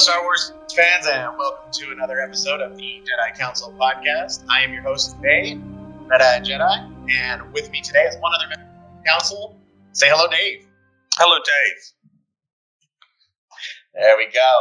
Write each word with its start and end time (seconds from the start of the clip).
Star 0.00 0.22
Wars 0.24 0.54
fans, 0.74 1.04
and 1.06 1.36
welcome 1.36 1.68
to 1.70 1.92
another 1.92 2.22
episode 2.22 2.62
of 2.62 2.74
the 2.78 3.04
Jedi 3.04 3.36
Council 3.36 3.68
podcast. 3.78 4.42
I 4.48 4.64
am 4.64 4.72
your 4.72 4.80
host 4.80 5.12
today, 5.20 5.60
Meta 6.08 6.40
Jedi, 6.40 6.88
and 7.12 7.52
with 7.52 7.68
me 7.68 7.82
today 7.82 8.08
is 8.08 8.16
one 8.16 8.32
other 8.32 8.48
member 8.48 8.64
of 8.64 8.96
the 8.96 9.04
council. 9.04 9.60
Say 9.92 10.08
hello, 10.08 10.24
Dave. 10.32 10.64
Hello, 11.20 11.36
Dave. 11.36 11.80
There 13.92 14.16
we 14.16 14.32
go. 14.32 14.52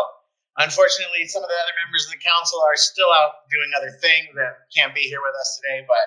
Unfortunately, 0.57 1.23
some 1.31 1.39
of 1.39 1.47
the 1.47 1.55
other 1.55 1.75
members 1.87 2.03
of 2.03 2.11
the 2.11 2.19
council 2.19 2.59
are 2.59 2.75
still 2.75 3.07
out 3.23 3.47
doing 3.47 3.71
other 3.79 3.95
things 3.95 4.35
and 4.35 4.51
can't 4.75 4.91
be 4.91 5.07
here 5.07 5.23
with 5.23 5.39
us 5.39 5.55
today, 5.63 5.87
but 5.87 6.03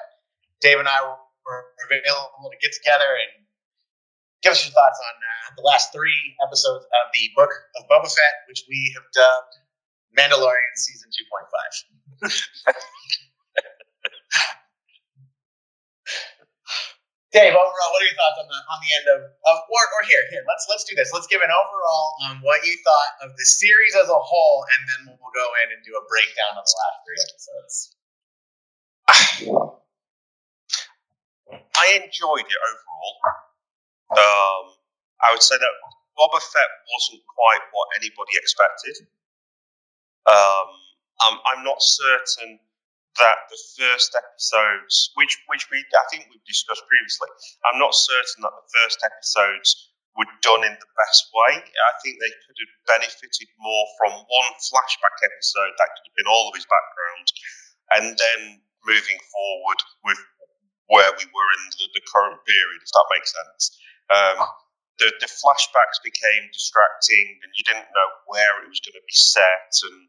Dave 0.61 0.77
and 0.77 0.89
I 0.89 1.01
were 1.09 1.73
available 1.89 2.53
to 2.53 2.59
get 2.61 2.77
together 2.77 3.09
and 3.17 3.42
give 4.43 4.53
us 4.53 4.67
your 4.67 4.75
thoughts 4.75 4.99
on 4.99 5.15
uh, 5.23 5.55
the 5.57 5.63
last 5.63 5.95
three 5.95 6.35
episodes 6.43 6.85
of 6.85 7.05
the 7.15 7.31
book 7.39 7.51
of 7.79 7.87
Boba 7.87 8.11
Fett, 8.11 8.35
which 8.51 8.67
we 8.69 8.93
have 8.99 9.07
dubbed 9.15 9.55
Mandalorian 10.19 10.75
Season 10.75 11.09
2.5. 11.09 12.75
Dave, 17.33 17.57
overall, 17.57 17.91
what 17.97 18.05
are 18.05 18.11
your 18.13 18.19
thoughts 18.21 18.45
on 18.45 18.49
the 18.51 18.61
on 18.69 18.79
the 18.85 18.93
end 18.93 19.07
of, 19.09 19.25
of 19.25 19.57
or, 19.65 19.85
or 19.97 20.05
here 20.05 20.21
here 20.29 20.45
let's 20.45 20.69
let's 20.69 20.85
do 20.85 20.93
this. 20.93 21.09
Let's 21.17 21.25
give 21.33 21.41
an 21.41 21.49
overall 21.49 22.13
on 22.29 22.45
what 22.45 22.61
you 22.61 22.77
thought 22.85 23.25
of 23.25 23.33
the 23.41 23.47
series 23.49 23.97
as 23.97 24.05
a 24.13 24.21
whole, 24.21 24.67
and 24.69 24.81
then 24.85 25.17
we'll 25.17 25.33
go 25.33 25.49
in 25.65 25.73
and 25.73 25.81
do 25.81 25.97
a 25.97 26.05
breakdown 26.13 26.61
of 26.61 26.65
the 26.69 26.77
last 26.77 27.01
three 27.09 27.17
episodes. 27.25 27.97
I 31.73 32.05
enjoyed 32.05 32.45
it 32.45 32.61
overall. 32.69 33.17
Um, 34.13 34.65
I 35.23 35.33
would 35.33 35.43
say 35.43 35.57
that 35.57 35.75
Boba 36.19 36.41
Fett 36.41 36.71
wasn't 36.93 37.23
quite 37.27 37.65
what 37.73 37.89
anybody 37.97 38.37
expected. 38.37 39.09
Um, 40.29 40.69
I'm, 41.23 41.37
I'm 41.53 41.63
not 41.65 41.81
certain 41.81 42.61
that 43.21 43.45
the 43.53 43.61
first 43.77 44.17
episodes, 44.17 45.13
which 45.21 45.37
which 45.49 45.69
we 45.69 45.85
I 45.85 46.07
think 46.09 46.29
we've 46.33 46.45
discussed 46.49 46.85
previously, 46.89 47.29
I'm 47.69 47.77
not 47.81 47.93
certain 47.93 48.41
that 48.45 48.55
the 48.57 48.69
first 48.81 48.99
episodes 49.05 49.93
were 50.17 50.29
done 50.45 50.65
in 50.65 50.73
the 50.77 50.91
best 50.97 51.29
way. 51.33 51.61
I 51.61 51.93
think 52.01 52.21
they 52.21 52.33
could 52.45 52.57
have 52.57 52.75
benefited 53.01 53.49
more 53.61 53.87
from 54.01 54.13
one 54.17 54.51
flashback 54.61 55.17
episode 55.25 55.73
that 55.77 55.89
could 55.97 56.07
have 56.09 56.19
been 56.21 56.31
all 56.33 56.49
of 56.49 56.57
his 56.57 56.69
background, 56.69 57.27
and 57.97 58.05
then 58.17 58.41
moving 58.85 59.21
forward 59.29 59.81
with 60.05 60.21
where 60.89 61.13
we 61.17 61.25
were 61.25 61.51
in 61.61 61.65
the, 61.73 61.87
the 61.97 62.05
current 62.05 62.41
period, 62.45 62.81
if 62.81 62.91
that 62.93 63.09
makes 63.17 63.33
sense. 63.33 63.63
Um, 64.11 64.39
the, 64.99 65.09
the 65.19 65.31
flashbacks 65.31 65.99
became 66.05 66.47
distracting, 66.53 67.41
and 67.43 67.51
you 67.57 67.65
didn't 67.65 67.91
know 67.91 68.09
where 68.31 68.63
it 68.63 68.69
was 68.69 68.81
going 68.85 68.99
to 68.99 69.07
be 69.07 69.19
set, 69.19 69.73
and 69.89 70.01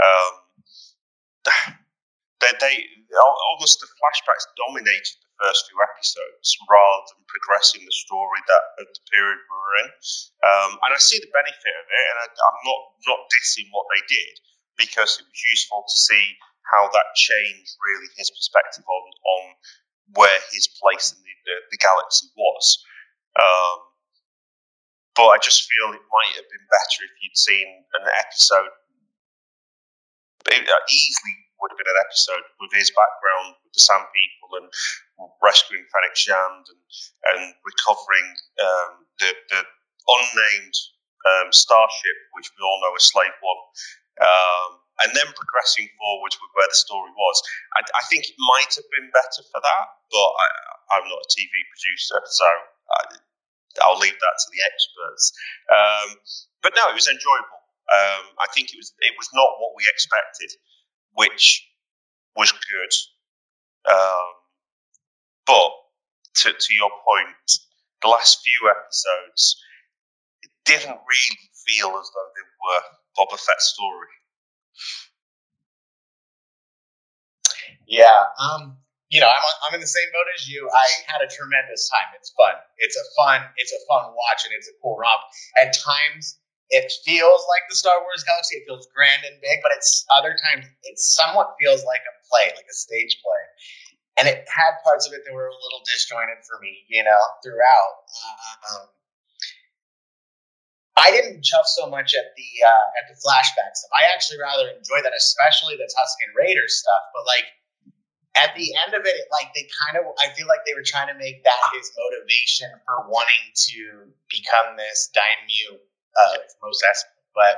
um, 0.00 0.32
they, 2.40 2.52
they 2.60 2.74
almost 3.52 3.82
the 3.82 3.90
flashbacks 4.00 4.46
dominated 4.56 5.18
the 5.20 5.32
first 5.44 5.66
few 5.66 5.76
episodes 5.82 6.48
rather 6.70 7.02
than 7.10 7.20
progressing 7.26 7.82
the 7.82 7.96
story 8.06 8.40
that 8.46 8.64
of 8.80 8.86
the 8.86 9.02
period 9.10 9.38
we 9.44 9.50
were 9.50 9.76
in. 9.84 9.90
Um, 10.46 10.70
and 10.86 10.90
I 10.94 11.00
see 11.02 11.18
the 11.18 11.32
benefit 11.34 11.74
of 11.74 11.86
it, 11.90 12.04
and 12.06 12.16
I, 12.22 12.26
I'm 12.30 12.60
not 12.64 12.80
not 13.10 13.20
dissing 13.28 13.68
what 13.74 13.90
they 13.92 14.02
did 14.08 14.34
because 14.78 15.20
it 15.20 15.26
was 15.26 15.42
useful 15.52 15.84
to 15.84 15.96
see 15.96 16.38
how 16.70 16.88
that 16.88 17.12
changed 17.18 17.76
really 17.82 18.08
his 18.16 18.30
perspective 18.30 18.86
on 18.86 19.04
on 19.04 19.42
where 20.16 20.40
his 20.50 20.66
place 20.80 21.12
in 21.12 21.18
the, 21.22 21.34
the, 21.46 21.56
the 21.70 21.78
galaxy 21.82 22.30
was. 22.34 22.64
Um, 23.38 23.78
but 25.14 25.36
I 25.36 25.38
just 25.42 25.68
feel 25.68 25.92
it 25.92 26.06
might 26.06 26.34
have 26.38 26.48
been 26.48 26.66
better 26.70 26.98
if 27.04 27.14
you'd 27.20 27.36
seen 27.36 27.68
an 28.00 28.06
episode. 28.24 28.72
It 30.48 30.64
easily 30.64 31.36
would 31.60 31.70
have 31.70 31.80
been 31.80 31.92
an 31.92 32.00
episode 32.00 32.44
with 32.58 32.72
his 32.72 32.88
background 32.90 33.60
with 33.60 33.76
the 33.76 33.84
Sand 33.84 34.08
People 34.08 34.50
and 34.64 34.68
rescuing 35.44 35.84
Fennec 35.92 36.16
Shand 36.16 36.64
and, 36.72 36.82
and 37.36 37.42
recovering 37.62 38.28
um, 38.64 38.90
the, 39.20 39.30
the 39.52 39.60
unnamed 40.08 40.76
um, 41.28 41.48
starship, 41.52 42.16
which 42.32 42.48
we 42.56 42.64
all 42.64 42.80
know 42.80 42.96
as 42.96 43.04
Slave 43.12 43.36
One, 43.44 43.62
um, 44.24 44.70
and 45.04 45.10
then 45.12 45.28
progressing 45.36 45.88
forwards 46.00 46.36
with 46.40 46.52
where 46.56 46.68
the 46.68 46.80
story 46.80 47.12
was. 47.12 47.36
I, 47.76 47.80
I, 48.00 48.02
think 48.08 48.24
it 48.24 48.36
might 48.56 48.72
have 48.72 48.88
been 48.96 49.12
better 49.12 49.44
for 49.52 49.60
that, 49.60 49.86
but 50.08 50.30
I, 50.96 50.96
am 51.00 51.08
not 51.08 51.20
a 51.20 51.30
TV 51.32 51.52
producer, 51.52 52.20
so 52.24 52.48
I, 52.90 53.86
will 53.86 54.02
leave 54.02 54.18
that 54.18 54.36
to 54.42 54.48
the 54.50 54.62
experts. 54.66 55.32
Um, 55.70 56.08
but 56.62 56.72
no, 56.74 56.90
it 56.90 56.98
was 56.98 57.06
enjoyable. 57.06 57.60
Um, 57.90 58.34
I 58.38 58.46
think 58.54 58.70
it 58.70 58.78
was 58.78 58.94
it 59.00 59.14
was 59.18 59.30
not 59.34 59.58
what 59.58 59.74
we 59.76 59.86
expected 59.90 60.50
which 61.14 61.66
was 62.36 62.52
good. 62.52 63.92
Um, 63.92 64.32
but 65.46 65.70
to, 66.42 66.52
to 66.52 66.74
your 66.74 66.90
point, 66.90 67.50
the 68.02 68.08
last 68.08 68.40
few 68.44 68.70
episodes, 68.70 69.62
it 70.42 70.50
didn't 70.64 70.96
really 70.96 71.40
feel 71.66 71.88
as 71.88 72.10
though 72.14 72.30
they 72.34 72.46
were 72.62 72.80
Boba 73.18 73.38
Fett's 73.38 73.74
story. 73.74 74.08
Yeah, 77.86 78.26
um, 78.38 78.76
you 79.10 79.18
know, 79.18 79.26
I'm, 79.26 79.42
I'm 79.66 79.74
in 79.74 79.82
the 79.82 79.90
same 79.90 80.06
boat 80.14 80.30
as 80.38 80.46
you. 80.46 80.70
I 80.70 80.86
had 81.10 81.18
a 81.18 81.26
tremendous 81.26 81.90
time. 81.90 82.14
It's 82.14 82.30
fun. 82.38 82.54
It's 82.78 82.94
a 82.94 83.06
fun. 83.18 83.42
It's 83.58 83.74
a 83.74 83.82
fun 83.90 84.14
watch, 84.14 84.46
and 84.46 84.54
it's 84.54 84.70
a 84.70 84.74
cool 84.78 84.94
romp. 84.94 85.18
At 85.58 85.74
times, 85.74 86.38
it 86.70 86.86
feels 87.02 87.42
like 87.50 87.66
the 87.66 87.74
Star 87.74 87.98
Wars 88.06 88.22
galaxy. 88.22 88.62
It 88.62 88.70
feels 88.70 88.86
grand 88.94 89.26
and 89.26 89.34
big, 89.42 89.58
but 89.66 89.74
it's 89.74 90.06
other 90.14 90.38
times 90.38 90.70
it 90.86 90.96
somewhat 90.98 91.58
feels 91.58 91.82
like 91.82 92.06
a 92.06 92.14
play, 92.30 92.54
like 92.54 92.70
a 92.70 92.76
stage 92.78 93.18
play. 93.18 93.42
And 94.22 94.24
it 94.30 94.46
had 94.46 94.78
parts 94.86 95.10
of 95.10 95.12
it 95.12 95.26
that 95.26 95.34
were 95.34 95.50
a 95.50 95.58
little 95.58 95.82
disjointed 95.90 96.46
for 96.46 96.62
me, 96.62 96.86
you 96.86 97.02
know, 97.02 97.18
throughout. 97.42 97.94
Um, 98.70 98.86
I 100.94 101.10
didn't 101.10 101.42
chuff 101.42 101.66
so 101.66 101.90
much 101.90 102.14
at 102.14 102.30
the 102.36 102.50
uh, 102.62 102.86
at 103.02 103.10
the 103.10 103.16
flashback 103.18 103.74
stuff. 103.74 103.90
I 103.90 104.12
actually 104.14 104.38
rather 104.38 104.70
enjoy 104.70 105.02
that, 105.02 105.16
especially 105.16 105.74
the 105.74 105.90
Tusken 105.90 106.30
Raiders 106.36 106.78
stuff. 106.78 107.02
But 107.16 107.26
like 107.26 107.48
at 108.40 108.56
the 108.56 108.72
end 108.86 108.96
of 108.96 109.04
it, 109.04 109.28
like 109.30 109.52
they 109.52 109.68
kind 109.84 110.00
of, 110.00 110.16
I 110.16 110.32
feel 110.32 110.48
like 110.48 110.64
they 110.64 110.72
were 110.72 110.86
trying 110.86 111.12
to 111.12 111.18
make 111.20 111.44
that 111.44 111.62
his 111.76 111.92
motivation 111.92 112.72
for 112.88 113.04
wanting 113.12 113.52
to 113.52 114.08
become 114.32 114.80
this 114.80 115.12
daimyo 115.12 115.76
uh, 115.76 116.36
Mos 116.64 116.80
Espa. 116.80 117.20
But 117.36 117.56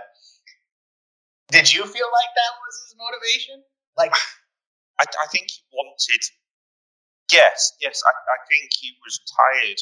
did 1.55 1.71
you 1.71 1.87
feel 1.87 2.11
like 2.11 2.33
that 2.35 2.53
was 2.59 2.75
his 2.83 2.93
motivation? 2.99 3.63
Like, 3.97 4.13
I, 4.99 5.05
I 5.07 5.27
think 5.31 5.49
he 5.51 5.63
wanted. 5.71 6.23
Yes, 7.31 7.73
yes. 7.81 8.03
I, 8.05 8.13
I 8.13 8.39
think 8.51 8.69
he 8.75 8.93
was 9.01 9.23
tired. 9.25 9.81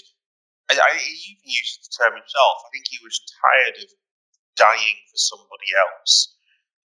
I, 0.71 0.73
I, 0.79 0.91
he 1.01 1.35
even 1.35 1.49
used 1.49 1.83
the 1.83 1.91
term 1.97 2.15
himself. 2.15 2.55
I 2.63 2.69
think 2.71 2.87
he 2.87 3.01
was 3.03 3.19
tired 3.41 3.77
of 3.83 3.91
dying 4.55 4.99
for 5.11 5.19
somebody 5.19 5.71
else, 5.75 6.37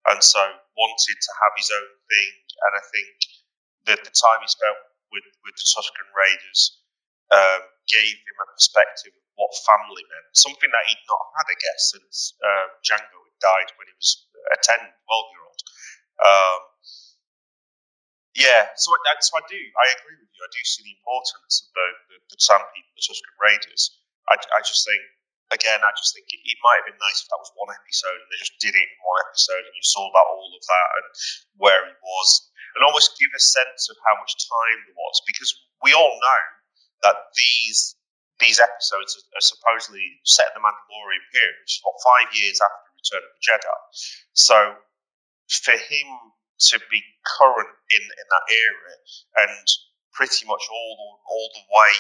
and 0.08 0.24
so 0.24 0.40
wanted 0.40 1.18
to 1.20 1.32
have 1.42 1.54
his 1.58 1.72
own 1.74 1.92
thing. 2.08 2.32
And 2.64 2.74
I 2.80 2.84
think 2.96 3.16
that 3.88 4.00
the 4.04 4.14
time 4.14 4.40
he 4.42 4.50
spent 4.50 4.78
with 5.12 5.28
with 5.44 5.56
the 5.56 5.66
Tusken 5.66 6.08
Raiders 6.16 6.84
um, 7.34 7.62
gave 7.90 8.16
him 8.16 8.38
a 8.40 8.48
perspective 8.54 9.14
of 9.14 9.26
what 9.36 9.52
family 9.66 10.04
meant. 10.08 10.28
Something 10.38 10.70
that 10.70 10.86
he'd 10.88 11.06
not 11.10 11.24
had, 11.40 11.48
I 11.50 11.58
guess, 11.58 11.82
since 11.92 12.16
uh, 12.40 12.68
Jango 12.86 13.20
had 13.26 13.38
died 13.42 13.70
when 13.76 13.90
he 13.90 13.96
was 13.98 14.30
a 14.54 14.58
10, 14.60 14.78
12 14.78 15.34
year 15.34 15.44
old. 15.44 15.62
Um, 16.24 16.62
yeah, 18.34 18.74
so 18.74 18.90
I, 18.90 19.14
so 19.22 19.38
I 19.38 19.44
do. 19.46 19.62
I 19.62 19.86
agree 19.94 20.18
with 20.18 20.30
you. 20.34 20.42
I 20.42 20.50
do 20.50 20.62
see 20.66 20.82
the 20.82 20.98
importance 20.98 21.62
of 21.62 21.68
the, 21.74 21.88
the, 22.10 22.18
the 22.34 22.40
Sand 22.42 22.66
People, 22.74 22.94
the 22.98 23.06
Tusken 23.06 23.36
Raiders. 23.38 23.94
I, 24.26 24.36
I 24.58 24.60
just 24.66 24.82
think, 24.82 25.02
again, 25.54 25.86
I 25.86 25.94
just 25.94 26.18
think 26.18 26.26
it, 26.34 26.42
it, 26.42 26.58
might 26.66 26.82
have 26.82 26.90
been 26.90 27.02
nice 27.02 27.22
if 27.22 27.30
that 27.30 27.38
was 27.38 27.54
one 27.54 27.70
episode 27.70 28.18
and 28.18 28.30
they 28.34 28.42
just 28.42 28.58
did 28.58 28.74
it 28.74 28.88
in 28.90 29.00
one 29.06 29.22
episode 29.30 29.62
and 29.62 29.76
you 29.76 29.86
saw 29.86 30.10
about 30.10 30.32
all 30.34 30.50
of 30.50 30.64
that 30.66 30.90
and 30.98 31.08
where 31.62 31.82
he 31.86 31.94
was 32.02 32.30
and 32.76 32.82
almost 32.84 33.18
give 33.20 33.30
a 33.36 33.42
sense 33.42 33.90
of 33.90 33.98
how 34.06 34.16
much 34.18 34.34
time 34.36 34.78
there 34.86 34.98
was 34.98 35.18
because 35.28 35.52
we 35.82 35.94
all 35.94 36.14
know 36.14 36.42
that 37.04 37.16
these 37.36 37.96
these 38.42 38.60
episodes 38.60 39.14
are, 39.16 39.46
supposedly 39.46 40.04
set 40.26 40.52
in 40.52 40.58
the 40.58 40.66
Mandalorian 40.66 41.26
period, 41.32 41.56
which 41.64 41.80
is 41.80 41.82
what 41.86 41.96
five 42.02 42.28
years 42.34 42.58
after 42.60 42.82
the 42.82 42.94
Return 42.98 43.24
of 43.24 43.34
the 43.38 43.44
Jedi. 43.46 43.80
So 44.34 44.58
for 45.64 45.78
him 45.78 46.08
to 46.74 46.76
be 46.90 47.00
current 47.24 47.74
in, 47.92 48.04
in 48.04 48.28
that 48.28 48.46
era 48.52 48.92
and 49.48 49.66
pretty 50.12 50.46
much 50.50 50.64
all 50.70 50.94
the, 50.98 51.10
all 51.30 51.50
the 51.56 51.66
way 51.68 51.94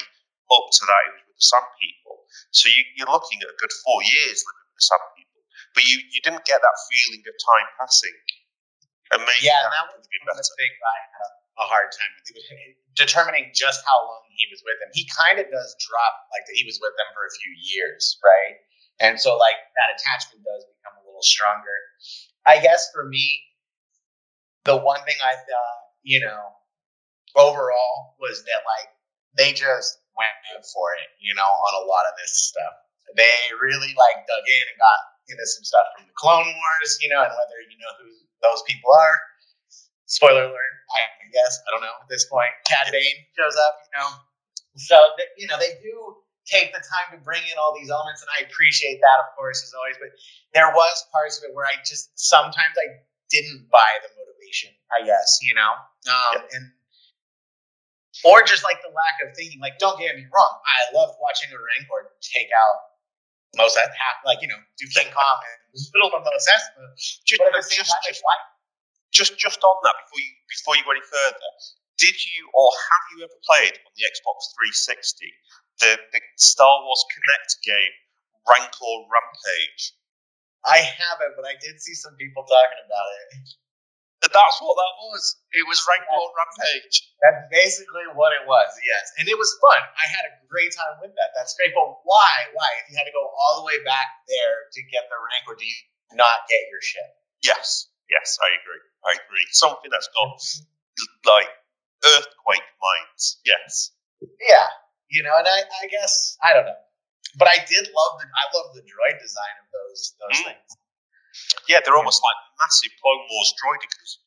up 0.57 0.65
to 0.73 0.83
that, 0.85 1.01
he 1.05 1.09
was 1.15 1.25
with 1.31 1.37
the 1.37 1.47
Sand 1.47 1.69
People. 1.77 2.17
So 2.51 2.69
you, 2.69 2.81
you're 2.97 3.13
looking 3.13 3.41
at 3.41 3.49
a 3.49 3.57
good 3.61 3.73
four 3.83 3.99
years 4.03 4.41
living 4.41 4.67
with 4.73 4.77
the 4.79 4.87
Sand 4.89 5.05
People, 5.17 5.41
but 5.77 5.83
you, 5.85 5.97
you 6.01 6.21
didn't 6.21 6.45
get 6.45 6.61
that 6.61 6.77
feeling 6.89 7.21
of 7.25 7.35
time 7.37 7.67
passing. 7.77 8.17
Maybe 9.19 9.45
yeah, 9.45 9.61
that, 9.61 9.69
that 9.69 9.83
would 9.93 10.05
been 10.05 10.25
better. 10.25 10.41
thing 10.41 10.71
I 10.73 10.97
had 11.13 11.31
a 11.61 11.65
hard 11.69 11.89
time 11.93 12.11
with 12.17 12.33
determining 12.97 13.53
just 13.53 13.81
how 13.85 13.97
long 14.09 14.25
he 14.33 14.49
was 14.49 14.61
with 14.65 14.77
them. 14.81 14.89
He 14.93 15.05
kind 15.09 15.37
of 15.37 15.49
does 15.49 15.69
drop 15.81 16.13
like 16.33 16.45
that 16.49 16.57
he 16.57 16.65
was 16.65 16.81
with 16.81 16.93
them 16.97 17.09
for 17.13 17.25
a 17.25 17.33
few 17.41 17.51
years, 17.57 18.17
right? 18.21 18.57
And 19.01 19.17
so 19.17 19.37
like 19.37 19.57
that 19.77 19.93
attachment 19.97 20.45
does 20.45 20.65
become 20.69 20.97
a 20.97 21.03
little 21.05 21.13
little 21.23 21.31
stronger. 21.31 21.77
I 22.45 22.59
guess 22.59 22.91
for 22.91 23.07
me, 23.07 23.39
the 24.65 24.75
one 24.75 24.99
thing 25.07 25.15
I 25.23 25.35
thought, 25.39 25.79
you 26.03 26.19
know, 26.19 26.41
overall 27.35 28.17
was 28.19 28.43
that 28.43 28.61
like 28.67 28.89
they 29.37 29.53
just 29.55 30.01
went 30.17 30.35
for 30.73 30.93
it, 30.99 31.09
you 31.23 31.33
know, 31.33 31.47
on 31.47 31.73
a 31.83 31.87
lot 31.87 32.03
of 32.05 32.13
this 32.19 32.51
stuff. 32.51 32.73
They 33.15 33.31
really 33.61 33.93
like 33.95 34.27
dug 34.27 34.43
in 34.43 34.65
and 34.67 34.79
got 34.81 34.99
into 35.29 35.45
some 35.47 35.63
stuff 35.63 35.87
from 35.95 36.09
the 36.09 36.15
Clone 36.17 36.49
Wars, 36.49 36.91
you 36.99 37.07
know, 37.07 37.23
and 37.23 37.31
whether 37.31 37.59
you 37.71 37.77
know 37.79 37.93
who 38.01 38.09
those 38.43 38.61
people 38.67 38.91
are. 38.91 39.17
Spoiler 40.05 40.45
alert, 40.45 40.73
I 40.93 41.25
guess 41.33 41.57
I 41.65 41.73
don't 41.73 41.81
know 41.81 41.97
at 41.97 42.09
this 42.11 42.29
point. 42.29 42.53
Cad 42.69 42.91
Bane 42.93 43.25
shows 43.33 43.57
up, 43.57 43.73
you 43.81 43.91
know, 43.97 44.09
so 44.77 44.95
you 45.37 45.47
know 45.47 45.57
they 45.57 45.79
do 45.81 46.21
take 46.45 46.75
the 46.75 46.83
time 46.83 47.15
to 47.15 47.19
bring 47.23 47.41
in 47.49 47.55
all 47.57 47.73
these 47.73 47.89
elements, 47.89 48.21
and 48.21 48.29
I 48.35 48.45
appreciate 48.45 48.99
that, 48.99 49.17
of 49.25 49.33
course, 49.33 49.63
as 49.63 49.73
always. 49.73 49.97
But 49.97 50.13
there 50.53 50.69
was 50.69 50.95
parts 51.09 51.39
of 51.39 51.49
it 51.49 51.55
where 51.55 51.65
I 51.65 51.79
just 51.81 52.13
sometimes 52.13 52.75
I 52.77 53.01
didn't 53.31 53.65
buy 53.71 53.91
the 54.05 54.11
motivation. 54.13 54.69
I 54.93 55.05
guess 55.05 55.39
you 55.41 55.55
know, 55.57 55.73
um, 56.11 56.37
yeah. 56.37 56.57
and 56.57 56.63
or 58.21 58.45
just 58.45 58.61
like 58.61 58.77
the 58.85 58.93
lack 58.93 59.17
of 59.25 59.33
thinking. 59.33 59.57
Like, 59.59 59.81
don't 59.81 59.97
get 59.97 60.13
me 60.15 60.29
wrong, 60.29 60.53
I 60.61 60.93
loved 60.93 61.17
watching 61.17 61.49
a 61.49 61.57
Rancor 61.57 62.13
take 62.21 62.53
out 62.53 62.93
most 63.57 63.77
half, 63.77 64.17
like 64.25 64.41
you 64.41 64.49
know, 64.49 64.59
do 64.77 64.85
King 64.93 65.09
Kong 65.13 65.39
and 65.41 65.59
middle 65.73 66.13
of 66.13 66.21
Mos 66.21 66.45
Espa. 66.45 66.83
Just, 67.25 67.41
but 67.41 67.49
at 67.49 67.61
the 67.61 67.65
same 67.65 67.85
time, 67.85 68.03
just, 68.05 68.21
just 69.13 69.33
just 69.37 69.59
on 69.61 69.77
that 69.83 69.97
before 70.05 70.21
you 70.21 70.31
before 70.49 70.73
you 70.77 70.83
go 70.85 70.93
any 70.93 71.05
further, 71.05 71.49
did 71.97 72.13
you 72.13 72.41
or 72.53 72.69
have 72.69 73.03
you 73.13 73.17
ever 73.25 73.39
played 73.45 73.75
on 73.77 73.91
the 73.97 74.03
Xbox 74.05 74.53
360 74.73 75.29
the, 75.81 75.91
the 76.13 76.21
Star 76.37 76.81
Wars 76.85 77.03
Kinect 77.09 77.61
game 77.65 77.95
Rancor 78.49 78.95
Rampage? 79.09 79.97
I 80.65 80.79
haven't, 80.79 81.35
but 81.35 81.43
I 81.45 81.59
did 81.59 81.81
see 81.81 81.93
some 81.93 82.15
people 82.15 82.45
talking 82.47 82.83
about 82.87 83.09
it. 83.19 83.62
That's 84.23 84.57
what 84.63 84.75
that 84.79 84.95
was. 85.03 85.23
It 85.51 85.65
was 85.67 85.83
Rancor 85.83 86.15
Rampage. 86.15 86.95
That's 87.19 87.43
basically 87.51 88.07
what 88.15 88.31
it 88.31 88.47
was, 88.47 88.71
yes. 88.87 89.11
And 89.19 89.27
it 89.27 89.35
was 89.35 89.51
fun. 89.59 89.79
I 89.99 90.05
had 90.15 90.23
a 90.31 90.33
great 90.47 90.71
time 90.71 91.03
with 91.03 91.11
that. 91.19 91.35
That's 91.35 91.51
great. 91.59 91.75
But 91.75 92.01
why? 92.07 92.33
Why? 92.55 92.69
If 92.83 92.87
you 92.87 92.95
had 92.95 93.09
to 93.09 93.15
go 93.15 93.27
all 93.27 93.59
the 93.59 93.67
way 93.67 93.83
back 93.83 94.23
there 94.31 94.71
to 94.71 94.79
get 94.87 95.11
the 95.11 95.19
Rancor, 95.19 95.59
do 95.59 95.67
you 95.67 95.79
not 96.15 96.47
get 96.47 96.63
your 96.71 96.79
shit? 96.79 97.09
Yes. 97.43 97.91
Yes, 98.07 98.39
I 98.39 98.55
agree. 98.55 98.83
I 99.03 99.11
agree. 99.19 99.45
Something 99.51 99.91
that's 99.91 100.07
got 100.15 100.39
like 101.27 101.51
earthquake 102.15 102.67
minds. 102.79 103.41
Yes. 103.43 103.91
Yeah. 104.21 104.67
You 105.09 105.23
know, 105.23 105.35
and 105.35 105.47
I, 105.47 105.59
I 105.83 105.87
guess 105.91 106.37
I 106.43 106.53
don't 106.53 106.65
know. 106.65 106.79
But 107.37 107.47
I 107.49 107.57
did 107.65 107.89
love 107.89 108.13
the 108.21 108.27
I 108.29 108.45
love 108.53 108.75
the 108.75 108.85
droid 108.85 109.17
design 109.17 109.55
of 109.61 109.67
those 109.73 110.13
those 110.21 110.39
mm. 110.41 110.45
things. 110.53 110.69
Yeah, 111.67 111.79
they're 111.83 111.97
almost 111.97 112.21
like 112.21 112.39
massive 112.61 112.93
Clone 113.01 113.23
Wars 113.29 113.51
droidekas. 113.57 114.23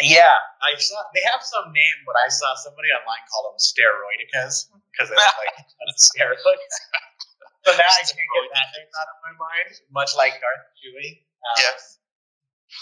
Yeah, 0.00 0.32
I 0.64 0.72
saw 0.80 0.98
they 1.12 1.20
have 1.28 1.44
some 1.44 1.68
name, 1.68 1.98
but 2.08 2.16
I 2.16 2.32
saw 2.32 2.48
somebody 2.64 2.88
online 2.96 3.22
call 3.28 3.52
them 3.52 3.60
steroidicas 3.60 4.72
because 4.88 5.12
they 5.12 5.18
look 5.20 5.36
like 5.44 5.56
steroids. 6.00 6.74
so 7.68 7.76
now 7.76 7.84
I 7.84 8.02
can't 8.02 8.16
get 8.16 8.44
that 8.56 8.68
name 8.72 8.88
out 8.88 9.08
of 9.12 9.18
my 9.20 9.34
mind, 9.36 9.70
much 9.92 10.16
like 10.16 10.40
Darth 10.40 10.64
Chewie. 10.80 11.28
Um, 11.44 11.58
yes. 11.60 12.00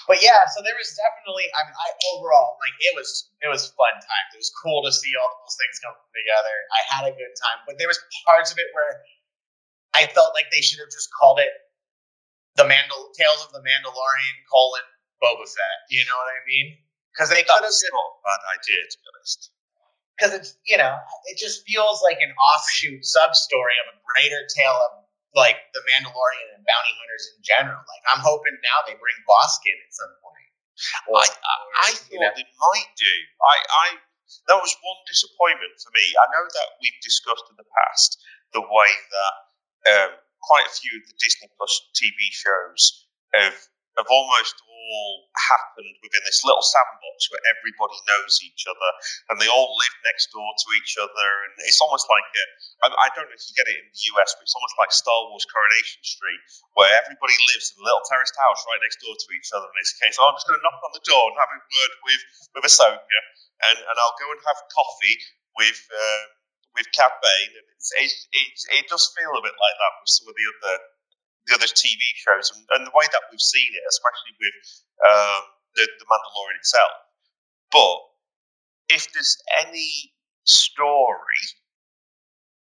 But 0.07 0.23
yeah, 0.23 0.47
so 0.55 0.63
there 0.63 0.79
was 0.79 0.95
definitely. 0.95 1.51
I 1.51 1.67
mean, 1.67 1.75
I 1.75 1.89
overall 2.15 2.55
like 2.63 2.79
it 2.79 2.95
was 2.95 3.11
it 3.43 3.51
was 3.51 3.75
fun 3.75 3.95
times. 3.99 4.31
It 4.31 4.39
was 4.39 4.55
cool 4.55 4.87
to 4.87 4.93
see 4.95 5.11
all 5.19 5.35
those 5.43 5.59
things 5.59 5.83
come 5.83 5.99
together. 6.15 6.57
I 6.71 6.81
had 6.95 7.03
a 7.11 7.15
good 7.19 7.35
time, 7.43 7.59
but 7.67 7.75
there 7.83 7.91
was 7.91 7.99
parts 8.23 8.55
of 8.55 8.59
it 8.63 8.71
where 8.71 9.03
I 9.99 10.07
felt 10.15 10.31
like 10.39 10.47
they 10.55 10.63
should 10.63 10.79
have 10.79 10.95
just 10.95 11.11
called 11.11 11.43
it 11.43 11.51
the 12.61 12.69
Mandal 12.69 13.09
Tales 13.17 13.41
of 13.41 13.57
the 13.57 13.65
Mandalorian 13.65 14.37
colon 14.53 14.85
Boba 15.25 15.49
Fett. 15.49 15.79
You 15.89 16.05
know 16.05 16.13
what 16.13 16.29
I 16.29 16.45
mean? 16.45 16.77
Because 17.17 17.33
they 17.33 17.41
could 17.41 17.65
have 17.65 17.73
been 17.73 17.97
a 17.97 18.05
bad 18.21 18.41
idea 18.53 18.81
to 18.85 18.97
be 19.01 19.07
honest. 19.17 19.41
Because 20.13 20.33
it's 20.37 20.51
you 20.69 20.77
know 20.77 21.01
it 21.33 21.41
just 21.41 21.65
feels 21.65 22.05
like 22.05 22.21
an 22.21 22.37
offshoot 22.37 23.01
sub 23.01 23.33
story 23.33 23.73
of 23.81 23.97
a 23.97 24.01
greater 24.13 24.45
tale 24.53 24.77
of 24.77 25.09
like 25.33 25.57
the 25.73 25.81
Mandalorian 25.89 26.61
and 26.61 26.63
bounty 26.69 26.93
hunters 27.01 27.25
in 27.33 27.41
general. 27.41 27.81
Like 27.81 28.05
I'm 28.13 28.21
hoping 28.21 28.53
now 28.61 28.85
they 28.85 29.01
bring 29.01 29.17
Bossk 29.25 29.65
in 29.65 29.81
at 29.81 29.93
some 29.97 30.13
point. 30.21 30.49
Or, 31.13 31.21
I, 31.21 31.29
I, 31.29 31.57
I 31.85 31.91
thought 31.97 32.21
know. 32.21 32.33
they 32.37 32.45
might 32.45 32.91
do. 32.97 33.15
I, 33.41 33.57
I 33.57 33.87
that 34.53 34.61
was 34.61 34.77
one 34.85 35.01
disappointment 35.09 35.81
for 35.81 35.93
me. 35.97 36.05
I 36.05 36.27
know 36.37 36.45
that 36.45 36.69
we've 36.81 37.01
discussed 37.01 37.49
in 37.49 37.57
the 37.57 37.69
past 37.73 38.21
the 38.53 38.65
way 38.65 38.93
that 39.17 39.35
um, 39.89 40.13
quite 40.43 40.67
a 40.67 40.73
few 40.73 40.93
of 40.99 41.05
the 41.07 41.17
Disney 41.19 41.49
Plus 41.57 41.73
TV 41.95 42.17
shows 42.31 43.07
have 43.35 43.57
have 43.99 44.09
almost 44.09 44.57
all 44.65 45.29
happened 45.37 45.95
within 46.01 46.23
this 46.25 46.41
little 46.47 46.63
sandbox 46.63 47.29
where 47.29 47.43
everybody 47.53 47.99
knows 48.09 48.41
each 48.41 48.65
other 48.65 48.91
and 49.29 49.37
they 49.37 49.51
all 49.51 49.77
live 49.77 49.97
next 50.07 50.31
door 50.33 50.47
to 50.47 50.69
each 50.81 50.97
other. 50.97 51.29
And 51.47 51.53
it's 51.69 51.83
almost 51.83 52.07
like 52.09 52.27
a, 52.33 52.45
I, 52.87 52.87
I 52.97 53.09
don't 53.13 53.29
know 53.29 53.37
if 53.37 53.45
you 53.51 53.55
get 53.59 53.69
it 53.69 53.77
in 53.77 53.87
the 53.91 54.03
US, 54.17 54.33
but 54.35 54.47
it's 54.47 54.57
almost 54.57 54.77
like 54.81 54.95
Star 54.95 55.21
Wars 55.29 55.45
Coronation 55.47 56.03
Street, 56.07 56.43
where 56.79 56.91
everybody 56.91 57.37
lives 57.53 57.75
in 57.75 57.83
a 57.83 57.87
little 57.87 58.05
terraced 58.09 58.37
house 58.39 58.61
right 58.67 58.81
next 58.83 59.03
door 59.05 59.15
to 59.15 59.29
each 59.37 59.51
other. 59.53 59.69
And 59.69 59.79
it's 59.83 59.95
a 59.95 59.99
case, 60.01 60.17
oh, 60.17 60.27
I'm 60.31 60.37
just 60.39 60.49
going 60.49 60.59
to 60.59 60.65
knock 60.65 60.81
on 60.81 60.95
the 60.95 61.05
door 61.05 61.25
and 61.31 61.37
have 61.37 61.53
a 61.53 61.61
word 61.61 61.93
with 62.07 62.23
with 62.57 62.65
Ahsoka, 62.67 63.21
and, 63.69 63.79
and 63.79 63.97
I'll 64.01 64.19
go 64.19 64.27
and 64.33 64.41
have 64.49 64.59
coffee 64.71 65.17
with. 65.59 65.81
Uh, 65.91 66.40
with 66.75 66.87
Bane, 66.95 67.55
and 67.57 67.67
it's, 67.75 67.91
it, 67.99 68.13
it, 68.33 68.53
it 68.83 68.87
does 68.89 69.11
feel 69.17 69.33
a 69.35 69.43
bit 69.43 69.57
like 69.57 69.77
that 69.79 69.95
with 70.01 70.11
some 70.11 70.29
of 70.29 70.35
the 70.37 70.47
other 70.47 70.77
the 71.49 71.57
other 71.57 71.73
TV 71.73 71.99
shows, 72.21 72.53
and, 72.53 72.63
and 72.77 72.85
the 72.85 72.95
way 72.95 73.07
that 73.11 73.25
we've 73.33 73.41
seen 73.41 73.73
it, 73.73 73.85
especially 73.89 74.35
with 74.37 74.57
um, 75.03 75.43
the, 75.75 75.85
the 75.99 76.07
Mandalorian 76.07 76.61
itself. 76.61 76.95
But 77.73 77.99
if 78.93 79.09
there's 79.11 79.41
any 79.65 80.13
story 80.45 81.43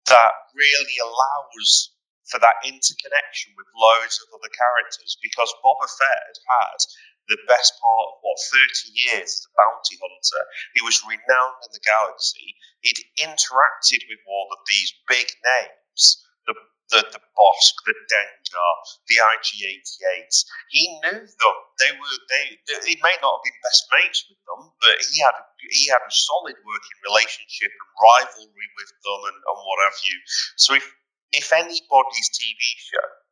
that 0.08 0.34
really 0.54 0.98
allows 1.02 1.98
for 2.30 2.40
that 2.44 2.60
interconnection 2.64 3.56
with 3.56 3.68
loads 3.72 4.20
of 4.20 4.28
other 4.36 4.52
characters, 4.52 5.18
because 5.24 5.50
Boba 5.64 5.88
Fett 5.88 6.36
had 6.36 6.80
the 7.28 7.40
best 7.48 7.76
part 7.80 8.08
of 8.12 8.20
what 8.24 8.40
30 8.40 8.96
years 8.96 9.30
as 9.36 9.48
a 9.48 9.52
bounty 9.56 9.96
hunter. 10.00 10.44
He 10.76 10.82
was 10.84 11.04
renowned 11.04 11.60
in 11.68 11.72
the 11.76 11.84
galaxy. 11.84 12.56
He'd 12.82 13.00
interacted 13.20 14.08
with 14.08 14.22
all 14.28 14.48
of 14.52 14.64
these 14.68 14.96
big 15.08 15.28
names, 15.28 16.24
the 16.48 16.56
the, 16.88 17.04
the 17.12 17.20
Bossk, 17.36 17.76
the 17.84 17.96
Dengar, 18.08 18.72
the 19.12 19.20
IG-88s. 19.20 20.48
He 20.72 20.88
knew 21.04 21.20
them. 21.20 21.58
They 21.84 21.92
were 21.92 22.18
they. 22.32 22.56
He 22.88 22.96
may 23.04 23.16
not 23.20 23.40
have 23.40 23.44
been 23.44 23.60
best 23.60 23.84
mates 23.92 24.24
with 24.32 24.40
them, 24.48 24.72
but 24.80 24.96
he 25.04 25.20
had 25.20 25.36
he 25.68 25.92
had 25.92 26.00
a 26.00 26.12
solid 26.12 26.56
working 26.64 27.00
relationship 27.04 27.76
and 27.76 27.92
rivalry 28.00 28.70
with 28.80 28.92
them, 29.04 29.20
and, 29.28 29.36
and 29.36 29.60
what 29.68 29.84
have 29.84 30.00
you. 30.08 30.18
So 30.56 30.80
if 30.80 30.88
if 31.36 31.52
anybody's 31.52 32.30
TV 32.32 32.62
show 32.88 33.27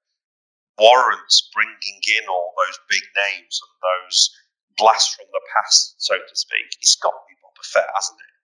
warrants 0.77 1.49
bringing 1.53 1.99
in 2.19 2.27
all 2.27 2.51
those 2.55 2.77
big 2.89 3.05
names 3.15 3.59
and 3.63 3.75
those 3.79 4.31
blasts 4.75 5.15
from 5.15 5.27
the 5.31 5.43
past, 5.55 5.95
so 5.97 6.15
to 6.15 6.35
speak, 6.35 6.67
it's 6.81 6.95
got 6.99 7.15
to 7.15 7.23
be 7.27 7.35
Boba 7.39 7.63
Fett, 7.63 7.87
hasn't 7.95 8.19
it? 8.19 8.35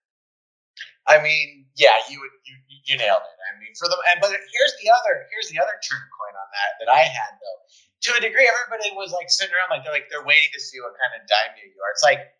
I 1.06 1.18
mean, 1.18 1.66
yeah, 1.74 1.98
you 2.06 2.22
you 2.46 2.54
you 2.86 2.94
nailed 2.94 3.26
it. 3.26 3.38
I 3.50 3.58
mean, 3.58 3.74
for 3.74 3.90
the 3.90 3.98
and 4.14 4.22
but 4.22 4.30
here's 4.30 4.74
the 4.78 4.88
other 4.90 5.26
here's 5.34 5.50
the 5.50 5.58
other 5.58 5.74
turn 5.82 6.04
coin 6.14 6.34
on 6.38 6.48
that 6.54 6.70
that 6.78 6.90
I 6.94 7.02
had 7.02 7.32
though. 7.42 7.60
To 8.06 8.18
a 8.18 8.20
degree, 8.22 8.46
everybody 8.46 8.90
was 8.94 9.10
like 9.10 9.30
sitting 9.30 9.50
around 9.50 9.74
like 9.74 9.82
they're 9.82 9.94
like 9.94 10.06
they're 10.10 10.26
waiting 10.26 10.50
to 10.54 10.62
see 10.62 10.78
what 10.78 10.94
kind 10.98 11.14
of 11.18 11.26
daimyo 11.26 11.66
you 11.66 11.78
are. 11.82 11.90
It's 11.90 12.06
like 12.06 12.30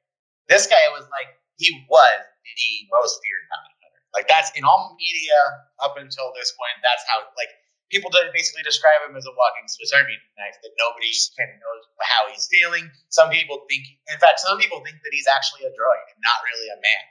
this 0.47 0.71
guy 0.71 0.79
was 0.95 1.07
like 1.11 1.35
he 1.59 1.75
was 1.91 2.23
the 2.23 2.71
most 2.95 3.19
feared 3.19 3.47
bounty 3.51 3.75
hunter. 3.83 4.03
Like 4.15 4.31
that's 4.31 4.55
in 4.55 4.63
all 4.63 4.95
media 4.95 5.39
up 5.83 5.99
until 5.99 6.31
this 6.39 6.55
point. 6.55 6.79
That's 6.87 7.03
how 7.11 7.27
like 7.35 7.51
people 7.93 8.09
basically 8.33 8.65
describe 8.65 9.05
him 9.05 9.13
as 9.15 9.29
a 9.29 9.37
walking 9.37 9.69
Swiss 9.69 9.93
Army 9.93 10.17
knife 10.41 10.57
that 10.65 10.73
nobody 10.81 11.13
kind 11.37 11.53
of 11.53 11.61
knows 11.61 11.85
how 12.01 12.25
he's 12.33 12.49
feeling. 12.49 12.89
Some 13.13 13.29
people 13.29 13.69
think, 13.69 13.85
in 14.09 14.17
fact, 14.17 14.41
some 14.41 14.57
people 14.57 14.81
think 14.81 14.97
that 15.05 15.13
he's 15.13 15.29
actually 15.29 15.69
a 15.69 15.73
droid 15.77 16.07
and 16.09 16.21
not 16.25 16.41
really 16.49 16.73
a 16.73 16.81
man. 16.81 17.05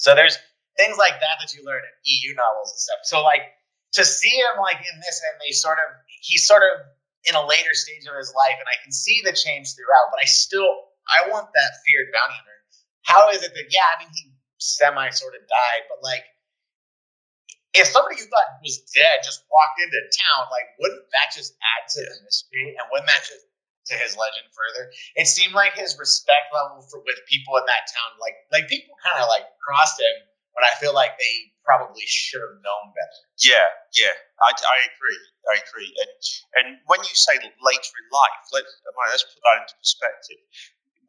So 0.00 0.16
there's 0.16 0.40
things 0.80 0.96
like 0.96 1.20
that 1.20 1.36
that 1.44 1.52
you 1.52 1.62
learn 1.62 1.84
in 1.84 1.94
EU 2.02 2.32
novels 2.32 2.72
and 2.72 2.80
stuff. 2.80 3.00
So 3.04 3.20
like 3.20 3.52
to 3.94 4.02
see 4.02 4.32
him 4.40 4.56
like 4.58 4.80
in 4.80 4.96
this, 5.04 5.20
and 5.20 5.36
they 5.38 5.52
sort 5.52 5.78
of 5.78 5.88
he's 6.08 6.48
sort 6.48 6.64
of 6.64 6.88
in 7.28 7.36
a 7.36 7.44
later 7.44 7.76
stage 7.76 8.08
of 8.08 8.16
his 8.16 8.32
life, 8.32 8.58
and 8.58 8.66
I 8.66 8.80
can 8.82 8.90
see 8.90 9.20
the 9.22 9.36
change 9.36 9.76
throughout. 9.76 10.10
But 10.10 10.24
I 10.24 10.26
still 10.26 10.66
I 11.06 11.28
want 11.28 11.52
that 11.52 11.70
feared 11.84 12.10
bounty 12.10 12.34
hunter. 12.34 12.58
How 13.04 13.30
is 13.30 13.44
it 13.44 13.52
that 13.52 13.68
yeah, 13.70 13.86
I 13.94 14.02
mean 14.02 14.10
he 14.16 14.32
semi 14.58 15.12
sort 15.12 15.36
of 15.36 15.44
died, 15.44 15.84
but 15.92 16.02
like 16.02 16.24
if 17.74 17.90
somebody 17.90 18.22
you 18.22 18.26
thought 18.30 18.62
was 18.62 18.82
dead 18.94 19.22
just 19.26 19.42
walked 19.50 19.78
into 19.82 19.98
town, 20.14 20.48
like 20.50 20.72
wouldn't 20.78 21.06
that 21.10 21.34
just 21.34 21.54
add 21.58 21.90
to 21.94 22.00
the 22.00 22.16
mystery? 22.22 22.74
And 22.78 22.84
wouldn't 22.90 23.10
that 23.10 23.26
just 23.26 23.44
to 23.86 23.94
his 24.00 24.16
legend 24.16 24.48
further. 24.52 24.88
It 25.16 25.28
seemed 25.28 25.52
like 25.52 25.76
his 25.76 25.96
respect 26.00 26.48
level 26.52 26.80
for 26.88 27.04
with 27.04 27.20
people 27.28 27.56
in 27.60 27.64
that 27.68 27.84
town, 27.92 28.16
like 28.20 28.36
like 28.48 28.66
people 28.68 28.96
kind 29.04 29.20
of 29.20 29.28
like 29.28 29.44
crossed 29.60 30.00
him 30.00 30.16
when 30.56 30.64
I 30.64 30.72
feel 30.80 30.96
like 30.96 31.18
they 31.20 31.52
probably 31.64 32.04
should 32.06 32.40
have 32.40 32.60
known 32.64 32.92
better. 32.96 33.20
Yeah, 33.40 33.68
yeah, 33.96 34.14
I, 34.40 34.50
I 34.56 34.78
agree. 34.88 35.22
I 35.52 35.54
agree. 35.60 35.90
And 35.92 36.12
and 36.56 36.66
when 36.88 37.00
you 37.04 37.12
say 37.12 37.36
later 37.40 37.94
in 38.00 38.06
life, 38.08 38.40
let, 38.56 38.64
let's 39.12 39.24
put 39.28 39.40
that 39.44 39.68
into 39.68 39.76
perspective. 39.76 40.40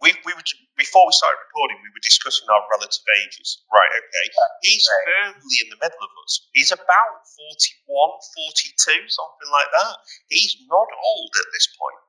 We, 0.02 0.12
we 0.28 0.34
were 0.36 0.44
before 0.76 1.08
we 1.08 1.14
started 1.16 1.40
recording, 1.48 1.80
we 1.84 1.92
were 1.94 2.04
discussing 2.04 2.48
our 2.52 2.64
relative 2.72 3.06
ages. 3.24 3.64
Right, 3.72 3.90
okay. 3.92 4.26
He's 4.62 4.84
Right. 4.86 5.34
firmly 5.36 5.58
in 5.64 5.70
the 5.72 5.80
middle 5.80 6.04
of 6.04 6.12
us. 6.26 6.48
He's 6.54 6.72
about 6.72 7.14
41, 7.88 7.88
42, 7.88 9.08
something 9.08 9.50
like 9.56 9.72
that. 9.72 9.96
He's 10.28 10.58
not 10.68 10.90
old 10.92 11.32
at 11.40 11.50
this 11.56 11.68
point. 11.80 12.00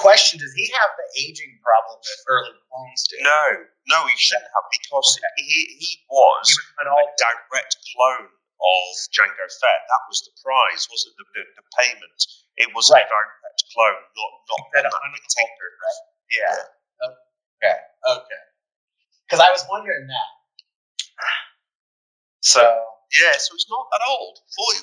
Question: 0.00 0.40
Does 0.40 0.54
he 0.56 0.66
have 0.72 0.90
the 0.96 1.08
aging 1.20 1.60
problem 1.62 2.00
that 2.00 2.18
early 2.32 2.56
clones 2.72 3.02
do? 3.12 3.16
No, 3.22 3.44
no, 3.92 3.98
he 4.08 4.16
shouldn't 4.16 4.48
have 4.48 4.66
because 4.72 5.20
he, 5.36 5.78
he 5.78 5.90
was 6.08 6.48
He 6.48 6.56
was 6.56 6.80
an 6.80 6.88
a 6.88 6.96
old 6.96 7.12
direct 7.20 7.76
clone 7.92 8.32
of 8.32 8.82
Jango 9.12 9.46
Fett. 9.60 9.80
That 9.86 10.02
was 10.08 10.24
the 10.24 10.32
prize, 10.40 10.88
wasn't 10.90 11.14
the, 11.20 11.26
the, 11.36 11.42
the 11.60 11.64
payment? 11.76 12.18
It 12.56 12.72
was 12.74 12.88
Right. 12.88 13.04
a 13.04 13.08
direct 13.08 13.60
clone, 13.76 14.00
not 14.16 14.32
not 14.48 14.62
That 14.74 14.84
one 14.90 14.96
that 14.96 15.12
un- 15.12 15.28
tinker. 15.28 15.70
Yeah. 16.32 16.56
Okay. 17.62 17.78
Okay. 18.10 18.42
Because 19.26 19.38
I 19.40 19.50
was 19.54 19.64
wondering 19.70 20.06
that. 20.10 20.28
So, 22.42 22.58
Yeah, 23.14 23.38
so 23.38 23.54
he's 23.54 23.70
not 23.70 23.86
that 23.94 24.02
old. 24.10 24.34
41. 24.50 24.82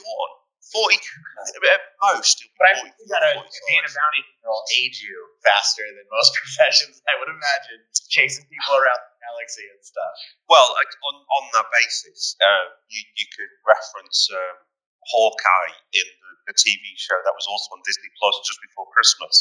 40, 0.71 0.95
at 1.75 1.81
most. 1.99 2.39
but 2.55 2.65
I 2.71 2.73
44, 2.77 2.93
you 3.03 3.07
gotta 3.09 3.31
45. 3.41 3.67
being 3.67 3.83
a 3.83 3.91
bounty 3.91 4.21
hunter 4.21 4.47
will 4.47 4.63
age 4.79 5.01
you 5.01 5.17
faster 5.41 5.81
than 5.81 6.05
most 6.13 6.31
professions. 6.39 7.01
I 7.09 7.17
would 7.19 7.27
imagine 7.27 7.83
chasing 8.07 8.45
people 8.47 8.77
around 8.77 9.01
the 9.01 9.17
galaxy 9.19 9.65
and 9.65 9.81
stuff. 9.81 10.13
Well, 10.47 10.71
like, 10.77 10.87
on 11.09 11.15
on 11.25 11.43
that 11.57 11.67
basis, 11.73 12.37
uh, 12.39 12.65
you 12.93 13.01
you 13.17 13.25
could 13.33 13.49
reference 13.65 14.29
um, 14.29 14.55
Hawkeye 15.09 15.73
in 15.97 16.05
the, 16.05 16.53
the 16.53 16.55
TV 16.55 16.79
show 17.01 17.17
that 17.25 17.33
was 17.33 17.49
also 17.49 17.73
on 17.73 17.81
Disney 17.81 18.13
Plus 18.21 18.35
just 18.45 18.61
before 18.61 18.85
Christmas, 18.93 19.35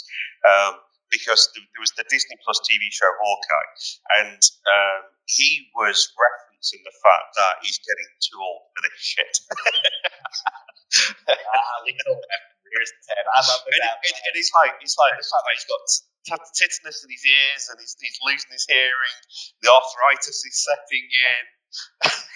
um, 0.49 0.81
because 1.11 1.49
there, 1.55 1.83
was 1.83 1.93
the 1.97 2.05
Disney 2.09 2.37
Plus 2.45 2.61
TV 2.65 2.83
show 2.91 3.09
Hawkeye, 3.09 3.71
and 4.23 4.41
um, 4.69 5.01
he 5.27 5.69
was 5.77 6.13
referencing 6.17 6.83
the 6.85 6.95
fact 7.01 7.29
that 7.37 7.55
he's 7.63 7.79
getting 7.81 8.11
too 8.21 8.39
old 8.41 8.63
for 8.75 8.81
this 8.89 9.01
shit. 9.01 9.35
Ah, 11.29 11.85
little 11.85 12.17
rears 12.17 12.89
his 12.89 13.07
head. 13.13 13.25
I 13.29 13.45
love 13.45 13.61
and, 13.69 13.77
that. 13.85 14.01
and, 14.01 14.17
and 14.25 14.33
it's 14.41 14.49
like 14.57 14.73
it's 14.81 14.97
like 14.97 15.21
the 15.21 15.25
fact 15.25 15.45
that 15.45 15.53
he's 15.53 15.69
got 15.69 15.85
tinnitus 16.29 17.05
in 17.05 17.11
his 17.13 17.25
ears 17.25 17.63
and 17.73 17.77
he's, 17.81 17.97
he's 17.97 18.19
losing 18.25 18.53
his 18.53 18.67
hearing, 18.69 19.19
the 19.65 19.69
arthritis 19.73 20.45
is 20.45 20.57
setting 20.65 21.07
in. 21.09 21.45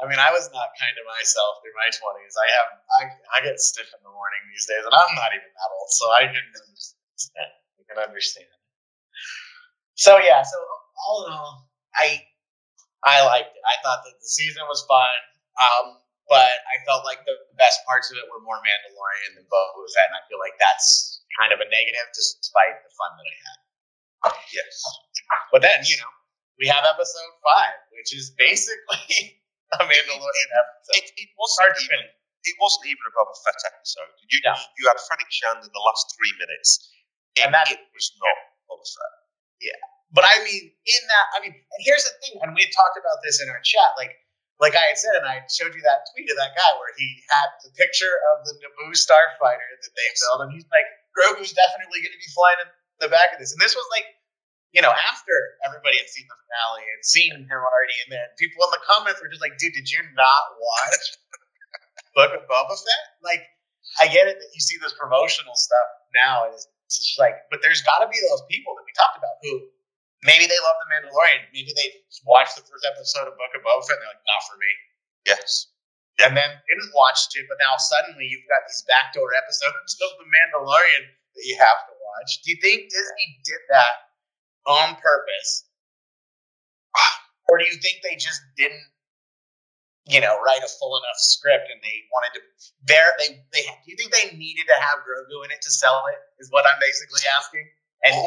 I 0.00 0.08
mean, 0.08 0.16
I 0.16 0.32
was 0.32 0.48
not 0.56 0.72
kind 0.80 0.94
to 0.96 1.04
myself 1.04 1.60
through 1.60 1.76
my 1.76 1.88
twenties. 1.92 2.34
I 2.34 2.48
have, 2.56 2.68
I, 2.96 3.02
I 3.36 3.38
get 3.44 3.60
stiff 3.60 3.88
in 3.92 4.00
the 4.00 4.12
morning 4.12 4.42
these 4.48 4.64
days, 4.64 4.80
and 4.80 4.94
I'm 4.94 5.12
not 5.12 5.36
even 5.36 5.52
that 5.52 5.70
old, 5.76 5.90
so 5.92 6.04
I 6.16 6.24
can 6.32 6.40
understand. 6.40 7.52
I 7.52 7.82
can 7.84 7.98
understand. 8.00 8.52
So 10.00 10.16
yeah, 10.16 10.40
so 10.40 10.56
all 10.96 11.28
in 11.28 11.32
all, 11.36 11.68
I, 11.92 12.24
I 13.04 13.20
liked 13.28 13.52
it. 13.52 13.64
I 13.68 13.76
thought 13.84 14.00
that 14.08 14.16
the 14.16 14.30
season 14.32 14.64
was 14.64 14.80
fun, 14.88 15.12
um, 15.60 16.00
but 16.32 16.56
I 16.64 16.80
felt 16.88 17.04
like 17.04 17.20
the 17.28 17.36
best 17.60 17.84
parts 17.84 18.08
of 18.08 18.16
it 18.16 18.24
were 18.32 18.40
more 18.40 18.56
Mandalorian 18.64 19.36
than 19.36 19.44
Boba 19.52 19.84
Fett, 19.92 20.08
and 20.08 20.16
I 20.16 20.24
feel 20.26 20.40
like 20.40 20.56
that's 20.56 21.20
kind 21.36 21.52
of 21.52 21.60
a 21.60 21.68
negative, 21.68 22.08
despite 22.16 22.80
the 22.80 22.92
fun 22.96 23.12
that 23.20 23.28
I 23.28 23.36
had. 23.44 23.58
Yes. 24.56 24.72
But 25.50 25.60
then, 25.62 25.84
you 25.84 25.96
know, 25.98 26.12
we 26.58 26.68
have 26.68 26.84
episode 26.86 27.32
five, 27.42 27.76
which 27.92 28.14
is 28.14 28.32
basically 28.38 29.36
a 29.80 29.84
Mandalorian 29.88 30.50
episode. 30.58 30.94
It, 31.00 31.06
it 31.16 31.30
wasn't 31.38 31.76
even 31.84 32.00
it 32.42 32.56
wasn't 32.58 32.90
even 32.90 33.04
a 33.06 33.12
Boba 33.14 33.34
Fett 33.46 33.58
episode. 33.70 34.10
You 34.28 34.38
No. 34.44 34.52
you 34.76 34.84
had 34.90 34.98
Fennec 34.98 35.30
Shand 35.30 35.62
in 35.62 35.70
the 35.70 35.84
last 35.86 36.10
three 36.18 36.34
minutes. 36.42 36.90
It, 37.38 37.46
And 37.46 37.54
that- 37.54 37.70
it 37.70 37.78
was 37.94 38.06
not 38.18 38.36
Boba 38.68 38.84
Fett. 38.84 39.14
Yeah, 39.62 39.78
but 40.10 40.26
I 40.26 40.42
mean, 40.42 40.74
in 40.74 41.02
that, 41.06 41.26
I 41.32 41.38
mean, 41.38 41.54
and 41.54 41.80
here's 41.86 42.02
the 42.02 42.10
thing, 42.18 42.42
and 42.42 42.50
we 42.50 42.66
had 42.66 42.74
talked 42.74 42.98
about 42.98 43.22
this 43.22 43.38
in 43.38 43.46
our 43.46 43.62
chat, 43.62 43.94
like, 43.94 44.10
like 44.58 44.74
I 44.74 44.90
had 44.90 44.98
said, 44.98 45.14
and 45.14 45.22
I 45.22 45.46
showed 45.46 45.70
you 45.70 45.78
that 45.86 46.02
tweet 46.10 46.26
of 46.26 46.34
that 46.42 46.50
guy 46.58 46.70
where 46.82 46.90
he 46.98 47.06
had 47.30 47.46
the 47.62 47.70
picture 47.78 48.10
of 48.34 48.42
the 48.42 48.58
Naboo 48.58 48.90
starfighter 48.98 49.62
that 49.62 49.92
they 49.94 50.08
built, 50.18 50.42
and 50.42 50.50
he's 50.50 50.66
like, 50.66 50.88
Grogu's 51.14 51.54
definitely 51.54 52.02
going 52.02 52.10
to 52.10 52.18
be 52.18 52.30
flying 52.34 52.60
in 52.66 52.68
the 53.06 53.10
back 53.10 53.30
of 53.30 53.38
this, 53.38 53.54
and 53.54 53.62
this 53.62 53.78
was 53.78 53.86
like, 53.94 54.06
you 54.72 54.80
know, 54.80 54.92
after 54.92 55.34
everybody 55.68 56.00
had 56.00 56.08
seen 56.08 56.24
the 56.24 56.36
finale 56.48 56.84
and 56.88 57.00
seen 57.04 57.32
him 57.44 57.60
already, 57.60 57.96
and 58.04 58.10
then 58.12 58.24
people 58.40 58.64
in 58.64 58.72
the 58.72 58.82
comments 58.88 59.20
were 59.20 59.28
just 59.28 59.44
like, 59.44 59.56
dude, 59.60 59.76
did 59.76 59.88
you 59.88 60.00
not 60.16 60.42
watch 60.56 61.04
Book 62.16 62.32
of 62.32 62.42
Boba 62.48 62.76
Fett? 62.76 63.04
Like, 63.20 63.44
I 64.00 64.08
get 64.08 64.28
it 64.28 64.40
that 64.40 64.50
you 64.56 64.60
see 64.64 64.80
this 64.80 64.96
promotional 64.96 65.52
stuff 65.56 65.88
now, 66.16 66.48
and 66.48 66.56
it's 66.56 66.68
just 66.88 67.20
like, 67.20 67.44
but 67.52 67.60
there's 67.60 67.84
got 67.84 68.00
to 68.00 68.08
be 68.08 68.16
those 68.32 68.44
people 68.48 68.72
that 68.80 68.84
we 68.88 68.92
talked 68.96 69.20
about 69.20 69.36
who 69.44 69.68
maybe 70.24 70.48
they 70.48 70.60
love 70.64 70.76
the 70.80 70.88
Mandalorian, 70.88 71.44
maybe 71.52 71.72
they 71.76 71.88
watched 72.24 72.56
the 72.56 72.64
first 72.64 72.84
episode 72.88 73.28
of 73.28 73.36
Book 73.36 73.52
of 73.52 73.60
Boba 73.60 73.84
Fett, 73.84 74.00
and 74.00 74.08
they're 74.08 74.12
like, 74.16 74.24
not 74.24 74.42
for 74.48 74.56
me, 74.56 74.72
Yes. 75.28 75.68
and 76.24 76.32
then 76.32 76.48
didn't 76.48 76.92
watch 76.96 77.28
it, 77.36 77.44
but 77.44 77.60
now 77.60 77.76
suddenly 77.76 78.24
you've 78.24 78.48
got 78.48 78.64
these 78.64 78.84
backdoor 78.88 79.28
episodes 79.36 79.92
of 80.04 80.10
the 80.16 80.28
Mandalorian 80.32 81.12
that 81.36 81.44
you 81.44 81.60
have 81.60 81.80
to 81.88 81.94
watch. 82.00 82.40
Do 82.40 82.52
you 82.52 82.58
think 82.64 82.88
Disney 82.88 83.28
did 83.44 83.60
that 83.68 84.11
on 84.66 84.96
purpose, 84.96 85.66
or 87.48 87.58
do 87.58 87.64
you 87.64 87.76
think 87.80 88.00
they 88.02 88.16
just 88.16 88.40
didn't? 88.56 88.82
You 90.10 90.20
know, 90.20 90.34
write 90.42 90.62
a 90.66 90.70
full 90.82 90.98
enough 90.98 91.18
script, 91.18 91.70
and 91.70 91.78
they 91.82 92.02
wanted 92.10 92.34
to. 92.38 92.42
Bear, 92.90 93.14
they 93.22 93.38
they. 93.54 93.62
Do 93.62 93.86
you 93.86 93.96
think 93.96 94.10
they 94.10 94.34
needed 94.36 94.66
to 94.66 94.76
have 94.82 95.06
Grogu 95.06 95.44
in 95.46 95.50
it 95.54 95.62
to 95.62 95.70
sell 95.70 96.02
it? 96.10 96.18
Is 96.42 96.50
what 96.50 96.66
I'm 96.66 96.78
basically 96.80 97.22
asking. 97.38 97.66
And, 98.02 98.14
Oh, 98.18 98.26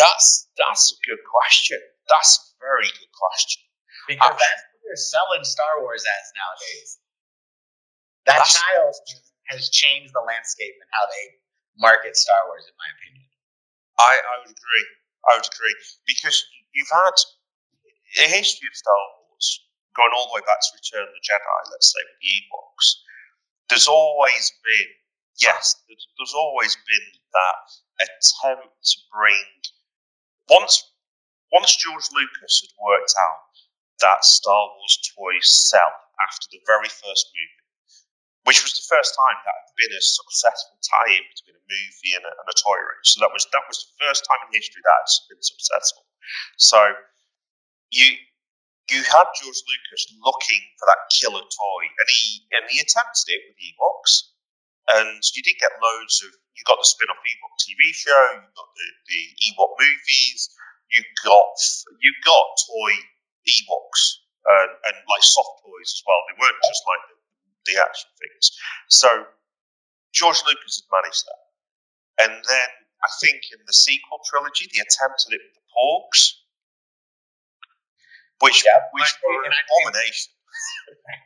that's 0.00 0.48
that's 0.56 0.92
a 0.92 0.96
good 1.08 1.20
question. 1.28 1.78
That's 2.08 2.40
a 2.40 2.44
very 2.64 2.88
good 2.88 3.12
question. 3.12 3.62
because 4.08 4.32
that's 4.32 4.62
what 4.72 4.80
they're 4.88 4.96
selling 4.96 5.44
Star 5.44 5.80
Wars 5.84 6.04
as 6.08 6.24
nowadays. 6.32 6.90
That 8.26 8.40
child 8.46 8.94
has 9.50 9.68
changed 9.70 10.14
the 10.14 10.22
landscape 10.24 10.74
and 10.80 10.88
how 10.94 11.04
they 11.10 11.24
market 11.78 12.16
Star 12.16 12.38
Wars, 12.48 12.64
in 12.64 12.74
my 12.78 12.88
opinion. 12.96 13.28
I, 13.98 14.12
I 14.16 14.34
would 14.40 14.52
agree. 14.54 14.86
I 15.28 15.36
would 15.38 15.46
agree 15.46 15.76
because 16.06 16.36
you've 16.74 16.90
had 16.90 17.16
a 18.24 18.28
history 18.28 18.68
of 18.68 18.76
Star 18.76 19.02
Wars 19.28 19.46
going 19.96 20.12
all 20.16 20.28
the 20.28 20.36
way 20.40 20.44
back 20.44 20.60
to 20.60 20.76
Return 20.76 21.08
of 21.08 21.14
the 21.14 21.24
Jedi. 21.24 21.58
Let's 21.70 21.92
say 21.92 22.02
with 22.02 22.18
the 22.20 22.32
Ewoks. 22.42 22.86
There's 23.70 23.88
always 23.88 24.52
been 24.64 24.90
yes. 25.40 25.76
There's, 25.88 26.34
always 26.34 26.76
been 26.86 27.06
that 27.32 27.60
attempt 28.04 28.72
to 28.72 28.96
bring 29.12 29.48
once 30.48 30.92
once 31.52 31.76
George 31.76 32.08
Lucas 32.16 32.64
had 32.64 32.72
worked 32.80 33.12
out 33.12 33.52
that 34.00 34.24
Star 34.24 34.72
Wars 34.74 34.98
toys 35.14 35.48
sell 35.68 35.92
after 36.28 36.48
the 36.50 36.60
very 36.66 36.88
first 36.88 37.28
movie, 37.32 37.61
which 38.44 38.62
was 38.62 38.74
the 38.74 38.86
first 38.90 39.14
time 39.14 39.38
that 39.46 39.54
had 39.54 39.74
been 39.78 39.94
a 39.94 40.02
successful 40.02 40.76
tie-in 40.82 41.24
between 41.30 41.56
a 41.58 41.64
movie 41.66 42.12
and 42.18 42.24
a, 42.26 42.32
and 42.32 42.48
a 42.50 42.56
toy 42.58 42.78
range. 42.78 43.14
So 43.14 43.22
that 43.22 43.30
was 43.30 43.46
that 43.54 43.64
was 43.70 43.78
the 43.86 43.94
first 44.02 44.26
time 44.26 44.40
in 44.46 44.54
history 44.54 44.82
that 44.82 44.98
had 45.06 45.30
been 45.30 45.42
successful. 45.42 46.04
So 46.58 46.80
you 47.94 48.18
you 48.90 49.00
had 49.06 49.26
George 49.38 49.62
Lucas 49.62 50.02
looking 50.26 50.62
for 50.76 50.86
that 50.90 51.06
killer 51.14 51.44
toy, 51.44 51.82
and 51.86 52.08
he 52.10 52.26
and 52.58 52.62
he 52.66 52.82
attempted 52.82 53.30
it 53.30 53.42
with 53.46 53.58
Ewoks, 53.62 54.34
and 54.98 55.22
you 55.22 55.42
did 55.42 55.56
get 55.62 55.78
loads 55.78 56.22
of. 56.26 56.34
You 56.52 56.68
got 56.68 56.76
the 56.76 56.84
spin-off 56.84 57.16
Ewok 57.16 57.54
TV 57.64 57.80
show, 57.96 58.22
you 58.36 58.52
got 58.52 58.70
the, 58.76 58.88
the 59.08 59.20
Ewok 59.40 59.72
movies, 59.80 60.52
you 60.92 61.00
got 61.24 61.56
you 61.96 62.12
got 62.28 62.44
toy 62.68 62.92
Ewoks 63.48 64.02
and, 64.44 64.70
and 64.92 64.96
like 65.08 65.24
soft 65.24 65.64
toys 65.64 65.90
as 65.96 66.02
well. 66.04 66.20
They 66.28 66.36
weren't 66.38 66.60
just 66.60 66.84
like 66.86 67.02
the, 67.66 67.80
action 67.80 68.08
figures. 68.20 68.50
So 68.88 69.08
George 70.12 70.40
Lucas 70.46 70.82
had 70.82 70.88
managed 70.90 71.24
that, 71.26 71.42
and 72.26 72.34
then 72.44 72.68
I 73.02 73.10
think 73.20 73.42
in 73.52 73.60
the 73.66 73.72
sequel 73.72 74.20
trilogy, 74.26 74.68
they 74.70 74.80
attempted 74.80 75.34
it 75.34 75.42
with 75.42 75.54
the 75.54 75.66
Porgs, 75.72 76.42
which 78.40 78.64
Yep. 78.64 78.90
which 78.92 79.12
were 79.22 79.44
an 79.44 79.52
abomination. 79.52 80.32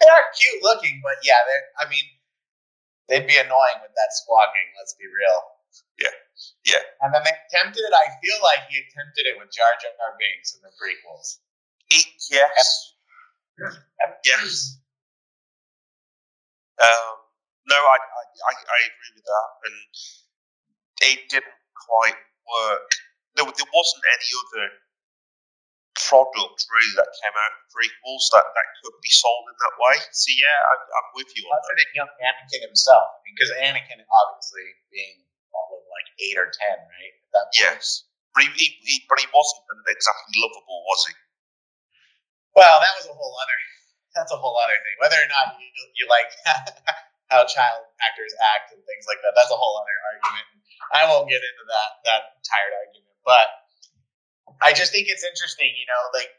They 0.00 0.08
are 0.08 0.28
cute 0.36 0.62
looking, 0.62 1.00
but 1.00 1.24
yeah, 1.24 1.40
they're. 1.48 1.66
I 1.80 1.88
mean, 1.88 2.04
they'd 3.08 3.26
be 3.26 3.36
annoying 3.36 3.78
with 3.80 3.92
that 3.96 4.10
squawking. 4.12 4.68
Let's 4.76 4.92
be 4.92 5.08
real. 5.08 5.40
Yeah. 6.00 6.16
Yeah. 6.64 6.84
And 7.00 7.14
then 7.14 7.22
they 7.24 7.32
attempted 7.32 7.80
it. 7.80 7.92
I 7.92 8.12
feel 8.20 8.38
like 8.44 8.68
he 8.68 8.76
attempted 8.76 9.24
it 9.24 9.36
with 9.40 9.52
Jar 9.52 9.72
Jar 9.80 10.16
Binks 10.20 10.54
in 10.56 10.60
the 10.60 10.72
prequels. 10.76 11.40
It, 11.88 12.06
yes, 12.30 12.94
yes. 14.24 14.78
Um, 16.76 17.14
no, 17.66 17.78
I, 17.78 17.98
I, 17.98 18.52
I, 18.52 18.78
agree 18.84 19.12
with 19.16 19.26
that, 19.26 19.50
and 19.64 19.76
it 21.08 21.18
didn't 21.32 21.60
quite 21.72 22.20
work. 22.44 22.90
There, 23.34 23.48
there 23.48 23.72
wasn't 23.72 24.04
any 24.12 24.30
other 24.36 24.66
product 25.96 26.60
really 26.68 26.94
that 27.00 27.08
came 27.24 27.32
out 27.32 27.52
of 27.56 27.60
prequels 27.72 28.28
that, 28.36 28.44
that 28.44 28.68
could 28.84 28.96
be 29.00 29.08
sold 29.08 29.48
in 29.48 29.56
that 29.56 29.74
way. 29.80 29.96
So 30.12 30.28
yeah, 30.36 30.58
I, 30.60 30.74
I'm 30.76 31.08
with 31.16 31.32
you 31.32 31.42
on 31.48 31.56
Other 31.56 31.74
than 31.80 31.90
young 31.96 32.12
Anakin 32.20 32.62
himself, 32.68 33.24
because 33.24 33.50
Anakin 33.56 34.04
obviously 34.04 34.66
being 34.92 35.24
all 35.56 35.80
of 35.80 35.84
like 35.88 36.08
eight 36.20 36.36
or 36.36 36.52
ten, 36.52 36.76
right? 36.76 37.14
That. 37.32 37.46
Yes, 37.56 38.04
but 38.36 38.44
he, 38.44 38.52
he, 38.54 38.66
he 38.84 38.94
but 39.08 39.16
he 39.18 39.26
wasn't 39.32 39.64
exactly 39.88 40.36
lovable, 40.38 40.84
was 40.84 41.02
he? 41.08 41.14
Well, 42.52 42.76
that 42.80 42.92
was 43.00 43.08
a 43.08 43.16
whole 43.16 43.36
other. 43.36 43.58
That's 44.16 44.32
a 44.32 44.40
whole 44.40 44.56
other 44.56 44.74
thing. 44.80 44.96
Whether 44.98 45.20
or 45.20 45.28
not 45.28 45.60
you, 45.60 45.68
you 45.92 46.08
like 46.08 46.32
how 47.32 47.44
child 47.44 47.84
actors 48.00 48.32
act 48.56 48.72
and 48.72 48.80
things 48.88 49.04
like 49.04 49.20
that, 49.20 49.36
that's 49.36 49.52
a 49.52 49.58
whole 49.58 49.76
other 49.76 49.96
argument. 50.10 50.46
I 50.96 51.04
won't 51.04 51.28
get 51.28 51.44
into 51.44 51.64
that 51.68 51.90
that 52.08 52.22
tired 52.46 52.72
argument, 52.72 53.16
but 53.26 53.46
I 54.64 54.72
just 54.72 54.94
think 54.94 55.12
it's 55.12 55.26
interesting. 55.26 55.68
You 55.76 55.84
know, 55.84 56.00
like 56.16 56.30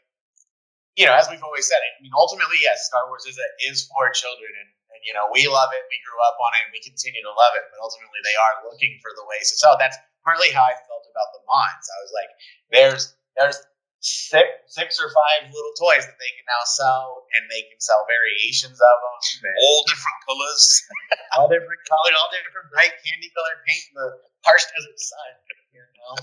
you 0.98 1.06
know, 1.06 1.14
as 1.14 1.30
we've 1.30 1.42
always 1.46 1.70
said, 1.70 1.78
I 1.78 1.94
mean, 2.02 2.10
ultimately, 2.18 2.58
yes, 2.58 2.90
Star 2.90 3.06
Wars 3.06 3.22
is 3.22 3.38
a, 3.38 3.48
is 3.70 3.86
for 3.86 4.10
children, 4.10 4.50
and, 4.50 4.70
and 4.90 5.00
you 5.06 5.14
know, 5.14 5.30
we 5.30 5.46
love 5.46 5.70
it, 5.70 5.86
we 5.86 5.98
grew 6.02 6.18
up 6.26 6.34
on 6.42 6.58
it, 6.58 6.66
and 6.66 6.74
we 6.74 6.82
continue 6.82 7.22
to 7.22 7.30
love 7.30 7.54
it. 7.54 7.70
But 7.70 7.78
ultimately, 7.78 8.18
they 8.26 8.34
are 8.34 8.66
looking 8.66 8.98
for 8.98 9.14
the 9.14 9.22
ways 9.30 9.54
to 9.54 9.56
sell. 9.62 9.78
That's 9.78 9.94
partly 10.26 10.50
how 10.50 10.66
I 10.66 10.74
felt 10.74 11.06
about 11.06 11.30
the 11.36 11.42
Mons. 11.46 11.86
I 11.86 11.98
was 12.02 12.12
like, 12.16 12.30
there's 12.74 13.02
there's 13.38 13.58
six 14.00 14.46
six 14.70 15.00
or 15.02 15.10
five 15.10 15.50
little 15.50 15.74
toys 15.74 16.06
that 16.06 16.18
they 16.18 16.32
can 16.38 16.46
now 16.46 16.62
sell, 16.64 17.26
and 17.34 17.50
they 17.50 17.66
can 17.66 17.80
sell 17.82 18.06
variations 18.06 18.78
of 18.78 18.96
them, 19.02 19.16
and 19.42 19.54
All 19.58 19.82
different 19.88 20.18
colours. 20.26 20.62
all 21.34 21.48
different 21.50 21.82
colored, 21.88 22.14
all 22.14 22.30
different 22.30 22.68
bright 22.70 22.94
candy 23.02 23.30
colored 23.34 23.60
paint 23.66 23.84
in 23.90 23.94
the 23.98 24.08
harsh 24.46 24.66
desert 24.70 24.98
sun. 24.98 25.30
You 25.74 25.82
know. 25.82 26.14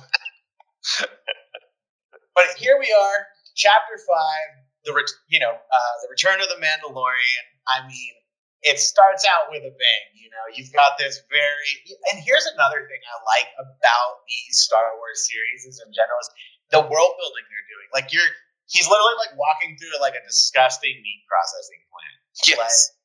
but 2.37 2.47
here 2.55 2.79
we 2.79 2.87
are, 2.93 3.19
chapter 3.55 3.99
five, 3.99 4.47
the 4.87 4.93
ret- 4.95 5.23
you 5.27 5.39
know 5.39 5.53
uh, 5.53 5.93
the 6.03 6.09
return 6.09 6.39
of 6.39 6.47
the 6.47 6.59
Mandalorian. 6.61 7.45
I 7.65 7.83
mean, 7.89 8.13
it 8.61 8.79
starts 8.79 9.25
out 9.27 9.51
with 9.51 9.65
a 9.65 9.73
bang. 9.73 10.05
You 10.15 10.29
know, 10.31 10.45
you've 10.53 10.71
got 10.71 10.95
this 11.01 11.21
very, 11.27 11.71
and 12.13 12.21
here's 12.23 12.45
another 12.45 12.85
thing 12.87 13.01
I 13.03 13.15
like 13.25 13.49
about 13.57 14.23
these 14.29 14.63
Star 14.63 14.95
Wars 14.95 15.25
series 15.27 15.65
in 15.65 15.91
general 15.91 16.21
is 16.21 16.29
the 16.73 16.81
world 16.81 17.13
building 17.21 17.45
they're 17.45 17.64
Like 17.93 18.13
you're, 18.13 18.29
he's 18.69 18.87
literally 18.87 19.17
like 19.19 19.37
walking 19.37 19.77
through 19.77 19.97
like 20.01 20.15
a 20.15 20.23
disgusting 20.25 20.95
meat 21.01 21.21
processing 21.27 21.81
plant. 21.91 22.17
Yes. 22.45 22.95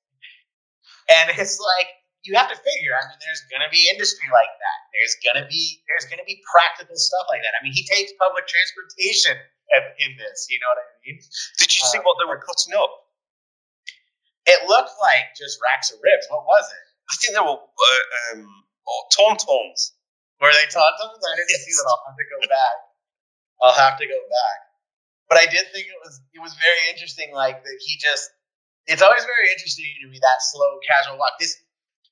And 1.11 1.35
it's 1.35 1.59
like 1.59 1.89
you 2.23 2.37
have 2.37 2.53
to 2.53 2.59
figure. 2.59 2.93
I 2.95 3.03
mean, 3.09 3.19
there's 3.25 3.43
gonna 3.49 3.71
be 3.73 3.89
industry 3.91 4.29
like 4.31 4.53
that. 4.53 4.79
There's 4.93 5.17
gonna 5.25 5.47
be 5.49 5.81
there's 5.89 6.07
gonna 6.07 6.27
be 6.29 6.39
practical 6.45 6.95
stuff 6.95 7.27
like 7.33 7.41
that. 7.43 7.57
I 7.57 7.65
mean, 7.65 7.73
he 7.73 7.83
takes 7.89 8.13
public 8.21 8.47
transportation 8.47 9.35
in, 9.37 9.83
in 10.07 10.11
this. 10.21 10.47
You 10.53 10.61
know 10.61 10.71
what 10.71 10.85
I 10.85 10.87
mean? 11.03 11.17
Did 11.59 11.71
you 11.73 11.83
see 11.83 11.99
Uh, 11.99 12.05
what 12.05 12.21
they 12.21 12.29
were 12.29 12.39
cutting 12.39 12.77
up? 12.77 12.93
It 14.47 14.67
looked 14.69 14.95
like 15.01 15.33
just 15.37 15.59
racks 15.65 15.91
of 15.91 15.99
ribs. 16.03 16.27
What 16.29 16.45
was 16.45 16.67
it? 16.71 16.85
I 17.11 17.13
think 17.19 17.31
they 17.35 17.43
were 17.43 17.59
uh, 17.59 18.05
um, 18.39 18.47
oh, 18.87 19.03
tauntauns. 19.11 19.97
Were 20.41 20.53
they 20.53 20.69
tauntauns? 20.71 21.21
I 21.21 21.33
didn't 21.37 21.59
see 21.65 21.75
that. 21.75 21.87
I'll 21.89 22.05
have 22.07 22.19
to 22.19 22.27
go 22.29 22.41
back. 22.47 22.77
I'll 23.61 23.79
have 23.81 23.97
to 23.99 24.07
go 24.07 24.21
back. 24.21 24.59
But 25.31 25.39
I 25.39 25.47
did 25.47 25.71
think 25.71 25.87
it 25.87 26.01
was 26.03 26.21
it 26.35 26.43
was 26.43 26.53
very 26.59 26.91
interesting. 26.91 27.31
Like 27.33 27.63
that 27.63 27.79
he 27.81 27.97
just. 28.03 28.29
It's 28.91 29.05
always 29.07 29.23
very 29.23 29.47
interesting 29.55 29.87
to 30.03 30.09
me 30.11 30.19
that 30.19 30.43
slow, 30.51 30.83
casual 30.83 31.15
walk. 31.15 31.39
This 31.39 31.55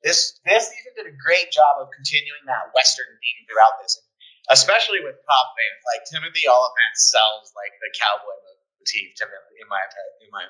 this 0.07 0.39
this 0.47 0.71
season 0.71 0.93
did 0.95 1.11
a 1.11 1.17
great 1.19 1.51
job 1.51 1.83
of 1.83 1.91
continuing 1.91 2.47
that 2.47 2.71
Western 2.71 3.11
theme 3.19 3.43
throughout 3.51 3.83
this, 3.83 3.99
especially 4.55 5.03
with 5.03 5.19
Cobb 5.19 5.49
Vanth. 5.59 5.83
Like 5.91 6.07
Timothy 6.07 6.47
Olyphant 6.47 6.95
sells 6.95 7.51
like 7.59 7.75
the 7.83 7.91
cowboy 7.99 8.39
motif 8.79 9.11
to 9.19 9.25
me, 9.27 9.39
in 9.59 9.67
my 9.67 9.83
in 10.23 10.29
my 10.31 10.45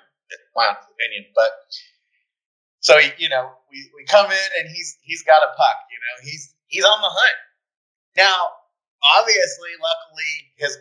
my 0.53 0.77
opinion. 0.77 1.33
But 1.33 1.57
so 2.85 3.01
you 3.17 3.33
know, 3.33 3.57
we, 3.73 3.89
we 3.97 4.05
come 4.05 4.29
in 4.29 4.49
and 4.61 4.69
he's 4.69 5.01
he's 5.01 5.25
got 5.25 5.41
a 5.41 5.57
puck. 5.57 5.79
You 5.89 5.97
know, 5.97 6.15
he's 6.29 6.53
he's 6.69 6.85
on 6.85 7.00
the 7.00 7.09
hunt. 7.09 7.39
Now, 8.17 8.52
obviously, 9.02 9.73
luckily, 9.81 10.33
his 10.61 10.76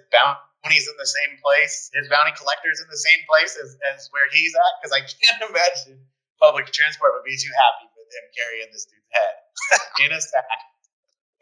bounty's 0.67 0.88
in 0.91 0.97
the 0.99 1.08
same 1.08 1.39
place. 1.39 1.88
His 1.95 2.12
bounty 2.12 2.36
collector's 2.36 2.84
in 2.84 2.91
the 2.91 2.99
same 2.99 3.23
place 3.23 3.56
as, 3.56 3.80
as 3.88 4.12
where 4.12 4.27
he's 4.36 4.51
at. 4.51 4.73
Because 4.84 4.91
I 4.91 5.01
can't 5.08 5.39
imagine 5.51 6.03
public 6.43 6.67
transport 6.75 7.15
would 7.15 7.23
be 7.23 7.39
too 7.39 7.51
happy 7.56 7.88
with 7.95 8.12
him 8.12 8.25
carrying 8.36 8.69
this 8.75 8.86
dude's 8.86 9.12
head 9.15 9.36
in 10.03 10.12
a 10.12 10.19
sack 10.19 10.60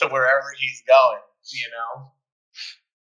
to 0.02 0.14
wherever 0.14 0.54
he's 0.62 0.86
going. 0.86 1.26
You 1.50 1.70
know. 1.74 2.14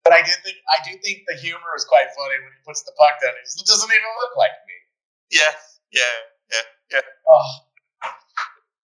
But 0.02 0.14
I 0.14 0.22
did 0.26 0.38
think 0.42 0.58
I 0.66 0.78
do 0.82 0.98
think 0.98 1.26
the 1.30 1.38
humor 1.38 1.70
is 1.76 1.84
quite 1.84 2.10
funny 2.18 2.38
when 2.42 2.50
he 2.50 2.60
puts 2.66 2.82
the 2.82 2.94
puck 2.98 3.22
down. 3.22 3.34
It 3.36 3.46
doesn't 3.66 3.90
even 3.90 4.12
look 4.22 4.34
like 4.34 4.54
me. 4.66 4.76
Yeah, 5.30 5.54
yeah, 5.94 6.16
yeah, 6.50 6.66
yeah. 6.98 7.06
Oh. 7.30 7.70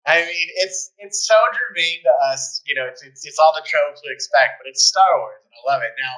I 0.08 0.24
mean, 0.24 0.48
it's 0.64 0.96
it's 0.98 1.28
so 1.28 1.36
germane 1.52 2.00
to 2.08 2.14
us. 2.32 2.64
You 2.66 2.76
know, 2.76 2.88
it's, 2.88 3.04
it's 3.04 3.26
it's 3.26 3.40
all 3.40 3.54
the 3.56 3.64
tropes 3.68 4.02
we 4.04 4.12
expect, 4.12 4.56
but 4.58 4.68
it's 4.68 4.88
Star 4.88 5.20
Wars, 5.20 5.44
and 5.44 5.52
I 5.52 5.62
love 5.68 5.84
it. 5.84 5.92
Now, 6.00 6.16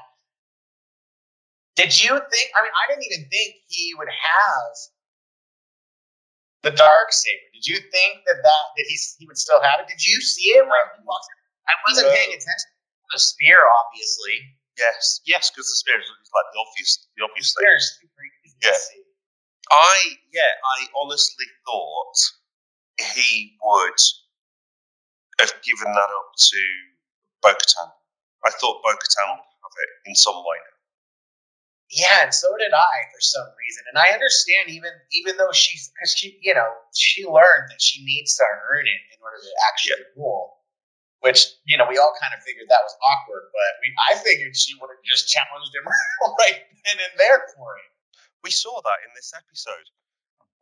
did 1.80 1.96
you 2.04 2.12
think? 2.12 2.48
I 2.56 2.60
mean, 2.64 2.76
I 2.76 2.84
didn't 2.92 3.08
even 3.08 3.24
think 3.32 3.56
he 3.72 3.96
would 3.98 4.12
have 4.12 4.74
the 6.64 6.72
dark 6.76 7.12
saber. 7.16 7.48
Did 7.56 7.66
you 7.68 7.80
think 7.80 8.28
that 8.28 8.40
that 8.44 8.64
that 8.76 8.86
he 8.88 8.96
he 9.20 9.26
would 9.28 9.40
still 9.40 9.62
have 9.64 9.80
it? 9.80 9.88
Did 9.88 10.04
you 10.04 10.20
see 10.22 10.52
it 10.60 10.64
when 10.68 10.84
he 11.00 11.02
walks? 11.08 11.28
I 11.68 11.74
wasn't 11.88 12.08
No. 12.10 12.16
paying 12.16 12.36
attention. 12.36 12.70
to 12.76 13.16
The 13.16 13.20
spear, 13.20 13.64
obviously. 13.64 14.60
Yes, 14.78 15.22
yes, 15.26 15.50
because 15.52 15.68
the 15.68 15.76
spear 15.80 16.00
is 16.00 16.08
like 16.08 16.50
the 16.54 16.60
obvious, 16.60 17.08
the 17.18 17.24
obvious 17.26 17.54
thing. 17.56 17.64
Spear 17.64 17.76
is 17.76 17.88
super 18.00 18.24
easy 18.46 18.58
Yeah. 18.64 18.72
to 18.72 18.80
see. 18.80 19.04
I 19.72 20.18
yeah, 20.34 20.52
I 20.78 20.88
honestly 21.00 21.46
thought 21.66 22.16
he 23.00 23.58
would 23.64 24.00
have 25.40 25.54
given 25.64 25.94
that 25.94 26.10
up 26.10 26.30
to 26.38 26.62
Bo-Katan. 27.42 27.92
I 28.46 28.50
thought 28.52 28.84
Bo-Katan 28.84 29.28
would 29.32 29.46
have 29.64 29.76
it 29.80 29.90
in 30.10 30.16
some 30.16 30.36
way. 30.44 30.60
Yeah, 31.90 32.30
and 32.30 32.34
so 32.34 32.48
did 32.58 32.74
I 32.74 32.96
for 33.10 33.22
some 33.22 33.50
reason. 33.58 33.84
And 33.90 33.98
I 33.98 34.14
understand 34.14 34.70
even 34.70 34.94
even 35.12 35.38
though 35.38 35.52
she's 35.52 35.90
because 35.90 36.14
she 36.14 36.38
you 36.42 36.54
know 36.54 36.70
she 36.94 37.26
learned 37.26 37.70
that 37.74 37.82
she 37.82 38.06
needs 38.06 38.36
to 38.38 38.46
earn 38.70 38.86
it 38.86 39.02
in 39.10 39.18
order 39.22 39.42
to 39.42 39.54
actually 39.70 40.06
rule. 40.16 40.58
Which 41.22 41.46
you 41.66 41.78
know 41.78 41.88
we 41.90 41.98
all 41.98 42.14
kind 42.22 42.34
of 42.38 42.44
figured 42.46 42.70
that 42.70 42.86
was 42.86 42.96
awkward, 43.02 43.50
but 43.52 43.72
we 43.82 43.90
I 44.10 44.16
figured 44.22 44.56
she 44.56 44.76
would 44.80 44.90
have 44.94 45.04
just 45.04 45.28
challenged 45.30 45.74
him 45.76 45.86
right 46.40 46.62
then 46.86 46.98
and 47.02 47.16
there 47.20 47.42
for 47.58 47.76
it. 47.78 47.90
We 48.44 48.52
saw 48.52 48.82
that 48.82 49.04
in 49.04 49.12
this 49.16 49.34
episode 49.36 49.90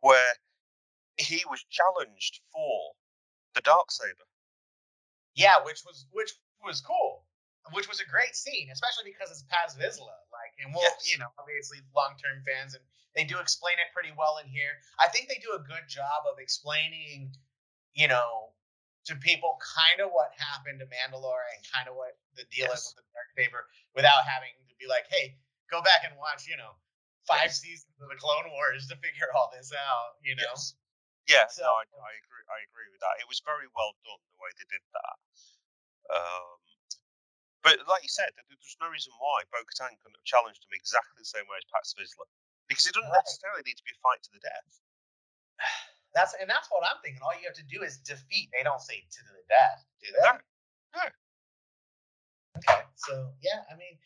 where 0.00 0.32
he 1.18 1.44
was 1.50 1.62
challenged 1.70 2.40
for 2.52 2.94
the 3.54 3.60
dark 3.60 3.90
saber. 3.92 4.26
Yeah, 5.34 5.60
which 5.64 5.84
was 5.84 6.06
which 6.10 6.32
was 6.64 6.80
cool, 6.80 7.27
which 7.72 7.88
was 7.88 8.00
a 8.00 8.06
great 8.08 8.34
scene, 8.36 8.68
especially 8.72 9.04
because 9.10 9.30
it's 9.30 9.44
Paz 9.48 9.74
Vizsla. 9.76 10.16
Like, 10.32 10.52
and 10.62 10.72
we'll 10.74 10.82
Yes. 10.82 11.08
you 11.10 11.18
know 11.18 11.28
obviously 11.38 11.78
long 11.94 12.16
term 12.18 12.42
fans, 12.44 12.74
and 12.74 12.82
they 13.14 13.24
do 13.24 13.38
explain 13.38 13.78
it 13.78 13.92
pretty 13.92 14.12
well 14.16 14.38
in 14.38 14.46
here. 14.48 14.78
I 15.00 15.08
think 15.08 15.28
they 15.28 15.38
do 15.42 15.52
a 15.56 15.62
good 15.62 15.88
job 15.88 16.24
of 16.30 16.38
explaining, 16.38 17.34
you 17.94 18.06
know, 18.08 18.52
to 19.06 19.16
people 19.16 19.56
kind 19.62 20.00
of 20.04 20.12
what 20.12 20.30
happened 20.36 20.80
to 20.80 20.86
Mandalore 20.86 21.46
and 21.56 21.60
kind 21.72 21.88
of 21.88 21.96
what 21.96 22.18
the 22.36 22.44
deal 22.52 22.68
Yes. 22.68 22.84
is 22.86 22.94
with 22.94 23.04
the 23.04 23.08
Dark 23.16 23.28
Saber, 23.36 23.66
without 23.96 24.24
having 24.28 24.52
to 24.68 24.74
be 24.76 24.86
like, 24.86 25.08
hey, 25.08 25.38
go 25.70 25.80
back 25.82 26.04
and 26.04 26.12
watch, 26.20 26.46
you 26.46 26.56
know, 26.56 26.76
five 27.26 27.52
seasons 27.52 27.92
of 28.00 28.08
the 28.08 28.16
Clone 28.20 28.50
Wars 28.52 28.86
to 28.88 28.96
figure 29.00 29.32
all 29.34 29.50
this 29.52 29.72
out. 29.72 30.16
You 30.22 30.36
know. 30.36 30.44
Yes. 30.52 30.74
Yeah, 31.26 31.44
So- 31.48 31.62
no, 31.64 31.72
I, 31.72 31.84
I 31.84 32.12
agree. 32.24 32.44
I 32.48 32.58
agree 32.64 32.88
with 32.92 33.00
that. 33.00 33.20
It 33.20 33.28
was 33.28 33.40
very 33.44 33.68
well 33.76 33.92
done 34.04 34.16
the 34.32 34.38
way 34.40 34.48
they 34.56 34.64
did 34.68 34.80
that. 34.96 35.16
Um, 36.16 36.56
but 37.62 37.78
like 37.88 38.02
you 38.02 38.12
said, 38.12 38.30
there's 38.36 38.78
no 38.80 38.88
reason 38.88 39.12
why 39.18 39.42
Bo-Katan 39.50 39.94
couldn't 40.00 40.18
have 40.18 40.28
challenged 40.28 40.62
him 40.64 40.72
exactly 40.74 41.18
the 41.18 41.28
same 41.28 41.44
way 41.50 41.58
as 41.58 41.66
Paz 41.70 41.94
Vizsla, 41.98 42.26
because 42.70 42.86
it 42.86 42.94
doesn't 42.94 43.10
Right. 43.10 43.24
necessarily 43.24 43.62
need 43.66 43.76
to 43.76 43.86
be 43.86 43.92
a 43.92 44.00
fight 44.02 44.22
to 44.22 44.30
the 44.32 44.40
death. 44.40 44.70
That's 46.16 46.32
and 46.40 46.48
that's 46.48 46.72
what 46.72 46.82
I'm 46.88 46.96
thinking. 47.04 47.20
All 47.20 47.36
you 47.36 47.44
have 47.44 47.54
to 47.60 47.68
do 47.68 47.84
is 47.84 48.00
defeat. 48.00 48.48
They 48.50 48.64
don't 48.64 48.80
say 48.80 49.04
to 49.04 49.20
the 49.28 49.44
death, 49.44 49.84
do 50.00 50.08
they? 50.08 50.24
No, 50.24 50.32
no. 50.96 51.04
Okay, 52.56 52.80
so 52.96 53.30
yeah, 53.44 53.60
I 53.70 53.76
mean, 53.76 54.00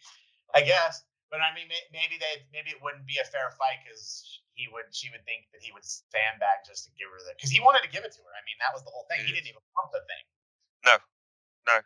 I 0.53 0.67
guess, 0.67 1.07
but 1.31 1.41
I 1.41 1.55
mean, 1.55 1.71
maybe 1.95 2.19
they 2.19 2.43
maybe 2.53 2.75
it 2.75 2.83
wouldn't 2.83 3.07
be 3.07 3.23
a 3.23 3.25
fair 3.31 3.55
fight 3.55 3.81
because 3.87 4.43
he 4.59 4.67
would 4.75 4.91
she 4.91 5.09
would 5.15 5.25
think 5.25 5.47
that 5.55 5.63
he 5.63 5.71
would 5.73 5.87
sandbag 5.87 6.67
just 6.67 6.85
to 6.85 6.91
give 6.99 7.09
her 7.09 7.23
the 7.23 7.33
because 7.39 7.55
he 7.55 7.63
wanted 7.63 7.87
to 7.87 7.89
give 7.89 8.03
it 8.05 8.13
to 8.19 8.21
her. 8.27 8.35
I 8.35 8.43
mean, 8.45 8.59
that 8.61 8.75
was 8.75 8.83
the 8.83 8.91
whole 8.91 9.07
thing. 9.09 9.23
He 9.25 9.33
didn't 9.33 9.49
even 9.49 9.63
want 9.79 9.95
the 9.95 10.03
thing. 10.05 10.25
No, 10.85 10.95
no, 11.71 11.77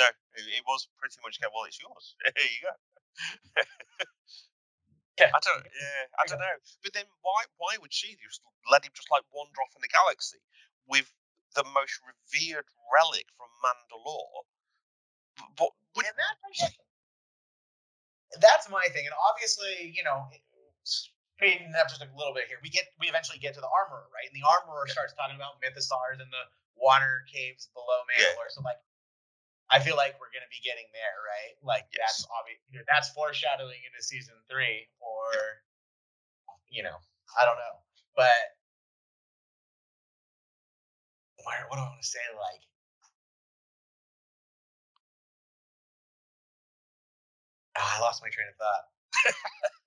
no. 0.00 0.08
It, 0.34 0.48
it 0.48 0.64
was 0.64 0.88
pretty 0.96 1.20
much, 1.20 1.36
well, 1.44 1.68
it's 1.68 1.76
yours. 1.76 2.16
Here 2.24 2.48
you 2.48 2.60
go. 2.64 2.74
Yeah. 5.20 5.28
I 5.36 5.40
don't. 5.44 5.64
Yeah, 5.68 6.04
I 6.16 6.24
don't 6.24 6.40
know. 6.40 6.56
But 6.80 6.96
then, 6.96 7.04
why? 7.20 7.44
Why 7.60 7.76
would 7.76 7.92
she 7.92 8.16
just 8.16 8.40
let 8.72 8.88
him 8.88 8.92
just 8.96 9.12
like 9.12 9.20
wander 9.28 9.60
off 9.60 9.76
in 9.76 9.84
the 9.84 9.92
galaxy 9.92 10.40
with 10.88 11.12
the 11.52 11.64
most 11.76 12.00
revered 12.00 12.64
relic 12.88 13.28
from 13.36 13.52
Mandalore? 13.60 14.48
But 15.60 15.76
would, 15.96 16.08
And 16.08 16.16
that, 16.16 16.40
that's 18.40 18.72
my 18.72 18.86
thing. 18.96 19.04
And 19.04 19.16
obviously, 19.28 19.92
you 19.92 20.04
know, 20.08 20.24
speeding 20.84 21.68
up 21.76 21.92
just 21.92 22.00
a 22.00 22.08
little 22.16 22.32
bit 22.32 22.48
here, 22.48 22.56
we 22.64 22.72
get 22.72 22.88
we 22.96 23.12
eventually 23.12 23.36
get 23.36 23.52
to 23.56 23.60
the 23.60 23.68
armorer, 23.68 24.08
right? 24.16 24.24
And 24.24 24.36
the 24.36 24.46
armorer 24.48 24.88
yeah. 24.88 24.96
starts 24.96 25.12
talking 25.12 25.36
about 25.36 25.60
mythosaurs 25.60 26.16
and 26.16 26.32
the 26.32 26.44
water 26.80 27.28
caves 27.28 27.68
below 27.76 28.08
Mandalore. 28.08 28.48
Yeah. 28.48 28.56
So 28.56 28.64
like 28.64 28.80
I 29.70 29.78
feel 29.78 29.96
like 29.96 30.18
we're 30.18 30.34
gonna 30.34 30.50
be 30.50 30.58
getting 30.66 30.86
there, 30.92 31.16
right? 31.22 31.54
Like 31.62 31.86
yes. 31.94 32.26
that's 32.26 32.26
obvious. 32.34 32.58
That's 32.90 33.10
foreshadowing 33.14 33.78
into 33.86 34.02
season 34.02 34.34
three, 34.50 34.88
or 34.98 35.62
you 36.70 36.82
know, 36.82 36.98
I 37.38 37.44
don't 37.44 37.56
know, 37.56 37.76
but 38.16 38.56
what, 41.44 41.54
what 41.68 41.76
do 41.76 41.82
I 41.82 41.88
want 41.88 42.02
to 42.02 42.06
say? 42.08 42.18
Like, 42.36 42.62
oh, 47.78 47.90
I 47.96 48.00
lost 48.00 48.22
my 48.22 48.28
train 48.28 48.48
of 48.50 48.56
thought. 48.58 48.84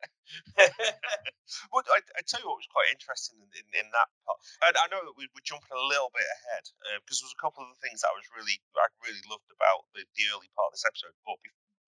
well, 1.72 1.86
I, 1.94 2.02
I 2.18 2.22
tell 2.26 2.42
you 2.42 2.50
what 2.50 2.62
was 2.62 2.74
quite 2.74 2.90
interesting 2.90 3.38
in, 3.42 3.50
in, 3.54 3.66
in 3.86 3.88
that 3.94 4.10
part. 4.26 4.40
And 4.66 4.74
I 4.78 4.90
know 4.90 5.02
that 5.06 5.18
we, 5.18 5.30
we're 5.34 5.46
jumping 5.46 5.74
a 5.74 5.90
little 5.90 6.10
bit 6.14 6.26
ahead 6.26 6.66
because 7.02 7.20
uh, 7.20 7.24
there 7.24 7.30
was 7.30 7.38
a 7.38 7.44
couple 7.44 7.62
of 7.66 7.70
the 7.74 7.82
things 7.84 8.02
that 8.02 8.12
I 8.12 8.18
was 8.18 8.28
really 8.34 8.58
I 8.78 8.88
really 9.04 9.24
loved 9.30 9.50
about 9.54 9.90
the, 9.94 10.06
the 10.18 10.26
early 10.34 10.50
part 10.58 10.72
of 10.72 10.76
this 10.78 10.88
episode. 10.88 11.14
But 11.26 11.38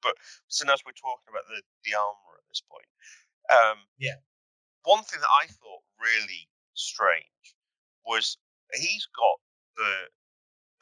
but 0.03 0.15
soon 0.47 0.69
as 0.69 0.85
we're 0.85 0.97
talking 0.97 1.29
about 1.29 1.47
the 1.49 1.65
the 1.87 1.97
armor 1.97 2.37
at 2.37 2.47
this 2.49 2.61
point, 2.61 2.89
um, 3.49 3.79
yeah, 3.97 4.21
one 4.85 5.01
thing 5.05 5.21
that 5.21 5.35
I 5.41 5.49
thought 5.49 5.83
really 5.97 6.49
strange 6.77 7.57
was 8.05 8.37
he's 8.73 9.07
got 9.13 9.37
the 9.77 9.93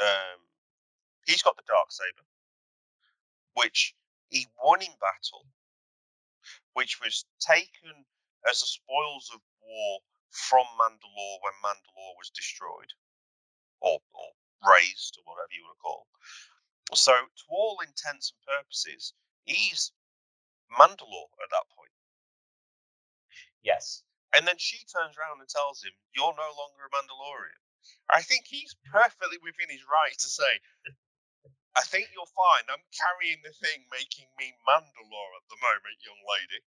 um, 0.03 0.39
he's 1.25 1.41
got 1.41 1.55
the 1.55 1.67
dark 1.67 1.91
saber, 1.91 2.27
which 3.55 3.95
he 4.29 4.47
won 4.59 4.81
in 4.81 4.91
battle 4.99 5.47
which 6.73 6.99
was 7.01 7.25
taken 7.39 8.05
as 8.49 8.59
the 8.59 8.67
spoils 8.67 9.29
of 9.33 9.39
war 9.61 9.99
from 10.31 10.65
Mandalore 10.81 11.39
when 11.41 11.53
Mandalore 11.63 12.17
was 12.17 12.29
destroyed 12.33 12.91
or, 13.81 13.99
or 14.13 14.29
raised 14.65 15.17
or 15.19 15.23
whatever 15.29 15.53
you 15.53 15.63
want 15.63 15.77
to 15.77 15.81
call. 15.81 16.07
So, 16.93 17.13
to 17.13 17.45
all 17.49 17.79
intents 17.81 18.33
and 18.33 18.41
purposes, 18.45 19.13
he's 19.45 19.91
Mandalore 20.73 21.31
at 21.41 21.49
that 21.51 21.69
point. 21.75 21.93
Yes. 23.63 24.03
And 24.35 24.47
then 24.47 24.57
she 24.57 24.83
turns 24.89 25.15
around 25.17 25.39
and 25.39 25.49
tells 25.49 25.83
him, 25.83 25.93
You're 26.15 26.35
no 26.35 26.51
longer 26.57 26.89
a 26.89 26.91
Mandalorian. 26.91 27.61
I 28.09 28.21
think 28.21 28.45
he's 28.47 28.75
perfectly 28.91 29.37
within 29.43 29.69
his 29.69 29.83
right 29.85 30.17
to 30.17 30.29
say, 30.29 30.59
I 31.73 31.81
think 31.89 32.13
you'll 32.13 32.29
find 32.29 32.69
I'm 32.69 32.85
carrying 32.93 33.41
the 33.41 33.53
thing 33.57 33.89
making 33.89 34.29
me 34.37 34.53
Mandalore 34.69 35.33
at 35.41 35.45
the 35.49 35.57
moment, 35.57 35.97
young 36.05 36.21
lady. 36.21 36.59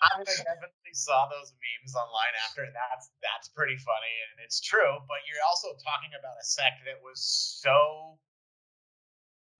I 0.00 0.24
definitely 0.24 0.96
saw 0.96 1.28
those 1.28 1.52
memes 1.52 1.92
online 1.92 2.34
after, 2.48 2.64
and 2.64 2.72
that's 2.72 3.12
that's 3.20 3.52
pretty 3.52 3.76
funny, 3.76 4.14
and 4.28 4.40
it's 4.40 4.60
true. 4.60 5.04
But 5.04 5.28
you're 5.28 5.44
also 5.44 5.76
talking 5.76 6.16
about 6.16 6.40
a 6.40 6.44
sect 6.44 6.80
that 6.88 7.04
was 7.04 7.20
so 7.20 8.16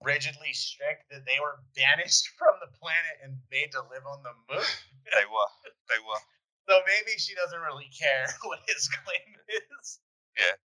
rigidly 0.01 0.57
strict 0.57 1.13
that 1.13 1.29
they 1.29 1.37
were 1.37 1.61
banished 1.77 2.33
from 2.41 2.57
the 2.65 2.73
planet 2.81 3.21
and 3.21 3.37
made 3.53 3.77
to 3.77 3.85
live 3.93 4.09
on 4.09 4.25
the 4.25 4.33
moon. 4.49 4.73
they 5.13 5.29
were. 5.29 5.53
They 5.93 6.01
were. 6.01 6.23
So 6.65 6.81
maybe 6.89 7.21
she 7.21 7.37
doesn't 7.37 7.61
really 7.61 7.93
care 7.93 8.25
what 8.49 8.65
his 8.65 8.89
claim 8.89 9.37
is. 9.53 10.01
Yeah. 10.41 10.57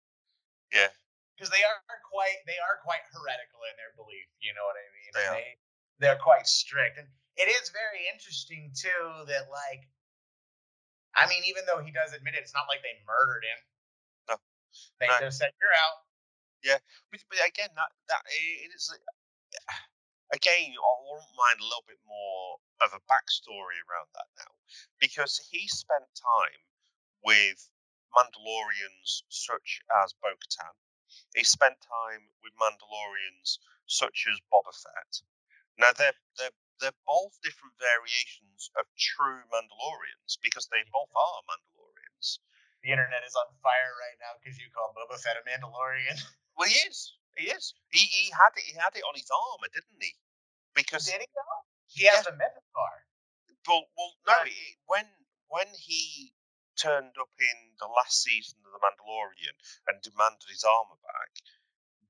Yeah 0.72 0.92
because 1.36 1.52
they 1.52 1.60
are 1.60 2.00
quite 2.08 2.40
they 2.48 2.56
are 2.56 2.80
quite 2.80 3.04
heretical 3.12 3.60
in 3.68 3.76
their 3.76 3.92
belief. 3.92 4.24
You 4.40 4.56
know 4.56 4.64
what 4.64 4.80
I 4.80 4.86
mean? 4.88 5.10
They 5.12 5.26
are. 5.28 5.36
They, 5.36 5.48
they're 6.00 6.20
quite 6.20 6.48
strict, 6.48 6.96
and 6.96 7.08
it 7.36 7.52
is 7.52 7.68
very 7.72 8.08
interesting 8.08 8.72
too 8.72 9.28
that 9.28 9.52
like, 9.52 9.84
I 11.12 11.28
mean, 11.28 11.44
even 11.44 11.68
though 11.68 11.84
he 11.84 11.92
does 11.92 12.16
admit 12.16 12.36
it, 12.36 12.44
it's 12.44 12.56
not 12.56 12.68
like 12.68 12.80
they 12.80 12.96
murdered 13.04 13.44
him. 13.44 13.60
No, 14.32 14.34
they 15.00 15.08
no. 15.12 15.20
just 15.20 15.36
said 15.36 15.52
you're 15.60 15.76
out. 15.76 16.00
Yeah, 16.64 16.80
but, 17.12 17.20
but 17.28 17.40
again, 17.44 17.72
that 17.76 17.92
that 18.08 18.24
it 18.28 18.72
is. 18.72 18.88
Again, 20.34 20.74
I 20.74 20.94
wouldn't 21.06 21.38
mind 21.38 21.62
a 21.62 21.70
little 21.70 21.86
bit 21.86 22.02
more 22.02 22.58
of 22.82 22.90
a 22.90 22.98
backstory 23.06 23.78
around 23.86 24.10
that 24.18 24.26
now, 24.34 24.50
because 24.98 25.38
he 25.38 25.70
spent 25.70 26.02
time 26.18 26.60
with 27.22 27.70
Mandalorians 28.10 29.22
such 29.28 29.86
as 30.02 30.18
Bo-Katan, 30.18 30.74
he 31.34 31.44
spent 31.44 31.80
time 31.82 32.28
with 32.42 32.56
Mandalorians 32.56 33.58
such 33.86 34.26
as 34.28 34.40
Boba 34.52 34.74
Fett. 34.74 35.22
Now 35.78 35.92
they're 35.96 36.16
they're 36.38 36.56
they're 36.80 37.02
both 37.06 37.36
different 37.42 37.76
variations 37.80 38.68
of 38.76 38.84
true 38.96 39.40
Mandalorians 39.52 40.36
because 40.42 40.68
they 40.68 40.84
both 40.92 41.12
are 41.12 41.40
Mandalorians. 41.48 42.40
The 42.84 42.92
internet 42.92 43.24
is 43.24 43.34
on 43.34 43.48
fire 43.64 43.92
right 43.98 44.18
now 44.20 44.36
because 44.38 44.58
you 44.60 44.68
call 44.72 44.92
Boba 44.92 45.16
Fett 45.18 45.40
a 45.40 45.44
Mandalorian. 45.44 46.20
Well, 46.56 46.72
he 46.72 46.88
is. 46.88 47.12
He 47.36 47.52
is. 47.52 47.74
He, 47.92 48.00
he 48.00 48.32
had 48.32 48.48
it. 48.56 48.64
He 48.64 48.72
had 48.80 48.96
it 48.96 49.04
on 49.04 49.12
his 49.12 49.28
armor, 49.28 49.68
didn't 49.68 50.00
he? 50.00 50.16
Because 50.74 51.04
did 51.04 51.20
he 51.20 51.28
though? 51.36 51.60
He 51.88 52.08
has 52.08 52.24
yeah. 52.24 52.32
a 52.32 52.38
mythosaur. 52.40 52.96
Well, 53.68 53.84
well, 53.92 54.12
no. 54.24 54.32
It, 54.48 54.80
when 54.86 55.04
when 55.48 55.68
he 55.76 56.32
turned 56.76 57.16
up 57.18 57.32
in 57.40 57.58
the 57.80 57.88
last 57.88 58.22
season 58.22 58.60
of 58.64 58.72
The 58.72 58.80
Mandalorian 58.84 59.56
and 59.88 60.00
demanded 60.04 60.48
his 60.48 60.64
armor 60.64 61.00
back, 61.02 61.32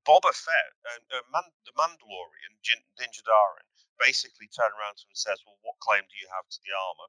Boba 0.07 0.31
Fett, 0.31 0.73
uh, 0.87 1.19
uh, 1.19 1.27
Man, 1.35 1.51
the 1.67 1.75
Mandalorian, 1.75 2.55
Din 2.63 3.11
Djarin, 3.11 3.67
basically 3.99 4.47
turned 4.47 4.75
around 4.79 4.95
to 4.99 5.03
him 5.03 5.11
and 5.11 5.19
says, 5.19 5.43
"Well, 5.43 5.59
what 5.63 5.83
claim 5.83 6.07
do 6.07 6.17
you 6.19 6.29
have 6.31 6.47
to 6.47 6.59
the 6.63 6.75
armor?" 6.75 7.09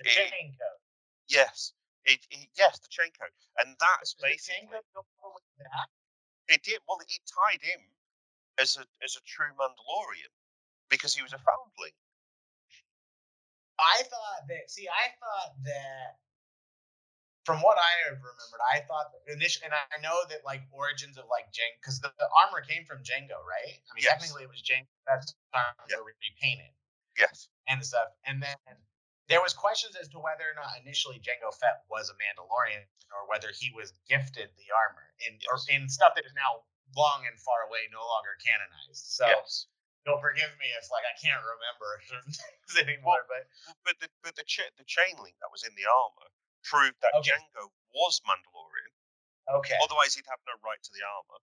The 0.00 0.08
it, 0.08 0.32
chain 0.32 0.56
code. 0.56 0.82
Yes, 1.28 1.72
it, 2.04 2.24
it, 2.30 2.48
yes, 2.56 2.78
the 2.80 2.88
chain 2.88 3.12
code, 3.12 3.32
and 3.60 3.76
that's 3.78 4.14
basically. 4.14 4.68
That? 4.72 5.88
It 6.48 6.62
did. 6.62 6.80
Well, 6.88 7.00
it 7.00 7.12
tied 7.28 7.60
him 7.60 7.80
as 8.58 8.76
a 8.76 8.84
as 9.04 9.16
a 9.16 9.22
true 9.28 9.52
Mandalorian 9.60 10.32
because 10.88 11.14
he 11.14 11.22
was 11.22 11.32
a 11.32 11.38
foundling. 11.38 11.96
I 13.78 14.02
thought 14.08 14.48
that. 14.48 14.70
See, 14.70 14.88
I 14.88 15.12
thought 15.20 15.52
that 15.64 16.16
from 17.42 17.58
what 17.58 17.74
I 17.74 17.92
have 18.06 18.22
remembered, 18.22 18.62
I 18.70 18.86
thought 18.86 19.10
initially, 19.26 19.66
and 19.66 19.74
I 19.74 19.98
know 19.98 20.14
that 20.30 20.46
like 20.46 20.62
origins 20.70 21.18
of 21.18 21.26
like 21.26 21.50
Jango, 21.50 21.74
because 21.82 21.98
the, 21.98 22.14
the, 22.14 22.28
armor 22.30 22.62
came 22.62 22.86
from 22.86 23.02
Jango, 23.02 23.34
right? 23.42 23.82
I 23.82 23.90
mean, 23.98 24.06
yes. 24.06 24.14
technically 24.14 24.46
it 24.46 24.52
was 24.52 24.62
Jango. 24.62 24.86
That's 25.10 25.34
time 25.50 25.74
yeah. 25.90 25.98
repainted. 25.98 26.70
Yes. 27.18 27.50
And 27.66 27.82
stuff, 27.82 28.14
and 28.24 28.40
then 28.40 28.56
there 29.26 29.42
was 29.42 29.52
questions 29.52 29.98
as 29.98 30.06
to 30.14 30.22
whether 30.22 30.46
or 30.46 30.56
not 30.56 30.78
initially 30.78 31.18
Jango 31.18 31.50
Fett 31.50 31.82
was 31.90 32.08
a 32.08 32.16
Mandalorian 32.16 32.86
or 33.10 33.26
whether 33.26 33.50
he 33.50 33.74
was 33.74 33.92
gifted 34.06 34.48
the 34.56 34.68
armor 34.70 35.06
in 35.26 35.36
yes. 35.42 35.50
or 35.50 35.56
in 35.74 35.90
stuff 35.90 36.14
that 36.14 36.24
is 36.24 36.34
now 36.38 36.62
long 36.94 37.26
and 37.26 37.36
far 37.42 37.66
away, 37.66 37.90
no 37.90 38.02
longer 38.06 38.38
canonized. 38.38 39.02
So. 39.02 39.26
Yes. 39.26 39.66
You'll 40.02 40.18
forgive 40.18 40.50
me 40.58 40.66
if 40.74 40.90
like 40.90 41.06
I 41.06 41.14
can't 41.14 41.38
remember 41.38 41.90
anymore, 42.82 43.22
well, 43.22 43.30
but 43.30 43.46
but 43.86 43.94
the 44.02 44.10
but 44.26 44.34
the 44.34 44.42
cha- 44.42 44.74
the 44.74 44.82
chain 44.82 45.14
link 45.22 45.38
that 45.38 45.46
was 45.54 45.62
in 45.62 45.70
the 45.78 45.86
armor 45.86 46.26
proved 46.64 46.98
that 47.02 47.12
okay. 47.18 47.34
Jango 47.34 47.70
was 47.94 48.20
Mandalorian. 48.24 48.92
Okay. 49.60 49.76
Otherwise, 49.82 50.14
he'd 50.14 50.28
have 50.30 50.40
no 50.46 50.54
right 50.62 50.80
to 50.80 50.92
the 50.94 51.02
armor. 51.02 51.40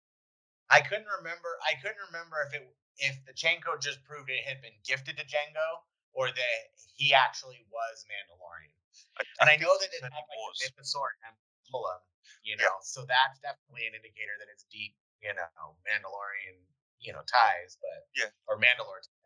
I 0.69 0.79
couldn't 0.85 1.09
remember. 1.19 1.57
I 1.65 1.75
couldn't 1.81 1.99
remember 2.13 2.37
if 2.45 2.53
it 2.53 2.63
if 2.99 3.15
the 3.25 3.33
code 3.63 3.81
just 3.81 4.03
proved 4.03 4.29
it 4.29 4.43
had 4.43 4.61
been 4.61 4.75
gifted 4.83 5.17
to 5.17 5.25
Jango 5.25 5.83
or 6.13 6.27
that 6.27 6.61
he 6.95 7.15
actually 7.15 7.63
was 7.71 8.03
Mandalorian. 8.05 8.75
I, 9.15 9.23
and 9.39 9.47
I, 9.49 9.55
I 9.55 9.57
know 9.57 9.71
that 9.71 9.89
it 9.89 10.03
had 10.03 10.11
like 10.11 10.27
was. 10.27 10.59
a 10.59 10.67
mythosaur 10.67 11.15
emblem, 11.23 12.03
you 12.43 12.59
know, 12.59 12.67
yeah. 12.67 12.83
so 12.83 13.07
that's 13.07 13.39
definitely 13.39 13.87
an 13.87 13.95
indicator 13.95 14.35
that 14.43 14.51
it's 14.51 14.67
deep, 14.67 14.91
you 15.23 15.31
know, 15.31 15.79
Mandalorian, 15.87 16.59
you 16.99 17.15
know, 17.15 17.23
ties, 17.23 17.79
but 17.79 18.03
yeah, 18.19 18.31
or 18.51 18.59
Mandalore 18.59 18.99
ties. 18.99 19.18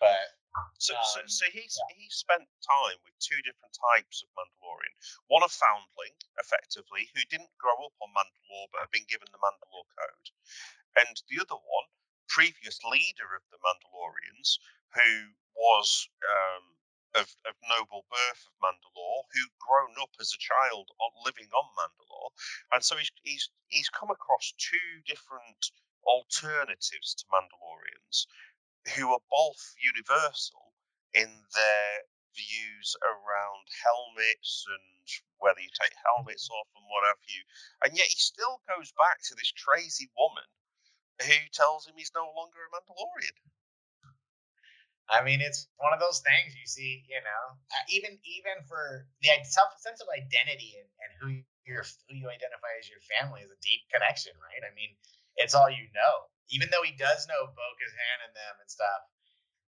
But 0.00 0.40
so, 0.82 0.96
um, 0.96 1.04
so, 1.04 1.20
so 1.28 1.44
he's 1.52 1.78
yeah. 1.78 1.94
he 1.94 2.08
spent 2.10 2.48
time 2.66 2.98
with 3.04 3.14
two 3.22 3.38
different 3.46 3.76
types 3.94 4.24
of 4.24 4.32
Mandalorian. 4.34 4.96
One 5.28 5.46
a 5.46 5.48
foundling, 5.48 6.16
effectively, 6.40 7.06
who 7.14 7.22
didn't 7.30 7.54
grow 7.60 7.76
up 7.86 7.94
on 8.02 8.10
Mandalore 8.10 8.68
but 8.72 8.82
had 8.88 8.90
been 8.90 9.06
given 9.06 9.30
the 9.30 9.38
Mandalore 9.38 9.86
code, 9.94 10.28
and 10.98 11.14
the 11.30 11.38
other 11.38 11.54
one, 11.54 11.88
previous 12.26 12.82
leader 12.82 13.30
of 13.36 13.44
the 13.54 13.62
Mandalorians, 13.62 14.58
who 14.96 15.36
was 15.54 16.08
um, 16.26 16.64
of, 17.14 17.28
of 17.46 17.54
noble 17.70 18.08
birth 18.10 18.42
of 18.50 18.54
Mandalore, 18.58 19.30
who'd 19.30 19.62
grown 19.62 19.94
up 20.02 20.10
as 20.18 20.34
a 20.34 20.40
child 20.42 20.90
on, 20.98 21.12
living 21.22 21.50
on 21.54 21.68
Mandalore, 21.78 22.32
and 22.74 22.82
so 22.82 22.96
he's 22.96 23.12
he's 23.22 23.50
he's 23.68 23.90
come 23.92 24.10
across 24.10 24.50
two 24.58 25.04
different 25.06 25.70
alternatives 26.02 27.14
to 27.14 27.24
Mandalorians 27.28 28.26
who 28.96 29.12
are 29.12 29.24
both 29.30 29.62
universal 29.78 30.72
in 31.14 31.28
their 31.54 31.90
views 32.34 32.96
around 33.02 33.66
helmets 33.82 34.64
and 34.70 34.86
whether 35.38 35.60
you 35.60 35.72
take 35.74 35.94
helmets 36.04 36.48
off 36.48 36.68
and 36.76 36.86
what 36.86 37.06
have 37.08 37.20
you. 37.26 37.42
And 37.84 37.92
yet 37.96 38.06
he 38.06 38.18
still 38.20 38.62
goes 38.70 38.92
back 38.94 39.20
to 39.26 39.34
this 39.34 39.52
crazy 39.56 40.08
woman 40.16 40.46
who 41.20 41.38
tells 41.52 41.86
him 41.86 41.96
he's 41.96 42.14
no 42.14 42.30
longer 42.32 42.60
a 42.64 42.70
Mandalorian. 42.72 43.36
I 45.10 45.26
mean, 45.26 45.42
it's 45.42 45.66
one 45.82 45.90
of 45.90 45.98
those 45.98 46.22
things 46.22 46.54
you 46.54 46.70
see, 46.70 47.02
you 47.10 47.18
know, 47.18 47.44
uh, 47.74 47.84
even 47.90 48.14
even 48.22 48.62
for 48.70 49.10
the 49.20 49.34
self 49.42 49.74
sense 49.82 49.98
of 49.98 50.06
identity 50.06 50.78
and, 50.78 50.86
and 51.02 51.10
who 51.18 51.26
you're 51.66 51.82
who 52.06 52.14
you 52.14 52.30
identify 52.30 52.70
as 52.78 52.86
your 52.86 53.02
family 53.18 53.42
is 53.42 53.50
a 53.50 53.58
deep 53.58 53.90
connection, 53.90 54.32
right? 54.38 54.62
I 54.62 54.70
mean, 54.78 54.94
it's 55.40 55.56
all 55.56 55.72
you 55.72 55.88
know. 55.96 56.14
Even 56.52 56.68
though 56.70 56.82
he 56.82 56.92
does 56.98 57.26
know 57.30 57.46
Bo-Katan 57.46 58.18
and 58.26 58.34
them 58.34 58.56
and 58.60 58.70
stuff, 58.70 59.02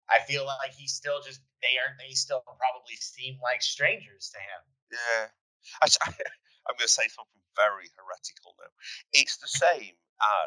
I 0.08 0.24
feel 0.24 0.44
like 0.44 0.72
he 0.74 0.88
still 0.88 1.22
just 1.22 1.40
they 1.62 1.78
are 1.78 1.94
they 2.00 2.12
still 2.12 2.42
probably 2.42 2.98
seem 2.98 3.38
like 3.40 3.62
strangers 3.62 4.32
to 4.34 4.40
him. 4.40 4.62
Yeah, 4.90 5.24
I, 5.80 5.86
I'm 6.66 6.76
going 6.76 6.88
to 6.88 6.90
say 6.90 7.06
something 7.08 7.44
very 7.54 7.88
heretical 7.94 8.56
now. 8.58 8.72
It's 9.12 9.38
the 9.38 9.52
same 9.52 9.94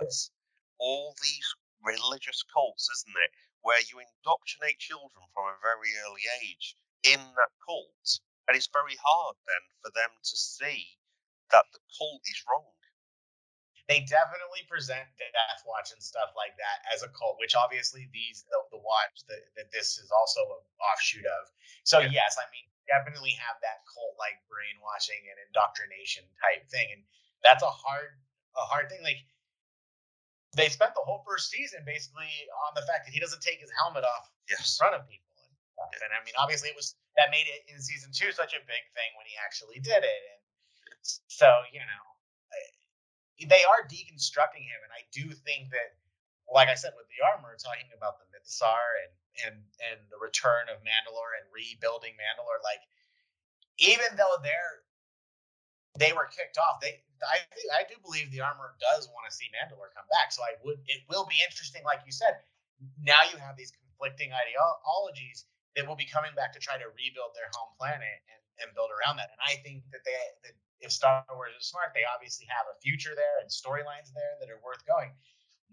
as 0.03 0.29
all 0.77 1.15
these 1.21 1.47
religious 1.81 2.43
cults, 2.51 2.89
isn't 2.89 3.15
it? 3.15 3.31
where 3.65 3.81
you 3.89 3.97
indoctrinate 3.97 4.77
children 4.77 5.25
from 5.33 5.49
a 5.49 5.57
very 5.65 5.89
early 6.05 6.21
age 6.45 6.77
in 7.01 7.17
that 7.17 7.53
cult. 7.65 8.21
And 8.45 8.53
it's 8.53 8.69
very 8.69 8.93
hard 9.01 9.35
then 9.49 9.65
for 9.81 9.89
them 9.97 10.13
to 10.13 10.35
see 10.37 10.85
that 11.49 11.65
the 11.73 11.81
cult 11.97 12.21
is 12.29 12.45
wrong. 12.45 12.74
They 13.85 14.01
definitely 14.01 14.65
present 14.65 15.05
Death 15.21 15.61
Watch 15.69 15.93
and 15.93 16.01
stuff 16.01 16.33
like 16.33 16.57
that 16.57 16.81
as 16.89 17.05
a 17.05 17.09
cult, 17.13 17.37
which 17.37 17.53
obviously 17.53 18.09
these 18.09 18.41
the, 18.49 18.57
the 18.73 18.81
watch 18.81 19.21
that, 19.29 19.69
this 19.69 20.01
is 20.01 20.09
also 20.09 20.41
an 20.57 20.65
offshoot 20.81 21.25
of. 21.25 21.43
So 21.85 22.01
yeah. 22.01 22.25
yes, 22.25 22.37
I 22.41 22.49
mean 22.49 22.65
definitely 22.89 23.33
have 23.37 23.57
that 23.61 23.85
cult 23.89 24.17
like 24.17 24.41
brainwashing 24.49 25.21
and 25.29 25.37
indoctrination 25.49 26.25
type 26.41 26.65
thing, 26.69 26.89
and 26.97 27.01
that's 27.45 27.61
a 27.61 27.69
hard 27.69 28.17
a 28.57 28.65
hard 28.65 28.89
thing. 28.89 29.05
Like 29.05 29.21
they 30.55 30.71
spent 30.71 30.95
the 30.95 31.03
whole 31.03 31.21
first 31.27 31.51
season 31.51 31.83
basically 31.83 32.31
on 32.65 32.73
the 32.73 32.85
fact 32.87 33.05
that 33.05 33.13
he 33.13 33.19
doesn't 33.19 33.43
take 33.43 33.59
his 33.59 33.69
helmet 33.75 34.07
off 34.07 34.31
yes. 34.47 34.63
in 34.63 34.65
front 34.79 34.95
of 34.95 35.03
people 35.05 35.35
and 35.45 35.53
stuff. 35.75 35.91
And 36.01 36.09
I 36.15 36.23
mean, 36.23 36.33
obviously, 36.39 36.71
it 36.71 36.77
was 36.79 36.95
that 37.19 37.29
made 37.29 37.45
it 37.45 37.67
in 37.67 37.77
season 37.83 38.09
two 38.15 38.31
such 38.31 38.55
a 38.55 38.61
big 38.63 38.83
thing 38.95 39.11
when 39.19 39.27
he 39.27 39.35
actually 39.37 39.83
did 39.83 40.01
it. 40.01 40.21
And 40.31 40.41
so, 41.03 41.51
you 41.69 41.83
know, 41.83 42.03
they 43.43 43.63
are 43.67 43.83
deconstructing 43.87 44.63
him, 44.63 44.79
and 44.83 44.93
I 44.95 45.03
do 45.11 45.31
think 45.35 45.71
that, 45.75 45.99
like 46.47 46.69
I 46.69 46.75
said, 46.75 46.95
with 46.95 47.09
the 47.11 47.25
armor, 47.25 47.57
talking 47.59 47.91
about 47.91 48.19
the 48.19 48.27
Mythosaur 48.31 49.03
and 49.03 49.13
and 49.43 49.55
and 49.91 49.99
the 50.07 50.19
return 50.21 50.71
of 50.71 50.79
Mandalore 50.85 51.35
and 51.35 51.45
rebuilding 51.51 52.15
Mandalore, 52.15 52.63
like 52.63 52.79
even 53.79 54.15
though 54.15 54.39
they're 54.39 54.85
they 55.95 56.11
were 56.11 56.27
kicked 56.27 56.59
off. 56.59 56.83
They, 56.83 56.99
I, 57.23 57.39
I 57.71 57.87
do 57.87 57.95
believe 58.03 58.29
the 58.29 58.43
armor 58.43 58.75
does 58.83 59.07
want 59.15 59.23
to 59.31 59.33
see 59.33 59.47
Mandalore 59.55 59.95
come 59.95 60.07
back. 60.11 60.35
So 60.35 60.43
I 60.43 60.59
would, 60.67 60.79
it 60.91 61.07
will 61.07 61.23
be 61.25 61.39
interesting, 61.39 61.87
like 61.87 62.03
you 62.03 62.11
said. 62.11 62.43
Now 62.99 63.23
you 63.31 63.39
have 63.39 63.55
these 63.55 63.71
conflicting 63.71 64.35
ideologies 64.35 65.47
that 65.79 65.87
will 65.87 65.95
be 65.95 66.07
coming 66.07 66.35
back 66.35 66.51
to 66.53 66.59
try 66.59 66.75
to 66.75 66.91
rebuild 66.91 67.31
their 67.31 67.47
home 67.55 67.71
planet 67.79 68.19
and, 68.27 68.43
and 68.63 68.71
build 68.75 68.91
around 68.91 69.17
that. 69.17 69.31
And 69.31 69.41
I 69.43 69.59
think 69.63 69.83
that 69.91 70.03
they, 70.07 70.15
that 70.47 70.55
if 70.79 70.91
Star 70.91 71.23
Wars 71.33 71.55
is 71.57 71.67
smart, 71.67 71.95
they 71.95 72.07
obviously 72.07 72.47
have 72.51 72.67
a 72.69 72.75
future 72.79 73.15
there 73.15 73.39
and 73.41 73.47
storylines 73.49 74.11
there 74.11 74.35
that 74.39 74.51
are 74.51 74.61
worth 74.63 74.83
going. 74.85 75.11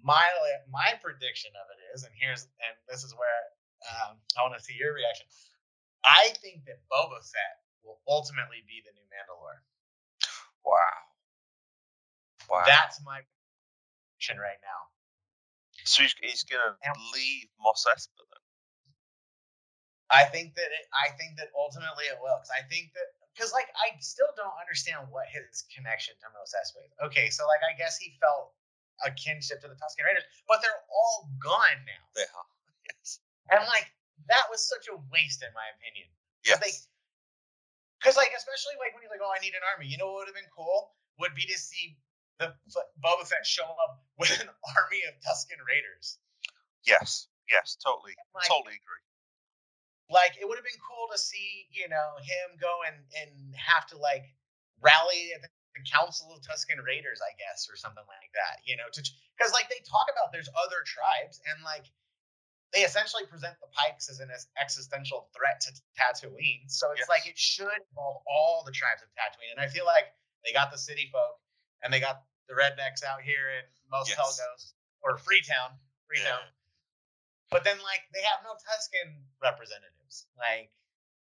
My 0.02 0.26
my 0.66 0.98
prediction 0.98 1.54
of 1.54 1.66
it 1.70 1.78
is, 1.94 2.02
and 2.02 2.10
here's, 2.18 2.50
and 2.58 2.74
this 2.90 3.06
is 3.06 3.14
where 3.14 3.42
um, 3.86 4.18
I 4.34 4.42
want 4.42 4.58
to 4.58 4.62
see 4.62 4.74
your 4.74 4.94
reaction. 4.94 5.26
I 6.02 6.34
think 6.42 6.66
that 6.66 6.82
Boba 6.90 7.22
Fett 7.22 7.62
will 7.86 8.02
ultimately 8.10 8.66
be 8.66 8.82
the 8.82 8.90
new 8.94 9.06
Mandalore. 9.10 9.62
Wow. 10.66 10.98
Wow. 12.50 12.64
That's 12.66 12.98
my 13.06 13.22
prediction 14.18 14.42
right 14.42 14.58
now. 14.62 14.80
So 15.84 16.02
he's, 16.02 16.14
he's 16.22 16.44
gonna 16.44 16.74
and, 16.82 16.96
leave 17.14 17.46
Mos 17.62 17.86
Espa 17.86 18.22
then. 18.22 18.41
I 20.12 20.28
think 20.28 20.54
that 20.60 20.68
it, 20.68 20.84
I 20.92 21.10
think 21.16 21.40
that 21.40 21.48
ultimately 21.56 22.04
it 22.12 22.20
will 22.20 22.36
because 22.36 22.52
I 22.52 22.60
think 22.68 22.92
that 22.92 23.16
because 23.32 23.50
like 23.56 23.72
I 23.80 23.96
still 24.04 24.28
don't 24.36 24.52
understand 24.60 25.08
what 25.08 25.24
his 25.32 25.64
connection 25.72 26.12
to 26.20 26.28
Mos 26.36 26.52
Espa 26.52 26.84
is. 26.84 26.92
Okay, 27.08 27.32
so 27.32 27.48
like 27.48 27.64
I 27.64 27.72
guess 27.74 27.96
he 27.96 28.12
felt 28.20 28.52
a 29.02 29.10
kinship 29.16 29.64
to 29.64 29.68
the 29.72 29.78
Tusken 29.80 30.04
Raiders, 30.04 30.28
but 30.44 30.60
they're 30.60 30.84
all 30.92 31.32
gone 31.40 31.80
now. 31.88 32.04
They 32.14 32.28
are. 32.28 32.48
Yes. 32.82 33.22
And 33.46 33.62
like 33.70 33.86
that 34.26 34.50
was 34.50 34.58
such 34.66 34.90
a 34.90 34.98
waste 35.14 35.38
in 35.38 35.54
my 35.54 35.66
opinion. 35.78 36.10
Yes. 36.42 36.58
Because, 38.02 38.18
like, 38.18 38.34
especially 38.34 38.74
like 38.82 38.90
when 38.90 39.06
he's 39.06 39.14
like, 39.14 39.22
"Oh, 39.22 39.30
I 39.30 39.38
need 39.38 39.54
an 39.54 39.62
army." 39.62 39.86
You 39.86 40.02
know 40.02 40.10
what 40.10 40.26
would 40.26 40.30
have 40.34 40.38
been 40.38 40.50
cool 40.50 40.98
would 41.22 41.38
be 41.38 41.46
to 41.46 41.54
see 41.54 41.94
the 42.42 42.50
Boba 42.98 43.22
Fett 43.22 43.46
show 43.46 43.70
up 43.86 44.02
with 44.18 44.34
an 44.42 44.50
army 44.74 45.00
of 45.06 45.14
Tuscan 45.22 45.62
Raiders. 45.62 46.18
Yes, 46.82 47.30
yes, 47.46 47.78
totally, 47.78 48.18
like, 48.34 48.50
totally 48.50 48.74
agree. 48.74 49.06
Like, 50.12 50.36
it 50.36 50.44
would 50.44 50.60
have 50.60 50.68
been 50.68 50.82
cool 50.84 51.08
to 51.10 51.18
see, 51.18 51.66
you 51.72 51.88
know, 51.88 52.20
him 52.20 52.60
go 52.60 52.84
and 52.84 53.00
and 53.16 53.32
have 53.56 53.88
to 53.90 53.96
like 53.96 54.28
rally 54.84 55.32
at 55.32 55.40
the 55.40 55.48
Council 55.88 56.28
of 56.36 56.44
Tusken 56.44 56.76
Raiders, 56.84 57.24
I 57.24 57.32
guess, 57.40 57.66
or 57.72 57.76
something 57.80 58.04
like 58.04 58.30
that. 58.36 58.60
You 58.68 58.76
know, 58.76 58.86
to 58.92 59.00
because 59.34 59.52
like 59.56 59.72
they 59.72 59.80
talk 59.88 60.12
about 60.12 60.30
there's 60.30 60.52
other 60.52 60.84
tribes 60.84 61.40
and 61.48 61.64
like 61.64 61.88
they 62.72 62.84
essentially 62.88 63.24
present 63.28 63.56
the 63.60 63.68
Pikes 63.72 64.08
as 64.08 64.20
an 64.20 64.32
existential 64.56 65.28
threat 65.36 65.60
to 65.68 65.70
Tatooine. 65.92 66.68
So 66.68 66.92
it's 66.92 67.04
yes. 67.04 67.12
like 67.12 67.28
it 67.28 67.36
should 67.36 67.72
involve 67.72 68.24
all 68.24 68.64
the 68.64 68.72
tribes 68.72 69.04
of 69.04 69.12
Tatooine. 69.12 69.52
And 69.52 69.60
I 69.60 69.68
feel 69.68 69.84
like 69.84 70.08
they 70.44 70.52
got 70.56 70.72
the 70.72 70.80
city 70.80 71.12
folk 71.12 71.36
and 71.84 71.92
they 71.92 72.00
got 72.00 72.24
the 72.48 72.56
rednecks 72.56 73.04
out 73.04 73.20
here 73.20 73.52
in 73.60 73.64
Mos 73.92 74.08
yes. 74.08 74.16
Pelgos 74.16 74.72
or 75.04 75.20
Freetown, 75.20 75.76
Freetown. 76.08 76.40
Yeah. 76.40 77.52
But 77.52 77.64
then 77.68 77.76
like 77.84 78.08
they 78.16 78.24
have 78.24 78.40
no 78.40 78.56
Tusken 78.56 79.20
representatives. 80.12 80.28
Like 80.36 80.68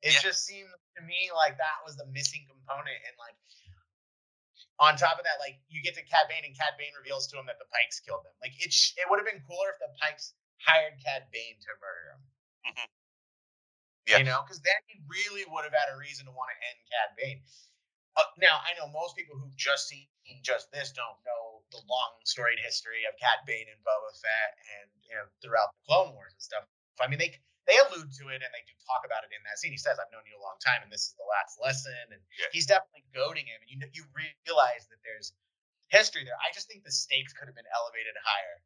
it 0.02 0.14
yeah. 0.14 0.22
just 0.22 0.46
seemed 0.46 0.70
to 0.96 1.02
me 1.02 1.30
like 1.34 1.58
that 1.58 1.82
was 1.82 1.98
the 1.98 2.06
missing 2.14 2.46
component. 2.46 2.98
And 3.06 3.14
like 3.18 3.36
on 4.78 4.94
top 4.94 5.18
of 5.18 5.24
that, 5.26 5.42
like 5.42 5.58
you 5.68 5.82
get 5.82 5.98
to 5.98 6.04
Cad 6.04 6.30
Bane 6.30 6.46
and 6.46 6.54
Cad 6.54 6.78
Bane 6.78 6.94
reveals 6.94 7.26
to 7.32 7.40
him 7.40 7.48
that 7.50 7.58
the 7.58 7.68
Pikes 7.72 8.00
killed 8.00 8.22
them. 8.22 8.36
Like 8.38 8.54
it, 8.60 8.70
sh- 8.70 8.94
it 9.00 9.08
would 9.08 9.18
have 9.18 9.28
been 9.28 9.42
cooler 9.48 9.72
if 9.72 9.80
the 9.80 9.90
Pikes 9.98 10.36
hired 10.62 10.94
Cad 11.02 11.26
Bane 11.32 11.58
to 11.64 11.70
murder 11.80 12.04
him. 12.14 12.22
Mm-hmm. 12.70 12.88
Yeah. 14.06 14.22
You 14.22 14.26
know, 14.30 14.46
because 14.46 14.62
then 14.62 14.78
he 14.86 15.02
really 15.10 15.42
would 15.50 15.66
have 15.66 15.74
had 15.74 15.90
a 15.90 15.98
reason 15.98 16.30
to 16.30 16.32
want 16.32 16.54
to 16.54 16.58
end 16.62 16.78
Cad 16.86 17.10
Bane. 17.18 17.40
Uh, 18.14 18.24
now, 18.40 18.62
I 18.62 18.72
know 18.78 18.86
most 18.88 19.18
people 19.18 19.36
who've 19.36 19.58
just 19.58 19.90
seen 19.90 20.06
just 20.40 20.70
this 20.70 20.94
don't 20.94 21.20
know 21.26 21.66
the 21.74 21.82
long 21.90 22.14
storied 22.22 22.62
history 22.62 23.02
of 23.04 23.18
Cad 23.18 23.42
Bane 23.44 23.66
and 23.66 23.82
Boba 23.82 24.14
Fett 24.14 24.52
and 24.78 24.88
you 25.10 25.14
know, 25.18 25.26
throughout 25.42 25.74
the 25.74 25.82
Clone 25.90 26.14
Wars 26.14 26.32
and 26.32 26.40
stuff. 26.40 26.64
I 27.02 27.10
mean, 27.10 27.18
they 27.18 27.34
they 27.66 27.76
allude 27.82 28.14
to 28.22 28.30
it 28.30 28.40
and 28.40 28.50
they 28.54 28.64
do 28.66 28.74
talk 28.86 29.02
about 29.02 29.26
it 29.26 29.34
in 29.34 29.42
that 29.46 29.58
scene. 29.58 29.74
He 29.74 29.82
says, 29.82 29.98
"I've 29.98 30.10
known 30.14 30.26
you 30.26 30.38
a 30.38 30.42
long 30.42 30.58
time, 30.62 30.86
and 30.86 30.90
this 30.90 31.10
is 31.10 31.14
the 31.18 31.26
last 31.26 31.58
lesson." 31.58 31.94
And 32.14 32.22
yeah. 32.38 32.50
he's 32.54 32.66
definitely 32.66 33.06
goading 33.10 33.46
him, 33.46 33.58
and 33.62 33.68
you 33.70 33.78
you 33.92 34.06
realize 34.14 34.86
that 34.90 35.02
there's 35.02 35.34
history 35.90 36.26
there. 36.26 36.38
I 36.42 36.50
just 36.54 36.66
think 36.66 36.82
the 36.82 36.94
stakes 36.94 37.34
could 37.34 37.46
have 37.46 37.58
been 37.58 37.70
elevated 37.74 38.14
higher 38.22 38.58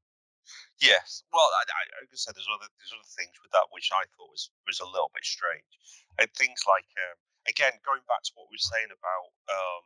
Yes. 0.81 1.23
Well, 1.33 1.45
I, 1.45 1.63
I, 1.69 1.83
like 2.01 2.13
I 2.13 2.17
said, 2.17 2.35
there's 2.35 2.49
other 2.49 2.69
there's 2.81 2.97
other 2.97 3.13
things 3.13 3.37
with 3.45 3.53
that 3.53 3.69
which 3.71 3.93
I 3.93 4.09
thought 4.17 4.33
was 4.33 4.49
was 4.65 4.81
a 4.81 4.89
little 4.89 5.13
bit 5.13 5.25
strange, 5.25 5.69
and 6.17 6.29
things 6.33 6.65
like 6.65 6.89
um, 6.97 7.19
again 7.47 7.77
going 7.85 8.03
back 8.09 8.25
to 8.25 8.33
what 8.35 8.49
we 8.49 8.57
were 8.57 8.71
saying 8.73 8.91
about 8.91 9.27
um, 9.53 9.85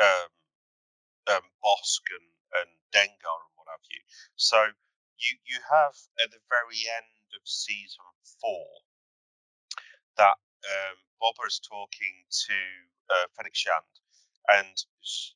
um, 0.00 0.30
um, 1.36 1.46
Bossk 1.60 2.06
and, 2.14 2.28
and 2.62 2.70
Dengar 2.94 3.38
and 3.50 3.54
what 3.58 3.68
have 3.68 3.84
you. 3.90 4.00
So 4.38 4.70
you 5.18 5.32
you 5.44 5.58
have 5.66 5.98
at 6.22 6.30
the 6.30 6.42
very 6.48 6.86
end 6.86 7.10
of 7.36 7.42
season 7.44 8.04
four 8.40 8.66
that 10.16 10.36
um, 10.68 10.96
Boba 11.20 11.48
is 11.48 11.60
talking 11.64 12.16
to 12.28 12.56
uh, 13.08 13.26
Shand, 13.52 13.94
and 14.52 14.76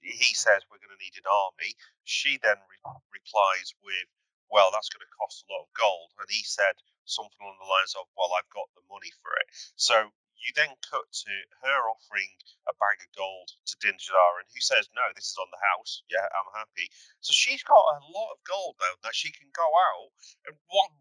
he 0.01 0.33
says 0.35 0.65
we're 0.69 0.83
going 0.83 0.95
to 0.95 1.01
need 1.03 1.17
an 1.17 1.29
army. 1.29 1.73
She 2.05 2.37
then 2.43 2.61
re- 2.69 3.01
replies 3.13 3.73
with, 3.81 4.09
"Well, 4.53 4.71
that's 4.73 4.93
going 4.93 5.05
to 5.05 5.17
cost 5.19 5.45
a 5.45 5.51
lot 5.53 5.65
of 5.65 5.73
gold," 5.73 6.13
and 6.21 6.29
he 6.29 6.45
said 6.45 6.77
something 7.09 7.41
along 7.41 7.59
the 7.61 7.71
lines 7.71 7.97
of, 7.97 8.09
"Well, 8.17 8.33
I've 8.37 8.51
got 8.53 8.69
the 8.77 8.85
money 8.93 9.13
for 9.25 9.33
it." 9.41 9.49
So 9.77 10.13
you 10.37 10.53
then 10.53 10.77
cut 10.85 11.09
to 11.09 11.35
her 11.65 11.81
offering 11.89 12.29
a 12.69 12.75
bag 12.77 13.01
of 13.01 13.09
gold 13.17 13.49
to 13.49 13.75
Din 13.81 13.97
and 13.97 14.49
who 14.53 14.61
says, 14.61 14.89
"No, 14.93 15.05
this 15.17 15.33
is 15.33 15.41
on 15.41 15.49
the 15.51 15.65
house. 15.75 16.05
Yeah, 16.13 16.29
I'm 16.29 16.53
happy." 16.53 16.93
So 17.25 17.33
she's 17.33 17.65
got 17.65 17.81
a 17.81 18.05
lot 18.13 18.37
of 18.37 18.45
gold 18.45 18.77
now 18.81 18.95
that 19.09 19.17
she 19.17 19.33
can 19.33 19.49
go 19.57 19.65
out 19.65 20.13
and 20.47 20.57
what? 20.69 20.93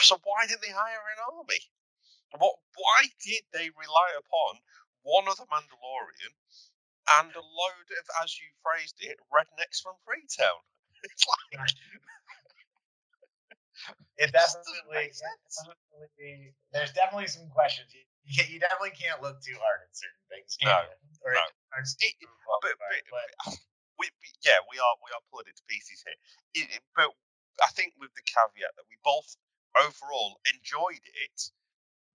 So 0.00 0.18
why 0.24 0.46
did 0.46 0.60
they 0.62 0.72
hire 0.72 1.04
an 1.16 1.36
army? 1.36 1.60
What? 2.38 2.56
Why 2.74 3.08
did 3.24 3.42
they 3.52 3.68
rely 3.76 4.16
upon 4.16 4.60
one 5.02 5.28
other 5.28 5.44
Mandalorian 5.50 6.32
and 7.18 7.34
a 7.34 7.42
load 7.42 7.88
of, 7.98 8.04
as 8.22 8.38
you 8.38 8.46
phrased 8.62 9.02
it, 9.02 9.18
rednecks 9.28 9.82
from 9.82 9.98
Freetown. 10.06 10.62
It's 11.02 11.26
like. 11.26 11.66
it 14.22 14.30
definitely, 14.30 15.10
definitely, 15.10 16.54
there's 16.70 16.94
definitely 16.94 17.26
some 17.26 17.50
questions. 17.50 17.90
You, 17.90 18.06
you 18.46 18.62
definitely 18.62 18.94
can't 18.94 19.18
look 19.18 19.42
too 19.42 19.58
hard 19.58 19.82
at 19.82 19.90
certain 19.90 20.22
things. 20.30 20.54
no, 20.62 20.78
no. 21.26 21.42
It, 21.42 22.14
but, 22.22 22.62
but, 22.62 22.78
but, 23.10 23.26
we, 23.98 24.06
yeah, 24.46 24.62
we 24.70 24.78
are 24.78 24.94
we 25.02 25.10
are 25.10 25.26
pulling 25.26 25.50
it 25.50 25.58
to 25.58 25.66
pieces 25.66 26.06
here. 26.06 26.14
It, 26.62 26.70
but 26.94 27.10
I 27.58 27.74
think 27.74 27.98
with 27.98 28.14
the 28.14 28.22
caveat 28.22 28.78
that 28.78 28.86
we 28.86 28.94
both 29.02 29.26
overall 29.78 30.40
enjoyed 30.48 31.02
it, 31.02 31.38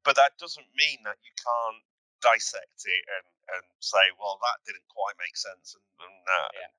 but 0.04 0.16
that 0.16 0.38
doesn't 0.38 0.68
mean 0.78 1.04
that 1.06 1.18
you 1.24 1.34
can't 1.36 1.84
dissect 2.22 2.80
it 2.86 3.04
and, 3.20 3.28
and 3.58 3.66
say, 3.80 4.10
well, 4.18 4.42
that 4.42 4.58
didn't 4.66 4.88
quite 4.90 5.18
make 5.22 5.38
sense, 5.38 5.78
and, 5.78 5.86
and 6.02 6.18
uh, 6.26 6.50
Yeah. 6.54 6.72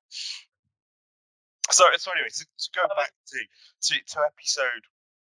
So, 1.69 1.85
so 2.01 2.09
anyway, 2.17 2.33
to, 2.33 2.45
to 2.49 2.69
go 2.73 2.89
back 2.97 3.13
to, 3.13 3.39
to, 3.45 3.95
to 4.01 4.17
episode 4.25 4.85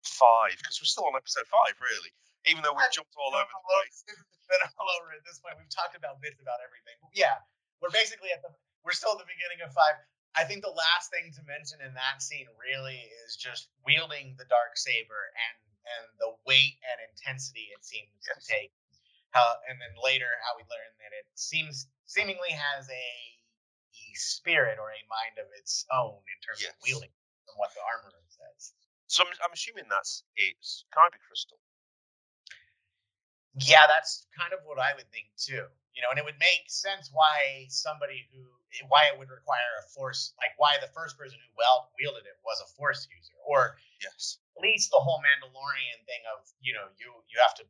five, 0.04 0.52
because 0.60 0.76
we're 0.78 0.90
still 0.90 1.08
on 1.08 1.16
episode 1.16 1.48
five, 1.48 1.72
really, 1.80 2.12
even 2.46 2.60
though 2.60 2.76
we've 2.76 2.92
jumped 2.92 3.16
all 3.16 3.32
over 3.32 3.48
the 3.48 3.64
place. 3.64 3.98
Been 4.46 4.62
all 4.78 4.86
over 5.02 5.10
at 5.10 5.26
this 5.26 5.42
point. 5.42 5.58
We've 5.58 5.72
talked 5.74 5.98
about 5.98 6.22
bits 6.22 6.38
about 6.38 6.62
everything. 6.62 6.94
But 7.02 7.10
yeah, 7.18 7.42
we're 7.82 7.90
basically 7.90 8.30
at 8.30 8.46
the 8.46 8.54
we're 8.86 8.94
still 8.94 9.18
at 9.18 9.20
the 9.20 9.26
beginning 9.26 9.66
of 9.66 9.74
five. 9.74 9.98
I 10.36 10.44
think 10.44 10.62
the 10.62 10.72
last 10.72 11.10
thing 11.10 11.32
to 11.32 11.42
mention 11.48 11.80
in 11.80 11.94
that 11.96 12.20
scene 12.20 12.46
really 12.60 13.00
is 13.24 13.36
just 13.36 13.68
wielding 13.84 14.36
the 14.36 14.44
dark 14.46 14.76
saber 14.76 15.32
and 15.32 15.56
and 15.86 16.04
the 16.18 16.34
weight 16.44 16.76
and 16.82 16.98
intensity 17.08 17.70
it 17.72 17.80
seems 17.84 18.10
Yes. 18.26 18.44
to 18.44 18.52
take. 18.52 18.72
How 19.32 19.56
and 19.68 19.80
then 19.80 19.94
later 20.02 20.28
how 20.44 20.56
we 20.56 20.64
learn 20.68 20.92
that 21.00 21.12
it 21.16 21.26
seems 21.34 21.88
seemingly 22.06 22.52
has 22.52 22.88
a, 22.90 23.08
a 23.94 24.04
spirit 24.14 24.78
or 24.78 24.90
a 24.92 25.02
mind 25.08 25.38
of 25.40 25.48
its 25.58 25.86
own 25.92 26.20
in 26.28 26.38
terms 26.44 26.60
Yes. 26.62 26.72
of 26.74 26.76
wielding 26.84 27.12
from 27.46 27.56
what 27.56 27.72
the 27.74 27.80
armorer 27.84 28.24
says. 28.28 28.72
So 29.08 29.24
I'm, 29.24 29.32
I'm 29.44 29.52
assuming 29.54 29.86
that's 29.88 30.24
it's 30.36 30.84
Kyber 30.92 31.20
crystal. 31.26 31.58
Yeah, 33.56 33.86
that's 33.88 34.26
kind 34.36 34.52
of 34.52 34.60
what 34.64 34.78
I 34.78 34.92
would 34.96 35.08
think 35.12 35.32
too. 35.36 35.64
You 35.94 36.02
know, 36.02 36.10
and 36.10 36.18
it 36.18 36.24
would 36.24 36.38
make 36.40 36.68
sense 36.68 37.08
why 37.12 37.66
somebody 37.68 38.28
who 38.34 38.44
why 38.88 39.08
it 39.08 39.16
would 39.18 39.30
require 39.30 39.72
a 39.80 39.84
force 39.94 40.32
like 40.38 40.52
why 40.58 40.76
the 40.80 40.90
first 40.92 41.16
person 41.16 41.38
who 41.40 41.50
well 41.56 41.90
wielded 41.98 42.24
it 42.28 42.38
was 42.44 42.60
a 42.60 42.68
force 42.76 43.08
user, 43.10 43.36
or 43.46 43.76
Yes. 44.02 44.38
at 44.56 44.62
least 44.62 44.90
the 44.92 45.00
whole 45.00 45.20
Mandalorian 45.24 46.00
thing 46.04 46.22
of 46.36 46.44
you 46.60 46.74
know 46.76 46.88
you 47.00 47.12
you 47.32 47.40
have 47.40 47.56
to 47.56 47.64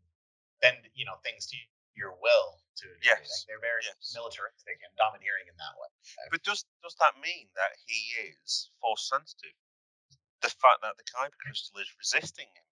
bend 0.61 0.79
you 0.95 1.05
know 1.07 1.17
things 1.23 1.47
to 1.51 1.57
your 1.95 2.13
will 2.21 2.59
to. 2.83 2.87
Yes, 3.03 3.23
like 3.23 3.45
they're 3.49 3.63
very 3.63 3.83
yes. 3.87 4.13
militaristic 4.13 4.79
and 4.85 4.93
domineering 4.99 5.47
in 5.49 5.57
that 5.57 5.75
way. 5.79 5.91
But 6.31 6.43
does 6.43 6.65
does 6.83 6.97
that 7.01 7.17
mean 7.23 7.49
that 7.57 7.73
he 7.87 8.01
is 8.31 8.71
force 8.81 9.09
sensitive? 9.09 9.55
The 10.43 10.51
fact 10.51 10.83
that 10.83 10.97
the 10.99 11.07
Kyber 11.09 11.37
crystal 11.43 11.81
is 11.81 11.89
resisting 11.99 12.47
him. 12.51 12.67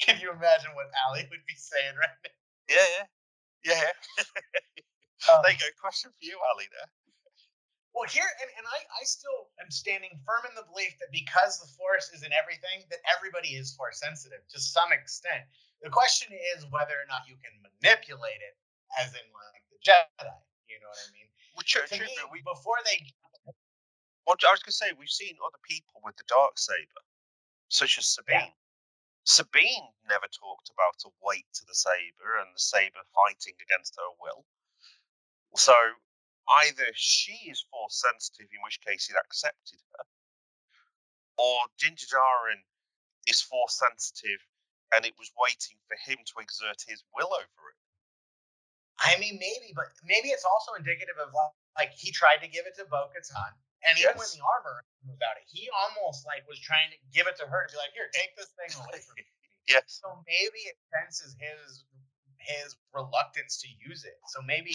Can 0.00 0.20
you 0.20 0.32
imagine 0.32 0.74
what 0.74 0.90
Ali 1.06 1.26
would 1.30 1.44
be 1.46 1.54
saying 1.54 1.94
right 1.96 2.16
now? 2.24 2.30
Yeah, 2.68 2.88
yeah, 3.64 3.82
yeah. 4.18 4.24
Um, 5.30 5.42
there 5.44 5.52
you 5.52 5.60
go. 5.60 5.68
Question 5.78 6.10
for 6.10 6.24
you, 6.24 6.38
Ali. 6.54 6.66
There. 6.72 6.90
Well, 7.92 8.08
here, 8.08 8.28
and, 8.40 8.50
and 8.56 8.66
I, 8.68 8.80
I 9.00 9.02
still 9.04 9.52
am 9.60 9.68
standing 9.68 10.16
firm 10.24 10.48
in 10.48 10.54
the 10.56 10.64
belief 10.68 10.96
that 11.02 11.12
because 11.12 11.60
the 11.60 11.68
Force 11.76 12.08
is 12.14 12.24
in 12.24 12.32
everything, 12.32 12.86
that 12.88 13.04
everybody 13.10 13.56
is 13.58 13.74
Force 13.76 14.00
sensitive 14.00 14.40
to 14.52 14.58
some 14.60 14.92
extent. 14.96 15.44
The 15.84 15.92
question 15.92 16.32
is 16.56 16.64
whether 16.72 16.96
or 16.96 17.08
not 17.10 17.28
you 17.28 17.36
can 17.42 17.52
manipulate 17.60 18.40
it, 18.40 18.56
as 18.96 19.12
in 19.12 19.26
like 19.34 19.64
the 19.74 19.80
Jedi. 19.84 20.32
You 20.70 20.80
know 20.80 20.88
what 20.88 21.02
I 21.04 21.10
mean? 21.12 21.28
Well, 21.56 21.66
true, 21.68 21.84
To 21.84 21.96
true, 21.98 22.06
me, 22.06 22.16
we, 22.32 22.40
before 22.46 22.80
they, 22.88 23.02
well, 24.24 24.38
I 24.40 24.52
was 24.54 24.62
going 24.64 24.72
to 24.72 24.80
say 24.80 24.92
we've 24.96 25.12
seen 25.12 25.36
other 25.44 25.60
people 25.66 26.00
with 26.04 26.16
the 26.16 26.28
dark 26.30 26.56
saber, 26.56 27.02
such 27.68 27.98
as 27.98 28.06
Sabine. 28.08 28.54
Sabine 29.24 29.92
never 30.08 30.26
talked 30.32 30.70
about 30.72 30.98
a 31.06 31.10
weight 31.22 31.46
to 31.54 31.64
the 31.68 31.74
saber 31.76 32.40
and 32.40 32.50
the 32.54 32.60
saber 32.62 33.04
fighting 33.14 33.54
against 33.62 33.94
her 33.96 34.10
will. 34.20 34.44
So 35.56 35.74
either 36.64 36.86
she 36.94 37.50
is 37.50 37.64
force 37.70 38.02
sensitive, 38.02 38.48
in 38.52 38.60
which 38.64 38.80
case 38.80 39.10
it 39.10 39.16
accepted 39.16 39.80
her, 39.96 40.04
or 41.38 41.58
Ginger 41.78 42.18
is 43.26 43.40
force 43.42 43.78
sensitive 43.78 44.40
and 44.94 45.04
it 45.08 45.16
was 45.16 45.32
waiting 45.40 45.80
for 45.88 45.96
him 46.04 46.20
to 46.20 46.34
exert 46.44 46.84
his 46.84 47.00
will 47.16 47.32
over 47.32 47.64
it. 47.72 47.80
I 49.00 49.16
mean, 49.18 49.40
maybe, 49.40 49.72
but 49.74 49.88
maybe 50.04 50.28
it's 50.28 50.44
also 50.44 50.76
indicative 50.76 51.16
of 51.16 51.32
like, 51.74 51.96
he 51.96 52.12
tried 52.12 52.44
to 52.44 52.48
give 52.48 52.68
it 52.68 52.76
to 52.76 52.84
Bo 52.86 53.08
Katan. 53.10 53.56
And 53.82 53.98
even 53.98 54.14
when 54.14 54.30
the 54.30 54.44
armor 54.44 54.84
about 55.10 55.40
it, 55.40 55.48
he 55.50 55.66
almost 55.72 56.22
like 56.28 56.46
was 56.46 56.60
trying 56.60 56.92
to 56.94 56.98
give 57.10 57.26
it 57.26 57.34
to 57.42 57.46
her 57.48 57.66
to 57.66 57.72
be 57.72 57.78
like, 57.80 57.90
here, 57.96 58.06
take 58.14 58.36
this 58.38 58.52
thing 58.54 58.70
away 58.78 59.00
from 59.00 59.16
me. 59.16 59.26
Yes. 59.70 60.02
So 60.02 60.18
maybe 60.26 60.58
it 60.66 60.74
senses 60.90 61.38
his 61.38 61.86
his 62.42 62.76
reluctance 62.92 63.62
to 63.62 63.68
use 63.80 64.04
it. 64.04 64.18
So 64.28 64.42
maybe 64.42 64.74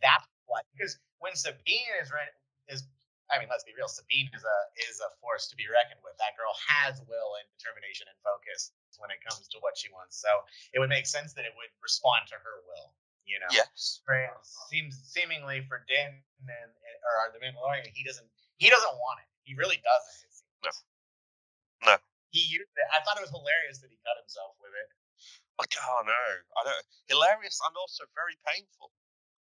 that's 0.00 0.26
what 0.46 0.64
because 0.76 0.98
when 1.18 1.34
Sabine 1.34 1.90
is 2.02 2.12
ready 2.12 2.30
is 2.68 2.84
I 3.26 3.42
mean, 3.42 3.50
let's 3.50 3.66
be 3.66 3.74
real, 3.74 3.90
Sabine 3.90 4.30
is 4.30 4.46
a 4.46 4.58
is 4.86 5.02
a 5.02 5.10
force 5.18 5.50
to 5.50 5.58
be 5.58 5.66
reckoned 5.66 5.98
with. 6.06 6.14
That 6.22 6.38
girl 6.38 6.54
has 6.62 7.02
will 7.10 7.34
and 7.42 7.46
determination 7.58 8.06
and 8.06 8.18
focus 8.22 8.70
when 9.02 9.10
it 9.10 9.18
comes 9.26 9.50
to 9.50 9.58
what 9.60 9.74
she 9.74 9.90
wants. 9.90 10.16
So 10.22 10.30
it 10.72 10.78
would 10.78 10.92
make 10.92 11.10
sense 11.10 11.34
that 11.34 11.42
it 11.42 11.52
would 11.58 11.72
respond 11.82 12.30
to 12.30 12.38
her 12.38 12.56
will, 12.70 12.94
you 13.26 13.42
know. 13.42 13.50
Yes. 13.50 14.00
Seems 14.70 14.94
seemingly 15.10 15.66
for 15.66 15.82
Din 15.90 16.22
and 16.46 16.70
or 17.02 17.34
the 17.34 17.42
Mandalorian, 17.42 17.90
he 17.90 18.06
doesn't 18.06 18.26
he 18.62 18.70
doesn't 18.70 18.94
want 18.94 19.18
it. 19.20 19.28
He 19.42 19.58
really 19.58 19.82
doesn't. 19.82 20.16
It 20.22 20.32
seems. 20.32 20.46
No. 20.62 20.72
No. 21.90 21.94
He 22.30 22.46
used 22.46 22.72
it. 22.78 22.86
I 22.94 23.02
thought 23.02 23.18
it 23.18 23.26
was 23.26 23.34
hilarious 23.34 23.82
that 23.82 23.90
he 23.90 23.98
cut 24.06 24.18
himself 24.22 24.54
with 24.62 24.74
it. 24.74 24.88
Oh, 25.58 25.62
like, 25.64 25.74
oh 25.82 26.00
no, 26.04 26.22
I 26.58 26.60
don't. 26.68 26.86
Hilarious 27.08 27.58
and 27.64 27.74
also 27.76 28.04
very 28.14 28.36
painful. 28.48 28.92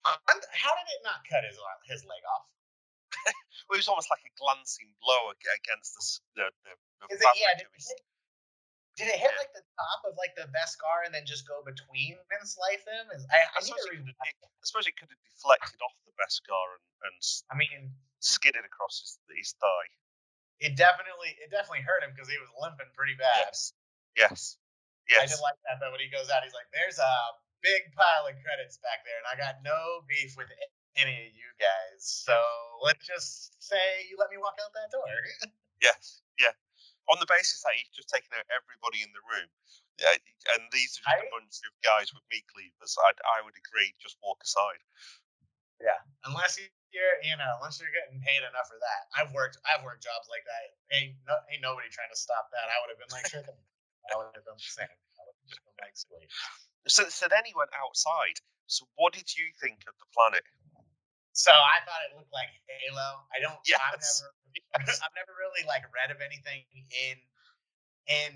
And 0.06 0.38
how 0.54 0.70
did 0.78 0.86
it 0.86 1.02
not 1.02 1.26
cut 1.26 1.42
his 1.42 1.58
uh, 1.58 1.78
his 1.90 2.04
leg 2.06 2.22
off? 2.30 2.46
Well, 3.66 3.74
it 3.74 3.82
was 3.82 3.90
almost 3.90 4.06
like 4.14 4.22
a 4.22 4.30
glancing 4.38 4.86
blow 5.02 5.34
against 5.34 5.90
the 5.98 6.04
the, 6.38 6.46
the, 6.62 6.72
the 7.02 7.06
Is 7.10 7.18
it 7.18 7.34
yeah? 7.34 7.58
Did 7.58 7.66
it, 7.66 7.74
hit, 7.74 7.98
did 8.94 9.08
it 9.10 9.18
hit 9.18 9.26
Yeah. 9.34 9.42
like 9.42 9.50
the 9.58 9.66
top 9.74 10.00
of 10.06 10.14
like 10.14 10.38
the 10.38 10.46
Beskar 10.54 11.02
and 11.02 11.10
then 11.10 11.26
just 11.26 11.42
go 11.50 11.66
between 11.66 12.14
and 12.30 12.42
slice 12.46 12.86
him? 12.86 13.10
Is 13.10 13.26
I, 13.26 13.42
I 13.42 13.58
I 13.58 13.66
need 13.66 13.74
suppose, 13.74 13.82
to 13.82 13.90
it 13.90 13.98
read. 13.98 14.06
could 14.06 14.14
have, 14.22 14.46
I 14.46 14.64
suppose 14.70 14.86
it 14.86 14.94
could 14.94 15.10
have 15.10 15.18
deflected 15.26 15.82
off 15.82 15.96
the 16.06 16.14
Beskar 16.14 16.78
and, 16.78 16.86
and 17.10 17.18
I 17.50 17.54
mean, 17.58 17.90
skidded 18.22 18.62
across 18.62 19.02
his, 19.02 19.18
his 19.34 19.58
thigh. 19.58 19.88
it 20.62 20.78
definitely 20.78 21.34
it 21.42 21.50
definitely 21.50 21.82
hurt 21.82 22.06
him 22.06 22.14
because 22.14 22.30
he 22.30 22.38
was 22.38 22.52
limping 22.62 22.94
pretty 22.94 23.18
bad. 23.18 23.50
Yes. 23.50 23.74
Yes. 24.14 24.40
I 25.06 25.22
Yes. 25.22 25.36
did 25.36 25.42
like 25.42 25.54
that 25.70 25.78
but 25.78 25.92
when 25.94 26.00
he 26.02 26.10
goes 26.10 26.28
out, 26.30 26.42
he's 26.42 26.54
like, 26.56 26.66
"There's 26.74 26.98
a 26.98 27.14
big 27.62 27.94
pile 27.94 28.26
of 28.26 28.34
credits 28.42 28.78
back 28.82 29.04
there, 29.06 29.16
and 29.22 29.26
I 29.30 29.34
got 29.38 29.62
no 29.62 30.02
beef 30.10 30.34
with 30.36 30.50
any 30.98 31.30
of 31.30 31.32
you 31.34 31.50
guys. 31.62 32.02
So 32.02 32.34
let's 32.82 33.06
just 33.06 33.54
say 33.62 34.06
you 34.10 34.16
let 34.18 34.30
me 34.30 34.38
walk 34.38 34.58
out 34.62 34.72
that 34.74 34.90
door." 34.90 35.06
Yes. 35.84 36.24
Yeah. 36.40 36.56
On 37.12 37.20
the 37.20 37.28
basis 37.28 37.60
that 37.60 37.76
he's 37.76 37.92
just 37.92 38.08
taken 38.08 38.32
out 38.32 38.48
everybody 38.48 39.04
in 39.04 39.12
the 39.12 39.20
room. 39.28 39.44
Yeah, 40.00 40.16
and 40.56 40.64
these 40.72 40.96
are 41.04 41.04
just 41.12 41.28
a 41.28 41.32
bunch 41.36 41.60
of 41.68 41.72
guys 41.84 42.16
with 42.16 42.24
meat 42.32 42.48
cleavers. 42.48 42.96
I, 42.96 43.12
I 43.36 43.44
would 43.44 43.52
agree. 43.60 43.92
Just 44.00 44.16
walk 44.24 44.40
aside. 44.40 44.80
Yeah, 45.80 46.00
unless 46.24 46.56
you- 46.56 46.72
you're, 46.96 47.20
you 47.22 47.36
know, 47.36 47.60
unless 47.60 47.76
you're 47.76 47.92
getting 47.92 48.20
paid 48.24 48.40
enough 48.40 48.68
for 48.72 48.80
that. 48.80 49.02
I've 49.12 49.32
worked, 49.36 49.60
I've 49.68 49.84
worked 49.84 50.00
jobs 50.02 50.28
like 50.32 50.44
that. 50.48 50.96
Ain't 50.96 51.20
no, 51.28 51.36
ain't 51.52 51.60
nobody 51.60 51.92
trying 51.92 52.08
to 52.08 52.16
stop 52.16 52.48
that. 52.56 52.72
I 52.72 52.80
would 52.80 52.88
have 52.88 52.96
been 53.00 53.12
like, 53.12 53.28
sure 53.28 53.44
thing. 53.44 53.60
I 54.12 54.16
would 54.18 54.34
have 54.34 54.46
done 54.46 54.58
the 54.58 54.72
same. 54.72 54.88
I 54.90 55.20
would 55.26 55.36
have 55.36 55.48
just 55.50 55.62
been 55.64 55.76
like. 55.82 55.96
So, 56.86 57.02
so 57.10 57.26
then 57.26 57.42
he 57.44 57.52
went 57.56 57.70
outside. 57.74 58.38
So 58.70 58.86
what 58.98 59.12
did 59.14 59.26
you 59.34 59.50
think 59.62 59.82
of 59.86 59.94
the 59.98 60.08
planet? 60.14 60.42
So 61.34 61.52
I 61.52 61.82
thought 61.84 62.02
it 62.08 62.16
looked 62.16 62.32
like 62.32 62.48
Halo. 62.64 63.26
I 63.34 63.38
don't. 63.42 63.58
I've 63.58 64.00
Yes. 64.00 64.22
never. 64.24 64.96
I've 65.04 65.16
never 65.18 65.32
really 65.36 65.66
like 65.68 65.84
read 65.92 66.08
of 66.14 66.22
anything 66.24 66.64
in 66.72 67.16
in 68.08 68.32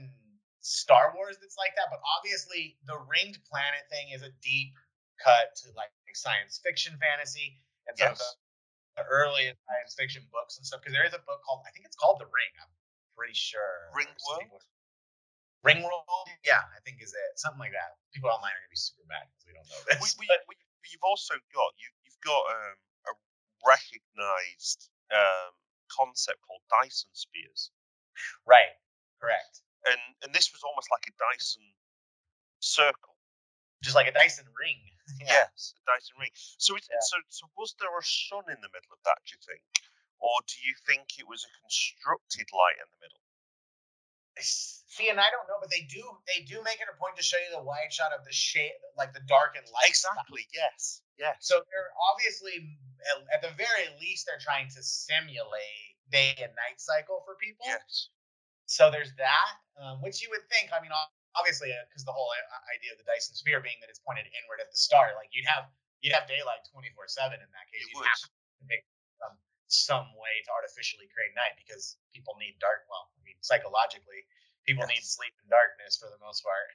Star 0.60 1.14
Wars 1.16 1.38
that's 1.40 1.56
like 1.56 1.72
that. 1.80 1.88
But 1.88 2.02
obviously, 2.04 2.76
the 2.84 2.98
ringed 3.08 3.40
planet 3.48 3.88
thing 3.88 4.12
is 4.12 4.20
a 4.20 4.30
deep 4.44 4.76
cut 5.22 5.54
to 5.64 5.72
like 5.78 5.88
science 6.12 6.60
fiction 6.60 6.98
fantasy 7.00 7.56
and 7.88 7.96
some 7.96 8.12
of 8.12 8.18
Yes. 8.18 8.36
the, 8.98 9.02
the 9.02 9.06
earliest 9.08 9.56
science 9.64 9.94
fiction 9.96 10.26
books 10.34 10.58
and 10.60 10.66
stuff. 10.66 10.82
Because 10.84 10.92
there 10.92 11.06
is 11.08 11.14
a 11.16 11.22
book 11.24 11.40
called 11.46 11.64
I 11.64 11.72
think 11.72 11.86
it's 11.88 11.96
called 11.96 12.20
The 12.20 12.28
Ring. 12.28 12.52
I'm 12.60 12.68
pretty 13.16 13.32
sure. 13.38 13.88
Ring 13.96 14.10
Or 14.12 14.20
something 14.20 14.52
World? 14.52 14.60
with- 14.60 14.68
Ring 15.62 15.84
World, 15.84 16.04
yeah, 16.44 16.64
I 16.72 16.80
think 16.84 17.04
is 17.04 17.12
it 17.12 17.36
something 17.36 17.60
like 17.60 17.76
that. 17.76 18.00
People 18.16 18.32
online 18.32 18.52
are 18.56 18.62
gonna 18.64 18.72
be 18.72 18.80
super 18.80 19.04
mad 19.08 19.28
because 19.28 19.44
we 19.44 19.52
don't 19.52 19.68
know 19.68 19.80
this. 19.88 20.00
We, 20.16 20.24
we, 20.24 20.26
we, 20.48 20.54
you've 20.88 21.04
also 21.04 21.36
got 21.52 21.70
you, 21.76 21.88
you've 22.08 22.22
got 22.24 22.40
um, 22.48 22.76
a 23.08 23.12
recognized 23.68 24.88
um, 25.12 25.52
concept 25.92 26.40
called 26.46 26.64
Dyson 26.72 27.12
spheres, 27.12 27.68
right, 28.48 28.72
correct. 29.20 29.60
and 29.84 30.00
and 30.24 30.30
this 30.32 30.48
was 30.52 30.64
almost 30.64 30.88
like 30.88 31.04
a 31.08 31.14
Dyson 31.20 31.64
circle. 32.60 33.16
Just 33.82 33.96
like 33.96 34.08
a 34.08 34.12
Dyson 34.16 34.44
ring. 34.58 34.80
Yeah. 35.18 35.50
Yes, 35.50 35.74
a 35.74 35.82
Dyson 35.90 36.14
ring. 36.22 36.30
So, 36.62 36.78
it, 36.78 36.86
Yeah. 36.86 37.02
so 37.02 37.18
so 37.34 37.42
was 37.58 37.74
there 37.82 37.90
a 37.90 38.04
sun 38.04 38.46
in 38.46 38.62
the 38.62 38.70
middle 38.70 38.94
of 38.94 39.02
that? 39.02 39.18
Do 39.26 39.34
you 39.34 39.42
think, 39.42 39.58
or 40.22 40.38
do 40.46 40.54
you 40.62 40.70
think 40.86 41.18
it 41.18 41.26
was 41.26 41.42
a 41.42 41.50
constructed 41.66 42.46
light 42.54 42.78
in 42.78 42.86
the 42.94 43.00
middle? 43.02 43.18
See, 44.44 45.06
and 45.08 45.20
I 45.22 45.30
don't 45.30 45.46
know, 45.46 45.58
but 45.62 45.70
they 45.70 45.86
do 45.86 46.02
they 46.26 46.42
do 46.42 46.58
make 46.66 46.82
it 46.82 46.88
a 46.90 46.96
point 46.98 47.14
to 47.16 47.22
show 47.22 47.38
you 47.38 47.54
the 47.54 47.62
wide 47.62 47.92
shot 47.94 48.10
of 48.12 48.24
the 48.26 48.32
shade, 48.34 48.74
like 48.98 49.14
the 49.14 49.22
dark 49.30 49.54
and 49.54 49.64
light. 49.70 49.94
stuff. 49.94 50.18
Exactly. 50.18 50.44
Yes. 50.52 51.02
Yes. 51.18 51.36
So 51.46 51.62
they're 51.70 51.92
obviously, 52.10 52.76
at- 53.06 53.38
at 53.38 53.40
the 53.44 53.52
very 53.54 53.86
least, 54.00 54.26
they're 54.26 54.42
trying 54.42 54.66
to 54.74 54.80
simulate 54.82 55.94
day 56.10 56.34
and 56.42 56.50
night 56.58 56.80
cycle 56.82 57.22
for 57.24 57.36
people. 57.38 57.64
yes. 57.66 58.08
so 58.66 58.90
there's 58.90 59.14
that, 59.18 59.52
um, 59.78 60.02
which 60.02 60.22
you 60.22 60.28
would 60.34 60.42
think. 60.50 60.72
I 60.74 60.80
mean, 60.82 60.90
obviously, 61.38 61.70
because 61.86 62.02
uh, 62.02 62.10
the 62.10 62.16
whole 62.16 62.30
uh, 62.34 62.74
idea 62.74 62.90
of 62.90 62.98
the 62.98 63.06
Dyson 63.06 63.34
Sphere 63.38 63.60
being 63.62 63.78
that 63.84 63.90
it's 63.90 64.02
pointed 64.02 64.26
inward 64.26 64.58
at 64.58 64.70
the 64.74 64.80
star, 64.80 65.14
like 65.14 65.30
you'd 65.30 65.46
have 65.46 65.70
you'd 66.02 66.16
have 66.16 66.26
daylight 66.26 66.66
24 66.72 67.06
seven 67.06 67.38
in 67.38 67.50
that 67.54 67.66
case. 67.70 67.84
You 67.86 68.00
would 68.00 68.10
have 68.10 68.22
to 68.26 68.30
pick 68.66 68.82
some 69.22 69.36
some 69.70 70.10
way 70.18 70.34
to 70.44 70.50
artificially 70.50 71.06
create 71.14 71.30
night 71.38 71.54
because 71.54 71.96
people 72.10 72.34
need 72.42 72.58
dark. 72.58 72.84
Well, 72.90 73.06
I 73.14 73.20
mean, 73.22 73.38
psychologically, 73.40 74.26
people 74.66 74.84
yes. 74.90 74.98
need 74.98 75.04
sleep 75.06 75.34
and 75.40 75.48
darkness 75.50 75.94
for 75.96 76.10
the 76.10 76.18
most 76.18 76.42
part 76.42 76.68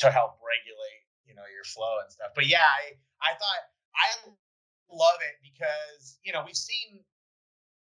to 0.00 0.08
help 0.08 0.38
regulate, 0.38 1.02
you 1.26 1.34
know, 1.34 1.44
your 1.50 1.66
flow 1.66 1.98
and 2.00 2.08
stuff. 2.10 2.30
But 2.38 2.46
yeah, 2.46 2.62
I 2.62 2.94
I 3.18 3.34
thought 3.34 3.62
I 3.92 4.08
love 4.90 5.18
it 5.22 5.36
because 5.42 6.18
you 6.22 6.30
know 6.30 6.46
we've 6.46 6.58
seen 6.58 7.02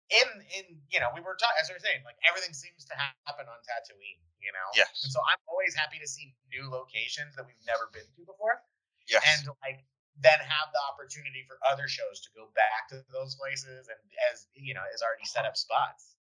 in 0.08 0.28
in 0.56 0.66
you 0.88 1.00
know 1.04 1.12
we 1.12 1.20
were 1.20 1.36
talking 1.36 1.60
as 1.60 1.68
we 1.68 1.76
were 1.76 1.84
saying 1.84 2.00
like 2.08 2.16
everything 2.24 2.56
seems 2.56 2.88
to 2.88 2.96
happen 2.96 3.44
on 3.44 3.60
Tatooine, 3.68 4.24
you 4.40 4.56
know. 4.56 4.68
Yes. 4.72 5.04
And 5.04 5.12
so 5.12 5.20
I'm 5.20 5.42
always 5.52 5.76
happy 5.76 6.00
to 6.00 6.08
see 6.08 6.32
new 6.48 6.72
locations 6.72 7.36
that 7.36 7.44
we've 7.44 7.60
never 7.68 7.92
been 7.92 8.08
to 8.08 8.24
before. 8.24 8.64
Yes. 9.08 9.24
And 9.24 9.52
like 9.60 9.84
then 10.22 10.40
have 10.42 10.74
the 10.74 10.82
opportunity 10.90 11.46
for 11.46 11.62
other 11.62 11.86
shows 11.86 12.22
to 12.26 12.30
go 12.34 12.50
back 12.58 12.90
to 12.90 13.06
those 13.14 13.38
places 13.38 13.86
and 13.86 14.02
as 14.34 14.50
you 14.58 14.74
know 14.74 14.84
as 14.94 15.06
already 15.06 15.26
set 15.26 15.46
up 15.46 15.58
spots. 15.58 16.18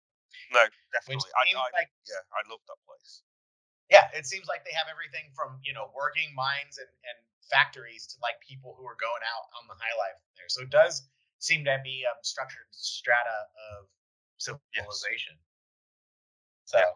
No, 0.50 0.66
definitely. 0.90 1.30
I, 1.38 1.46
I, 1.54 1.70
like, 1.78 1.94
yeah, 2.10 2.26
I 2.34 2.42
love 2.50 2.62
that 2.66 2.82
place. 2.90 3.22
Yeah, 3.94 4.10
it 4.18 4.26
seems 4.26 4.50
like 4.50 4.66
they 4.66 4.74
have 4.74 4.90
everything 4.90 5.30
from 5.38 5.62
you 5.62 5.78
know 5.78 5.94
working 5.94 6.34
mines 6.34 6.82
and, 6.82 6.90
and 7.06 7.18
factories 7.46 8.10
to 8.10 8.16
like 8.26 8.42
people 8.42 8.74
who 8.74 8.86
are 8.90 8.98
going 8.98 9.22
out 9.22 9.46
on 9.62 9.70
the 9.70 9.78
high 9.78 9.94
life 10.02 10.18
there. 10.34 10.50
So 10.50 10.66
it 10.66 10.74
does 10.74 11.06
seem 11.38 11.62
to 11.70 11.78
be 11.84 12.08
a 12.08 12.14
structured 12.26 12.66
strata 12.72 13.52
of 13.78 13.86
civilization. 14.42 15.38
Yes. 15.38 15.46
So, 16.66 16.78
yeah. 16.80 16.94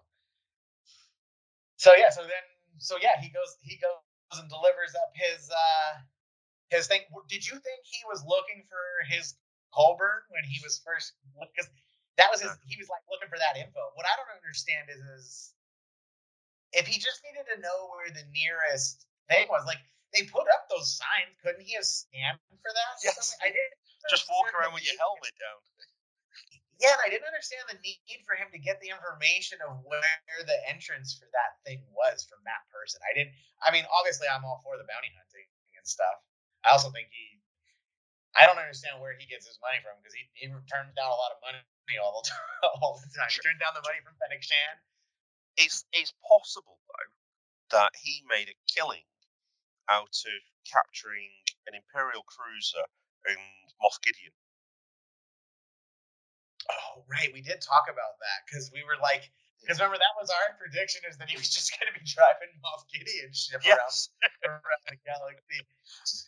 so 1.78 1.90
yeah, 1.94 2.10
so 2.10 2.22
then, 2.26 2.46
so 2.80 2.96
yeah, 2.98 3.20
he 3.22 3.30
goes, 3.30 3.60
he 3.62 3.78
goes 3.78 4.02
and 4.36 4.50
delivers 4.50 4.96
up 4.96 5.12
his 5.16 5.48
uh 5.52 6.04
his 6.70 6.88
thing. 6.88 7.02
Did 7.30 7.48
you 7.48 7.56
think 7.60 7.80
he 7.84 8.04
was 8.08 8.24
looking 8.28 8.64
for 8.68 8.84
his 9.08 9.36
Colburn 9.74 10.24
when 10.32 10.44
he 10.44 10.60
was 10.64 10.82
first? 10.84 11.14
Because 11.40 11.70
that 12.18 12.28
was 12.32 12.42
his. 12.42 12.52
He 12.66 12.76
was 12.80 12.90
like 12.90 13.04
looking 13.08 13.30
for 13.30 13.40
that 13.40 13.56
info. 13.60 13.94
What 13.96 14.06
I 14.08 14.14
don't 14.20 14.34
understand 14.36 14.90
is, 14.90 15.02
is 15.20 15.26
if 16.74 16.88
he 16.88 17.00
just 17.00 17.24
needed 17.24 17.48
to 17.56 17.58
know 17.62 17.94
where 17.96 18.12
the 18.12 18.26
nearest 18.34 19.06
thing 19.32 19.48
was, 19.48 19.64
like 19.64 19.80
they 20.12 20.28
put 20.28 20.48
up 20.52 20.68
those 20.72 20.96
signs. 20.96 21.36
Couldn't 21.44 21.64
he 21.64 21.76
have 21.76 21.88
scanned 21.88 22.40
for 22.64 22.72
that? 22.72 22.94
Yes. 23.04 23.36
I 23.44 23.52
did. 23.52 23.70
Just 24.08 24.28
walk 24.32 24.48
around 24.56 24.72
with 24.72 24.88
your 24.88 24.96
helmet 24.96 25.36
down. 25.36 25.60
Yeah, 26.78 26.94
and 26.94 27.02
I 27.02 27.10
didn't 27.10 27.26
understand 27.26 27.66
the 27.74 27.82
need 27.82 28.22
for 28.22 28.38
him 28.38 28.54
to 28.54 28.62
get 28.62 28.78
the 28.86 28.94
information 28.94 29.58
of 29.66 29.82
where 29.82 30.22
the 30.46 30.58
entrance 30.70 31.18
for 31.18 31.26
that 31.34 31.58
thing 31.66 31.82
was 31.90 32.22
from 32.30 32.38
that 32.46 32.62
person. 32.70 33.02
I 33.02 33.18
didn't. 33.18 33.34
I 33.66 33.74
mean, 33.74 33.82
obviously, 33.90 34.30
I'm 34.30 34.46
all 34.46 34.62
for 34.62 34.78
the 34.78 34.86
bounty 34.86 35.10
hunting 35.18 35.50
and 35.74 35.86
stuff. 35.90 36.22
I 36.68 36.76
also 36.76 36.92
think 36.92 37.08
he. 37.10 37.40
I 38.38 38.46
don't 38.46 38.62
understand 38.62 39.02
where 39.02 39.16
he 39.18 39.26
gets 39.26 39.48
his 39.50 39.58
money 39.64 39.82
from 39.82 39.98
because 40.00 40.14
he, 40.14 40.28
he 40.38 40.46
turns 40.70 40.94
down 40.94 41.10
a 41.10 41.20
lot 41.20 41.34
of 41.34 41.42
money 41.42 41.60
all 42.04 42.22
the 42.22 42.28
time. 42.30 42.48
All 42.84 43.00
the 43.02 43.10
time. 43.16 43.32
He 43.32 43.42
turned 43.42 43.60
down 43.64 43.74
the 43.74 43.86
money 43.86 44.04
from 44.06 44.14
Fennec 44.22 44.44
Shand. 44.46 44.78
It's 45.58 45.86
it's 45.94 46.14
possible 46.26 46.80
though 46.90 47.12
that 47.72 47.92
he 48.00 48.24
made 48.30 48.50
a 48.50 48.58
killing 48.72 49.06
out 49.90 50.16
of 50.28 50.42
capturing 50.68 51.32
an 51.68 51.76
Imperial 51.76 52.24
cruiser 52.28 52.86
in 53.30 53.38
Moff 53.84 54.00
Gideon. 54.04 54.34
Oh, 56.72 57.04
right. 57.10 57.32
We 57.34 57.42
did 57.42 57.62
talk 57.62 57.88
about 57.92 58.20
that 58.20 58.40
because 58.48 58.72
we 58.74 58.84
were 58.84 59.00
like, 59.02 59.32
because 59.62 59.82
remember 59.82 59.98
that 59.98 60.16
was 60.16 60.30
our 60.30 60.56
prediction 60.56 61.02
is 61.10 61.18
that 61.18 61.28
he 61.28 61.38
was 61.38 61.50
just 61.58 61.74
going 61.76 61.90
to 61.90 61.96
be 61.96 62.06
driving 62.06 62.52
Moff 62.62 62.86
Gideon 62.88 63.34
ship 63.34 63.62
yes. 63.66 64.10
around, 64.46 64.62
around 64.62 64.84
the 64.86 64.98
galaxy. 65.04 65.60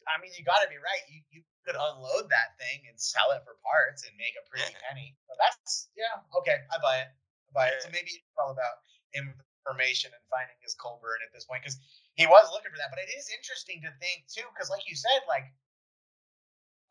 I 0.10 0.18
mean, 0.20 0.34
you 0.34 0.44
got 0.44 0.66
to 0.66 0.70
be 0.70 0.82
right. 0.82 1.04
You 1.08 1.22
you 1.30 1.42
could 1.64 1.78
unload 1.78 2.28
that 2.34 2.58
thing 2.58 2.90
and 2.90 2.98
sell 2.98 3.30
it 3.38 3.46
for 3.46 3.56
parts 3.62 4.04
and 4.08 4.14
make 4.18 4.34
a 4.40 4.44
pretty 4.50 4.74
penny. 4.90 5.14
So 5.30 5.38
that's 5.38 5.94
yeah, 5.94 6.18
okay. 6.42 6.66
I 6.74 6.82
buy 6.82 7.06
it. 7.06 7.10
I 7.10 7.50
buy 7.54 7.68
it. 7.70 7.86
So 7.86 7.94
maybe 7.94 8.10
it's 8.10 8.38
all 8.40 8.50
about 8.50 8.82
information 9.14 10.10
and 10.10 10.24
finding 10.34 10.58
his 10.66 10.74
Colburn 10.78 11.22
at 11.22 11.30
this 11.30 11.46
point 11.46 11.62
because 11.62 11.78
he 12.18 12.26
was 12.26 12.50
looking 12.50 12.74
for 12.74 12.80
that. 12.82 12.90
But 12.90 13.02
it 13.02 13.14
is 13.14 13.30
interesting 13.30 13.86
to 13.86 13.92
think 14.02 14.26
too, 14.26 14.46
because 14.54 14.74
like 14.74 14.86
you 14.90 14.98
said, 14.98 15.22
like 15.30 15.46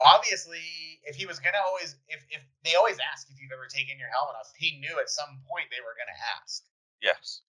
obviously 0.01 0.63
if 1.05 1.17
he 1.17 1.27
was 1.27 1.39
gonna 1.39 1.63
always 1.67 1.97
if 2.09 2.23
if 2.31 2.43
they 2.63 2.75
always 2.75 2.99
ask 3.03 3.27
if 3.31 3.41
you've 3.41 3.55
ever 3.55 3.67
taken 3.67 3.99
your 3.99 4.11
helmet 4.11 4.39
off, 4.39 4.51
he 4.57 4.79
knew 4.79 4.99
at 4.99 5.11
some 5.11 5.43
point 5.47 5.67
they 5.71 5.83
were 5.83 5.95
gonna 5.99 6.19
ask. 6.39 6.63
Yes. 7.03 7.43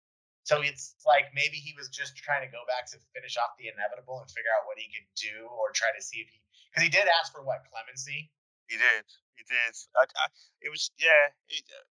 So 0.49 0.65
it's 0.65 0.97
like 1.05 1.29
maybe 1.37 1.61
he 1.61 1.77
was 1.77 1.93
just 1.93 2.17
trying 2.17 2.41
to 2.41 2.49
go 2.49 2.65
back 2.65 2.89
to 2.89 2.97
finish 3.13 3.37
off 3.37 3.53
the 3.61 3.69
inevitable 3.69 4.17
and 4.17 4.29
figure 4.33 4.49
out 4.57 4.65
what 4.65 4.81
he 4.81 4.89
could 4.89 5.05
do, 5.13 5.45
or 5.45 5.69
try 5.69 5.93
to 5.93 6.01
see 6.01 6.25
if 6.25 6.29
he 6.33 6.41
because 6.73 6.81
he 6.85 6.89
did 6.89 7.05
ask 7.21 7.29
for 7.29 7.45
what 7.45 7.65
clemency. 7.69 8.33
He 8.65 8.77
did. 8.77 9.05
He 9.37 9.45
did. 9.45 9.73
I, 9.97 10.05
I, 10.09 10.25
it 10.61 10.69
was 10.73 10.89
yeah. 10.97 11.33
It, 11.53 11.65
uh, 11.69 11.85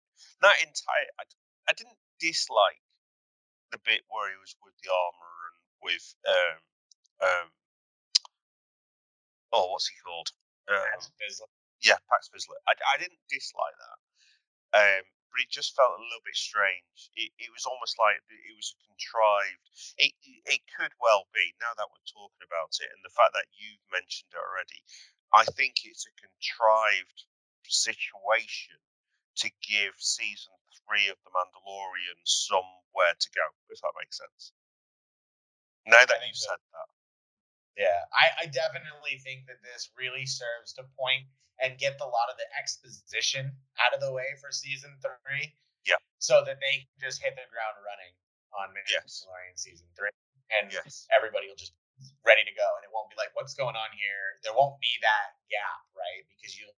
not 0.42 0.54
entire. 0.62 1.10
I, 1.18 1.26
I 1.66 1.72
didn't 1.74 1.98
dislike 2.22 2.82
the 3.74 3.82
bit 3.82 4.06
where 4.06 4.30
he 4.30 4.38
was 4.38 4.54
with 4.62 4.74
the 4.78 4.90
armor 4.90 5.34
and 5.50 5.58
with 5.82 6.06
um 6.30 6.58
um 7.26 7.46
oh 9.50 9.74
what's 9.74 9.90
he 9.90 9.98
called 9.98 10.30
um, 10.70 11.00
yeah 11.82 12.00
Paz 12.08 12.30
Vizsla. 12.32 12.56
I, 12.68 12.74
I 12.94 12.96
didn't 13.00 13.20
dislike 13.28 13.76
that, 13.76 13.98
um, 14.80 15.04
but 15.32 15.42
it 15.44 15.50
just 15.50 15.74
felt 15.76 15.96
a 15.96 16.02
little 16.02 16.24
bit 16.24 16.36
strange. 16.38 17.10
It, 17.16 17.32
it 17.38 17.50
was 17.52 17.66
almost 17.66 17.98
like 18.00 18.20
it 18.30 18.56
was 18.56 18.76
contrived. 18.86 19.66
It 19.98 20.12
it 20.48 20.62
could 20.76 20.94
well 21.02 21.26
be 21.34 21.52
now 21.60 21.74
that 21.76 21.90
we're 21.90 22.08
talking 22.10 22.44
about 22.44 22.72
it, 22.80 22.88
and 22.88 23.02
the 23.04 23.12
fact 23.12 23.34
that 23.36 23.50
you've 23.56 23.84
mentioned 23.92 24.32
it 24.32 24.40
already. 24.40 24.80
I 25.34 25.42
think 25.58 25.82
it's 25.82 26.06
a 26.06 26.14
contrived 26.14 27.26
situation 27.66 28.78
to 29.42 29.50
give 29.66 29.98
season 29.98 30.54
three 30.86 31.10
of 31.10 31.18
The 31.26 31.34
Mandalorian 31.34 32.22
somewhere 32.22 33.18
to 33.18 33.28
go, 33.34 33.46
if 33.70 33.80
that 33.82 33.98
makes 33.98 34.18
sense. 34.18 34.52
Now 35.86 36.00
that 36.06 36.22
you've 36.22 36.38
said 36.38 36.60
that. 36.60 36.88
Yeah, 37.74 38.06
I, 38.14 38.44
I 38.44 38.44
definitely 38.46 39.18
think 39.18 39.50
that 39.50 39.58
this 39.62 39.90
really 39.98 40.26
serves 40.26 40.72
to 40.78 40.86
point 40.94 41.26
and 41.58 41.74
get 41.78 41.98
a 41.98 42.06
lot 42.06 42.30
of 42.30 42.38
the 42.38 42.46
exposition 42.54 43.50
out 43.82 43.94
of 43.94 44.02
the 44.02 44.14
way 44.14 44.34
for 44.38 44.54
season 44.54 44.94
three. 45.02 45.54
Yeah. 45.86 46.00
So 46.18 46.42
that 46.46 46.62
they 46.62 46.86
just 47.02 47.20
hit 47.20 47.34
the 47.34 47.46
ground 47.50 47.76
running 47.82 48.14
on 48.54 48.70
Mandalorian 48.72 49.54
yes. 49.54 49.62
season 49.62 49.86
three. 49.98 50.14
And 50.54 50.70
yes. 50.70 51.06
everybody 51.10 51.50
will 51.50 51.58
just 51.58 51.74
ready 52.22 52.42
to 52.46 52.54
go. 52.54 52.68
And 52.78 52.86
it 52.86 52.92
won't 52.94 53.10
be 53.10 53.18
like, 53.18 53.34
what's 53.34 53.54
going 53.58 53.74
on 53.74 53.90
here? 53.94 54.38
There 54.46 54.54
won't 54.54 54.78
be 54.78 54.90
that 55.02 55.38
gap, 55.50 55.82
right? 55.94 56.22
Because 56.30 56.54
you'll 56.54 56.74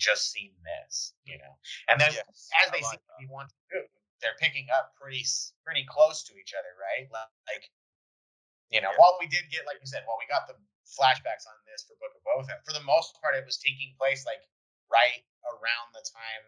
just 0.00 0.32
seen 0.32 0.56
this, 0.64 1.12
you 1.28 1.36
know. 1.36 1.54
And 1.92 2.00
then 2.00 2.16
yes, 2.16 2.48
as 2.64 2.72
they 2.72 2.80
like 2.80 2.98
see 2.98 3.28
what 3.28 3.44
want 3.44 3.48
to 3.52 3.58
do, 3.68 3.80
they're 4.24 4.40
picking 4.40 4.72
up 4.72 4.96
pretty 4.96 5.24
pretty 5.60 5.84
close 5.84 6.24
to 6.28 6.32
each 6.40 6.56
other, 6.56 6.72
right? 6.80 7.04
Like, 7.12 7.68
you 8.70 8.78
know, 8.78 8.94
yeah. 8.94 8.98
while 9.02 9.18
we 9.18 9.26
did 9.26 9.50
get, 9.50 9.66
like 9.66 9.82
you 9.82 9.90
said, 9.90 10.06
while 10.06 10.18
we 10.18 10.30
got 10.30 10.46
the 10.46 10.54
flashbacks 10.86 11.46
on 11.46 11.58
this 11.66 11.86
for 11.86 11.98
Book 11.98 12.14
of 12.14 12.22
Boba 12.22 12.46
Fett, 12.46 12.62
for 12.62 12.74
the 12.74 12.82
most 12.86 13.18
part, 13.18 13.34
it 13.34 13.42
was 13.42 13.58
taking 13.58 13.94
place 13.98 14.22
like 14.26 14.42
right 14.90 15.22
around 15.46 15.90
the 15.94 16.02
time 16.06 16.44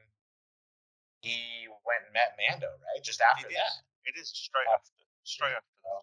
he 1.23 1.70
went 1.87 2.07
and 2.07 2.14
met 2.14 2.35
Mando, 2.39 2.70
right? 2.83 3.03
Just 3.03 3.23
after 3.23 3.47
it 3.47 3.55
that. 3.55 3.75
Is. 3.75 4.14
It 4.14 4.14
is 4.18 4.31
straight 4.31 4.66
after. 4.70 4.91
Straight 5.23 5.55
after. 5.55 5.70
That. 5.87 6.03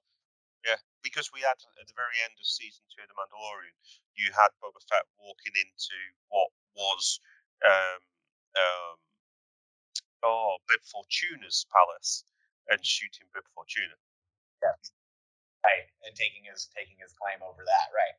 Yeah, 0.63 0.79
because 1.03 1.31
we 1.31 1.39
had 1.39 1.55
at 1.55 1.87
the 1.87 1.95
very 1.95 2.15
end 2.27 2.35
of 2.35 2.47
season 2.47 2.83
two 2.91 3.03
of 3.03 3.07
The 3.07 3.15
Mandalorian, 3.15 3.75
you 4.15 4.31
had 4.35 4.51
Boba 4.59 4.79
Fett 4.87 5.07
walking 5.19 5.55
into 5.55 5.99
what 6.31 6.51
was 6.75 7.19
um, 7.63 7.99
um, 8.55 8.95
oh, 10.23 10.59
Bib 10.67 10.83
Fortuna's 10.83 11.67
palace 11.71 12.23
and 12.67 12.79
shooting 12.83 13.27
Bib 13.31 13.47
Fortuna. 13.55 13.95
Yeah. 14.63 14.75
Right, 15.59 15.83
and 16.07 16.15
taking 16.15 16.47
his 16.47 16.71
taking 16.71 16.95
his 16.95 17.11
claim 17.19 17.43
over 17.43 17.67
that, 17.67 17.87
right? 17.91 18.15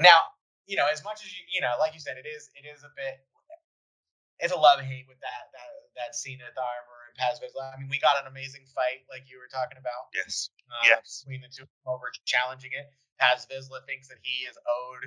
Now, 0.00 0.32
you 0.64 0.80
know, 0.80 0.88
as 0.88 1.04
much 1.04 1.20
as 1.20 1.28
you, 1.28 1.44
you 1.52 1.60
know, 1.60 1.76
like 1.76 1.92
you 1.92 2.00
said, 2.00 2.16
it 2.16 2.24
is 2.24 2.48
it 2.56 2.64
is 2.64 2.80
a 2.80 2.92
bit, 2.96 3.20
it's 4.40 4.54
a 4.54 4.56
love 4.56 4.80
hate 4.80 5.04
with 5.04 5.20
that 5.20 5.52
that 5.52 5.70
that 6.00 6.10
scene 6.16 6.40
at 6.40 6.56
the 6.56 6.64
armor 6.64 7.00
and 7.04 7.14
Paz. 7.20 7.36
I 7.36 7.76
mean, 7.76 7.92
we 7.92 8.00
got 8.00 8.16
an 8.16 8.32
amazing 8.32 8.64
fight, 8.72 9.04
like 9.12 9.28
you 9.28 9.36
were 9.36 9.50
talking 9.52 9.76
about. 9.76 10.08
Yes. 10.16 10.48
Uh, 10.72 10.80
yes. 10.88 11.20
Between 11.20 11.44
the 11.44 11.52
two 11.52 11.68
over 11.84 12.08
challenging 12.24 12.72
it, 12.72 12.88
Paz 13.20 13.44
Vizsla 13.44 13.84
thinks 13.84 14.08
that 14.08 14.24
he 14.24 14.48
is 14.48 14.56
owed, 14.64 15.04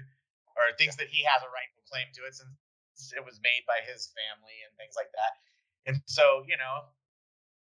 or 0.54 0.70
thinks 0.78 0.94
yeah. 0.94 1.06
that 1.06 1.10
he 1.10 1.26
has 1.26 1.42
a 1.42 1.50
rightful 1.50 1.82
claim 1.90 2.06
to 2.14 2.22
it 2.30 2.38
since 2.38 2.54
it 3.18 3.26
was 3.26 3.42
made 3.42 3.66
by 3.66 3.82
his 3.82 4.14
family 4.14 4.62
and 4.62 4.72
things 4.78 4.94
like 4.94 5.10
that. 5.18 5.42
And 5.90 6.02
so, 6.06 6.46
you 6.46 6.58
know, 6.58 6.86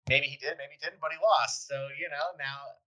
maybe 0.07 0.27
he 0.31 0.39
did, 0.39 0.57
maybe 0.59 0.79
he 0.79 0.83
didn't, 0.83 1.03
but 1.03 1.11
he 1.13 1.19
lost. 1.19 1.67
So, 1.67 1.91
you 1.99 2.09
know, 2.09 2.35
now 2.39 2.79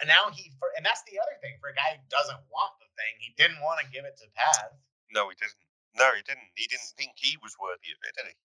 and 0.00 0.08
now 0.10 0.30
he 0.34 0.50
for, 0.58 0.74
and 0.74 0.82
that's 0.82 1.02
the 1.06 1.18
other 1.18 1.36
thing 1.38 1.54
for 1.62 1.70
a 1.70 1.76
guy 1.76 1.94
who 1.94 2.04
doesn't 2.10 2.40
want 2.50 2.74
the 2.82 2.90
thing, 2.98 3.14
he 3.22 3.30
didn't 3.38 3.62
want 3.62 3.78
to 3.82 3.86
give 3.90 4.02
it 4.06 4.18
to 4.18 4.26
Paz. 4.34 4.74
No, 5.14 5.30
he 5.30 5.36
didn't. 5.38 5.58
No, 5.94 6.10
he 6.14 6.22
didn't. 6.26 6.50
He 6.58 6.66
didn't 6.66 6.90
think 6.98 7.14
he 7.14 7.38
was 7.38 7.54
worthy 7.60 7.94
of 7.94 8.00
it, 8.02 8.14
did 8.18 8.26
he? 8.30 8.36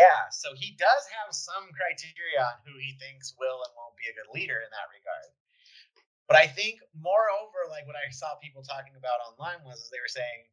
Yeah, 0.00 0.32
so 0.32 0.56
he 0.56 0.72
does 0.80 1.04
have 1.20 1.36
some 1.36 1.68
criteria 1.76 2.40
on 2.40 2.56
who 2.64 2.80
he 2.80 2.96
thinks 2.96 3.36
will 3.36 3.60
and 3.60 3.72
won't 3.76 3.96
be 4.00 4.08
a 4.08 4.16
good 4.16 4.32
leader 4.32 4.64
in 4.64 4.72
that 4.72 4.88
regard. 4.88 5.28
But 6.28 6.40
I 6.40 6.48
think, 6.48 6.80
moreover, 6.96 7.68
like 7.68 7.84
what 7.84 7.94
I 7.94 8.08
saw 8.08 8.40
people 8.40 8.64
talking 8.64 8.96
about 8.96 9.20
online 9.20 9.60
was 9.68 9.92
they 9.92 10.00
were 10.00 10.10
saying, 10.10 10.48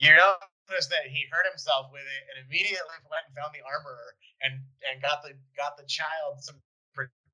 you 0.00 0.16
notice 0.16 0.88
that 0.88 1.10
he 1.10 1.28
hurt 1.28 1.46
himself 1.46 1.92
with 1.92 2.06
it 2.06 2.22
and 2.32 2.46
immediately 2.46 2.98
went 3.10 3.26
and 3.28 3.34
found 3.34 3.52
the 3.52 3.64
armorer 3.66 4.14
and 4.42 4.62
and 4.86 5.02
got 5.02 5.26
the 5.26 5.34
got 5.58 5.76
the 5.76 5.86
child 5.90 6.38
some 6.38 6.58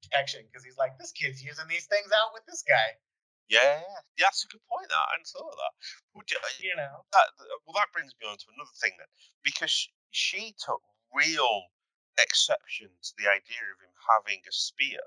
protection 0.07 0.45
because 0.47 0.65
he's 0.65 0.79
like, 0.79 0.97
this 0.99 1.13
kid's 1.13 1.43
using 1.43 1.69
these 1.69 1.87
things 1.87 2.13
out 2.13 2.33
with 2.37 2.45
this 2.47 2.63
guy. 2.63 3.01
Yeah, 3.49 3.85
yeah, 4.17 4.25
that's 4.25 4.45
a 4.45 4.49
good 4.49 4.65
point. 4.73 4.89
That 4.89 5.05
I 5.05 5.21
hadn't 5.21 5.29
thought 5.29 5.53
of 5.53 5.59
that. 5.61 5.75
Well, 6.17 6.25
You 6.61 6.75
know, 6.77 7.05
that, 7.13 7.27
well, 7.69 7.77
that 7.77 7.93
brings 7.93 8.17
me 8.17 8.25
on 8.29 8.41
to 8.41 8.49
another 8.57 8.77
thing 8.81 8.97
then, 8.97 9.11
because 9.45 9.73
she 10.13 10.57
took 10.57 10.81
real 11.13 11.69
exception 12.17 12.89
to 12.89 13.13
the 13.21 13.29
idea 13.29 13.61
of 13.69 13.79
him 13.85 13.93
having 14.01 14.41
a 14.49 14.55
spear 14.55 15.03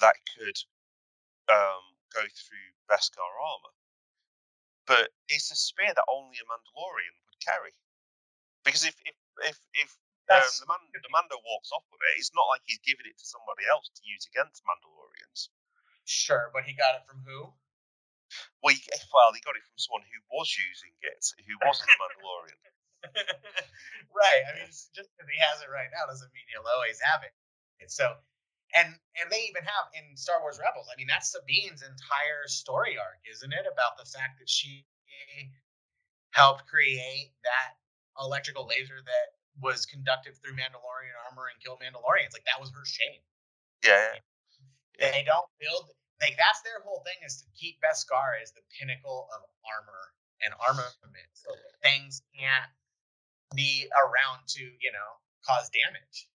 that 0.00 0.16
could 0.32 0.58
um, 1.52 1.84
go 2.14 2.24
through 2.24 2.68
Beskar 2.88 3.20
armor. 3.20 3.74
But 4.86 5.10
it's 5.28 5.52
a 5.52 5.56
spear 5.56 5.92
that 5.92 6.08
only 6.10 6.40
a 6.40 6.46
Mandalorian 6.48 7.14
would 7.28 7.40
carry. 7.44 7.74
Because 8.64 8.84
if 8.84 8.94
if 9.04 9.16
if, 9.44 9.58
if 9.74 9.90
um, 10.30 10.38
the, 10.38 10.66
Man, 10.70 10.82
the 10.94 11.12
Mando 11.12 11.38
walks 11.42 11.74
off 11.74 11.82
with 11.90 11.98
it, 11.98 12.20
it's 12.20 12.34
not 12.36 12.46
like 12.52 12.62
he's 12.66 12.82
giving 12.86 13.08
it 13.08 13.18
to 13.18 13.26
somebody 13.26 13.66
else 13.66 13.90
to 13.90 14.02
use 14.06 14.28
against 14.30 14.62
Mandalorians. 14.62 15.50
Sure, 16.04 16.50
but 16.54 16.66
he 16.66 16.74
got 16.74 16.98
it 16.98 17.06
from 17.06 17.22
who? 17.26 17.50
Well, 18.62 18.72
he, 18.72 18.80
well, 19.12 19.34
he 19.34 19.42
got 19.44 19.58
it 19.58 19.66
from 19.66 19.78
someone 19.78 20.06
who 20.06 20.20
was 20.32 20.48
using 20.54 20.94
it, 21.04 21.20
who 21.44 21.54
wasn't 21.62 21.90
a 21.90 21.96
Mandalorian. 21.98 22.60
right. 24.14 24.42
I 24.46 24.50
mean, 24.62 24.70
just 24.70 24.94
because 24.94 25.28
he 25.28 25.38
has 25.50 25.58
it 25.60 25.70
right 25.70 25.90
now 25.90 26.06
doesn't 26.06 26.30
mean 26.30 26.46
he'll 26.48 26.66
always 26.70 27.02
have 27.02 27.26
it. 27.26 27.34
And 27.82 27.90
so, 27.90 28.14
and 28.72 28.94
and 29.18 29.26
they 29.28 29.42
even 29.50 29.66
have 29.66 29.90
in 29.92 30.16
Star 30.16 30.40
Wars 30.40 30.62
Rebels. 30.62 30.88
I 30.88 30.96
mean, 30.96 31.10
that's 31.10 31.34
Sabine's 31.34 31.82
entire 31.82 32.46
story 32.46 32.96
arc, 32.96 33.20
isn't 33.26 33.52
it? 33.52 33.66
About 33.66 33.98
the 33.98 34.06
fact 34.06 34.38
that 34.38 34.48
she 34.48 34.86
helped 36.32 36.64
create 36.66 37.34
that 37.44 37.76
electrical 38.16 38.64
laser 38.66 39.02
that 39.04 39.28
was 39.60 39.84
conducted 39.86 40.38
through 40.38 40.56
Mandalorian 40.56 41.12
armor 41.28 41.50
and 41.52 41.58
killed 41.60 41.80
Mandalorians. 41.84 42.32
Like 42.32 42.46
that 42.48 42.60
was 42.60 42.70
her 42.72 42.84
shame. 42.84 43.20
Yeah. 43.84 44.16
yeah. 44.98 45.10
They 45.12 45.24
don't 45.26 45.48
build 45.60 45.92
like 46.22 46.38
that's 46.38 46.62
their 46.62 46.78
whole 46.86 47.02
thing 47.02 47.18
is 47.26 47.42
to 47.42 47.46
keep 47.58 47.82
Beskar 47.82 48.38
as 48.38 48.54
the 48.54 48.62
pinnacle 48.78 49.26
of 49.34 49.42
armor 49.66 50.14
and 50.42 50.54
armament, 50.62 51.30
so 51.34 51.50
things 51.82 52.22
can't 52.38 52.70
be 53.54 53.90
around 53.90 54.46
to 54.56 54.62
you 54.62 54.92
know 54.94 55.10
cause 55.42 55.68
damage. 55.74 56.30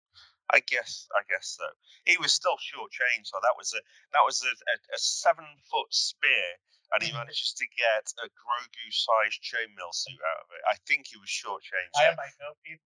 I 0.53 0.61
guess, 0.61 1.09
I 1.17 1.25
guess 1.25 1.57
so. 1.57 1.65
He 2.05 2.21
was 2.21 2.33
still 2.33 2.61
short-changed, 2.61 3.33
so 3.33 3.41
that 3.41 3.57
was 3.57 3.73
a 3.73 3.81
that 4.13 4.25
was 4.25 4.45
a, 4.45 4.53
a, 4.53 4.77
a 4.93 5.01
seven-foot 5.01 5.89
spear, 5.89 6.49
and 6.93 7.01
he 7.01 7.13
manages 7.17 7.57
to 7.57 7.67
get 7.73 8.13
a 8.21 8.29
Grogu-sized 8.29 9.41
chainmail 9.41 9.93
suit 9.93 10.21
out 10.21 10.45
of 10.45 10.49
it. 10.53 10.63
I 10.69 10.77
think 10.85 11.09
he 11.09 11.17
was 11.17 11.33
short-changed. 11.33 11.97
I 11.97 12.13
am 12.13 12.17
by 12.17 12.29
no 12.45 12.53
means, 12.69 12.85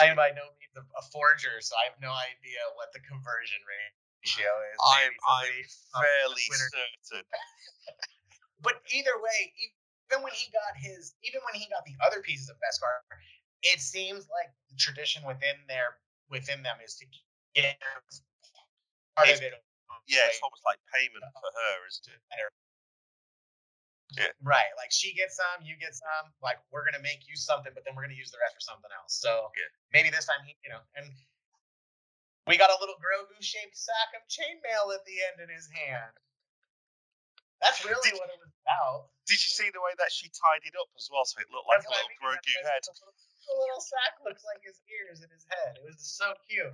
I 0.00 0.12
am 0.12 0.16
by 0.16 0.30
no 0.34 0.44
means 0.60 0.74
a, 0.76 0.84
a 0.98 1.04
forger, 1.12 1.60
so 1.60 1.72
I 1.76 1.88
have 1.88 1.98
no 2.00 2.12
idea 2.12 2.60
what 2.76 2.92
the 2.92 3.00
conversion 3.04 3.60
ratio 3.64 4.50
is. 4.72 4.78
I'm, 4.80 5.12
I'm 5.12 5.56
fairly 6.02 6.44
certain. 6.52 7.24
but 8.64 8.80
either 8.92 9.16
way, 9.20 9.38
even 9.56 10.22
when 10.22 10.32
he 10.36 10.52
got 10.52 10.76
his, 10.76 11.14
even 11.24 11.40
when 11.44 11.56
he 11.56 11.66
got 11.72 11.84
the 11.84 11.96
other 12.04 12.20
pieces 12.22 12.48
of 12.48 12.56
Beskar, 12.60 13.04
it 13.62 13.80
seems 13.80 14.28
like 14.30 14.52
the 14.70 14.76
tradition 14.76 15.24
within 15.26 15.56
their 15.68 15.98
within 16.30 16.62
them 16.62 16.76
is 16.84 16.96
to 17.00 17.06
give 17.54 17.64
part 19.16 19.28
It's- 19.28 19.38
of 19.40 19.44
it. 19.48 19.62
Yeah, 20.06 20.22
it's 20.30 20.38
almost 20.38 20.62
like 20.62 20.78
payment 20.94 21.24
for 21.34 21.50
her, 21.50 21.74
isn't 21.90 22.14
it? 22.14 22.20
Yeah. 24.14 24.30
Right. 24.38 24.70
Like 24.78 24.94
she 24.94 25.10
gets 25.18 25.34
some, 25.34 25.66
you 25.66 25.74
get 25.74 25.90
some. 25.90 26.30
Like 26.38 26.62
we're 26.70 26.86
gonna 26.86 27.02
make 27.02 27.26
you 27.26 27.34
something, 27.34 27.74
but 27.74 27.82
then 27.82 27.98
we're 27.98 28.06
gonna 28.06 28.14
use 28.18 28.30
the 28.30 28.38
rest 28.38 28.54
for 28.54 28.62
something 28.62 28.92
else. 28.94 29.18
So 29.18 29.50
Yeah. 29.58 29.66
maybe 29.90 30.14
this 30.14 30.30
time 30.30 30.46
he, 30.46 30.54
you 30.62 30.70
know, 30.70 30.78
and 30.94 31.10
we 32.46 32.54
got 32.54 32.70
a 32.70 32.78
little 32.78 32.94
Grogu 33.02 33.34
shaped 33.42 33.74
sack 33.74 34.14
of 34.14 34.22
chainmail 34.30 34.94
at 34.94 35.02
the 35.02 35.16
end 35.26 35.42
in 35.42 35.50
his 35.50 35.66
hand. 35.74 36.14
That's 37.58 37.82
really 37.88 37.98
Did- 38.14 38.20
what 38.22 38.30
it 38.30 38.38
was 38.38 38.54
about. 38.62 39.10
Did 39.26 39.42
you 39.42 39.50
see 39.50 39.66
the 39.74 39.82
way 39.82 39.90
that 39.98 40.14
she 40.14 40.30
tied 40.30 40.62
it 40.62 40.78
up 40.78 40.86
as 40.94 41.10
well, 41.10 41.26
so 41.26 41.42
it 41.42 41.50
looked 41.50 41.66
like 41.66 41.82
That's 41.82 41.90
a 41.90 41.98
what 41.98 41.98
I 41.98 42.06
little 42.06 42.30
mean, 42.30 42.38
Grogu 42.38 42.54
head? 42.62 42.78
The 42.86 42.94
little, 42.94 43.10
the 43.42 43.54
little 43.58 43.82
sack 43.82 44.14
looks 44.22 44.46
like 44.46 44.62
his 44.62 44.78
ears 44.86 45.18
and 45.26 45.30
his 45.34 45.42
head. 45.50 45.82
It 45.82 45.82
was 45.82 45.98
so 45.98 46.30
cute. 46.46 46.70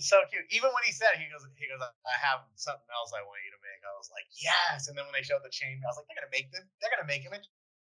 So 0.00 0.20
cute. 0.32 0.48
Even 0.54 0.72
when 0.72 0.84
he 0.88 0.92
said, 0.94 1.12
it, 1.16 1.20
he 1.20 1.28
goes, 1.28 1.44
he 1.60 1.68
goes, 1.68 1.82
I 1.82 2.16
have 2.22 2.46
something 2.56 2.88
else 2.96 3.12
I 3.12 3.20
want 3.28 3.44
you 3.44 3.52
to 3.52 3.60
make. 3.60 3.80
I 3.84 3.92
was 4.00 4.08
like, 4.08 4.24
yes. 4.40 4.88
And 4.88 4.96
then 4.96 5.04
when 5.04 5.12
they 5.16 5.24
showed 5.26 5.44
the 5.44 5.52
chain, 5.52 5.80
I 5.84 5.88
was 5.92 6.00
like, 6.00 6.08
they're 6.08 6.20
gonna 6.22 6.32
make 6.32 6.48
them. 6.52 6.64
They're 6.80 6.92
gonna 6.96 7.08
make 7.10 7.22
him 7.26 7.36
a 7.36 7.40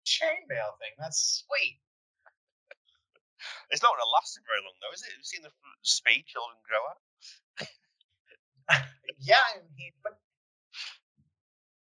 chainmail 0.08 0.80
thing. 0.80 0.96
That's 0.96 1.44
sweet. 1.44 1.80
It's 3.70 3.82
not 3.82 3.92
going 3.92 4.04
to 4.06 4.14
last 4.14 4.38
very 4.46 4.62
long, 4.62 4.76
though, 4.80 4.94
is 4.94 5.02
it? 5.02 5.10
Have 5.12 5.20
you 5.20 5.28
seen 5.28 5.42
the 5.42 5.52
speed 5.82 6.24
children 6.30 6.58
grow 6.66 6.82
up. 6.88 7.00
Yeah, 9.20 9.42
and 9.58 9.66
he. 9.74 9.90
But 10.04 10.14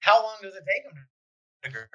how 0.02 0.20
long 0.24 0.38
does 0.44 0.56
it 0.58 0.66
take 0.68 0.84
him 0.84 0.98
to 1.64 1.70
grow? 1.72 1.86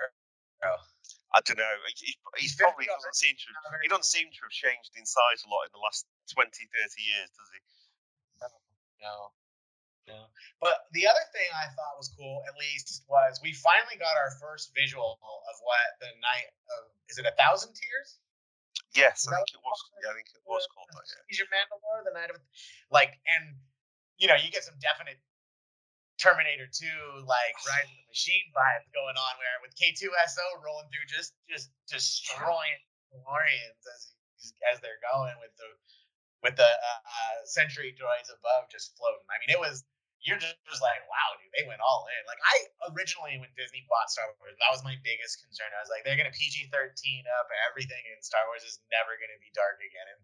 I 1.35 1.41
don't 1.45 1.59
know. 1.59 1.74
He, 1.99 2.14
he- 2.14 2.18
He's 2.41 2.57
probably 2.57 2.87
doesn't 2.89 3.16
seem 3.16 3.37
to. 3.37 3.49
He 3.83 3.89
doesn't 3.89 4.09
seem 4.09 4.29
to 4.31 4.41
have 4.47 4.55
changed 4.55 4.93
in 4.97 5.05
size 5.07 5.45
a 5.45 5.49
lot 5.53 5.68
in 5.68 5.72
the 5.77 5.83
last 5.83 6.07
20, 6.35 6.49
30 6.51 6.68
years, 7.03 7.29
does 7.35 7.51
he? 7.55 7.61
No. 9.03 9.32
No. 10.07 10.30
But 10.62 10.86
the 10.94 11.07
other 11.11 11.26
thing 11.34 11.51
I 11.51 11.66
thought 11.74 11.99
was 11.99 12.14
cool, 12.14 12.47
at 12.47 12.55
least, 12.55 13.03
was 13.11 13.42
we 13.42 13.51
finally 13.53 13.99
got 13.99 14.14
our 14.14 14.38
first 14.38 14.70
visual 14.70 15.18
of 15.18 15.57
what 15.66 15.99
the 15.99 16.14
night 16.22 16.47
of 16.78 16.94
is 17.11 17.18
it 17.18 17.26
a 17.26 17.34
thousand 17.34 17.74
tears? 17.74 18.22
Yes, 18.94 19.26
I 19.26 19.34
think 19.34 19.51
it 19.51 19.62
was. 19.66 19.78
Yeah, 20.01 20.11
I 20.11 20.14
think 20.14 20.30
it 20.30 20.47
was 20.47 20.62
called 20.70 20.88
that. 20.94 21.05
Yeah. 21.05 21.26
He's 21.26 21.42
your 21.42 21.51
Mandalore, 21.51 22.07
the 22.07 22.14
night 22.14 22.30
of 22.30 22.38
like, 22.88 23.18
and 23.26 23.59
you 24.16 24.30
know, 24.30 24.38
you 24.38 24.49
get 24.49 24.62
some 24.62 24.78
definite 24.78 25.18
Terminator 26.16 26.70
2 26.70 27.26
like 27.28 27.55
Rise 27.68 27.90
of 27.90 27.99
the 27.99 28.09
Machine 28.09 28.47
vibes 28.57 28.88
going 28.97 29.16
on 29.18 29.32
where 29.36 29.59
with 29.61 29.76
K2SO 29.76 30.62
rolling 30.64 30.88
through 30.88 31.05
just 31.11 31.36
just 31.51 31.68
destroying 31.90 32.80
Mandalorians 33.12 33.82
as 33.84 34.16
as 34.72 34.80
they're 34.80 35.03
going 35.03 35.34
with 35.42 35.53
the 35.61 35.68
with 36.47 36.55
the 36.55 36.70
uh, 36.70 37.01
uh, 37.03 37.36
Century 37.42 37.90
droids 37.99 38.30
above 38.30 38.70
just 38.70 38.94
floating. 38.94 39.26
I 39.26 39.42
mean, 39.42 39.51
it 39.51 39.59
was 39.59 39.82
you're 40.22 40.38
just, 40.42 40.59
just 40.66 40.82
like, 40.82 41.03
wow, 41.07 41.38
dude, 41.38 41.55
they 41.55 41.62
went 41.70 41.78
all 41.82 42.07
in. 42.11 42.22
Like 42.26 42.38
I 42.42 42.55
originally 42.94 43.38
when 43.42 43.51
Disney 43.59 43.82
bought 43.90 44.11
Star 44.11 44.26
Wars, 44.38 44.55
that 44.59 44.70
was 44.70 44.82
my 44.86 44.94
biggest 45.03 45.42
concern. 45.42 45.70
I 45.74 45.82
was 45.82 45.90
like, 45.90 46.07
they're 46.07 46.18
gonna 46.18 46.34
PG 46.34 46.70
thirteen 46.70 47.26
up 47.42 47.51
everything, 47.66 48.03
and 48.14 48.18
Star 48.22 48.47
Wars 48.47 48.62
is 48.62 48.78
never 48.94 49.18
gonna 49.18 49.38
be 49.42 49.51
dark 49.55 49.82
again. 49.82 50.07
And 50.11 50.22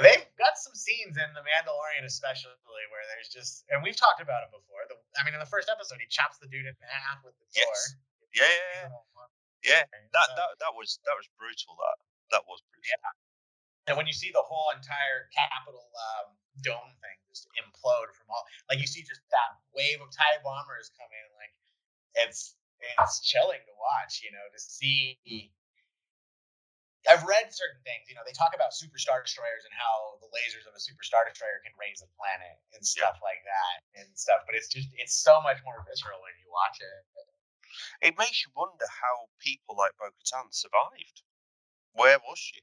they've 0.00 0.24
got 0.40 0.56
some 0.56 0.72
scenes 0.72 1.20
in 1.20 1.28
The 1.36 1.44
Mandalorian, 1.44 2.08
especially 2.08 2.56
where 2.88 3.04
there's 3.12 3.28
just, 3.28 3.68
and 3.68 3.84
we've 3.84 3.96
talked 3.96 4.24
about 4.24 4.40
it 4.48 4.50
before. 4.52 4.88
The, 4.88 4.96
I 5.20 5.24
mean, 5.28 5.36
in 5.36 5.42
the 5.44 5.48
first 5.52 5.68
episode, 5.68 6.00
he 6.00 6.08
chops 6.08 6.40
the 6.40 6.48
dude 6.48 6.64
in 6.64 6.72
half 6.80 7.20
with 7.20 7.36
the 7.36 7.44
Yes. 7.52 7.68
sword. 7.68 8.00
Yeah, 8.32 8.48
yeah, 8.48 8.88
yeah. 8.88 8.88
Yeah, 9.62 9.84
That, 10.16 10.28
that 10.34 10.50
that 10.64 10.72
was 10.74 10.96
that 11.06 11.14
was 11.14 11.28
brutal. 11.38 11.76
That 11.78 11.96
that 12.34 12.42
was 12.48 12.64
brutal. 12.72 12.88
Yeah. 12.88 13.21
And 13.90 13.98
when 13.98 14.06
you 14.06 14.14
see 14.14 14.30
the 14.30 14.44
whole 14.46 14.70
entire 14.70 15.26
Capitol 15.34 15.82
um, 15.82 16.38
dome 16.62 16.92
thing 17.02 17.18
just 17.26 17.50
implode 17.58 18.14
from 18.14 18.30
all, 18.30 18.44
like 18.70 18.78
you 18.78 18.86
see 18.86 19.02
just 19.02 19.22
that 19.34 19.58
wave 19.74 19.98
of 19.98 20.10
TIE 20.14 20.38
bombers 20.46 20.94
come 20.94 21.10
in, 21.10 21.28
like 21.34 21.54
it's 22.26 22.54
it's 22.98 23.22
chilling 23.22 23.62
to 23.62 23.74
watch, 23.78 24.22
you 24.22 24.30
know, 24.30 24.46
to 24.50 24.60
see. 24.60 25.18
I've 27.10 27.26
read 27.26 27.50
certain 27.50 27.82
things, 27.82 28.06
you 28.06 28.14
know, 28.14 28.22
they 28.22 28.30
talk 28.30 28.54
about 28.54 28.70
super 28.70 28.94
star 28.94 29.26
destroyers 29.26 29.66
and 29.66 29.74
how 29.74 30.22
the 30.22 30.30
lasers 30.30 30.70
of 30.70 30.74
a 30.78 30.78
super 30.78 31.02
star 31.02 31.26
destroyer 31.26 31.58
can 31.66 31.74
raze 31.74 31.98
a 31.98 32.06
planet 32.14 32.62
and 32.78 32.86
stuff 32.86 33.18
like 33.18 33.42
that 33.42 33.76
and 33.98 34.06
stuff. 34.14 34.46
But 34.46 34.54
it's 34.54 34.70
just 34.70 34.86
it's 34.94 35.18
so 35.18 35.42
much 35.42 35.58
more 35.66 35.82
visceral 35.82 36.22
when 36.22 36.30
you 36.38 36.46
watch 36.54 36.78
it. 36.78 37.02
It 38.06 38.14
makes 38.18 38.46
you 38.46 38.54
wonder 38.54 38.86
how 38.86 39.26
people 39.42 39.74
like 39.74 39.98
Bo-Katan 39.98 40.54
survived. 40.54 41.26
Where 41.94 42.22
was 42.22 42.38
she? 42.38 42.62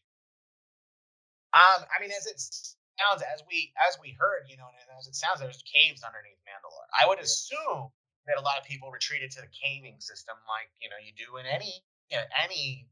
Um, 1.53 1.81
I 1.89 1.97
mean, 2.01 2.11
as 2.13 2.25
it 2.29 2.37
sounds, 2.37 3.23
as 3.25 3.41
we 3.49 3.73
as 3.89 3.97
we 4.01 4.13
heard, 4.17 4.45
you 4.49 4.57
know, 4.57 4.69
and 4.69 4.87
as 4.99 5.07
it 5.07 5.15
sounds, 5.15 5.41
there's 5.41 5.63
caves 5.65 6.03
underneath 6.05 6.39
Mandalore. 6.45 6.87
I 6.93 7.07
would 7.07 7.19
assume 7.19 7.89
that 8.29 8.37
a 8.37 8.43
lot 8.45 8.61
of 8.61 8.65
people 8.69 8.91
retreated 8.93 9.31
to 9.37 9.41
the 9.41 9.49
caving 9.49 9.97
system, 9.99 10.37
like 10.45 10.69
you 10.81 10.89
know 10.89 10.99
you 11.01 11.13
do 11.17 11.37
in 11.41 11.45
any 11.49 11.81
you 12.09 12.17
know, 12.17 12.25
any 12.41 12.89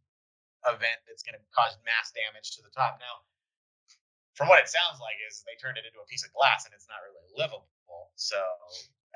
event 0.70 1.02
that's 1.10 1.26
going 1.26 1.38
to 1.38 1.44
cause 1.54 1.78
mass 1.86 2.14
damage 2.14 2.54
to 2.58 2.62
the 2.62 2.74
top. 2.74 3.02
Now, 3.02 3.26
from 4.38 4.50
what 4.50 4.62
it 4.62 4.70
sounds 4.70 5.02
like, 5.02 5.18
is 5.26 5.42
they 5.46 5.58
turned 5.58 5.78
it 5.78 5.86
into 5.86 5.98
a 6.02 6.08
piece 6.10 6.22
of 6.22 6.34
glass 6.34 6.66
and 6.66 6.74
it's 6.74 6.86
not 6.90 7.02
really 7.06 7.26
livable. 7.34 7.70
So 8.18 8.38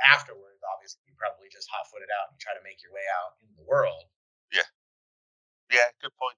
afterwards, 0.02 0.62
obviously, 0.66 1.06
you 1.06 1.14
probably 1.18 1.50
just 1.54 1.70
hot 1.70 1.86
foot 1.90 2.02
it 2.02 2.10
out 2.10 2.34
and 2.34 2.38
try 2.42 2.54
to 2.58 2.64
make 2.66 2.82
your 2.82 2.94
way 2.94 3.06
out 3.22 3.38
in 3.46 3.50
the 3.58 3.66
world. 3.66 4.10
Yeah, 4.50 4.66
Yeah. 5.70 5.86
Good 6.02 6.14
point. 6.18 6.38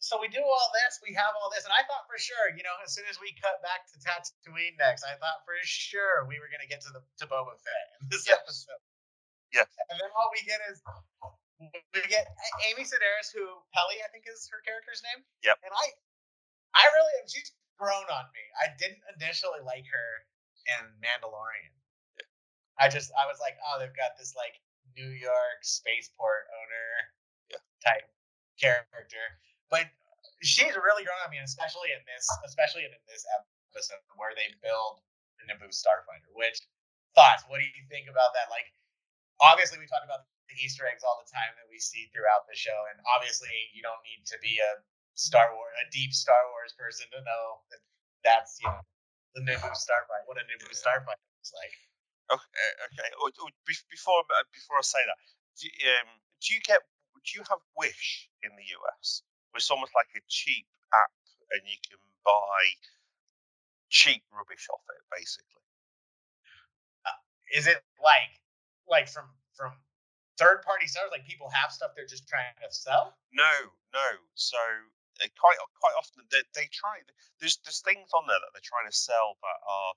So 0.00 0.16
we 0.16 0.30
do 0.32 0.40
all 0.40 0.68
this, 0.72 1.02
we 1.04 1.12
have 1.12 1.34
all 1.36 1.52
this, 1.52 1.66
and 1.68 1.74
I 1.74 1.84
thought 1.84 2.08
for 2.08 2.16
sure, 2.16 2.54
you 2.56 2.64
know, 2.64 2.74
as 2.80 2.96
soon 2.96 3.04
as 3.10 3.20
we 3.20 3.34
cut 3.38 3.60
back 3.60 3.84
to 3.92 3.96
Tatooine 4.00 4.78
next, 4.80 5.04
I 5.04 5.18
thought 5.20 5.44
for 5.44 5.58
sure 5.66 6.24
we 6.24 6.40
were 6.40 6.48
gonna 6.48 6.68
get 6.68 6.80
to 6.86 6.90
the 6.94 7.02
to 7.22 7.24
Boba 7.28 7.58
Fett 7.60 7.86
in 8.00 8.08
this 8.08 8.24
yes. 8.24 8.40
episode. 8.40 8.82
Yes. 9.52 9.68
And 9.88 9.96
then 9.96 10.10
all 10.12 10.28
we 10.32 10.44
get 10.44 10.60
is 10.68 10.80
we 11.92 12.04
get 12.06 12.28
Amy 12.70 12.84
Sedaris, 12.86 13.32
who 13.34 13.42
Peli, 13.74 13.98
I 14.04 14.08
think 14.12 14.28
is 14.28 14.46
her 14.52 14.62
character's 14.62 15.02
name. 15.02 15.24
Yep. 15.42 15.58
And 15.64 15.72
I, 15.72 15.86
I 16.76 16.84
really, 16.94 17.16
she's 17.26 17.50
grown 17.80 18.06
on 18.12 18.26
me. 18.30 18.44
I 18.62 18.70
didn't 18.78 19.02
initially 19.16 19.64
like 19.64 19.88
her 19.88 20.10
in 20.78 20.82
Mandalorian. 21.02 21.74
Yeah. 22.20 22.28
I 22.78 22.86
just, 22.92 23.10
I 23.16 23.26
was 23.26 23.40
like, 23.42 23.56
oh, 23.64 23.80
they've 23.80 23.96
got 23.96 24.14
this 24.20 24.36
like 24.36 24.60
New 24.94 25.10
York 25.10 25.60
spaceport 25.64 26.46
owner 26.52 26.88
yeah. 27.50 27.62
type 27.82 28.06
character. 28.60 29.22
But 29.70 29.88
she's 30.42 30.74
really 30.74 31.06
grown 31.06 31.18
on 31.24 31.30
me, 31.30 31.40
especially 31.42 31.94
in 31.94 32.02
this, 32.04 32.26
especially 32.46 32.84
in 32.86 32.92
this 33.06 33.24
episode 33.72 34.02
where 34.18 34.34
they 34.34 34.50
build 34.62 35.02
the 35.38 35.50
Naboo 35.50 35.70
starfighter. 35.70 36.30
Which 36.34 36.62
thoughts? 37.14 37.46
What 37.46 37.62
do 37.62 37.66
you 37.66 37.84
think 37.88 38.10
about 38.10 38.34
that? 38.34 38.50
Like, 38.50 38.68
obviously, 39.40 39.78
we 39.78 39.90
talk 39.90 40.04
about 40.04 40.26
the 40.50 40.56
Easter 40.58 40.86
eggs 40.86 41.04
all 41.04 41.20
the 41.20 41.30
time 41.30 41.52
that 41.60 41.68
we 41.68 41.78
see 41.78 42.10
throughout 42.10 42.48
the 42.48 42.56
show, 42.56 42.76
and 42.90 42.98
obviously, 43.14 43.52
you 43.74 43.82
don't 43.82 44.00
need 44.04 44.26
to 44.28 44.36
be 44.42 44.58
a 44.58 44.72
Star 45.18 45.50
Wars, 45.50 45.74
a 45.82 45.86
deep 45.90 46.14
Star 46.14 46.38
Wars 46.54 46.74
person 46.78 47.10
to 47.10 47.20
know 47.26 47.62
that 47.74 47.82
that's 48.22 48.58
you 48.62 48.70
know 48.70 48.82
the 49.34 49.42
Naboo 49.42 49.74
starfighter. 49.74 50.26
What 50.30 50.38
a 50.38 50.46
Naboo 50.46 50.70
starfighter 50.74 51.26
is 51.42 51.52
like. 51.54 51.74
Okay, 52.30 52.68
okay. 52.92 53.08
Before 53.66 54.22
before 54.52 54.78
I 54.78 54.86
say 54.86 55.02
that, 55.02 55.18
do, 55.58 55.66
um, 55.90 56.08
do 56.38 56.54
you 56.54 56.60
get 56.62 56.86
do 57.24 57.30
you 57.34 57.44
have 57.50 57.58
Wish 57.76 58.27
in 58.42 58.50
the 58.56 58.66
US? 58.80 59.22
It's 59.54 59.70
almost 59.70 59.92
like 59.94 60.08
a 60.14 60.22
cheap 60.28 60.66
app, 60.94 61.14
and 61.50 61.62
you 61.66 61.78
can 61.82 61.98
buy 62.24 62.62
cheap 63.88 64.22
rubbish 64.30 64.68
off 64.70 64.84
it, 64.92 65.02
basically. 65.10 65.64
Uh, 67.04 67.18
is 67.56 67.66
it 67.66 67.82
like 67.98 68.32
like 68.86 69.08
from 69.08 69.26
from 69.56 69.72
third 70.38 70.62
party 70.62 70.86
sellers? 70.86 71.10
Like 71.10 71.26
people 71.26 71.50
have 71.50 71.72
stuff 71.72 71.92
they're 71.96 72.06
just 72.08 72.28
trying 72.28 72.54
to 72.62 72.70
sell? 72.70 73.16
No, 73.32 73.74
no. 73.92 74.08
So 74.34 74.60
uh, 75.18 75.26
quite 75.40 75.58
quite 75.80 75.96
often 75.98 76.22
they, 76.30 76.44
they 76.54 76.68
try. 76.70 77.02
There's 77.40 77.58
there's 77.64 77.80
things 77.80 78.10
on 78.14 78.24
there 78.28 78.38
that 78.38 78.50
they're 78.54 78.64
trying 78.64 78.88
to 78.88 78.96
sell 78.96 79.36
that 79.42 79.58
are. 79.66 79.92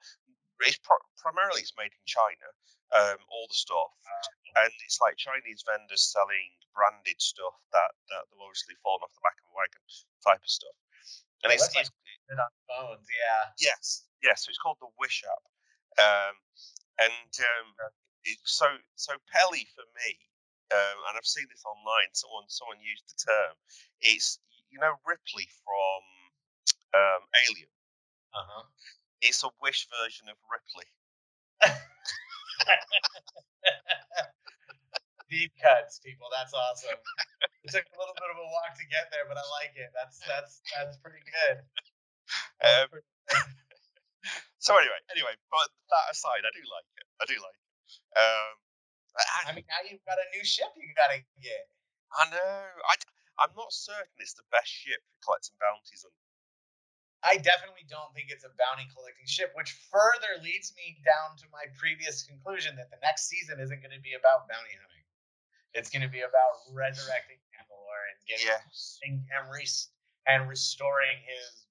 It's 0.66 0.80
pro- 0.82 1.02
primarily 1.18 1.62
it's 1.62 1.76
made 1.78 1.92
in 1.92 2.06
China, 2.06 2.48
um, 2.94 3.20
all 3.30 3.48
the 3.50 3.58
stuff, 3.58 3.94
uh, 4.06 4.66
and 4.66 4.74
it's 4.86 5.00
like 5.02 5.18
Chinese 5.18 5.64
vendors 5.66 6.02
selling 6.02 6.50
branded 6.76 7.20
stuff 7.20 7.56
that 7.76 7.92
that 8.14 8.24
they've 8.30 8.44
obviously 8.44 8.76
fallen 8.84 9.04
off 9.04 9.14
the 9.16 9.26
back 9.26 9.38
of 9.42 9.52
a 9.52 9.54
wagon 9.56 9.84
type 10.24 10.42
of 10.42 10.52
stuff. 10.52 10.76
And 11.44 11.50
it's, 11.50 11.66
it's 11.74 11.90
like 11.90 11.90
on 12.38 12.54
phones, 12.70 13.08
yeah. 13.10 13.50
Yes, 13.58 14.06
yes. 14.22 14.46
So 14.46 14.54
it's 14.54 14.62
called 14.62 14.78
the 14.80 14.94
Wish 15.02 15.26
app, 15.26 15.44
um, 16.00 16.36
and 17.02 17.32
um, 17.42 17.68
it, 18.24 18.38
so 18.46 18.70
so 18.96 19.18
Peli 19.34 19.66
for 19.74 19.86
me, 19.98 20.10
um, 20.72 20.98
and 21.10 21.14
I've 21.18 21.28
seen 21.28 21.50
this 21.50 21.66
online. 21.66 22.14
Someone 22.14 22.46
someone 22.48 22.78
used 22.80 23.10
the 23.10 23.18
term. 23.26 23.54
It's 24.00 24.38
you 24.70 24.80
know 24.80 24.94
Ripley 25.04 25.50
from 25.66 26.02
um, 26.94 27.22
Alien. 27.50 27.72
Uh 28.32 28.46
huh. 28.48 28.64
It's 29.22 29.44
a 29.44 29.50
Wish 29.62 29.88
version 30.02 30.28
of 30.30 30.38
Ripley. 30.50 30.90
deep 35.32 35.56
cuts, 35.62 36.04
people. 36.04 36.28
That's 36.36 36.52
awesome. 36.52 37.00
it 37.64 37.72
took 37.72 37.88
a 37.88 37.98
little 37.98 38.18
bit 38.20 38.28
of 38.28 38.38
a 38.38 38.48
walk 38.52 38.76
to 38.76 38.86
get 38.92 39.08
there, 39.16 39.24
but 39.32 39.40
I 39.40 39.46
like 39.64 39.78
it. 39.80 39.96
That's 39.96 40.20
that's 40.28 40.60
that's 40.76 41.00
pretty 41.00 41.24
good. 41.24 41.64
Um, 42.60 42.90
so 44.60 44.76
anyway, 44.76 45.00
anyway, 45.16 45.34
but 45.48 45.72
that 45.88 46.12
aside, 46.12 46.44
I 46.44 46.52
do 46.52 46.62
like 46.68 46.90
it. 47.00 47.08
I 47.24 47.26
do 47.26 47.40
like 47.40 47.56
it. 47.56 47.70
Um, 48.20 48.54
I, 49.16 49.50
I 49.50 49.56
mean, 49.56 49.66
now 49.72 49.80
you've 49.88 50.04
got 50.04 50.20
a 50.20 50.28
new 50.36 50.44
ship 50.44 50.70
you 50.76 50.92
got 50.94 51.16
to 51.16 51.24
get. 51.40 51.66
I 52.12 52.28
know. 52.28 52.60
I 52.92 52.94
I'm 53.40 53.56
not 53.56 53.72
certain 53.74 54.12
it's 54.20 54.36
the 54.36 54.46
best 54.52 54.70
ship 54.70 55.00
for 55.08 55.18
collecting 55.32 55.58
bounties 55.58 56.04
on. 56.06 56.12
I 57.22 57.38
definitely 57.38 57.86
don't 57.86 58.10
think 58.18 58.34
it's 58.34 58.44
a 58.44 58.54
bounty 58.58 58.90
collecting 58.90 59.30
ship, 59.30 59.54
which 59.54 59.78
further 59.94 60.42
leads 60.42 60.74
me 60.74 60.98
down 61.06 61.38
to 61.38 61.46
my 61.54 61.70
previous 61.78 62.26
conclusion 62.26 62.74
that 62.82 62.90
the 62.90 62.98
next 63.06 63.30
season 63.30 63.62
isn't 63.62 63.78
going 63.78 63.94
to 63.94 64.02
be 64.02 64.18
about 64.18 64.50
bounty 64.50 64.74
hunting. 64.74 65.06
It's 65.78 65.94
going 65.94 66.02
to 66.02 66.12
be 66.12 66.26
about 66.26 66.66
resurrecting 66.74 67.38
Mandalore 67.54 68.04
and 68.10 68.20
getting 68.26 68.50
and, 69.30 69.46
re- 69.54 69.86
and 70.28 70.50
restoring 70.50 71.16
his 71.24 71.70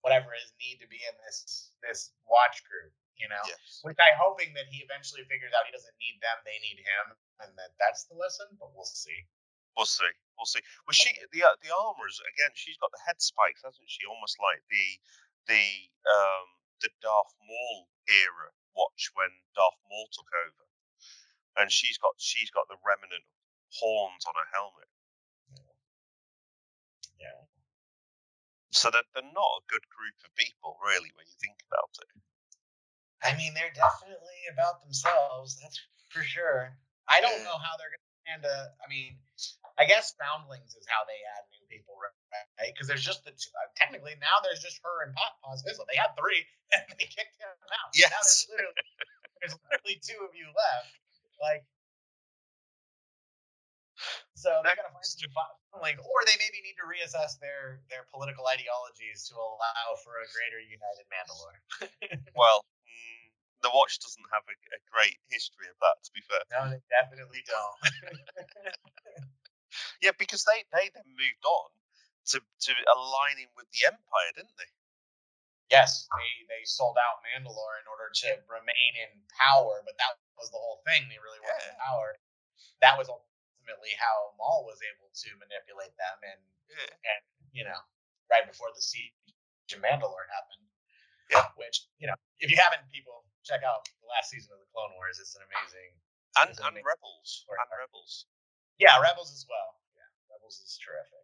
whatever 0.00 0.32
his 0.32 0.48
need 0.56 0.80
to 0.80 0.88
be 0.88 0.96
in 0.96 1.14
this 1.28 1.70
this 1.84 2.10
watch 2.24 2.64
group. 2.64 2.90
You 3.20 3.28
know, 3.28 3.44
yes. 3.44 3.84
which 3.84 4.00
I'm 4.00 4.16
hoping 4.16 4.56
that 4.56 4.64
he 4.72 4.80
eventually 4.80 5.28
figures 5.28 5.52
out 5.52 5.68
he 5.68 5.76
doesn't 5.76 5.92
need 6.00 6.16
them; 6.24 6.40
they 6.48 6.56
need 6.64 6.80
him, 6.80 7.12
and 7.44 7.52
that 7.52 7.76
that's 7.76 8.08
the 8.08 8.16
lesson. 8.16 8.48
But 8.56 8.72
we'll 8.72 8.88
see. 8.88 9.28
We'll 9.80 9.88
see. 9.88 10.12
We'll 10.36 10.44
see. 10.44 10.60
Well, 10.84 10.92
she 10.92 11.08
the 11.32 11.40
uh, 11.40 11.56
the 11.64 11.72
armors 11.72 12.20
again. 12.36 12.52
She's 12.52 12.76
got 12.76 12.92
the 12.92 13.00
head 13.08 13.16
spikes, 13.16 13.64
hasn't 13.64 13.88
she? 13.88 14.04
Almost 14.04 14.36
like 14.36 14.60
the 14.68 14.86
the 15.48 15.64
um 16.04 16.48
the 16.84 16.92
Darth 17.00 17.32
Maul 17.40 17.88
era 18.12 18.52
watch 18.76 19.08
when 19.16 19.32
Darth 19.56 19.80
Maul 19.88 20.08
took 20.12 20.28
over 20.28 20.64
and 21.58 21.72
she's 21.72 21.98
got 21.98 22.14
she's 22.20 22.50
got 22.50 22.68
the 22.68 22.78
remnant 22.84 23.24
horns 23.72 24.24
on 24.26 24.34
her 24.36 24.50
helmet. 24.52 24.90
Yeah. 27.18 27.40
So 28.70 28.88
they're, 28.88 29.06
they're 29.12 29.34
not 29.34 29.60
a 29.60 29.68
good 29.68 29.84
group 29.90 30.16
of 30.22 30.30
people, 30.38 30.78
really, 30.80 31.10
when 31.18 31.26
you 31.26 31.36
think 31.42 31.58
about 31.66 31.90
it. 32.00 32.10
I 33.20 33.36
mean, 33.36 33.52
they're 33.52 33.74
definitely 33.74 34.46
about 34.52 34.80
themselves. 34.80 35.58
That's 35.60 35.76
for 36.08 36.22
sure. 36.22 36.72
I 37.10 37.20
don't 37.20 37.44
know 37.44 37.58
how 37.58 37.74
they're 37.76 37.92
going 38.24 38.42
to. 38.46 38.56
I 38.80 38.86
mean, 38.88 39.18
I 39.80 39.88
guess 39.88 40.12
Foundlings 40.20 40.76
is 40.76 40.84
how 40.84 41.08
they 41.08 41.16
add 41.40 41.48
new 41.56 41.64
people, 41.72 41.96
right? 41.96 42.12
Because 42.68 42.84
there's 42.84 43.00
just 43.00 43.24
the 43.24 43.32
two, 43.32 43.48
uh, 43.56 43.72
technically 43.80 44.12
now 44.20 44.44
there's 44.44 44.60
just 44.60 44.76
her 44.84 45.08
and 45.08 45.16
Pop 45.16 45.40
Paz 45.40 45.64
Vizsla. 45.64 45.88
They 45.88 45.96
had 45.96 46.12
three 46.20 46.44
and 46.76 46.84
they 47.00 47.08
kicked 47.08 47.40
him 47.40 47.48
out. 47.48 47.88
Yes. 47.96 48.12
Now 48.12 48.20
there's 48.20 48.44
literally, 48.52 48.84
there's 49.40 49.56
literally 49.64 49.98
two 50.04 50.20
of 50.20 50.36
you 50.36 50.52
left. 50.52 50.92
Like, 51.40 51.64
so 54.36 54.60
they 54.60 54.68
got 54.76 54.84
to 54.84 54.92
find 54.92 55.04
some 55.04 55.32
like, 55.80 55.96
or 55.96 56.18
they 56.28 56.36
maybe 56.36 56.60
need 56.60 56.76
to 56.76 56.84
reassess 56.84 57.40
their 57.40 57.80
their 57.88 58.04
political 58.12 58.44
ideologies 58.52 59.28
to 59.32 59.36
allow 59.36 59.96
for 60.04 60.20
a 60.20 60.28
greater 60.28 60.60
united 60.60 61.08
Mandalore. 61.08 61.56
well, 62.36 62.68
mm, 62.84 63.24
the 63.64 63.72
Watch 63.72 63.96
doesn't 64.00 64.28
have 64.28 64.44
a, 64.44 64.56
a, 64.76 64.80
great 64.92 65.16
history 65.32 65.68
of 65.72 65.76
that. 65.80 65.96
To 66.04 66.10
be 66.12 66.20
fair, 66.24 66.44
no, 66.52 66.68
they 66.68 66.80
definitely 66.88 67.44
don't. 67.48 67.80
Yeah, 70.02 70.14
because 70.18 70.44
they 70.44 70.64
they 70.72 70.90
then 70.94 71.08
moved 71.08 71.44
on 71.46 71.68
to 72.34 72.38
to 72.40 72.72
aligning 72.96 73.50
with 73.56 73.66
the 73.72 73.86
Empire, 73.86 74.32
didn't 74.36 74.56
they? 74.58 74.70
yes, 75.70 76.10
they, 76.10 76.30
they 76.50 76.62
sold 76.66 76.98
out 76.98 77.22
Mandalore 77.22 77.78
in 77.78 77.86
order 77.86 78.10
to 78.10 78.28
remain 78.50 78.92
in 78.98 79.10
power, 79.30 79.80
but 79.86 79.94
that 80.02 80.18
was 80.34 80.50
the 80.50 80.58
whole 80.58 80.82
thing. 80.82 81.06
They 81.06 81.22
really 81.22 81.40
wanted 81.40 81.70
yeah. 81.70 81.86
power. 81.86 82.18
That 82.82 82.98
was 82.98 83.06
ultimately 83.06 83.94
how 83.96 84.34
Maul 84.36 84.66
was 84.66 84.82
able 84.82 85.08
to 85.08 85.28
manipulate 85.38 85.94
them, 85.94 86.18
and 86.26 86.40
yeah. 86.68 87.14
and 87.14 87.22
you 87.54 87.62
know, 87.62 87.78
right 88.28 88.44
before 88.44 88.74
the 88.74 88.82
siege 88.82 89.14
of 89.70 89.80
Mandalore 89.80 90.26
happened. 90.28 90.66
Yeah. 91.30 91.46
Which 91.54 91.86
you 92.02 92.10
know, 92.10 92.18
if 92.42 92.50
you 92.50 92.58
haven't, 92.58 92.82
people 92.90 93.22
check 93.46 93.62
out 93.62 93.86
the 94.02 94.10
last 94.10 94.34
season 94.34 94.50
of 94.50 94.58
the 94.58 94.68
Clone 94.74 94.90
Wars. 94.98 95.22
It's 95.22 95.38
an 95.38 95.46
amazing. 95.46 95.94
And, 96.42 96.50
and 96.50 96.78
Rebels. 96.82 97.46
And 97.46 97.70
Rebels. 97.74 98.26
Yeah, 98.80 98.96
Rebels 98.96 99.28
as 99.36 99.44
well. 99.44 99.76
Yeah, 99.92 100.08
Rebels 100.32 100.56
is 100.64 100.80
terrific. 100.80 101.20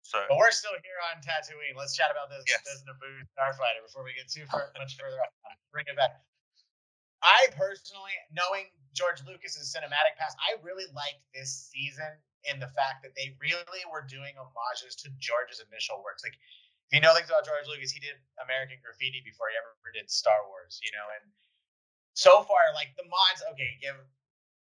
So, 0.00 0.18
but 0.26 0.40
we're 0.40 0.50
still 0.50 0.74
here 0.82 0.98
on 1.12 1.22
Tatooine. 1.22 1.76
Let's 1.78 1.94
chat 1.94 2.10
about 2.10 2.32
this, 2.32 2.42
yes. 2.48 2.64
this 2.66 2.82
Naboo 2.82 3.22
Starfighter 3.36 3.84
before 3.86 4.02
we 4.02 4.16
get 4.16 4.26
too 4.26 4.42
far, 4.50 4.72
much 4.80 4.98
further. 4.98 5.20
Bring 5.70 5.86
it 5.86 5.94
back. 5.94 6.18
I 7.22 7.52
personally, 7.54 8.16
knowing 8.32 8.72
George 8.96 9.20
Lucas's 9.28 9.70
cinematic 9.70 10.16
past, 10.16 10.34
I 10.40 10.58
really 10.64 10.88
like 10.96 11.20
this 11.36 11.68
season 11.68 12.10
in 12.48 12.56
the 12.58 12.72
fact 12.72 13.04
that 13.04 13.12
they 13.12 13.36
really 13.38 13.84
were 13.92 14.02
doing 14.02 14.32
homages 14.40 14.96
to 15.04 15.12
George's 15.20 15.60
initial 15.60 16.00
works. 16.00 16.24
Like, 16.24 16.34
if 16.88 16.96
you 16.96 17.04
know 17.04 17.12
things 17.12 17.28
about 17.28 17.44
George 17.44 17.68
Lucas, 17.68 17.92
he 17.92 18.00
did 18.00 18.16
American 18.40 18.80
Graffiti 18.80 19.20
before 19.22 19.52
he 19.52 19.54
ever 19.60 19.76
did 19.92 20.08
Star 20.08 20.48
Wars, 20.48 20.80
you 20.82 20.90
know, 20.96 21.06
and 21.20 21.28
so 22.18 22.42
far, 22.42 22.72
like 22.74 22.96
the 22.98 23.06
mods, 23.06 23.46
okay, 23.54 23.78
give, 23.78 23.94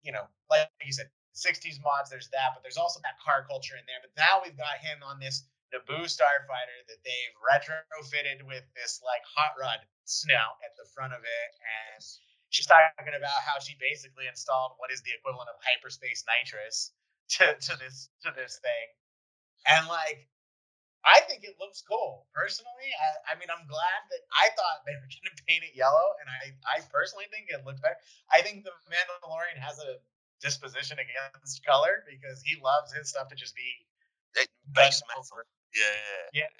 you 0.03 0.11
know, 0.11 0.29
like 0.51 0.69
you 0.83 0.93
said, 0.93 1.09
60s 1.39 1.79
mods, 1.79 2.11
there's 2.11 2.27
that, 2.35 2.51
but 2.51 2.61
there's 2.61 2.77
also 2.77 2.99
that 3.01 3.15
car 3.23 3.47
culture 3.47 3.79
in 3.79 3.85
there. 3.87 4.03
But 4.03 4.11
now 4.19 4.43
we've 4.43 4.59
got 4.59 4.83
him 4.83 4.99
on 5.07 5.19
this 5.19 5.47
Naboo 5.71 6.09
Starfighter 6.09 6.79
that 6.91 7.01
they've 7.05 7.35
retrofitted 7.39 8.43
with 8.43 8.65
this 8.75 8.99
like 9.05 9.23
hot 9.23 9.55
rod 9.55 9.79
snout 10.03 10.59
at 10.65 10.75
the 10.75 10.89
front 10.91 11.13
of 11.13 11.21
it. 11.21 11.49
And 11.61 12.03
she's 12.49 12.67
talking 12.67 13.15
about 13.15 13.39
how 13.45 13.61
she 13.61 13.77
basically 13.79 14.27
installed 14.27 14.75
what 14.77 14.91
is 14.91 15.01
the 15.05 15.13
equivalent 15.15 15.49
of 15.49 15.57
hyperspace 15.61 16.25
nitrous 16.27 16.91
to, 17.37 17.53
to 17.53 17.77
this 17.77 18.09
to 18.25 18.33
this 18.35 18.59
thing. 18.59 18.87
and 19.69 19.87
like 19.87 20.27
I 21.05 21.23
think 21.31 21.47
it 21.47 21.55
looks 21.59 21.79
cool. 21.79 22.27
Personally, 22.35 22.91
I, 22.91 23.31
I, 23.31 23.33
mean, 23.39 23.47
I'm 23.47 23.63
glad 23.71 24.01
that 24.11 24.23
I 24.35 24.51
thought 24.51 24.83
they 24.83 24.99
were 24.99 25.07
to 25.07 25.43
paint 25.47 25.63
it 25.63 25.71
yellow, 25.71 26.19
and 26.19 26.27
I, 26.27 26.51
I 26.67 26.83
personally 26.91 27.23
think 27.31 27.47
it 27.47 27.63
looked 27.63 27.79
better. 27.79 27.95
I 28.27 28.43
think 28.43 28.67
the 28.67 28.75
Mandalorian 28.91 29.55
has 29.63 29.79
a 29.79 30.03
disposition 30.41 30.97
against 30.99 31.63
color 31.65 32.03
because 32.07 32.41
he 32.41 32.59
loves 32.59 32.93
his 32.93 33.09
stuff 33.11 33.27
to 33.29 33.35
just 33.35 33.55
be 33.55 33.69
base 34.71 35.01
metal. 35.07 35.25
Yeah, 35.75 35.85
yeah, 36.33 36.47
yeah. 36.47 36.51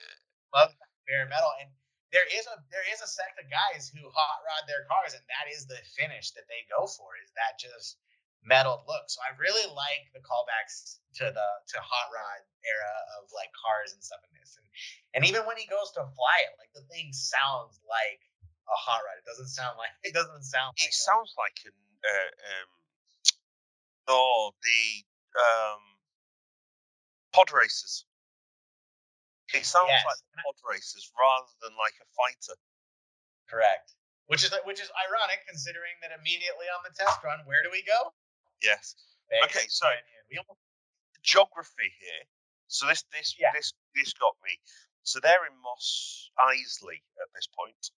Love 0.54 0.74
bare 1.08 1.26
metal, 1.30 1.50
and 1.62 1.70
there 2.12 2.26
is 2.26 2.46
a 2.50 2.58
there 2.74 2.86
is 2.90 3.02
a 3.02 3.10
sect 3.10 3.38
of 3.38 3.46
guys 3.50 3.90
who 3.90 4.02
hot 4.10 4.40
rod 4.46 4.66
their 4.66 4.86
cars, 4.90 5.14
and 5.14 5.24
that 5.30 5.50
is 5.50 5.66
the 5.66 5.78
finish 5.98 6.32
that 6.34 6.50
they 6.50 6.66
go 6.70 6.90
for. 6.90 7.18
Is 7.22 7.30
that 7.38 7.58
just 7.62 7.98
metal 8.46 8.84
look. 8.88 9.06
So 9.12 9.20
I 9.24 9.36
really 9.36 9.68
like 9.76 10.08
the 10.16 10.24
callbacks 10.24 11.00
to 11.20 11.28
the 11.28 11.48
to 11.76 11.78
hot 11.82 12.08
rod 12.14 12.42
era 12.64 12.96
of 13.20 13.28
like 13.36 13.52
cars 13.56 13.92
and 13.92 14.02
stuff 14.04 14.24
in 14.28 14.32
this. 14.40 14.56
And 14.56 14.68
and 15.16 15.22
even 15.28 15.44
when 15.44 15.60
he 15.60 15.68
goes 15.68 15.92
to 16.00 16.08
fly 16.16 16.38
it, 16.48 16.56
like 16.60 16.72
the 16.76 16.86
thing 16.88 17.12
sounds 17.12 17.80
like 17.84 18.22
a 18.70 18.78
hot 18.78 19.04
rod. 19.04 19.20
It 19.20 19.28
doesn't 19.28 19.52
sound 19.52 19.76
like 19.76 19.92
it 20.08 20.14
doesn't 20.16 20.46
sound 20.46 20.76
it 20.80 20.92
like 20.92 20.96
sounds 20.96 21.34
a, 21.36 21.40
like 21.40 21.58
an 21.68 21.76
uh, 21.76 22.32
um 22.64 22.70
oh 24.10 24.52
the 24.62 24.82
um 25.38 25.82
pod 27.32 27.54
racers. 27.54 28.06
It 29.54 29.66
sounds 29.66 29.90
yes. 29.90 30.06
like 30.06 30.22
pod 30.46 30.58
racers 30.66 31.10
rather 31.18 31.50
than 31.62 31.74
like 31.78 31.98
a 32.02 32.08
fighter. 32.14 32.58
Correct. 33.50 33.94
Which 34.30 34.46
is 34.46 34.54
which 34.66 34.78
is 34.78 34.90
ironic 34.94 35.42
considering 35.50 35.98
that 36.06 36.14
immediately 36.14 36.70
on 36.70 36.86
the 36.86 36.94
test 36.94 37.18
run, 37.26 37.42
where 37.46 37.66
do 37.66 37.74
we 37.74 37.82
go? 37.82 38.14
Yes. 38.62 38.94
okay, 39.46 39.66
so 39.70 39.90
geography 41.24 41.90
here. 41.98 42.26
So 42.68 42.86
this 42.86 43.04
this 43.12 43.34
yeah. 43.40 43.50
this 43.54 43.74
this 43.96 44.14
got 44.14 44.38
me. 44.46 44.54
So 45.02 45.20
they're 45.20 45.46
in 45.50 45.58
Mos 45.58 46.30
Eisley 46.38 47.02
at 47.18 47.30
this 47.34 47.50
point. 47.50 47.90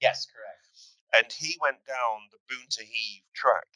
Yes, 0.00 0.26
correct. 0.32 0.64
And 1.12 1.28
he 1.30 1.56
went 1.60 1.84
down 1.86 2.32
the 2.32 2.40
Boonta 2.48 2.80
Eve 2.80 3.28
track. 3.34 3.68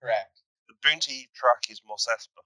Correct. 0.00 0.42
The 0.68 0.76
Eve 1.12 1.32
track 1.36 1.68
is 1.68 1.84
Mos 1.84 2.08
Espa. 2.08 2.40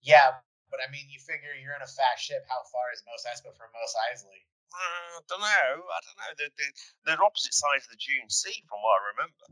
Yeah, 0.00 0.40
but 0.72 0.80
I 0.80 0.88
mean, 0.90 1.06
you 1.12 1.20
figure 1.20 1.52
you're 1.54 1.76
in 1.76 1.84
a 1.84 1.88
fast 1.88 2.24
ship. 2.24 2.44
How 2.48 2.64
far 2.72 2.88
is 2.92 3.04
Mos 3.04 3.24
Espa 3.28 3.52
from 3.56 3.68
Mos 3.72 3.94
Eisley? 4.08 4.42
Uh, 4.72 5.20
I 5.20 5.22
don't 5.28 5.44
know. 5.44 5.72
I 5.86 5.98
don't 6.02 6.18
know. 6.18 6.32
They're, 6.40 6.54
they're, 6.56 6.76
they're 7.04 7.24
opposite 7.24 7.54
sides 7.54 7.86
of 7.86 7.94
the 7.94 8.00
Dune 8.00 8.28
Sea, 8.32 8.64
from 8.66 8.80
what 8.80 8.96
I 8.96 9.00
remember. 9.14 9.46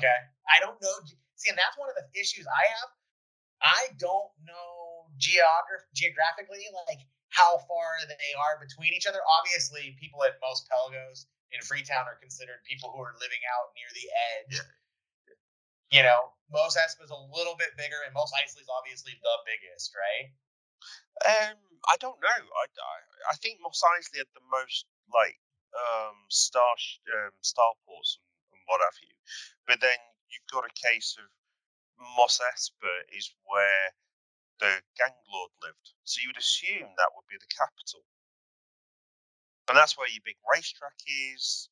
Okay. 0.00 0.18
I 0.48 0.56
don't 0.64 0.80
know. 0.80 0.96
See, 1.36 1.52
and 1.52 1.58
that's 1.60 1.76
one 1.76 1.92
of 1.92 1.96
the 1.96 2.08
issues 2.18 2.48
I 2.48 2.64
have. 2.80 2.90
I 3.62 3.82
don't 4.00 4.32
know 4.44 5.08
geograph 5.16 5.86
geographically 5.96 6.66
like 6.88 7.00
how 7.32 7.56
far 7.68 8.00
they 8.04 8.32
are 8.36 8.60
between 8.60 8.92
each 8.92 9.06
other. 9.06 9.20
Obviously, 9.40 9.96
people 10.00 10.24
at 10.24 10.36
Mos 10.40 10.64
Pelgos 10.68 11.28
in 11.52 11.60
Freetown 11.62 12.08
are 12.08 12.18
considered 12.20 12.64
people 12.66 12.92
who 12.92 13.00
are 13.00 13.14
living 13.20 13.40
out 13.54 13.72
near 13.76 13.90
the 13.92 14.06
edge. 14.10 14.52
Yeah. 14.60 14.75
You 15.90 16.02
know, 16.02 16.34
Mos 16.50 16.76
Espa 16.76 17.04
is 17.06 17.14
a 17.14 17.26
little 17.34 17.54
bit 17.56 17.76
bigger, 17.78 18.02
and 18.04 18.14
Mos 18.14 18.32
Eisley 18.34 18.62
is 18.62 18.70
obviously 18.70 19.14
the 19.22 19.36
biggest, 19.46 19.94
right? 19.94 20.26
Um, 21.24 21.56
I 21.88 21.96
don't 21.98 22.18
know. 22.20 22.40
I, 22.42 22.64
I, 22.66 22.96
I 23.32 23.34
think 23.38 23.58
Mos 23.62 23.80
Eisley 23.96 24.18
had 24.18 24.30
the 24.34 24.44
most 24.50 24.86
like 25.14 25.38
um 25.76 26.16
star 26.28 26.74
um 27.20 27.34
starports 27.44 28.18
and, 28.18 28.26
and 28.52 28.62
what 28.66 28.82
have 28.82 28.98
you. 29.02 29.14
But 29.66 29.80
then 29.80 29.98
you've 30.30 30.50
got 30.50 30.66
a 30.66 30.74
case 30.74 31.16
of 31.18 31.28
Mos 32.16 32.40
Espa 32.42 32.92
is 33.16 33.30
where 33.46 33.94
the 34.60 34.82
gang 34.96 35.16
lord 35.32 35.50
lived. 35.62 35.92
So 36.04 36.20
you 36.22 36.28
would 36.30 36.40
assume 36.40 36.88
that 36.96 37.12
would 37.14 37.28
be 37.28 37.38
the 37.38 37.52
capital. 37.52 38.04
And 39.68 39.76
that's 39.76 39.98
where 39.98 40.08
your 40.08 40.22
big 40.24 40.38
racetrack 40.54 40.96
is. 41.34 41.68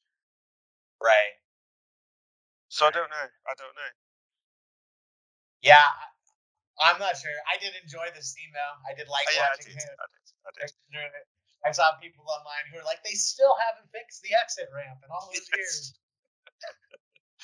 Right. 1.02 1.38
So 2.68 2.86
I 2.86 2.90
don't 2.90 3.10
know. 3.10 3.28
I 3.46 3.54
don't 3.56 3.74
know. 3.76 3.92
Yeah, 5.64 5.88
I'm 6.76 7.00
not 7.00 7.16
sure. 7.16 7.32
I 7.48 7.56
did 7.56 7.72
enjoy 7.80 8.12
the 8.12 8.20
scene 8.20 8.52
though. 8.52 8.74
I 8.84 8.92
did 8.92 9.08
like 9.08 9.24
oh, 9.26 9.32
yeah, 9.32 9.48
watching 9.48 9.72
I 9.72 9.80
did, 9.80 9.88
him. 9.88 9.96
I 9.96 10.06
did. 10.60 10.68
I 10.68 11.08
did. 11.08 11.26
I 11.64 11.72
saw 11.72 11.96
people 11.96 12.28
online 12.28 12.68
who 12.68 12.76
were 12.76 12.84
like, 12.84 13.00
they 13.00 13.16
still 13.16 13.56
haven't 13.56 13.88
fixed 13.88 14.20
the 14.20 14.36
exit 14.36 14.68
ramp 14.68 15.00
in 15.00 15.08
all 15.08 15.32
those 15.32 15.48
years 15.56 15.96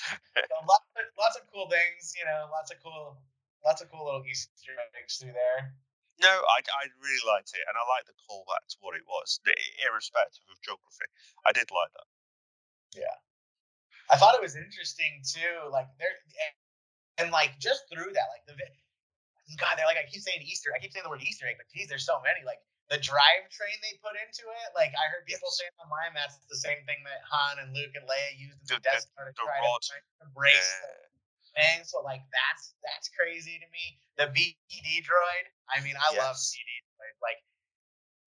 so 0.01 0.57
lots, 0.65 0.87
of, 0.97 1.05
lots 1.17 1.35
of 1.37 1.43
cool 1.53 1.69
things, 1.69 2.13
you 2.17 2.25
know, 2.25 2.49
lots 2.49 2.73
of 2.73 2.81
cool, 2.81 3.21
lots 3.65 3.81
of 3.81 3.91
cool 3.93 4.05
little 4.05 4.25
Easter 4.25 4.73
eggs 4.97 5.21
through 5.21 5.35
there. 5.35 5.73
No, 6.19 6.29
I, 6.29 6.61
I 6.61 6.83
really 7.01 7.23
liked 7.25 7.49
it, 7.53 7.65
and 7.65 7.73
I 7.73 7.83
like 7.89 8.05
the 8.05 8.17
callback 8.29 8.65
to 8.73 8.77
what 8.81 8.93
it 8.93 9.05
was, 9.09 9.41
irrespective 9.81 10.45
of 10.49 10.61
geography. 10.61 11.09
I 11.45 11.51
did 11.53 11.69
like 11.73 11.91
that. 11.97 12.09
Yeah, 12.93 13.17
I 14.11 14.17
thought 14.17 14.37
it 14.37 14.43
was 14.43 14.53
interesting 14.53 15.23
too. 15.25 15.71
Like 15.71 15.89
there, 15.97 16.13
and 17.21 17.29
like 17.29 17.61
just 17.61 17.85
through 17.87 18.09
that, 18.17 18.27
like 18.33 18.43
the 18.49 18.57
God, 19.59 19.75
they're 19.75 19.87
like 19.87 19.99
I 19.99 20.07
keep 20.07 20.23
saying 20.23 20.41
Easter. 20.41 20.71
I 20.73 20.79
keep 20.79 20.95
saying 20.95 21.05
the 21.05 21.11
word 21.11 21.23
Easter 21.23 21.45
egg, 21.45 21.59
but 21.59 21.67
geez, 21.69 21.91
there's 21.91 22.07
so 22.07 22.19
many. 22.23 22.41
Like 22.41 22.63
the 22.91 22.99
drivetrain 22.99 23.77
they 23.83 23.95
put 23.99 24.15
into 24.19 24.47
it. 24.47 24.69
Like 24.75 24.95
I 24.95 25.11
heard 25.11 25.27
people 25.27 25.51
yes. 25.51 25.59
saying 25.59 25.75
online, 25.79 26.11
that's 26.15 26.39
the 26.47 26.59
same 26.59 26.83
thing 26.87 26.99
that 27.07 27.23
Han 27.27 27.63
and 27.63 27.69
Luke 27.75 27.95
and 27.95 28.03
Leia 28.07 28.31
used 28.35 28.59
in 28.63 28.67
the, 28.67 28.79
the 28.79 28.83
Death 28.83 29.07
Star 29.07 29.31
to 29.31 29.35
try 29.35 29.59
rod. 29.59 29.79
to 29.91 29.95
embrace 30.27 30.55
yeah. 30.55 30.87
the 30.87 31.47
thing. 31.55 31.77
So 31.87 32.03
like 32.03 32.23
that's 32.31 32.75
that's 32.83 33.07
crazy 33.11 33.59
to 33.59 33.67
me. 33.71 33.99
The 34.19 34.27
BD 34.31 35.03
droid. 35.03 35.45
I 35.71 35.83
mean, 35.83 35.95
I 35.99 36.15
yes. 36.15 36.19
love 36.19 36.35
BD 36.39 36.71
droids. 36.95 37.19
Like 37.19 37.39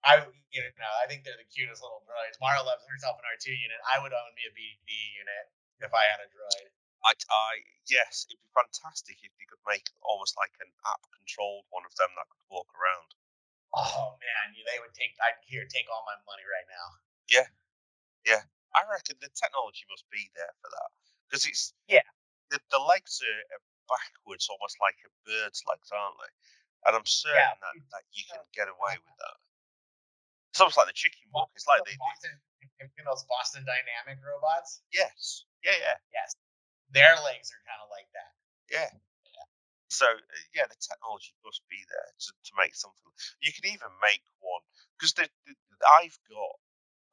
I, 0.04 0.12
you 0.52 0.60
know, 0.60 0.92
I 1.00 1.08
think 1.08 1.24
they're 1.24 1.40
the 1.40 1.48
cutest 1.48 1.80
little 1.80 2.04
droids. 2.04 2.36
Mara 2.36 2.60
loves 2.60 2.84
herself 2.84 3.16
an 3.16 3.24
R2 3.24 3.48
unit. 3.48 3.80
I 3.88 3.96
would 4.04 4.12
own 4.12 4.30
me 4.36 4.44
a 4.44 4.52
BD 4.52 4.92
unit 5.16 5.44
if 5.80 5.92
I 5.96 6.04
had 6.04 6.20
a 6.20 6.28
droid. 6.28 6.68
I, 7.04 7.12
I, 7.12 7.50
yes, 7.86 8.24
it'd 8.26 8.40
be 8.40 8.48
fantastic 8.56 9.20
if 9.20 9.32
you 9.36 9.46
could 9.46 9.60
make 9.68 9.92
almost 10.00 10.34
like 10.40 10.56
an 10.64 10.72
app 10.88 11.04
controlled 11.12 11.68
one 11.68 11.84
of 11.84 11.92
them 12.00 12.08
that 12.16 12.28
could 12.32 12.48
walk 12.48 12.72
around 12.72 13.12
oh 13.74 14.14
man, 14.22 14.54
they 14.54 14.78
would 14.78 14.94
take. 14.94 15.18
I'd 15.18 15.38
here 15.44 15.66
take 15.66 15.90
all 15.90 16.06
my 16.06 16.16
money 16.24 16.46
right 16.46 16.68
now. 16.70 16.86
Yeah, 17.26 17.48
yeah. 18.22 18.42
I 18.74 18.86
reckon 18.90 19.18
the 19.22 19.30
technology 19.34 19.86
must 19.90 20.06
be 20.10 20.30
there 20.34 20.50
for 20.62 20.70
that 20.70 20.90
because 21.26 21.46
it's 21.46 21.74
yeah. 21.90 22.06
The, 22.52 22.60
the 22.70 22.78
legs 22.78 23.24
are 23.24 23.42
backwards, 23.88 24.46
almost 24.52 24.78
like 24.78 25.00
a 25.02 25.10
bird's 25.26 25.64
legs, 25.66 25.90
aren't 25.90 26.18
they? 26.20 26.32
And 26.86 26.92
I'm 26.92 27.08
certain 27.08 27.40
yeah. 27.40 27.56
that, 27.56 27.74
that 27.96 28.04
you 28.12 28.22
can 28.28 28.44
get 28.52 28.68
away 28.68 29.00
with 29.00 29.16
that. 29.16 29.36
It's 30.52 30.60
almost 30.60 30.76
like 30.76 30.92
the 30.92 30.94
chicken 30.94 31.24
walk. 31.32 31.50
It's 31.56 31.66
like 31.66 31.82
they 31.88 31.96
Boston, 31.96 32.36
those 33.00 33.24
Boston 33.26 33.64
Dynamic 33.64 34.20
robots. 34.20 34.84
Yes. 34.92 35.48
Yeah. 35.64 35.74
Yeah. 35.80 35.98
Yes. 36.12 36.36
Their 36.94 37.14
legs 37.26 37.50
are 37.50 37.64
kind 37.66 37.82
of 37.82 37.90
like 37.90 38.08
that. 38.14 38.32
Yeah. 38.70 38.92
So 39.90 40.06
uh, 40.06 40.42
yeah, 40.54 40.66
the 40.70 40.78
technology 40.78 41.34
must 41.44 41.62
be 41.70 41.78
there 41.90 42.10
to, 42.10 42.30
to 42.32 42.52
make 42.58 42.74
something. 42.74 43.12
You 43.42 43.52
can 43.54 43.70
even 43.70 43.90
make 44.02 44.22
one 44.40 44.62
because 44.96 45.14
I've 45.18 46.18
got 46.30 46.54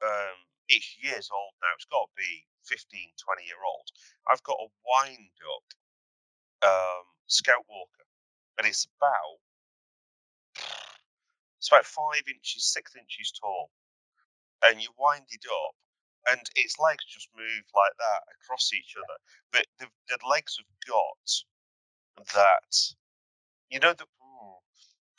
um, 0.01 0.37
it's 0.69 0.97
years 1.01 1.29
old 1.29 1.53
now. 1.61 1.73
It's 1.75 1.89
got 1.89 2.07
to 2.07 2.13
be 2.17 2.45
15, 2.65 3.13
20 3.17 3.45
year 3.45 3.61
old. 3.61 3.87
I've 4.29 4.43
got 4.43 4.61
a 4.61 4.69
wind 4.85 5.33
up 5.45 5.67
um, 6.65 7.05
Scout 7.27 7.65
Walker, 7.69 8.05
and 8.57 8.65
it's 8.67 8.87
about 8.97 9.37
it's 11.59 11.69
about 11.69 11.85
five 11.85 12.23
inches, 12.29 12.65
six 12.65 12.95
inches 12.95 13.33
tall, 13.33 13.69
and 14.65 14.81
you 14.81 14.89
wind 14.97 15.25
it 15.29 15.45
up, 15.49 15.75
and 16.29 16.41
its 16.55 16.77
legs 16.77 17.05
just 17.07 17.29
move 17.33 17.65
like 17.73 17.95
that 17.97 18.21
across 18.37 18.71
each 18.73 18.93
other. 18.97 19.17
But 19.51 19.65
the, 19.79 19.87
the 20.09 20.19
legs 20.29 20.57
have 20.59 20.69
got 20.85 21.27
that 22.35 22.71
you 23.71 23.79
know 23.79 23.93
that 23.93 24.09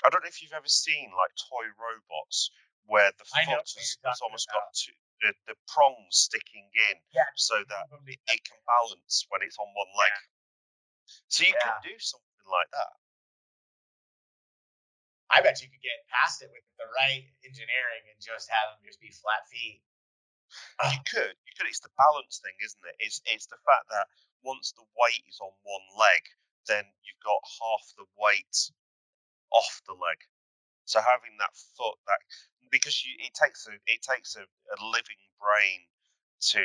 I 0.04 0.10
don't 0.10 0.22
know 0.22 0.30
if 0.30 0.42
you've 0.42 0.54
ever 0.54 0.68
seen 0.68 1.10
like 1.14 1.32
toy 1.38 1.66
robots 1.78 2.50
where 2.86 3.14
the 3.16 3.24
foot 3.24 3.46
has, 3.46 3.96
has, 4.02 4.20
almost 4.20 4.50
about. 4.50 4.66
got 4.66 4.74
two, 4.74 4.98
the, 5.22 5.30
the 5.54 5.56
prongs 5.70 6.26
sticking 6.26 6.66
in 6.90 6.98
yeah. 7.14 7.30
so 7.38 7.62
that 7.70 7.86
it, 8.10 8.18
it, 8.26 8.42
can 8.42 8.58
balance 8.66 9.22
when 9.30 9.46
it's 9.46 9.54
on 9.62 9.70
one 9.70 9.92
leg. 9.94 10.10
Yeah. 10.10 10.26
So 11.30 11.38
you 11.46 11.54
yeah. 11.54 11.62
can 11.62 11.78
do 11.86 11.94
something 12.02 12.48
like 12.50 12.70
that. 12.74 12.92
I 15.32 15.40
bet 15.40 15.62
you 15.62 15.70
could 15.70 15.80
get 15.80 16.02
past 16.12 16.42
it 16.42 16.50
with 16.52 16.66
the 16.76 16.84
right 16.98 17.24
engineering 17.46 18.04
and 18.10 18.18
just 18.20 18.50
have 18.52 18.76
them 18.76 18.84
just 18.84 19.00
be 19.00 19.14
flat 19.14 19.46
feet. 19.48 19.80
You 20.84 20.98
ah. 20.98 21.08
could, 21.08 21.34
you 21.46 21.52
could. 21.56 21.68
It's 21.68 21.84
the 21.84 21.94
balance 21.96 22.40
thing, 22.42 22.56
isn't 22.60 22.86
it? 22.86 22.96
It's 23.00 23.20
it's 23.26 23.46
the 23.46 23.60
fact 23.64 23.88
that 23.90 24.06
once 24.42 24.72
the 24.72 24.86
weight 24.98 25.22
is 25.28 25.38
on 25.40 25.52
one 25.62 25.86
leg, 25.98 26.22
then 26.66 26.84
you've 27.02 27.24
got 27.24 27.40
half 27.42 27.84
the 27.96 28.06
weight 28.18 28.56
off 29.52 29.82
the 29.86 29.94
leg. 29.94 30.18
So 30.84 30.98
having 31.00 31.38
that 31.38 31.54
foot, 31.78 31.96
that 32.10 32.20
because 32.70 33.04
you, 33.04 33.14
it 33.22 33.32
takes 33.36 33.68
a 33.68 33.74
it 33.86 34.02
takes 34.02 34.34
a, 34.34 34.42
a 34.44 34.76
living 34.80 35.20
brain 35.38 35.86
to, 36.52 36.62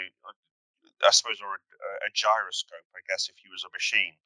I 1.05 1.11
suppose, 1.13 1.38
or 1.38 1.53
a, 1.53 1.61
a, 2.07 2.09
gyroscope, 2.17 2.88
I 2.97 3.01
guess, 3.05 3.29
if 3.29 3.38
you 3.45 3.53
was 3.53 3.61
a 3.61 3.69
machine, 3.69 4.17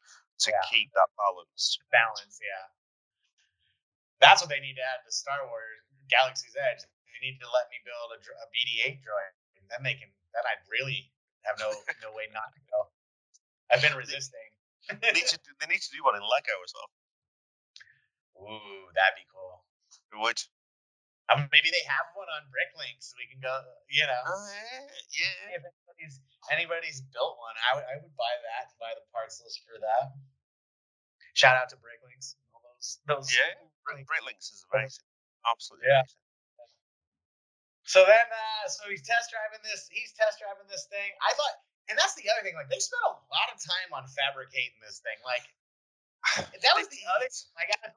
to 0.47 0.49
yeah. 0.55 0.64
keep 0.72 0.95
that 0.95 1.12
balance. 1.20 1.76
Balance, 1.91 2.39
yeah. 2.39 2.66
That's 4.24 4.39
what 4.39 4.47
they 4.47 4.64
need 4.64 4.80
to 4.80 4.86
add 4.86 5.03
to 5.03 5.12
Star 5.12 5.43
Wars 5.43 5.84
Galaxy's 6.07 6.55
Edge. 6.55 6.88
They 6.88 7.20
need 7.20 7.41
to 7.43 7.49
let 7.51 7.68
me 7.68 7.84
build 7.84 8.16
a, 8.16 8.20
a 8.22 8.45
BD-8 8.53 9.03
droid, 9.03 9.34
then 9.72 9.82
they 9.84 9.95
can. 9.97 10.11
Then 10.36 10.43
I'd 10.47 10.63
really 10.72 11.11
have 11.47 11.59
no 11.59 11.72
no 12.05 12.11
way 12.15 12.28
not 12.32 12.51
to 12.55 12.61
go. 12.72 12.78
I've 13.72 13.82
been 13.84 13.95
resisting. 13.95 14.47
They 14.99 15.13
need 15.15 15.30
to 15.32 15.38
do, 15.39 15.51
they 15.61 15.69
need 15.72 15.80
to 15.84 15.91
do 15.93 16.01
one 16.03 16.17
in 16.17 16.26
Lego 16.26 16.55
as 16.65 16.72
well. 16.76 16.89
Ooh, 18.41 18.89
that'd 18.97 19.15
be 19.15 19.28
cool. 19.30 19.63
It 20.11 20.19
would. 20.19 20.39
I 21.30 21.39
mean, 21.39 21.47
maybe 21.55 21.72
they 21.72 21.86
have 21.88 22.11
one 22.17 22.28
on 22.28 22.43
Bricklink, 22.51 22.99
so 22.99 23.15
we 23.15 23.30
can 23.32 23.39
go. 23.39 23.53
You 23.88 24.03
know, 24.03 24.24
oh, 24.28 24.47
yeah, 24.51 24.84
yeah. 25.15 25.55
if 25.55 25.63
anybody's 25.63 26.15
anybody's 26.51 26.99
built 27.15 27.39
one, 27.39 27.55
I 27.55 27.69
would 27.80 27.88
I 27.88 27.95
would 28.03 28.15
buy 28.19 28.34
that. 28.51 28.74
Buy 28.82 28.91
the 28.97 29.05
parts 29.15 29.39
list 29.39 29.63
for 29.63 29.80
that. 29.80 30.11
Shout 31.38 31.55
out 31.55 31.69
to 31.72 31.80
Bricklinks. 31.80 32.36
All 32.51 32.59
those 32.65 32.99
those. 33.07 33.28
Yeah, 33.32 33.55
Bricklinks 33.88 34.51
is 34.51 34.65
amazing. 34.74 35.07
Absolutely 35.47 35.88
Yeah. 35.88 36.03
amazing. 36.03 36.20
So 37.86 38.05
then, 38.05 38.27
uh, 38.29 38.65
so 38.69 38.88
he's 38.88 39.01
test 39.01 39.34
driving 39.34 39.61
this. 39.65 39.89
He's 39.89 40.13
test 40.13 40.38
driving 40.38 40.69
this 40.69 40.86
thing. 40.88 41.11
I 41.21 41.34
thought, 41.34 41.55
and 41.89 41.97
that's 41.97 42.13
the 42.13 42.29
other 42.29 42.45
thing. 42.45 42.53
Like 42.53 42.69
they 42.69 42.79
spent 42.79 43.01
a 43.09 43.15
lot 43.34 43.49
of 43.49 43.57
time 43.57 43.89
on 43.91 44.05
fabricating 44.05 44.77
this 44.86 45.01
thing. 45.01 45.17
Like 45.25 45.45
that 46.63 46.73
was 46.77 46.88
the 46.93 47.01
other. 47.17 47.27
Like 47.57 47.73
I, 47.82 47.91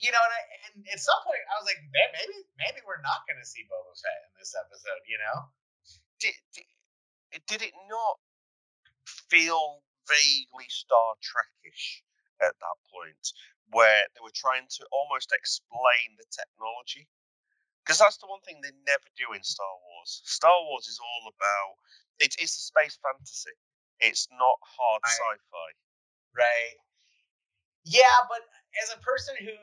you 0.00 0.10
know, 0.10 0.18
and, 0.18 0.34
I, 0.34 0.42
and 0.66 0.74
at 0.90 0.98
some 0.98 1.20
point 1.22 1.44
I 1.46 1.54
was 1.60 1.68
like, 1.68 1.78
"Man, 1.92 2.08
maybe, 2.16 2.36
maybe 2.58 2.80
we're 2.82 3.04
not 3.04 3.28
going 3.28 3.38
to 3.38 3.46
see 3.46 3.68
Boba 3.68 3.94
Fett 3.94 4.32
in 4.32 4.34
this 4.40 4.56
episode. 4.56 5.02
You 5.06 5.20
know? 5.20 5.36
Did, 6.18 6.36
did, 6.56 6.66
did 7.46 7.60
it 7.62 7.76
not 7.86 8.16
feel 9.28 9.84
vaguely 10.08 10.66
Star 10.72 11.14
Trekish 11.20 12.02
at 12.40 12.56
that 12.56 12.78
point, 12.90 13.24
where 13.70 14.08
they 14.14 14.22
were 14.24 14.34
trying 14.34 14.66
to 14.80 14.82
almost 14.90 15.30
explain 15.36 16.16
the 16.16 16.26
technology? 16.32 17.06
Because 17.86 18.02
that's 18.02 18.18
the 18.18 18.26
one 18.26 18.42
thing 18.42 18.58
they 18.60 18.74
never 18.82 19.06
do 19.14 19.30
in 19.30 19.46
Star 19.46 19.70
Wars. 19.86 20.20
Star 20.26 20.58
Wars 20.66 20.90
is 20.90 20.98
all 20.98 21.30
about 21.30 21.78
it's 22.18 22.34
it's 22.42 22.58
a 22.58 22.64
space 22.66 22.98
fantasy. 22.98 23.54
It's 24.02 24.26
not 24.34 24.58
hard 24.66 25.02
Right. 25.06 25.14
sci-fi. 25.38 25.70
Right. 26.34 26.76
Yeah, 27.86 28.18
but 28.26 28.42
as 28.82 28.90
a 28.90 28.98
person 28.98 29.38
who 29.38 29.54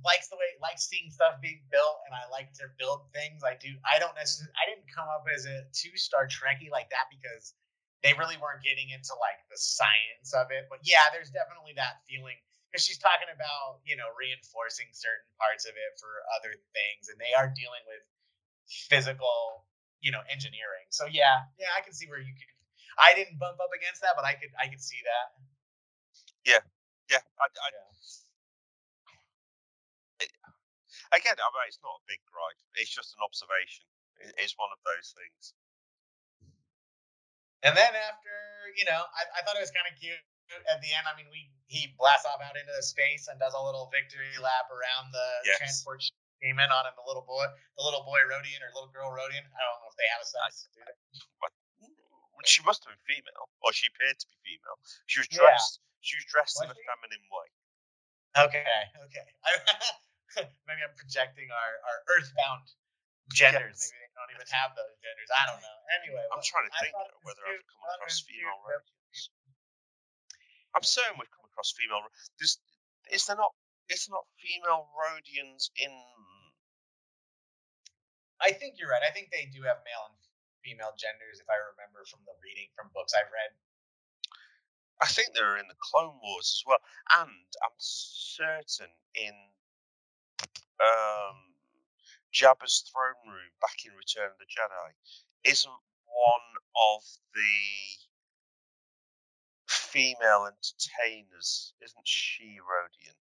likes 0.00 0.32
the 0.32 0.40
way 0.40 0.48
likes 0.64 0.88
seeing 0.88 1.12
stuff 1.12 1.36
being 1.44 1.60
built 1.70 2.00
and 2.08 2.16
I 2.16 2.24
like 2.32 2.56
to 2.64 2.72
build 2.80 3.12
things, 3.12 3.44
I 3.44 3.60
do 3.60 3.76
I 3.84 4.00
don't 4.00 4.16
necessarily 4.16 4.56
I 4.56 4.64
didn't 4.72 4.88
come 4.88 5.12
up 5.12 5.28
as 5.28 5.44
a 5.44 5.68
two 5.76 5.92
Star 6.00 6.24
Trekkie 6.24 6.72
like 6.72 6.88
that 6.96 7.12
because 7.12 7.52
they 8.00 8.16
really 8.16 8.40
weren't 8.40 8.64
getting 8.64 8.88
into 8.88 9.12
like 9.20 9.44
the 9.52 9.60
science 9.60 10.32
of 10.32 10.48
it. 10.48 10.72
But 10.72 10.80
yeah, 10.88 11.12
there's 11.12 11.28
definitely 11.28 11.76
that 11.76 12.00
feeling 12.08 12.40
because 12.76 12.84
she's 12.84 13.00
talking 13.00 13.32
about, 13.32 13.80
you 13.88 13.96
know, 13.96 14.12
reinforcing 14.20 14.84
certain 14.92 15.24
parts 15.40 15.64
of 15.64 15.72
it 15.72 15.96
for 15.96 16.20
other 16.36 16.52
things 16.76 17.08
and 17.08 17.16
they 17.16 17.32
are 17.32 17.48
dealing 17.48 17.80
with 17.88 18.04
physical, 18.68 19.64
you 20.04 20.12
know, 20.12 20.20
engineering. 20.28 20.84
So 20.92 21.08
yeah, 21.08 21.48
yeah, 21.56 21.72
I 21.72 21.80
can 21.80 21.96
see 21.96 22.04
where 22.04 22.20
you 22.20 22.36
can 22.36 22.44
I 23.00 23.16
didn't 23.16 23.40
bump 23.40 23.56
up 23.64 23.72
against 23.72 24.04
that, 24.04 24.12
but 24.12 24.28
I 24.28 24.36
could 24.36 24.52
I 24.60 24.68
could 24.68 24.84
see 24.84 25.00
that. 25.08 25.26
Yeah, 26.44 26.62
yeah, 27.08 27.24
I, 27.40 27.48
I, 27.48 27.68
Yeah. 30.20 30.28
again, 31.16 31.40
I 31.40 31.48
mean, 31.48 31.64
it's 31.72 31.80
not 31.80 31.96
a 31.96 32.04
big 32.04 32.20
gripe. 32.28 32.60
It's 32.76 32.92
just 32.92 33.16
an 33.16 33.24
observation. 33.24 33.88
It, 34.20 34.36
it's 34.36 34.52
one 34.60 34.68
of 34.68 34.80
those 34.84 35.16
things. 35.16 35.56
And 37.64 37.72
then 37.72 37.92
after, 37.96 38.36
you 38.76 38.84
know, 38.84 39.00
I, 39.00 39.40
I 39.40 39.42
thought 39.48 39.56
it 39.56 39.64
was 39.64 39.72
kind 39.72 39.88
of 39.88 39.96
cute 39.96 40.20
at 40.68 40.84
the 40.84 40.92
end. 40.92 41.08
I 41.08 41.16
mean, 41.16 41.32
we 41.32 41.48
he 41.66 41.94
blasts 41.98 42.26
off 42.26 42.38
out 42.42 42.54
into 42.54 42.70
the 42.74 42.82
space 42.82 43.26
and 43.26 43.38
does 43.42 43.54
a 43.54 43.62
little 43.62 43.90
victory 43.90 44.30
lap 44.38 44.70
around 44.70 45.10
the 45.10 45.28
Yes. 45.44 45.58
transport 45.58 46.02
in 46.42 46.54
on 46.58 46.84
him. 46.86 46.94
The 46.94 47.06
little 47.06 47.26
boy, 47.26 47.46
the 47.76 47.84
little 47.84 48.04
boy 48.06 48.20
Rodian 48.30 48.62
or 48.62 48.70
little 48.74 48.92
girl 48.92 49.10
Rodian. 49.10 49.42
I 49.42 49.60
don't 49.66 49.78
know 49.82 49.90
if 49.90 49.96
they 49.98 50.06
have 50.14 50.22
a. 50.22 50.28
Well, 51.40 52.44
She 52.44 52.62
must 52.62 52.84
have 52.84 52.92
been 52.94 53.02
female, 53.08 53.48
or 53.64 53.72
she 53.72 53.88
appeared 53.88 54.18
to 54.20 54.26
be 54.28 54.36
female. 54.44 54.78
She 55.06 55.18
was 55.20 55.28
Yeah. 55.32 55.38
dressed. 55.42 55.80
She 56.00 56.14
was 56.16 56.26
dressed 56.30 56.62
in 56.62 56.68
Was 56.68 56.76
a 56.76 56.80
she? 56.80 56.86
feminine 56.86 57.24
way. 57.32 57.48
Okay, 58.36 58.82
okay. 59.10 59.26
Maybe 60.68 60.84
I'm 60.84 60.94
projecting 60.94 61.48
our 61.50 61.70
our 61.88 61.98
earthbound 62.14 62.68
genders. 63.32 63.80
Yes. 63.80 63.90
Maybe 63.90 64.04
they 64.06 64.12
don't 64.14 64.32
even 64.36 64.46
have 64.52 64.76
those 64.76 64.94
genders. 65.00 65.30
I 65.32 65.42
don't 65.48 65.62
know. 65.64 65.78
Anyway, 65.98 66.20
I'm 66.30 66.38
well, 66.38 66.44
trying 66.44 66.68
to 66.68 66.74
think 66.78 66.92
whether 67.24 67.40
I've 67.48 67.64
come 67.66 67.80
I 67.80 67.96
thought 67.96 68.04
it 68.04 68.12
across 68.12 68.20
female 68.20 68.60
Rodians. 68.68 69.20
I'm 70.76 70.84
certain 70.84 71.16
we've 71.16 71.32
come 71.32 71.45
across 71.56 71.72
female. 71.72 72.04
There's, 72.36 72.60
is 73.08 73.24
there 73.24 73.40
not? 73.40 73.56
Is 73.88 74.04
there 74.04 74.12
not 74.12 74.28
female 74.36 74.92
Rodians 74.92 75.72
in? 75.80 75.88
I 78.44 78.52
think 78.52 78.76
you're 78.76 78.92
right. 78.92 79.00
I 79.00 79.16
think 79.16 79.32
they 79.32 79.48
do 79.48 79.64
have 79.64 79.80
male 79.88 80.12
and 80.12 80.20
female 80.60 80.92
genders, 81.00 81.40
if 81.40 81.48
I 81.48 81.56
remember 81.72 82.04
from 82.04 82.20
the 82.28 82.36
reading 82.44 82.68
from 82.76 82.92
books 82.92 83.16
I've 83.16 83.32
read. 83.32 83.56
I 85.00 85.08
think 85.08 85.32
they're 85.32 85.56
in 85.56 85.68
the 85.68 85.80
Clone 85.80 86.20
Wars 86.20 86.60
as 86.60 86.62
well, 86.64 86.80
and 87.20 87.48
I'm 87.64 87.76
certain 87.78 88.92
in 89.16 89.36
um, 90.80 91.56
Jabba's 92.32 92.84
throne 92.88 93.20
room 93.28 93.52
back 93.60 93.76
in 93.84 93.92
Return 93.96 94.32
of 94.32 94.40
the 94.40 94.48
Jedi 94.48 94.88
isn't 95.44 95.80
one 96.08 96.48
of 96.76 97.04
the 97.32 98.05
female 99.96 100.44
entertainers, 100.44 101.72
isn't 101.80 102.04
she 102.04 102.60
Rodian? 102.60 103.16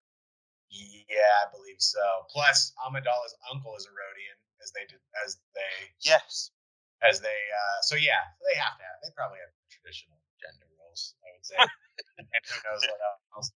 Yeah, 0.72 1.28
I 1.44 1.52
believe 1.52 1.84
so. 1.84 2.00
Plus, 2.32 2.72
Amidala's 2.80 3.36
uncle 3.52 3.76
is 3.76 3.84
a 3.84 3.92
Rodian, 3.92 4.40
as 4.64 4.72
they 4.72 4.88
did, 4.88 5.04
as 5.28 5.36
they, 5.52 5.92
Yes. 6.00 6.56
as 7.04 7.20
they. 7.20 7.28
uh 7.52 7.80
So 7.84 8.00
yeah, 8.00 8.24
they 8.48 8.56
have 8.56 8.80
to 8.80 8.84
have. 8.88 8.98
They 9.04 9.12
probably 9.12 9.44
have 9.44 9.52
traditional 9.68 10.16
gender 10.40 10.72
roles. 10.80 11.12
I 11.20 11.28
would 11.36 11.44
say. 11.44 11.60
and 11.60 12.44
who 12.48 12.56
knows 12.64 12.84
what 12.88 13.02
else? 13.36 13.52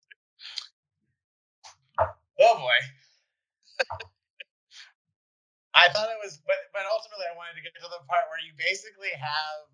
Oh 2.43 2.59
boy. 2.59 2.79
I 5.75 5.87
thought 5.95 6.11
it 6.11 6.19
was, 6.19 6.43
but 6.43 6.59
but 6.75 6.83
ultimately, 6.91 7.31
I 7.31 7.35
wanted 7.39 7.55
to 7.59 7.63
get 7.63 7.79
to 7.79 7.87
the 7.87 8.03
part 8.11 8.27
where 8.27 8.43
you 8.43 8.55
basically 8.59 9.11
have 9.15 9.71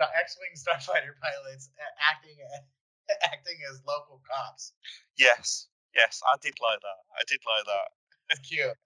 X-wing 0.00 0.54
starfighter 0.56 1.14
pilots 1.20 1.70
acting 2.00 2.36
acting 3.32 3.58
as 3.70 3.82
local 3.86 4.22
cops. 4.26 4.72
Yes. 5.18 5.66
Yes, 5.94 6.22
I 6.22 6.38
did 6.38 6.54
like 6.62 6.78
that. 6.80 7.00
I 7.18 7.22
did 7.26 7.42
like 7.42 7.66
that. 7.66 7.88
It's 8.30 8.42
cute. 8.46 8.70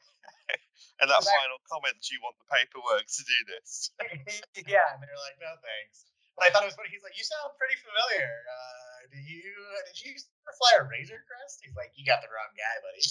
And 1.02 1.10
that 1.10 1.26
final 1.26 1.58
comment, 1.66 1.98
do 2.00 2.14
you 2.14 2.22
want 2.22 2.38
the 2.38 2.46
paperwork 2.48 3.02
to 3.06 3.22
do 3.26 3.38
this? 3.50 3.90
yeah, 4.70 4.94
and 4.94 5.02
they're 5.02 5.20
like, 5.26 5.36
no 5.42 5.50
thanks. 5.58 6.06
But 6.38 6.46
I 6.46 6.48
thought 6.54 6.62
it 6.66 6.70
was 6.70 6.78
funny. 6.78 6.90
He's 6.90 7.02
like, 7.02 7.18
you 7.18 7.26
sound 7.26 7.50
pretty 7.58 7.74
familiar. 7.82 8.30
Uh, 8.46 9.10
do 9.10 9.18
you 9.18 9.42
did 9.90 9.98
you 10.00 10.14
fly 10.54 10.72
a 10.80 10.86
Razor 10.86 11.18
Crest? 11.26 11.62
He's 11.66 11.74
like, 11.74 11.90
you 11.98 12.06
got 12.06 12.22
the 12.22 12.30
wrong 12.30 12.50
guy, 12.54 12.74
buddy. 12.82 13.02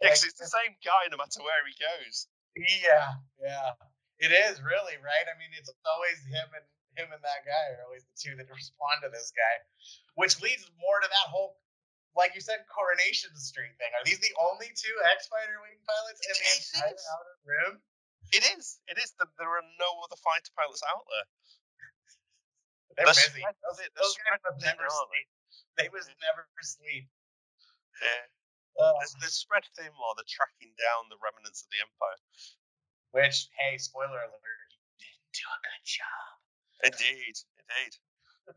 Yeah, 0.00 0.14
'cause 0.14 0.22
it's 0.22 0.38
the 0.38 0.46
same 0.50 0.78
guy 0.86 1.10
no 1.10 1.18
matter 1.18 1.42
where 1.42 1.62
he 1.66 1.74
goes. 1.78 2.30
Yeah, 2.56 3.18
yeah. 3.42 3.74
It 4.20 4.30
is 4.36 4.60
really 4.60 5.00
right. 5.00 5.26
I 5.26 5.34
mean, 5.40 5.48
it's 5.56 5.72
always 5.88 6.20
him 6.28 6.48
and 6.52 6.66
him 7.00 7.08
and 7.08 7.22
that 7.24 7.42
guy 7.48 7.64
are 7.72 7.88
always 7.88 8.04
the 8.04 8.16
two 8.20 8.36
that 8.36 8.46
respond 8.52 9.00
to 9.02 9.08
this 9.08 9.32
guy, 9.32 9.54
which 10.20 10.36
leads 10.44 10.68
more 10.76 11.00
to 11.00 11.08
that 11.08 11.26
whole, 11.32 11.56
like 12.12 12.36
you 12.36 12.44
said, 12.44 12.60
Coronation 12.68 13.32
Street 13.40 13.72
thing. 13.80 13.90
Are 13.96 14.04
these 14.04 14.20
the 14.20 14.34
only 14.36 14.68
two 14.76 14.94
X 15.16 15.26
Fighter 15.32 15.56
wing 15.64 15.80
pilots 15.88 16.20
in 16.20 16.36
the 16.36 16.50
entire 16.52 17.00
outer 17.16 17.36
rim? 17.48 17.72
It 18.36 18.44
is. 18.54 18.78
It 18.86 19.00
is. 19.00 19.16
There 19.16 19.30
there 19.40 19.50
are 19.50 19.66
no 19.80 19.90
other 20.04 20.20
fighter 20.20 20.52
pilots 20.52 20.84
out 20.84 21.08
there. 21.08 21.26
They're 23.00 23.08
They're 23.08 23.24
busy. 23.24 23.40
Those, 23.40 23.80
those 23.96 24.14
guys 24.20 24.42
must 24.44 24.60
never 24.60 24.84
sleep. 24.84 25.28
They 25.80 25.88
must 25.88 26.12
never 26.20 26.44
sleep. 26.60 27.08
Yeah. 28.04 28.28
Uh, 28.78 28.96
They're, 29.00 29.26
they're 29.26 29.34
spread 29.34 29.66
thin 29.76 29.92
while 29.98 30.14
they're 30.14 30.28
tracking 30.28 30.72
down 30.78 31.10
the 31.10 31.18
remnants 31.18 31.66
of 31.66 31.68
the 31.74 31.80
Empire. 31.82 32.20
Which, 33.12 33.48
hey, 33.58 33.78
spoiler 33.78 34.18
alert, 34.22 34.68
you 34.72 34.78
didn't 34.98 35.32
do 35.34 35.46
a 35.46 35.58
good 35.62 35.84
job. 35.84 36.30
Indeed. 36.84 37.36
Indeed. 37.58 37.92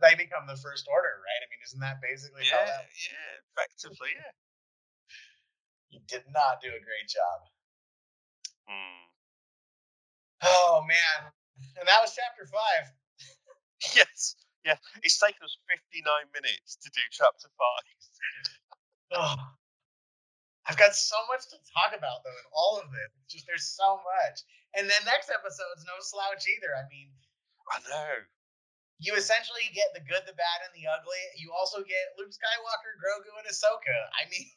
They 0.01 0.15
become 0.15 0.47
the 0.47 0.57
First 0.57 0.87
Order, 0.89 1.21
right? 1.21 1.41
I 1.43 1.47
mean, 1.53 1.61
isn't 1.65 1.79
that 1.81 2.01
basically 2.01 2.45
how 2.49 2.59
Yeah. 2.59 2.65
that 2.65 2.89
Yeah. 2.93 3.41
Effectively, 3.53 4.09
yeah. 4.15 4.31
You 5.89 5.99
did 6.07 6.25
not 6.33 6.61
do 6.61 6.73
a 6.73 6.79
great 6.81 7.07
job. 7.07 7.49
Hmm. 8.65 9.05
Oh 10.41 10.83
man, 10.87 11.31
and 11.77 11.87
that 11.87 12.01
was 12.01 12.15
chapter 12.15 12.47
five. 12.47 12.91
Yes. 13.95 14.35
Yeah. 14.63 14.77
It's 15.03 15.19
taken 15.19 15.43
us 15.43 15.57
59 15.67 16.31
minutes 16.33 16.77
to 16.81 16.89
do 16.89 17.01
chapter 17.11 17.49
five. 17.59 17.85
Oh, 19.11 19.35
I've 20.67 20.79
got 20.79 20.95
so 20.95 21.19
much 21.27 21.43
to 21.51 21.57
talk 21.75 21.91
about 21.91 22.23
though 22.23 22.39
in 22.39 22.47
all 22.55 22.79
of 22.79 22.87
this. 22.91 23.11
It's 23.23 23.33
just 23.35 23.47
there's 23.47 23.67
so 23.67 23.99
much, 23.99 24.43
and 24.75 24.87
then 24.87 25.01
next 25.03 25.27
episode's 25.27 25.83
no 25.83 25.99
slouch 25.99 26.47
either. 26.47 26.71
I 26.71 26.87
mean, 26.87 27.11
I 27.67 27.77
know. 27.91 28.15
you 28.99 29.15
essentially 29.19 29.67
get 29.75 29.91
the 29.91 30.03
good, 30.07 30.23
the 30.23 30.35
bad, 30.39 30.59
and 30.63 30.71
the 30.71 30.87
ugly. 30.87 31.19
You 31.35 31.51
also 31.51 31.83
get 31.83 32.15
Luke 32.15 32.31
Skywalker, 32.31 32.95
Grogu, 32.95 33.31
and 33.43 33.47
Ahsoka. 33.51 33.97
I 34.15 34.23
mean, 34.31 34.47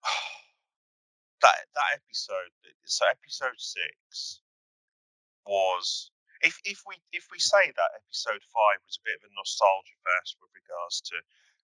that 1.44 1.68
that 1.76 1.90
episode. 2.00 2.52
So 2.88 3.04
episode 3.08 3.60
six 3.60 4.40
was 5.44 6.10
if 6.40 6.58
if 6.64 6.82
we 6.88 6.96
if 7.12 7.28
we 7.30 7.38
say 7.38 7.68
that 7.68 7.92
episode 8.00 8.42
five 8.48 8.80
was 8.86 8.98
a 8.98 9.06
bit 9.06 9.20
of 9.20 9.28
a 9.28 9.32
nostalgia 9.36 9.98
fest 10.02 10.40
with 10.40 10.50
regards 10.56 11.04
to 11.12 11.16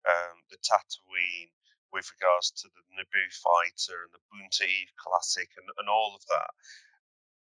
um, 0.07 0.35
the 0.51 0.57
Tatooine, 0.61 1.51
with 1.93 2.09
regards 2.19 2.51
to 2.51 2.67
the 2.75 2.83
Naboo 2.95 3.29
fighter 3.31 4.03
and 4.03 4.13
the 4.13 4.23
Boonta 4.29 4.67
Eve 4.67 4.91
classic 4.97 5.49
and, 5.57 5.67
and 5.77 5.89
all 5.89 6.15
of 6.15 6.23
that. 6.27 6.51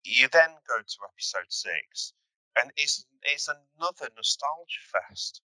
You 0.04 0.28
then 0.28 0.50
go 0.66 0.78
to 0.78 0.98
episode 1.04 1.50
six, 1.50 2.12
and 2.56 2.72
it's 2.76 3.04
it's 3.22 3.48
another 3.48 4.08
nostalgia 4.16 4.84
fest. 4.92 5.42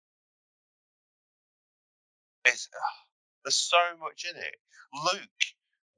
It's 2.45 2.69
uh, 2.73 2.97
there's 3.43 3.55
so 3.55 3.97
much 3.99 4.25
in 4.29 4.37
it. 4.39 4.57
Luke 4.93 5.43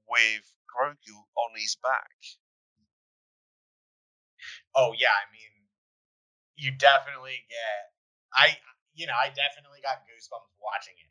with 0.09 0.45
Grogu 0.65 1.15
on 1.37 1.51
his 1.55 1.77
back. 1.81 2.17
Oh 4.75 4.93
yeah, 4.97 5.13
I 5.13 5.29
mean, 5.31 5.53
you 6.55 6.71
definitely 6.71 7.45
get. 7.49 7.81
I 8.33 8.57
you 8.93 9.07
know 9.07 9.17
I 9.17 9.29
definitely 9.29 9.79
got 9.81 10.03
goosebumps 10.09 10.57
watching 10.59 10.97
it 10.97 11.08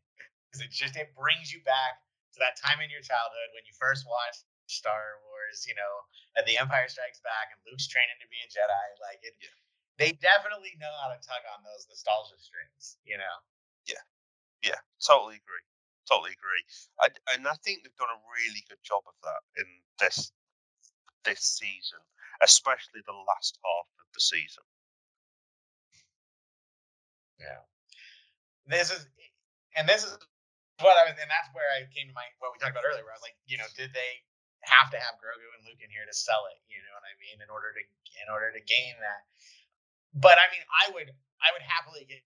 because 0.59 0.67
it 0.67 0.75
just 0.75 0.99
it 0.99 1.15
brings 1.15 1.55
you 1.55 1.63
back 1.63 2.03
to 2.35 2.39
that 2.43 2.59
time 2.59 2.83
in 2.83 2.91
your 2.91 3.05
childhood 3.07 3.55
when 3.55 3.63
you 3.63 3.75
first 3.79 4.03
watched 4.11 4.43
Star 4.67 5.23
Wars. 5.23 5.63
You 5.71 5.79
know, 5.79 5.95
and 6.35 6.43
The 6.43 6.59
Empire 6.59 6.91
Strikes 6.91 7.23
Back, 7.23 7.55
and 7.55 7.63
Luke's 7.63 7.87
training 7.87 8.19
to 8.19 8.27
be 8.27 8.43
a 8.43 8.49
Jedi. 8.51 8.87
Like 8.99 9.23
it, 9.23 9.39
yeah. 9.39 9.55
they 10.03 10.19
definitely 10.19 10.75
know 10.83 10.91
how 10.99 11.15
to 11.15 11.19
tug 11.23 11.47
on 11.55 11.63
those 11.63 11.87
nostalgia 11.87 12.37
strings. 12.43 12.99
You 13.07 13.23
know. 13.23 13.37
Yeah, 13.87 14.03
yeah, 14.67 14.81
totally 14.99 15.39
agree. 15.39 15.65
Totally 16.11 16.35
agree. 16.35 16.65
I, 16.99 17.07
and 17.37 17.47
I 17.47 17.55
think 17.63 17.85
they've 17.85 18.01
done 18.01 18.11
a 18.11 18.21
really 18.33 18.65
good 18.67 18.83
job 18.83 19.07
of 19.07 19.15
that 19.23 19.43
in 19.63 19.69
this 20.03 20.35
this 21.23 21.41
season, 21.41 22.03
especially 22.43 23.07
the 23.07 23.15
last 23.15 23.61
half 23.63 23.89
of 24.03 24.09
the 24.11 24.21
season. 24.21 24.67
Yeah. 27.39 27.63
This 28.67 28.91
is, 28.91 29.07
and 29.77 29.89
this 29.89 30.05
is 30.05 30.19
I 30.87 31.11
was, 31.11 31.19
and 31.19 31.31
that's 31.31 31.51
where 31.57 31.67
I 31.75 31.87
came 31.91 32.07
to 32.07 32.15
my 32.15 32.27
what 32.39 32.55
we 32.55 32.63
talked 32.63 32.77
about 32.77 32.87
earlier. 32.87 33.03
Where 33.03 33.15
I 33.15 33.19
was 33.19 33.27
like, 33.27 33.39
you 33.51 33.59
know, 33.59 33.67
did 33.75 33.91
they 33.91 34.23
have 34.67 34.91
to 34.95 34.99
have 34.99 35.19
Grogu 35.19 35.47
and 35.59 35.63
Luke 35.67 35.83
in 35.83 35.91
here 35.91 36.07
to 36.07 36.15
sell 36.15 36.47
it? 36.51 36.59
You 36.71 36.79
know 36.83 36.95
what 36.95 37.07
I 37.07 37.15
mean? 37.19 37.43
In 37.43 37.51
order 37.51 37.75
to 37.75 37.83
in 38.23 38.29
order 38.31 38.55
to 38.55 38.61
gain 38.63 38.95
that. 39.03 39.27
But 40.15 40.39
I 40.39 40.47
mean, 40.55 40.63
I 40.71 40.95
would 40.95 41.11
I 41.43 41.49
would 41.55 41.63
happily 41.63 42.07
give, 42.07 42.23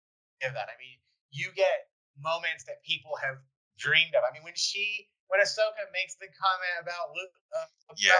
that. 0.54 0.68
I 0.70 0.76
mean, 0.78 1.00
you 1.32 1.50
get 1.56 1.90
moments 2.20 2.64
that 2.68 2.84
people 2.84 3.16
have 3.18 3.40
dreamed 3.80 4.14
of. 4.14 4.22
I 4.22 4.30
mean, 4.30 4.44
when 4.44 4.56
she, 4.56 5.08
when 5.32 5.40
Ahsoka 5.40 5.82
makes 5.90 6.14
the 6.20 6.28
comment 6.36 6.76
about 6.78 7.10
Luke, 7.16 7.34
uh, 7.56 7.66
about 7.88 7.98
yeah. 7.98 8.14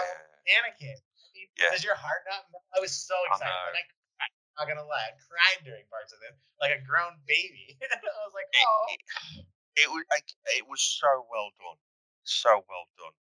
Anakin, 0.59 0.97
I 0.97 1.27
mean, 1.35 1.47
yeah. 1.55 1.71
does 1.71 1.85
your 1.85 1.95
heart 1.95 2.25
not? 2.25 2.47
I 2.73 2.81
was 2.81 2.91
so 2.91 3.15
excited. 3.29 3.53
I, 3.53 3.83
I, 4.19 4.25
am 4.25 4.55
not 4.57 4.65
gonna 4.67 4.87
lie, 4.87 5.13
I 5.13 5.15
cried 5.21 5.61
during 5.63 5.85
parts 5.87 6.11
of 6.11 6.19
this, 6.19 6.35
like 6.59 6.73
a 6.73 6.81
grown 6.81 7.15
baby. 7.29 7.77
I 7.85 8.23
was 8.25 8.35
like, 8.35 8.49
oh. 8.59 9.45
It, 9.77 9.87
was, 9.89 10.03
like, 10.09 10.27
it 10.57 10.65
was 10.65 10.81
so 10.81 11.25
well 11.29 11.51
done, 11.61 11.79
so 12.23 12.65
well 12.65 12.87
done, 12.97 13.17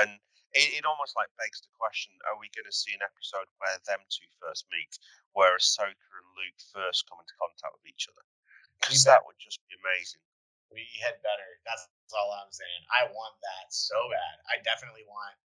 and 0.00 0.10
it, 0.52 0.82
it, 0.82 0.84
almost 0.88 1.14
like 1.14 1.30
begs 1.38 1.62
the 1.62 1.70
question: 1.76 2.16
Are 2.26 2.38
we 2.38 2.50
going 2.50 2.66
to 2.66 2.74
see 2.74 2.90
an 2.96 3.04
episode 3.06 3.46
where 3.62 3.78
them 3.86 4.02
two 4.10 4.26
first 4.42 4.66
meet, 4.72 4.98
where 5.36 5.54
Ahsoka 5.54 5.94
and 5.94 6.28
Luke 6.34 6.58
first 6.74 7.06
come 7.06 7.22
into 7.22 7.36
contact 7.38 7.76
with 7.78 7.86
each 7.86 8.10
other? 8.10 8.24
Because 8.80 9.04
that 9.06 9.22
would 9.28 9.38
just 9.38 9.62
be 9.68 9.76
amazing. 9.78 10.24
We 10.72 10.86
had 11.02 11.18
better. 11.22 11.50
That's 11.66 11.86
all 12.14 12.34
I'm 12.34 12.50
saying. 12.50 12.82
I 12.90 13.10
want 13.10 13.36
that 13.42 13.70
so 13.70 13.98
bad. 14.10 14.36
I 14.50 14.62
definitely 14.62 15.06
want 15.06 15.38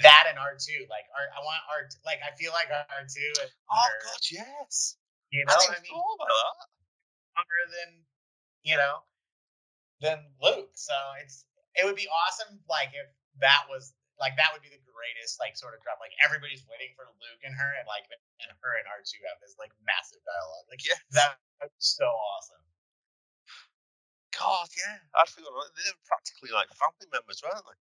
that 0.00 0.24
and 0.30 0.40
R 0.40 0.56
two. 0.56 0.88
Like 0.88 1.04
R, 1.12 1.26
I 1.28 1.40
want 1.44 1.60
R. 1.68 1.84
Like 2.08 2.24
I 2.24 2.32
feel 2.40 2.56
like 2.56 2.72
R 2.72 3.04
two. 3.04 3.32
Oh 3.68 3.90
god, 4.00 4.22
yes. 4.30 4.96
You 5.28 5.44
know, 5.44 5.52
I, 5.52 5.76
I 5.76 5.80
mean, 5.80 5.96
longer 5.96 7.62
than 7.68 7.90
you 8.62 8.76
know 8.76 9.02
than 10.02 10.18
Luke. 10.42 10.74
So 10.74 10.94
it's 11.22 11.46
it 11.78 11.86
would 11.86 11.96
be 11.96 12.10
awesome. 12.10 12.58
Like 12.66 12.90
if 12.92 13.08
that 13.40 13.70
was 13.70 13.94
like 14.20 14.36
that 14.36 14.52
would 14.52 14.62
be 14.62 14.70
the 14.70 14.82
greatest 14.84 15.38
like 15.40 15.56
sort 15.56 15.72
of 15.72 15.80
crap. 15.80 16.02
Like 16.02 16.12
everybody's 16.20 16.66
waiting 16.68 16.92
for 16.98 17.06
Luke 17.22 17.42
and 17.46 17.54
her, 17.54 17.70
and 17.78 17.86
like 17.86 18.06
and 18.10 18.50
her 18.62 18.72
and 18.76 18.86
R 18.90 19.00
two 19.02 19.22
have 19.30 19.38
this 19.40 19.56
like 19.56 19.72
massive 19.86 20.20
dialogue. 20.26 20.66
Like 20.68 20.82
yeah, 20.84 20.98
that 21.16 21.38
would 21.62 21.72
be 21.72 21.82
so 21.82 22.06
awesome. 22.06 22.62
God, 24.34 24.66
yeah, 24.74 24.98
I 25.14 25.28
feel 25.28 25.46
like 25.46 25.72
they're 25.76 26.02
practically 26.08 26.50
like 26.50 26.68
family 26.74 27.08
members, 27.12 27.42
weren't 27.44 27.62
they? 27.62 27.78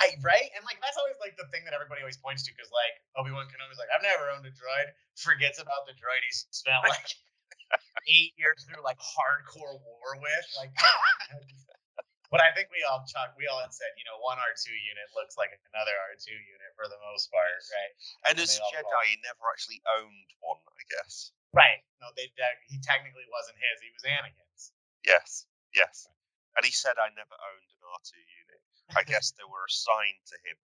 I, 0.00 0.16
right? 0.24 0.48
And 0.56 0.64
like 0.64 0.80
that's 0.80 0.96
always 0.96 1.20
like 1.20 1.36
the 1.36 1.44
thing 1.52 1.68
that 1.68 1.76
everybody 1.76 2.00
always 2.00 2.16
points 2.16 2.42
to 2.48 2.50
because 2.56 2.72
like 2.72 2.96
Obi 3.20 3.30
Wan 3.30 3.44
Kenobi's 3.52 3.76
like, 3.76 3.92
I've 3.92 4.00
never 4.00 4.32
owned 4.32 4.48
a 4.48 4.52
droid. 4.52 4.96
Forgets 5.20 5.60
about 5.60 5.84
the 5.84 5.92
droid 5.92 6.24
he 6.24 6.32
spent 6.32 6.80
like 6.88 7.04
eight 8.08 8.32
years 8.36 8.64
through 8.64 8.80
like 8.84 9.00
hardcore 9.00 9.76
war 9.80 10.08
with. 10.20 10.46
Like, 10.56 10.72
but 12.30 12.38
I 12.38 12.54
think 12.54 12.70
we 12.70 12.80
all 12.86 13.02
chuck, 13.10 13.34
we 13.34 13.50
all 13.50 13.58
had 13.58 13.74
said, 13.74 13.90
you 13.98 14.06
know, 14.06 14.16
one 14.22 14.38
R 14.38 14.54
two 14.54 14.72
unit 14.72 15.08
looks 15.18 15.34
like 15.34 15.50
another 15.74 15.92
R 15.92 16.14
two 16.16 16.36
unit 16.36 16.70
for 16.78 16.86
the 16.86 17.00
most 17.10 17.28
part, 17.34 17.50
right? 17.50 17.92
And, 18.30 18.38
and 18.38 18.46
as 18.46 18.54
a 18.54 18.62
Jedi, 18.70 19.02
he 19.10 19.18
never 19.26 19.42
actually 19.50 19.82
owned 19.98 20.30
one, 20.38 20.62
I 20.62 20.84
guess. 20.86 21.34
Right? 21.50 21.82
No, 21.98 22.14
they 22.14 22.30
he 22.70 22.78
technically 22.78 23.26
wasn't 23.28 23.58
his. 23.58 23.76
He 23.82 23.90
was 23.90 24.06
Anakin's. 24.06 24.70
Yes, 25.02 25.50
yes. 25.74 26.06
And 26.54 26.62
he 26.62 26.70
said, 26.70 26.94
I 26.98 27.10
never 27.14 27.34
owned 27.34 27.68
an 27.70 27.82
R2 27.82 28.14
unit. 28.14 28.60
I 28.94 29.02
guess 29.06 29.34
they 29.34 29.46
were 29.46 29.66
assigned 29.66 30.22
to 30.30 30.36
him. 30.46 30.58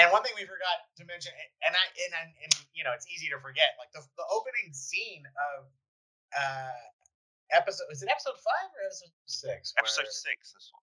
And 0.00 0.08
one 0.08 0.24
thing 0.24 0.32
we 0.40 0.48
forgot 0.48 0.88
to 0.96 1.04
mention, 1.04 1.36
and 1.36 1.72
I 1.76 1.84
and, 2.08 2.12
and, 2.16 2.30
and 2.48 2.52
you 2.72 2.80
know 2.80 2.96
it's 2.96 3.04
easy 3.12 3.28
to 3.28 3.38
forget, 3.44 3.76
like 3.76 3.92
the, 3.92 4.00
the 4.16 4.24
opening 4.32 4.72
scene 4.72 5.24
of 5.52 5.68
uh 6.32 6.80
episode 7.52 7.92
is 7.92 8.00
it 8.00 8.08
episode 8.08 8.40
five 8.40 8.72
or 8.72 8.88
episode 8.88 9.12
six? 9.28 9.76
Episode 9.76 10.08
six, 10.08 10.56
this 10.56 10.72
one. 10.72 10.80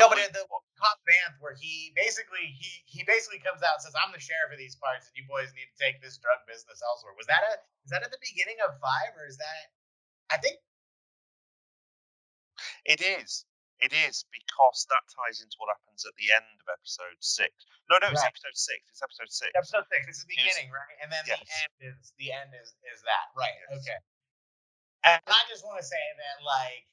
No, 0.00 0.06
but 0.06 0.16
the 0.16 0.46
Cobb 0.78 0.98
Vanth, 1.04 1.36
where 1.42 1.58
he 1.58 1.92
basically 1.98 2.54
he 2.54 2.70
he 2.86 3.00
basically 3.04 3.42
comes 3.42 3.60
out 3.66 3.82
and 3.82 3.84
says, 3.84 3.98
"I'm 3.98 4.14
the 4.14 4.22
sheriff 4.22 4.54
of 4.54 4.58
these 4.58 4.78
parts, 4.78 5.10
and 5.10 5.14
you 5.18 5.26
boys 5.26 5.50
need 5.52 5.68
to 5.68 5.76
take 5.76 6.00
this 6.00 6.16
drug 6.22 6.38
business 6.46 6.80
elsewhere." 6.80 7.18
Was 7.18 7.26
that 7.26 7.42
a 7.42 7.52
is 7.84 7.90
that 7.90 8.06
at 8.06 8.14
the 8.14 8.22
beginning 8.22 8.62
of 8.62 8.78
five, 8.80 9.12
or 9.18 9.26
is 9.26 9.36
that? 9.36 9.74
I 10.30 10.38
think 10.38 10.62
it 12.86 13.02
is. 13.02 13.44
It 13.78 13.94
is 13.94 14.26
because 14.34 14.86
that 14.90 15.06
ties 15.06 15.38
into 15.38 15.54
what 15.62 15.70
happens 15.70 16.02
at 16.02 16.14
the 16.18 16.34
end 16.34 16.50
of 16.58 16.66
episode 16.66 17.14
six. 17.22 17.54
No, 17.86 17.96
no, 18.02 18.10
it's 18.10 18.20
right. 18.20 18.34
episode 18.34 18.58
six. 18.58 18.82
It's 18.90 19.02
episode 19.02 19.30
six. 19.30 19.54
Episode 19.54 19.86
six. 19.86 20.02
It's 20.10 20.22
the 20.26 20.30
beginning, 20.34 20.74
right? 20.74 20.98
And 20.98 21.08
then 21.08 21.22
yes. 21.30 21.38
the 21.38 21.48
end 21.54 21.74
is 21.94 21.98
the 22.18 22.28
end 22.34 22.50
is 22.58 22.74
is 22.90 23.00
that 23.06 23.26
right? 23.38 23.54
Yes. 23.70 23.86
Okay. 23.86 23.98
And 25.06 25.22
I 25.30 25.42
just 25.46 25.62
want 25.62 25.78
to 25.78 25.86
say 25.86 26.02
that 26.18 26.42
like 26.42 26.90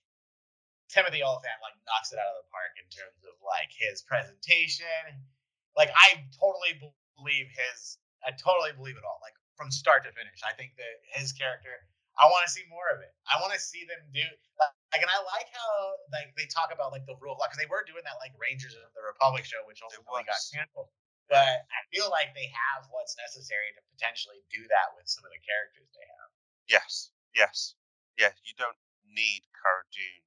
Timothy 0.94 1.26
Olyphant 1.26 1.58
like 1.66 1.74
knocks 1.90 2.14
it 2.14 2.22
out 2.22 2.30
of 2.38 2.46
the 2.46 2.50
park 2.54 2.78
in 2.78 2.86
terms 2.94 3.18
of 3.26 3.34
like 3.42 3.74
his 3.74 4.06
presentation. 4.06 5.26
Like 5.74 5.90
I 5.90 6.22
totally 6.38 6.78
believe 7.18 7.50
his. 7.50 7.98
I 8.22 8.32
totally 8.38 8.78
believe 8.78 8.96
it 8.96 9.06
all. 9.06 9.18
Like 9.26 9.36
from 9.58 9.74
start 9.74 10.06
to 10.06 10.14
finish. 10.14 10.46
I 10.46 10.54
think 10.54 10.78
that 10.78 11.02
his 11.18 11.34
character. 11.34 11.82
I 12.16 12.32
want 12.32 12.48
to 12.48 12.52
see 12.52 12.64
more 12.72 12.88
of 12.96 13.04
it. 13.04 13.12
I 13.28 13.40
want 13.44 13.52
to 13.52 13.60
see 13.60 13.84
them 13.84 14.00
do 14.16 14.24
like, 14.24 15.04
and 15.04 15.12
I 15.12 15.20
like 15.28 15.52
how 15.52 15.72
like 16.16 16.32
they 16.40 16.48
talk 16.48 16.72
about 16.72 16.96
like 16.96 17.04
the 17.04 17.20
rule 17.20 17.36
of 17.36 17.44
law 17.44 17.48
because 17.52 17.60
they 17.60 17.68
were 17.68 17.84
doing 17.84 18.04
that 18.08 18.20
like 18.24 18.32
Rangers 18.40 18.76
of 18.76 18.88
the 18.96 19.04
Republic 19.04 19.44
show, 19.44 19.60
which 19.68 19.84
ultimately 19.84 20.24
got 20.24 20.40
canceled. 20.52 20.92
But 21.28 21.66
I 21.68 21.82
feel 21.90 22.08
like 22.14 22.32
they 22.38 22.48
have 22.54 22.88
what's 22.94 23.18
necessary 23.18 23.74
to 23.76 23.82
potentially 23.92 24.46
do 24.54 24.62
that 24.70 24.94
with 24.96 25.10
some 25.10 25.26
of 25.26 25.34
the 25.34 25.42
characters 25.42 25.90
they 25.92 26.06
have. 26.06 26.30
Yes, 26.70 27.12
yes, 27.34 27.76
yeah. 28.16 28.32
You 28.46 28.54
don't 28.56 28.78
need 29.10 29.44
Cara 29.58 29.84
Dune 29.90 30.26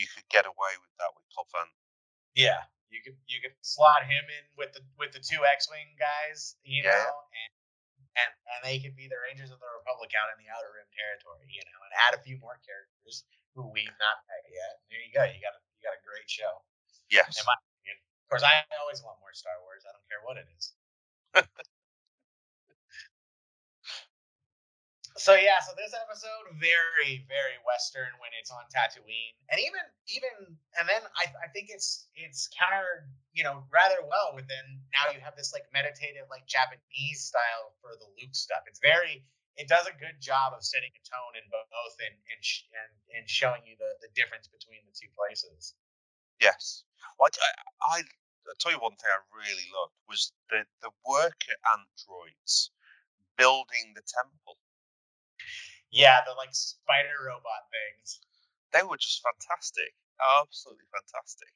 you 0.00 0.08
could 0.08 0.24
get 0.32 0.48
away 0.48 0.72
with 0.80 0.94
that 0.96 1.12
with 1.12 1.28
Cobb 1.36 1.52
Vanth. 1.52 1.76
Yeah, 2.32 2.64
you 2.88 3.04
could 3.04 3.20
you 3.28 3.44
could 3.44 3.52
slot 3.60 4.08
him 4.08 4.24
in 4.24 4.44
with 4.56 4.72
the 4.72 4.80
with 4.96 5.12
the 5.12 5.20
two 5.20 5.44
X-wing 5.44 5.98
guys, 6.00 6.56
you 6.64 6.80
yeah. 6.80 6.96
know, 6.96 7.12
and 7.12 7.50
and 8.18 8.30
and 8.56 8.60
they 8.66 8.78
could 8.82 8.96
be 8.98 9.06
the 9.06 9.18
Rangers 9.18 9.52
of 9.54 9.58
the 9.62 9.70
Republic 9.78 10.10
out 10.18 10.30
in 10.34 10.38
the 10.42 10.50
Outer 10.50 10.74
Rim 10.74 10.88
territory, 10.90 11.46
you 11.50 11.62
know, 11.70 11.80
and 11.86 11.92
add 12.08 12.14
a 12.18 12.22
few 12.22 12.38
more 12.42 12.58
characters 12.66 13.26
who 13.54 13.66
we've 13.70 13.94
not 13.98 14.22
met 14.26 14.44
yet. 14.50 14.82
There 14.90 15.02
you 15.02 15.12
go. 15.14 15.22
You 15.26 15.40
got 15.42 15.54
a 15.54 15.60
you 15.78 15.82
got 15.84 15.94
a 15.96 16.02
great 16.02 16.26
show. 16.26 16.62
Yes. 17.10 17.38
In 17.38 17.46
my 17.46 17.54
opinion. 17.54 17.98
Of 18.00 18.26
course, 18.30 18.44
I 18.46 18.62
always 18.78 19.02
want 19.02 19.18
more 19.18 19.34
Star 19.34 19.54
Wars. 19.66 19.82
I 19.86 19.90
don't 19.94 20.06
care 20.06 20.22
what 20.22 20.38
it 20.38 20.46
is. 20.54 20.64
so 25.20 25.36
yeah, 25.36 25.60
so 25.60 25.76
this 25.76 25.92
episode 25.92 26.48
very 26.56 27.28
very 27.28 27.60
western 27.68 28.08
when 28.24 28.32
it's 28.40 28.48
on 28.48 28.64
Tatooine, 28.72 29.36
and 29.52 29.60
even 29.60 29.84
even 30.08 30.56
and 30.80 30.88
then 30.88 31.04
I 31.20 31.28
I 31.44 31.52
think 31.52 31.68
it's 31.68 32.08
it's 32.16 32.48
countered 32.56 33.04
you 33.36 33.44
know 33.44 33.68
rather 33.68 34.00
well 34.08 34.32
within 34.32 34.80
now 34.96 35.12
you 35.12 35.20
have 35.20 35.36
this 35.36 35.52
like 35.52 35.68
meditative 35.76 36.24
like 36.32 36.48
Japanese 36.48 37.28
style 37.28 37.76
for 37.84 37.92
the 38.00 38.08
Luke 38.16 38.32
stuff. 38.32 38.64
It's 38.64 38.80
very 38.80 39.20
it 39.60 39.68
does 39.68 39.84
a 39.84 39.92
good 40.00 40.16
job 40.24 40.56
of 40.56 40.64
setting 40.64 40.88
a 40.88 41.02
tone 41.04 41.36
in 41.36 41.44
both 41.52 41.94
and 42.00 42.16
and 42.16 42.40
and, 42.72 42.92
and 43.20 43.24
showing 43.28 43.60
you 43.68 43.76
the, 43.76 44.00
the 44.00 44.08
difference 44.16 44.48
between 44.48 44.80
the 44.88 44.94
two 44.96 45.12
places. 45.12 45.76
Yes. 46.40 46.88
Well, 47.20 47.28
I, 47.28 47.52
I, 47.84 47.98
I 48.00 48.52
tell 48.56 48.72
you 48.72 48.80
one 48.80 48.96
thing 48.96 49.12
I 49.12 49.20
really 49.36 49.68
loved 49.68 49.92
was 50.08 50.32
the 50.48 50.64
the 50.80 50.88
worker 51.04 51.56
androids 51.76 52.72
building 53.36 53.92
the 53.92 54.04
temple. 54.08 54.56
Yeah, 55.90 56.22
the 56.26 56.34
like 56.38 56.54
spider 56.54 57.26
robot 57.26 57.66
things. 57.70 58.22
They 58.72 58.86
were 58.86 58.98
just 58.98 59.22
fantastic. 59.22 59.92
Absolutely 60.22 60.86
fantastic. 60.94 61.50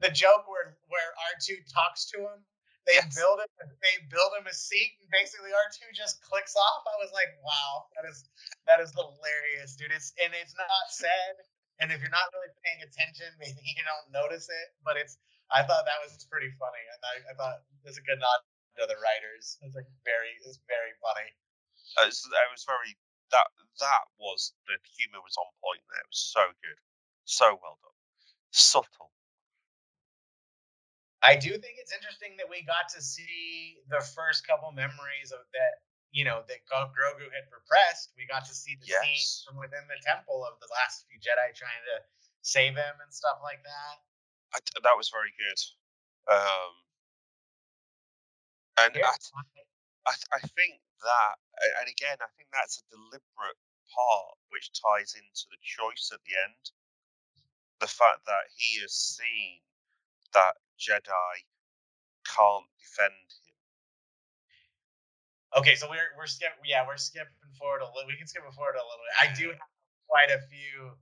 The 0.00 0.12
joke 0.12 0.46
where 0.46 0.76
where 0.88 1.10
R 1.32 1.34
two 1.40 1.58
talks 1.72 2.06
to 2.12 2.20
him 2.20 2.44
they 2.88 2.96
yes. 2.96 3.12
build 3.12 3.36
him. 3.44 3.52
They 3.84 4.00
build 4.08 4.32
him 4.40 4.48
a 4.48 4.56
seat, 4.56 4.96
and 5.04 5.12
basically 5.12 5.52
R 5.52 5.68
two 5.68 5.92
just 5.92 6.24
clicks 6.24 6.56
off. 6.56 6.88
I 6.88 6.96
was 6.96 7.12
like, 7.12 7.36
wow, 7.44 7.84
that 7.92 8.08
is 8.08 8.24
that 8.64 8.80
is 8.80 8.96
hilarious, 8.96 9.76
dude. 9.76 9.92
It's 9.92 10.16
and 10.16 10.32
it's 10.32 10.56
not 10.56 10.88
said. 10.88 11.44
And 11.84 11.92
if 11.92 12.00
you're 12.00 12.10
not 12.10 12.32
really 12.32 12.50
paying 12.64 12.80
attention, 12.80 13.28
maybe 13.44 13.60
you 13.60 13.84
don't 13.84 14.08
notice 14.08 14.48
it. 14.48 14.72
But 14.80 14.96
it's. 14.96 15.20
I 15.52 15.68
thought 15.68 15.84
that 15.84 16.00
was 16.00 16.16
pretty 16.32 16.48
funny, 16.56 16.84
and 16.92 17.00
I, 17.04 17.14
I 17.28 17.32
thought 17.36 17.60
it 17.60 17.84
was 17.84 18.00
a 18.00 18.04
good 18.08 18.20
nod 18.20 18.40
to 18.80 18.88
the 18.88 18.96
writers. 19.00 19.60
It's 19.64 19.76
like 19.76 19.88
very, 20.04 20.32
it's 20.44 20.60
very 20.68 20.92
funny. 21.00 21.28
Uh, 21.96 22.08
it 22.08 22.48
was 22.52 22.64
very 22.68 22.92
that 23.30 23.48
that 23.80 24.04
was 24.18 24.52
the 24.66 24.76
humor 24.98 25.22
was 25.22 25.36
on 25.38 25.50
point 25.62 25.82
there. 25.90 26.02
It 26.02 26.10
was 26.10 26.24
so 26.32 26.44
good, 26.62 26.80
so 27.24 27.58
well 27.62 27.78
done, 27.82 27.98
subtle 28.50 29.12
I 31.22 31.34
do 31.34 31.50
think 31.50 31.82
it's 31.82 31.90
interesting 31.90 32.38
that 32.38 32.46
we 32.46 32.62
got 32.62 32.86
to 32.94 33.02
see 33.02 33.82
the 33.90 33.98
first 33.98 34.46
couple 34.46 34.70
memories 34.70 35.34
of 35.34 35.42
that, 35.50 35.82
you 36.14 36.22
know, 36.22 36.46
that 36.46 36.62
Grogu 36.70 37.26
had 37.34 37.50
repressed. 37.50 38.14
We 38.14 38.22
got 38.30 38.46
to 38.46 38.54
see 38.54 38.78
the 38.78 38.86
yes. 38.86 39.02
scenes 39.02 39.42
from 39.42 39.58
within 39.58 39.82
the 39.90 39.98
temple 40.06 40.46
of 40.46 40.62
the 40.62 40.70
last 40.70 41.10
few 41.10 41.18
Jedi 41.18 41.50
trying 41.58 41.82
to 41.90 42.06
save 42.46 42.78
him 42.78 42.94
and 43.02 43.10
stuff 43.10 43.42
like 43.42 43.66
that. 43.66 43.94
I, 44.54 44.58
that 44.78 44.94
was 44.94 45.10
very 45.10 45.34
good. 45.34 45.60
Um, 46.30 46.72
and 48.78 48.92
I, 49.02 49.10
I, 50.06 50.14
I 50.38 50.40
think 50.54 50.78
that, 51.02 51.34
and 51.80 51.88
again, 51.88 52.18
I 52.20 52.30
think 52.36 52.50
that's 52.52 52.82
a 52.82 52.90
deliberate 52.90 53.60
part 53.88 54.36
which 54.50 54.70
ties 54.74 55.16
into 55.16 55.44
the 55.50 55.60
choice 55.62 56.10
at 56.12 56.20
the 56.24 56.34
end. 56.36 56.64
The 57.80 57.90
fact 57.90 58.26
that 58.26 58.50
he 58.56 58.82
has 58.82 58.92
seen 58.92 59.62
that 60.34 60.58
Jedi 60.76 61.34
can't 62.26 62.68
defend 62.78 63.28
him. 63.46 63.56
Okay, 65.56 65.74
so 65.74 65.88
we're 65.88 66.12
we're 66.18 66.28
skip 66.28 66.52
yeah 66.66 66.84
we're 66.84 67.00
skipping 67.00 67.32
forward 67.56 67.80
a 67.80 67.88
little. 67.88 68.04
We 68.06 68.18
can 68.18 68.26
skip 68.26 68.44
forward 68.52 68.76
a 68.76 68.84
little 68.84 69.04
bit. 69.06 69.14
I 69.16 69.26
do 69.32 69.46
mm. 69.48 69.56
have 69.56 69.72
quite 70.10 70.30
a 70.30 70.40
few 70.50 70.92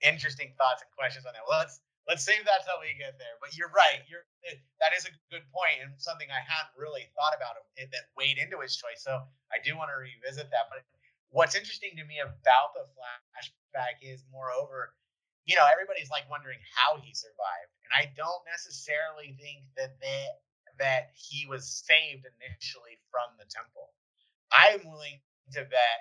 interesting 0.00 0.54
thoughts 0.56 0.80
and 0.80 0.90
questions 0.96 1.26
on 1.26 1.36
that. 1.36 1.44
Well, 1.44 1.60
let's 1.60 1.80
let's 2.08 2.26
save 2.26 2.42
that 2.44 2.66
till 2.66 2.78
we 2.82 2.94
get 2.98 3.18
there. 3.18 3.38
But 3.38 3.54
you're 3.54 3.70
right. 3.70 4.02
You're 4.10 4.26
eh, 4.48 4.58
that 4.82 4.94
is 4.96 5.06
a 5.06 5.12
good 5.30 5.46
point 5.54 5.82
and 5.82 5.94
something 5.98 6.26
I 6.30 6.42
hadn't 6.42 6.74
really 6.74 7.06
thought 7.14 7.34
about 7.36 7.60
that 7.78 8.06
weighed 8.18 8.38
into 8.38 8.58
his 8.58 8.74
choice. 8.74 9.02
So 9.02 9.22
I 9.54 9.62
do 9.62 9.78
want 9.78 9.94
to 9.94 9.98
revisit 9.98 10.50
that. 10.50 10.66
But 10.72 10.82
what's 11.30 11.54
interesting 11.54 11.94
to 11.98 12.04
me 12.04 12.18
about 12.20 12.74
the 12.74 12.86
flashback 12.92 14.02
is, 14.02 14.24
moreover, 14.30 14.94
you 15.44 15.56
know, 15.56 15.66
everybody's 15.66 16.10
like 16.10 16.28
wondering 16.30 16.58
how 16.70 16.98
he 17.02 17.10
survived, 17.14 17.72
and 17.82 17.92
I 17.94 18.14
don't 18.14 18.46
necessarily 18.46 19.34
think 19.42 19.66
that 19.74 19.98
they, 19.98 20.26
that 20.78 21.10
he 21.18 21.46
was 21.50 21.66
saved 21.66 22.22
initially 22.38 23.02
from 23.10 23.34
the 23.38 23.46
temple. 23.50 23.90
I'm 24.54 24.86
willing 24.86 25.18
to 25.58 25.66
bet 25.66 26.00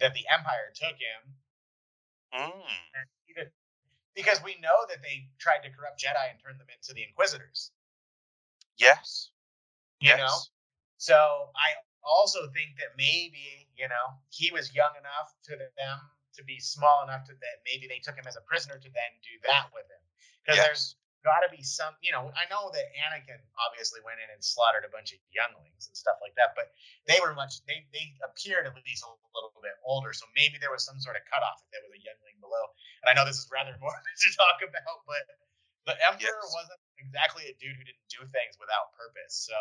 that 0.00 0.14
the 0.14 0.26
Empire 0.32 0.74
took 0.74 0.98
him, 0.98 1.22
mm. 2.34 2.66
Because 4.14 4.42
we 4.42 4.56
know 4.60 4.86
that 4.88 5.02
they 5.02 5.28
tried 5.38 5.62
to 5.64 5.70
corrupt 5.70 6.00
Jedi 6.00 6.30
and 6.30 6.38
turn 6.40 6.58
them 6.58 6.68
into 6.72 6.92
the 6.92 7.02
Inquisitors. 7.02 7.70
Yes. 8.78 9.30
You 10.00 10.10
yes. 10.10 10.18
know, 10.18 10.36
so 10.98 11.16
I 11.54 11.78
also 12.02 12.50
think 12.50 12.74
that 12.78 12.98
maybe 12.98 13.70
you 13.78 13.86
know 13.86 14.18
he 14.30 14.50
was 14.50 14.74
young 14.74 14.90
enough 14.98 15.30
to 15.46 15.56
them 15.56 15.98
to 16.34 16.42
be 16.44 16.58
small 16.58 17.04
enough 17.04 17.24
to 17.28 17.32
that 17.38 17.62
maybe 17.64 17.86
they 17.86 18.00
took 18.02 18.16
him 18.16 18.26
as 18.26 18.36
a 18.36 18.44
prisoner 18.48 18.74
to 18.74 18.90
then 18.90 19.12
do 19.22 19.34
that 19.46 19.70
with 19.72 19.86
him. 19.86 20.02
Because 20.42 20.56
yes. 20.58 20.66
there's 20.66 20.84
got 21.22 21.46
to 21.46 21.50
be 21.50 21.62
some, 21.62 21.94
you 22.02 22.10
know, 22.10 22.30
I 22.34 22.44
know 22.50 22.70
that 22.74 22.86
Anakin 22.98 23.38
obviously 23.58 24.02
went 24.02 24.18
in 24.18 24.28
and 24.34 24.42
slaughtered 24.42 24.82
a 24.82 24.92
bunch 24.92 25.14
of 25.14 25.22
younglings 25.30 25.86
and 25.86 25.94
stuff 25.94 26.18
like 26.18 26.34
that, 26.34 26.58
but 26.58 26.74
they 27.06 27.22
were 27.22 27.32
much, 27.34 27.62
they, 27.66 27.86
they 27.94 28.14
appeared 28.26 28.66
at 28.66 28.74
least 28.82 29.06
a 29.06 29.10
little 29.34 29.54
bit 29.62 29.78
older. 29.86 30.10
So 30.10 30.26
maybe 30.34 30.58
there 30.58 30.74
was 30.74 30.82
some 30.82 30.98
sort 30.98 31.14
of 31.14 31.22
cutoff 31.30 31.62
if 31.62 31.70
there 31.70 31.82
was 31.86 31.94
a 31.94 32.02
youngling 32.02 32.38
below. 32.42 32.74
And 33.02 33.10
I 33.10 33.14
know 33.14 33.22
this 33.22 33.38
is 33.38 33.48
rather 33.50 33.74
morbid 33.82 34.16
to 34.26 34.28
talk 34.34 34.58
about, 34.66 35.06
but 35.06 35.22
the 35.86 35.94
Emperor 36.06 36.42
yes. 36.42 36.54
wasn't 36.54 36.82
exactly 36.98 37.50
a 37.50 37.54
dude 37.58 37.74
who 37.74 37.86
didn't 37.86 38.06
do 38.10 38.22
things 38.30 38.58
without 38.58 38.94
purpose. 38.94 39.34
So 39.34 39.58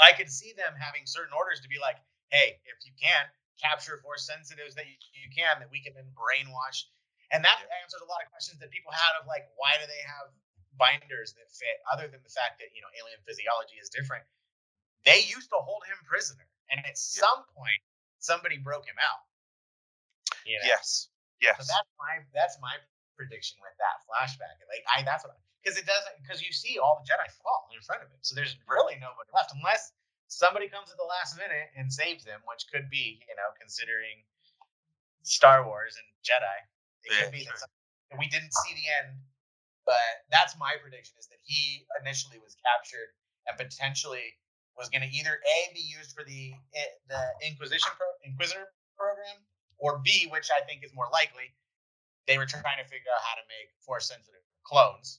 I 0.00 0.12
could 0.12 0.28
see 0.28 0.52
them 0.56 0.76
having 0.76 1.08
certain 1.08 1.32
orders 1.32 1.60
to 1.64 1.68
be 1.68 1.80
like, 1.80 1.96
hey, 2.28 2.60
if 2.68 2.84
you 2.84 2.92
can, 2.96 3.28
capture 3.58 3.98
force 4.00 4.24
sensitives 4.24 4.78
that 4.78 4.86
you, 4.86 4.94
you 5.12 5.28
can 5.34 5.58
that 5.58 5.70
we 5.70 5.82
can 5.82 5.92
then 5.92 6.06
brainwash. 6.14 6.86
And 7.28 7.44
that 7.44 7.60
yeah. 7.60 7.82
answers 7.84 8.00
a 8.00 8.08
lot 8.08 8.24
of 8.24 8.32
questions 8.32 8.56
that 8.64 8.72
people 8.72 8.92
had 8.92 9.12
of 9.20 9.28
like, 9.28 9.48
why 9.60 9.76
do 9.76 9.84
they 9.84 10.00
have 10.04 10.32
binders 10.80 11.36
that 11.36 11.48
fit 11.52 11.76
other 11.90 12.08
than 12.08 12.24
the 12.24 12.32
fact 12.32 12.56
that, 12.62 12.72
you 12.72 12.80
know, 12.80 12.88
alien 12.96 13.20
physiology 13.28 13.76
is 13.76 13.92
different? 13.92 14.24
They 15.04 15.24
used 15.28 15.52
to 15.52 15.60
hold 15.60 15.84
him 15.84 15.98
prisoner. 16.08 16.48
And 16.72 16.80
at 16.84 16.96
yeah. 16.96 17.22
some 17.24 17.44
point, 17.52 17.80
somebody 18.20 18.56
broke 18.56 18.88
him 18.88 18.96
out. 18.96 19.22
You 20.48 20.56
know? 20.60 20.68
Yes. 20.72 21.12
Yes. 21.40 21.60
So 21.60 21.68
that's 21.68 21.92
my 22.00 22.24
that's 22.34 22.56
my 22.58 22.74
prediction 23.14 23.60
with 23.62 23.76
that 23.78 24.02
flashback. 24.08 24.58
Like 24.66 24.84
I 24.88 25.04
that's 25.04 25.22
what 25.22 25.36
because 25.62 25.78
it 25.78 25.86
doesn't 25.86 26.16
because 26.22 26.42
you 26.42 26.50
see 26.50 26.78
all 26.78 27.02
the 27.02 27.06
Jedi 27.06 27.28
fall 27.44 27.68
in 27.70 27.82
front 27.84 28.02
of 28.02 28.08
him. 28.08 28.18
So 28.22 28.34
there's 28.34 28.56
really 28.66 28.96
nobody 28.98 29.28
left 29.34 29.54
unless 29.54 29.92
somebody 30.28 30.68
comes 30.68 30.90
at 30.90 30.98
the 30.98 31.08
last 31.08 31.36
minute 31.36 31.72
and 31.76 31.92
saves 31.92 32.24
them, 32.24 32.40
which 32.44 32.66
could 32.72 32.88
be, 32.88 33.20
you 33.28 33.36
know, 33.36 33.48
considering 33.60 34.24
Star 35.22 35.64
Wars 35.64 35.96
and 35.96 36.08
Jedi. 36.24 36.58
It 37.04 37.12
yeah, 37.12 37.24
could 37.24 37.34
be 37.34 37.44
sure. 37.44 37.54
that 37.58 38.18
we 38.18 38.28
didn't 38.28 38.52
see 38.52 38.72
the 38.74 38.86
end, 39.04 39.18
but 39.86 40.26
that's 40.30 40.58
my 40.58 40.76
prediction 40.80 41.16
is 41.18 41.28
that 41.28 41.40
he 41.44 41.86
initially 42.00 42.38
was 42.42 42.56
captured 42.60 43.12
and 43.46 43.56
potentially 43.56 44.36
was 44.76 44.88
going 44.88 45.02
to 45.02 45.10
either 45.10 45.38
a 45.42 45.56
be 45.74 45.82
used 45.82 46.14
for 46.14 46.22
the 46.22 46.54
eh, 46.74 46.92
the 47.10 47.20
Inquisition 47.46 47.90
pro, 47.98 48.06
Inquisitor 48.22 48.70
program, 48.94 49.42
or 49.78 49.98
b, 49.98 50.28
which 50.30 50.50
I 50.54 50.62
think 50.66 50.84
is 50.86 50.94
more 50.94 51.10
likely, 51.10 51.50
they 52.26 52.38
were 52.38 52.46
trying 52.46 52.78
to 52.78 52.86
figure 52.86 53.10
out 53.10 53.22
how 53.22 53.34
to 53.34 53.46
make 53.50 53.70
force 53.82 54.06
sensitive 54.06 54.42
clones. 54.62 55.18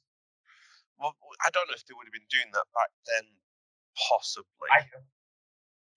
Well, 0.99 1.15
I 1.43 1.49
don't 1.56 1.68
know 1.68 1.76
if 1.76 1.88
they 1.88 1.95
would 1.95 2.07
have 2.07 2.15
been 2.15 2.27
doing 2.27 2.51
that 2.51 2.68
back 2.76 2.91
then 3.07 3.23
Possibly. 4.07 4.69
I. 4.72 4.85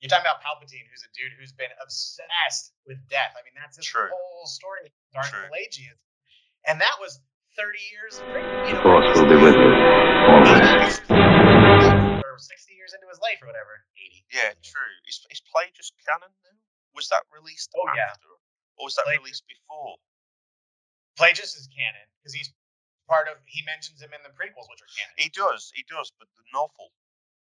You're 0.03 0.11
talking 0.11 0.27
about 0.27 0.43
Palpatine, 0.43 0.83
who's 0.91 1.07
a 1.07 1.13
dude 1.15 1.31
who's 1.39 1.55
been 1.55 1.71
obsessed 1.79 2.75
with 2.91 2.99
death. 3.07 3.39
I 3.39 3.47
mean, 3.47 3.55
that's 3.55 3.79
his 3.79 3.87
True. 3.87 4.11
whole 4.11 4.51
story, 4.51 4.91
Darth 5.15 5.31
True. 5.31 5.47
Plagueis. 5.47 5.95
And 6.67 6.83
that 6.83 6.99
was 6.99 7.23
30 7.55 7.79
years. 7.95 8.19
You 8.19 8.75
know, 8.75 8.83
Force 8.83 9.15
will 9.15 9.31
be 9.31 9.39
with 9.39 9.55
you. 9.55 9.71
Or 12.19 12.35
60 12.35 12.75
years 12.75 12.99
into 12.99 13.07
his 13.07 13.23
life, 13.23 13.39
or 13.47 13.47
whatever. 13.47 13.87
80. 13.95 14.27
Yeah, 14.35 14.51
true. 14.67 14.91
Is, 15.07 15.23
is 15.31 15.39
Plagueis 15.47 15.95
canon 16.03 16.35
now? 16.35 16.59
Was 16.99 17.07
that 17.15 17.23
released 17.31 17.71
oh, 17.79 17.87
after? 17.87 18.27
Yeah. 18.27 18.83
Or 18.83 18.91
was 18.91 18.99
that 18.99 19.07
released 19.07 19.47
before? 19.47 20.03
Plagueis 21.15 21.55
is 21.55 21.71
canon 21.71 22.11
because 22.19 22.35
he's 22.35 22.51
part 23.07 23.31
of. 23.31 23.39
He 23.47 23.63
mentions 23.71 24.03
him 24.03 24.11
in 24.11 24.27
the 24.27 24.35
prequels, 24.35 24.67
which 24.67 24.83
are 24.83 24.91
canon. 24.99 25.15
He 25.15 25.31
does. 25.31 25.71
He 25.71 25.87
does. 25.87 26.11
But 26.19 26.27
the 26.35 26.43
novel 26.51 26.91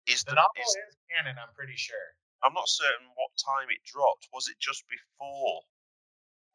is 0.06 0.22
the, 0.22 0.38
the 0.38 0.46
novel 0.46 0.62
is, 0.62 0.94
is 0.94 0.94
canon? 1.10 1.42
I'm 1.42 1.50
pretty 1.58 1.74
sure. 1.74 2.14
I'm 2.44 2.54
not 2.54 2.68
certain 2.68 3.08
what 3.16 3.32
time 3.40 3.68
it 3.72 3.84
dropped. 3.84 4.28
Was 4.32 4.48
it 4.48 4.60
just 4.60 4.84
before? 4.88 5.64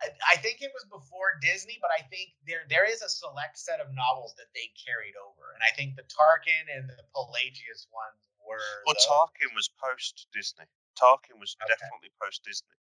I, 0.02 0.10
I 0.34 0.36
think 0.42 0.62
it 0.62 0.74
was 0.74 0.86
before 0.90 1.38
Disney, 1.42 1.78
but 1.82 1.94
I 1.94 2.02
think 2.10 2.34
there 2.46 2.66
there 2.70 2.86
is 2.86 3.02
a 3.02 3.10
select 3.10 3.58
set 3.58 3.82
of 3.82 3.94
novels 3.94 4.34
that 4.38 4.50
they 4.54 4.74
carried 4.74 5.18
over, 5.18 5.54
and 5.54 5.62
I 5.62 5.74
think 5.78 5.96
the 5.96 6.06
Tarkin 6.10 6.66
and 6.70 6.90
the 6.90 7.06
Plagueis 7.14 7.86
ones 7.94 8.22
were. 8.42 8.62
Well, 8.86 8.98
the, 8.98 9.06
Tarkin 9.06 9.54
was 9.54 9.70
post 9.78 10.28
Disney. 10.34 10.66
Tarkin 10.98 11.38
was 11.38 11.58
okay. 11.62 11.70
definitely 11.70 12.10
post 12.22 12.42
Disney. 12.46 12.78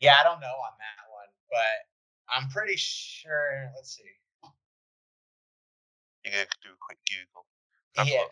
Yeah, 0.00 0.16
I 0.18 0.24
don't 0.24 0.40
know 0.40 0.56
on 0.64 0.74
that 0.80 1.04
one, 1.12 1.30
but 1.52 1.76
I'm 2.28 2.48
pretty 2.48 2.76
sure. 2.76 3.70
Let's 3.76 3.96
see. 3.96 4.08
You're 6.24 6.32
gonna 6.32 6.46
do 6.62 6.72
a 6.72 6.80
quick 6.80 6.98
Google. 7.04 7.44
Yeah. 7.96 8.24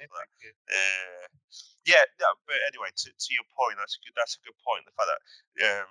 Uh, 0.70 1.27
yeah, 1.85 2.05
no, 2.20 2.28
but 2.47 2.57
anyway, 2.69 2.89
to, 2.95 3.09
to 3.11 3.31
your 3.35 3.45
point, 3.57 3.77
that's 3.81 3.97
a 3.97 4.01
good. 4.05 4.16
That's 4.16 4.37
a 4.37 4.45
good 4.45 4.57
point. 4.65 4.85
The 4.87 4.97
fact 4.97 5.11
that 5.11 5.23
um, 5.69 5.91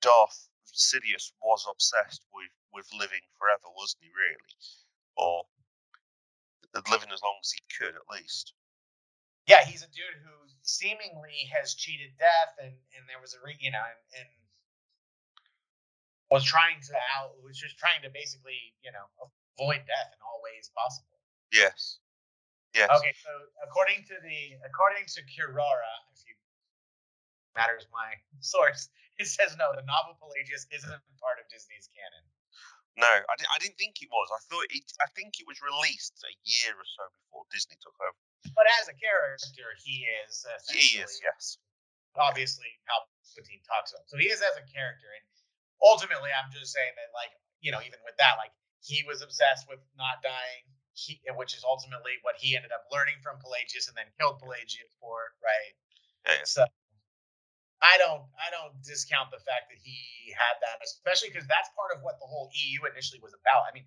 Darth 0.00 0.48
Sidious 0.68 1.32
was 1.40 1.64
obsessed 1.68 2.24
with 2.32 2.52
with 2.72 2.88
living 2.96 3.24
forever, 3.38 3.68
wasn't 3.76 4.04
he? 4.04 4.10
Really, 4.12 4.52
or 5.16 5.44
living 6.90 7.12
as 7.12 7.22
long 7.22 7.36
as 7.40 7.52
he 7.52 7.60
could, 7.76 7.94
at 7.94 8.08
least. 8.10 8.54
yeah, 9.46 9.64
he's 9.64 9.82
a 9.82 9.90
dude 9.92 10.20
who 10.24 10.32
seemingly 10.62 11.50
has 11.52 11.74
cheated 11.74 12.12
death, 12.18 12.54
and 12.62 12.72
and 12.96 13.04
there 13.08 13.20
was 13.20 13.34
a 13.34 13.40
re, 13.44 13.56
you 13.60 13.70
know, 13.70 13.82
and, 13.82 14.24
and 14.24 14.28
was 16.30 16.44
trying 16.44 16.80
to 16.80 16.94
out 17.16 17.36
was 17.44 17.58
just 17.58 17.76
trying 17.78 18.00
to 18.02 18.10
basically 18.10 18.72
you 18.82 18.92
know 18.92 19.04
avoid 19.58 19.84
death 19.84 20.10
in 20.12 20.20
all 20.24 20.40
ways 20.42 20.70
possible. 20.74 21.18
Yes. 21.52 21.98
Yes. 22.72 22.88
Okay, 22.88 23.12
so 23.20 23.32
according 23.60 24.04
to 24.08 24.16
the 24.24 24.56
according 24.64 25.04
to 25.04 25.20
Quora, 25.28 25.92
if 26.16 26.24
you 26.24 26.34
matters 27.52 27.84
my 27.92 28.16
source, 28.40 28.88
it 29.20 29.28
says 29.28 29.56
no, 29.60 29.76
the 29.76 29.84
novel 29.84 30.16
Plagueis 30.16 30.64
isn't 30.72 31.02
part 31.20 31.36
of 31.36 31.44
Disney's 31.52 31.92
canon. 31.92 32.24
No, 32.96 33.08
I, 33.08 33.34
di- 33.40 33.48
I 33.48 33.56
didn't 33.60 33.80
think 33.80 34.00
it 34.04 34.08
was. 34.12 34.28
I 34.32 34.40
thought 34.52 34.68
it. 34.68 34.84
I 35.00 35.08
think 35.16 35.40
it 35.40 35.48
was 35.48 35.60
released 35.64 36.16
a 36.24 36.32
year 36.44 36.76
or 36.76 36.84
so 36.84 37.04
before 37.08 37.44
Disney 37.48 37.76
took 37.80 37.96
over. 38.00 38.16
But 38.52 38.68
as 38.80 38.88
a 38.88 38.96
character, 38.96 39.68
he 39.80 40.04
is 40.24 40.44
He 40.68 41.00
is, 41.00 41.20
yes. 41.24 41.56
obviously 42.18 42.68
Palpatine 42.84 43.64
talks 43.64 43.96
about. 43.96 44.04
So 44.12 44.20
he 44.20 44.28
is 44.28 44.44
as 44.44 44.56
a 44.60 44.64
character, 44.68 45.08
and 45.08 45.24
ultimately, 45.80 46.28
I'm 46.34 46.52
just 46.52 46.74
saying 46.74 46.92
that, 46.98 47.08
like, 47.16 47.32
you 47.64 47.72
know, 47.72 47.80
even 47.80 48.00
with 48.04 48.16
that, 48.20 48.36
like, 48.36 48.52
he 48.82 49.06
was 49.06 49.22
obsessed 49.22 49.70
with 49.70 49.80
not 49.96 50.20
dying, 50.20 50.66
he, 50.94 51.20
which 51.36 51.54
is 51.54 51.64
ultimately 51.64 52.18
what 52.22 52.36
he 52.38 52.56
ended 52.56 52.72
up 52.72 52.84
learning 52.92 53.16
from 53.22 53.36
Plagueis, 53.40 53.88
and 53.88 53.96
then 53.96 54.06
killed 54.20 54.40
Plagueis 54.40 54.76
for, 55.00 55.32
right? 55.42 55.72
Yeah. 56.28 56.44
So 56.44 56.64
I 57.82 57.98
don't, 57.98 58.22
I 58.38 58.50
don't 58.54 58.78
discount 58.82 59.30
the 59.30 59.42
fact 59.42 59.70
that 59.72 59.78
he 59.82 60.30
had 60.32 60.56
that, 60.62 60.78
especially 60.84 61.30
because 61.34 61.48
that's 61.48 61.68
part 61.74 61.90
of 61.96 62.02
what 62.02 62.20
the 62.20 62.26
whole 62.26 62.50
EU 62.54 62.86
initially 62.86 63.20
was 63.20 63.34
about. 63.34 63.66
I 63.68 63.74
mean. 63.74 63.84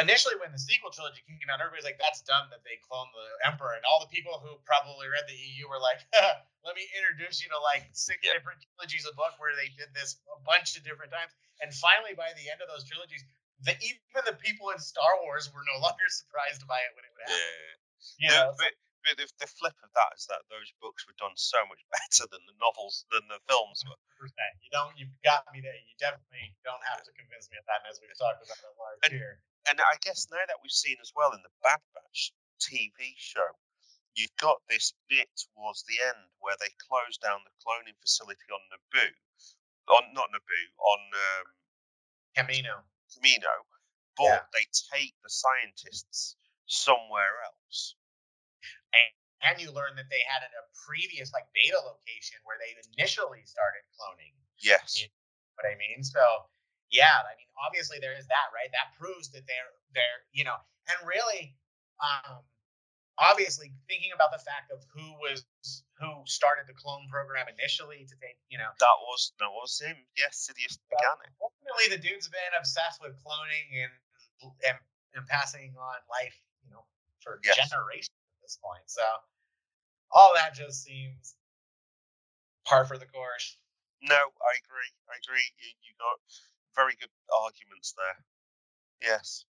Initially, 0.00 0.32
when 0.40 0.48
the 0.48 0.58
sequel 0.58 0.88
trilogy 0.88 1.20
came 1.28 1.52
out, 1.52 1.60
everybody's 1.60 1.84
like, 1.84 2.00
"That's 2.00 2.24
dumb 2.24 2.48
that 2.48 2.64
they 2.64 2.80
cloned 2.80 3.12
the 3.12 3.28
Emperor," 3.44 3.76
and 3.76 3.84
all 3.84 4.00
the 4.00 4.08
people 4.08 4.40
who 4.40 4.56
probably 4.64 5.04
read 5.04 5.28
the 5.28 5.36
EU 5.36 5.68
were 5.68 5.78
like, 5.78 6.00
"Let 6.64 6.76
me 6.76 6.88
introduce 6.96 7.44
you 7.44 7.50
to 7.52 7.58
like 7.60 7.84
six 7.92 8.24
Yeah. 8.24 8.32
different 8.32 8.64
trilogies 8.64 9.04
of 9.04 9.14
book 9.16 9.36
where 9.36 9.54
they 9.54 9.68
did 9.76 9.92
this 9.92 10.16
a 10.32 10.40
bunch 10.48 10.78
of 10.78 10.82
different 10.84 11.12
times." 11.12 11.36
And 11.60 11.74
finally, 11.76 12.14
by 12.14 12.32
the 12.32 12.48
end 12.48 12.62
of 12.62 12.68
those 12.72 12.88
trilogies, 12.88 13.22
the, 13.64 13.74
even 13.82 14.22
the 14.26 14.36
people 14.38 14.70
in 14.74 14.78
Star 14.82 15.18
Wars 15.24 15.50
were 15.54 15.62
no 15.66 15.78
longer 15.86 16.08
surprised 16.10 16.66
by 16.66 16.78
it 16.82 16.90
when 16.98 17.04
it 17.06 17.12
would 17.14 17.24
happen. 17.26 17.38
Yeah. 17.38 17.74
You 18.18 18.28
The- 18.28 18.34
know, 18.34 18.50
but, 18.58 18.72
but 19.02 19.14
the, 19.18 19.26
the 19.42 19.50
flip 19.50 19.74
of 19.82 19.90
that 19.98 20.14
is 20.14 20.30
that 20.30 20.46
those 20.46 20.70
books 20.78 21.02
were 21.10 21.16
done 21.18 21.34
so 21.34 21.58
much 21.66 21.82
better 21.94 22.26
than 22.30 22.42
the 22.46 22.54
novels 22.62 23.02
than 23.10 23.26
the 23.30 23.42
films 23.50 23.82
were. 23.86 23.98
You 24.62 24.70
don't. 24.70 24.94
You've 24.94 25.14
got 25.26 25.42
me 25.50 25.58
there. 25.58 25.74
You 25.74 25.94
definitely 25.98 26.54
don't 26.62 26.82
have 26.86 27.02
to 27.02 27.10
convince 27.18 27.50
me 27.50 27.58
of 27.58 27.66
that. 27.66 27.82
As 27.90 27.98
we've 27.98 28.14
talked 28.14 28.38
about 28.46 28.62
a 28.62 28.70
lot 28.78 28.94
And- 29.02 29.10
here, 29.18 29.42
And 29.66 29.82
I 29.82 29.98
guess 30.02 30.30
now 30.30 30.42
that 30.46 30.62
we've 30.62 30.70
seen 30.74 30.98
as 31.02 31.10
well 31.14 31.34
in 31.34 31.42
the 31.42 31.50
Bad 31.66 31.82
Batch 31.90 32.30
TV 32.62 33.18
show, 33.18 33.50
you've 34.14 34.34
got 34.38 34.62
this 34.70 34.94
bit 35.10 35.26
towards 35.50 35.82
the 35.90 35.98
end 35.98 36.30
where 36.38 36.54
they 36.62 36.70
close 36.86 37.18
down 37.18 37.42
the 37.42 37.54
cloning 37.66 37.98
facility 37.98 38.46
on 38.54 38.62
Naboo, 38.70 39.10
on 39.90 40.14
not 40.14 40.30
Naboo, 40.30 40.66
on 40.78 41.00
um, 41.10 41.46
Kamino. 42.38 42.86
Kamino, 43.12 43.66
but 44.16 44.24
Yeah. 44.24 44.44
they 44.52 44.66
take 44.92 45.14
the 45.22 45.30
scientists 45.30 46.36
somewhere 46.66 47.42
else. 47.44 47.96
And 49.42 49.58
you 49.60 49.74
learn 49.74 49.98
that 49.98 50.06
they 50.08 50.22
had 50.22 50.46
in 50.46 50.54
a 50.54 50.64
previous 50.86 51.34
like 51.34 51.50
beta 51.52 51.78
location 51.82 52.38
where 52.46 52.58
they 52.62 52.78
initially 52.94 53.42
started 53.42 53.82
cloning. 53.98 54.38
Yes. 54.62 55.02
Yeah. 55.02 55.10
What 55.58 55.66
I 55.66 55.74
mean, 55.74 56.04
so 56.04 56.22
yeah, 56.94 57.26
I 57.26 57.34
mean, 57.34 57.50
obviously 57.58 57.98
there 57.98 58.14
is 58.14 58.26
that, 58.28 58.54
right? 58.54 58.70
That 58.70 58.94
proves 58.94 59.30
that 59.34 59.42
they're 59.50 59.74
they're 59.98 60.22
you 60.30 60.44
know, 60.44 60.56
and 60.86 60.96
really, 61.02 61.58
um, 61.98 62.46
obviously 63.18 63.74
thinking 63.88 64.12
about 64.14 64.30
the 64.30 64.38
fact 64.38 64.70
of 64.70 64.78
who 64.94 65.12
was 65.18 65.44
who 66.02 66.26
started 66.26 66.66
the 66.66 66.74
clone 66.74 67.06
program 67.08 67.46
initially 67.48 68.02
to 68.04 68.14
take, 68.18 68.36
you 68.50 68.58
know, 68.58 68.68
That 68.82 68.98
was 69.06 69.32
that 69.38 69.50
was 69.50 69.78
him. 69.80 69.96
Yes, 70.18 70.50
Sidious 70.50 70.76
began 70.90 71.16
it. 71.22 71.30
ultimately 71.40 71.86
the 71.94 72.02
dude's 72.02 72.28
been 72.28 72.52
obsessed 72.58 73.00
with 73.00 73.14
cloning 73.22 73.66
and 73.86 73.92
and, 74.66 74.76
and 75.14 75.26
passing 75.30 75.72
on 75.78 75.96
life, 76.10 76.34
you 76.66 76.70
know, 76.74 76.82
for 77.22 77.38
Yes. 77.46 77.54
generations 77.70 78.10
at 78.10 78.42
this 78.42 78.58
point. 78.58 78.82
So 78.90 79.06
all 80.10 80.32
that 80.34 80.54
just 80.54 80.82
seems 80.82 81.36
par 82.66 82.84
for 82.84 82.98
the 82.98 83.06
course. 83.06 83.56
No, 84.02 84.18
I 84.18 84.52
agree. 84.58 84.92
I 85.06 85.14
agree. 85.22 85.46
You, 85.62 85.70
you 85.86 85.92
got 85.98 86.18
very 86.74 86.94
good 86.98 87.10
arguments 87.30 87.94
there. 87.96 88.18
Yes, 89.00 89.44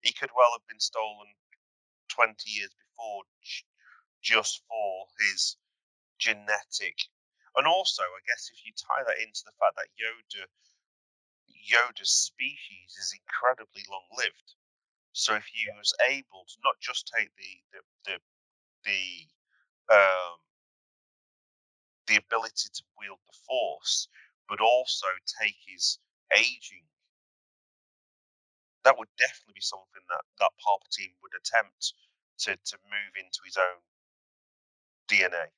he 0.00 0.12
could 0.12 0.30
well 0.36 0.52
have 0.52 0.66
been 0.68 0.80
stolen 0.80 1.32
twenty 2.08 2.50
years 2.50 2.72
before, 2.76 3.24
just 4.22 4.62
for 4.68 5.06
his 5.20 5.56
genetic. 6.18 6.96
And 7.56 7.66
also, 7.66 8.02
I 8.02 8.22
guess 8.26 8.50
if 8.52 8.64
you 8.66 8.72
tie 8.76 9.04
that 9.06 9.18
into 9.22 9.42
the 9.44 9.56
fact 9.58 9.76
that 9.76 9.92
Yoda, 9.96 10.44
Yoda's 11.48 12.10
species 12.12 12.96
is 12.98 13.16
incredibly 13.16 13.82
long-lived, 13.90 14.54
so 15.12 15.34
if 15.34 15.46
he 15.46 15.66
was 15.76 15.94
able 16.08 16.44
to 16.48 16.56
not 16.64 16.76
just 16.80 17.10
take 17.16 17.30
the 17.36 17.52
the 17.72 17.80
the, 18.06 18.16
the 18.84 19.94
um, 19.94 20.38
the 22.06 22.16
ability 22.16 22.70
to 22.74 22.82
wield 22.98 23.18
the 23.26 23.38
force, 23.46 24.08
but 24.48 24.60
also 24.60 25.06
take 25.42 25.56
his 25.66 25.98
aging. 26.34 26.86
That 28.84 28.98
would 28.98 29.10
definitely 29.18 29.58
be 29.58 29.66
something 29.66 30.04
that, 30.10 30.24
that 30.38 30.52
Palpatine 30.62 31.14
would 31.22 31.34
attempt 31.34 31.94
to, 32.46 32.54
to 32.56 32.76
move 32.86 33.12
into 33.18 33.40
his 33.44 33.56
own 33.56 33.80
DNA. 35.10 35.50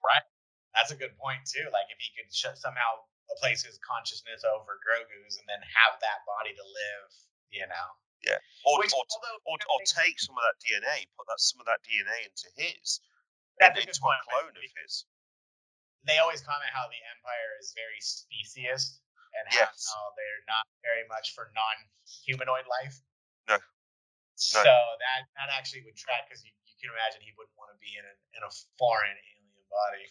That's 0.74 0.90
a 0.92 0.98
good 0.98 1.16
point 1.18 1.44
too. 1.48 1.66
Like 1.72 1.88
if 1.90 1.98
he 2.00 2.10
could 2.16 2.28
sh- 2.32 2.58
somehow 2.60 3.04
place 3.38 3.62
his 3.62 3.78
consciousness 3.84 4.42
over 4.42 4.80
Grogu's 4.82 5.38
and 5.38 5.46
then 5.46 5.60
have 5.62 5.94
that 6.02 6.26
body 6.26 6.50
to 6.56 6.64
live, 6.64 7.10
you 7.54 7.66
know. 7.68 7.88
Or, 8.66 8.82
Which, 8.82 8.90
or, 8.90 9.04
although 9.14 9.38
or, 9.46 9.56
or 9.70 9.78
take 9.86 10.18
some 10.18 10.34
of 10.34 10.42
that 10.42 10.58
DNA, 10.58 11.06
put 11.14 11.24
that 11.30 11.38
some 11.38 11.62
of 11.62 11.66
that 11.70 11.78
DNA 11.86 12.26
into 12.26 12.50
his, 12.58 12.98
and 13.62 13.72
into 13.78 13.94
a 13.94 14.16
clone 14.26 14.50
of 14.50 14.64
his. 14.82 15.06
they 16.02 16.18
always 16.18 16.42
comment 16.42 16.68
how 16.74 16.90
the 16.90 16.98
Empire 17.14 17.50
is 17.62 17.72
very 17.78 18.00
speciesist 18.02 18.98
and 19.38 19.44
how, 19.54 19.70
Yes. 19.70 19.86
how 19.86 20.10
they're 20.18 20.44
not 20.50 20.66
very 20.82 21.06
much 21.06 21.32
for 21.32 21.52
non-humanoid 21.54 22.66
life. 22.66 22.98
No. 23.48 23.58
So 24.34 24.62
that 24.66 25.26
that 25.38 25.48
actually 25.54 25.82
would 25.86 25.96
track 25.98 26.26
because 26.26 26.42
you, 26.42 26.50
you 26.66 26.74
can 26.78 26.90
imagine 26.94 27.22
he 27.22 27.34
wouldn't 27.38 27.54
want 27.58 27.70
to 27.74 27.78
be 27.78 27.90
in 27.98 28.04
a 28.06 28.14
in 28.38 28.42
a 28.42 28.50
foreign 28.78 29.14
alien 29.14 29.66
body. 29.70 30.06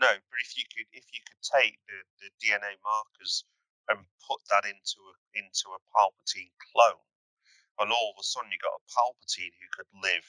No, 0.00 0.08
but 0.08 0.38
if 0.44 0.56
you 0.58 0.64
could 0.68 0.88
if 0.92 1.06
you 1.12 1.20
could 1.26 1.42
take 1.42 1.78
the, 1.88 1.98
the 2.20 2.30
DNA 2.42 2.76
markers 2.84 3.44
and 3.88 4.04
put 4.28 4.40
that 4.50 4.64
into 4.66 4.98
a 5.10 5.14
into 5.38 5.72
a 5.74 5.80
Palpatine 5.94 6.52
clone, 6.72 7.04
and 7.80 7.92
all 7.92 8.12
of 8.14 8.20
a 8.20 8.24
sudden 8.24 8.52
you 8.52 8.58
got 8.62 8.76
a 8.80 8.84
Palpatine 8.92 9.54
who 9.60 9.68
could 9.76 9.90
live 10.02 10.26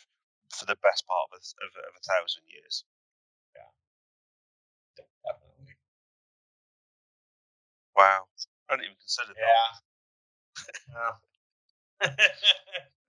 for 0.54 0.66
the 0.66 0.78
best 0.84 1.08
part 1.08 1.30
of 1.32 1.40
a, 1.40 1.42
of, 1.66 1.72
of 1.90 1.94
a 1.98 2.04
thousand 2.06 2.44
years. 2.50 2.86
Yeah, 3.56 3.72
definitely. 5.26 5.76
Wow, 7.96 8.28
I 8.70 8.76
didn't 8.76 8.86
even 8.86 8.98
consider 9.02 9.34
that. 9.36 9.82
Yeah. 10.90 11.12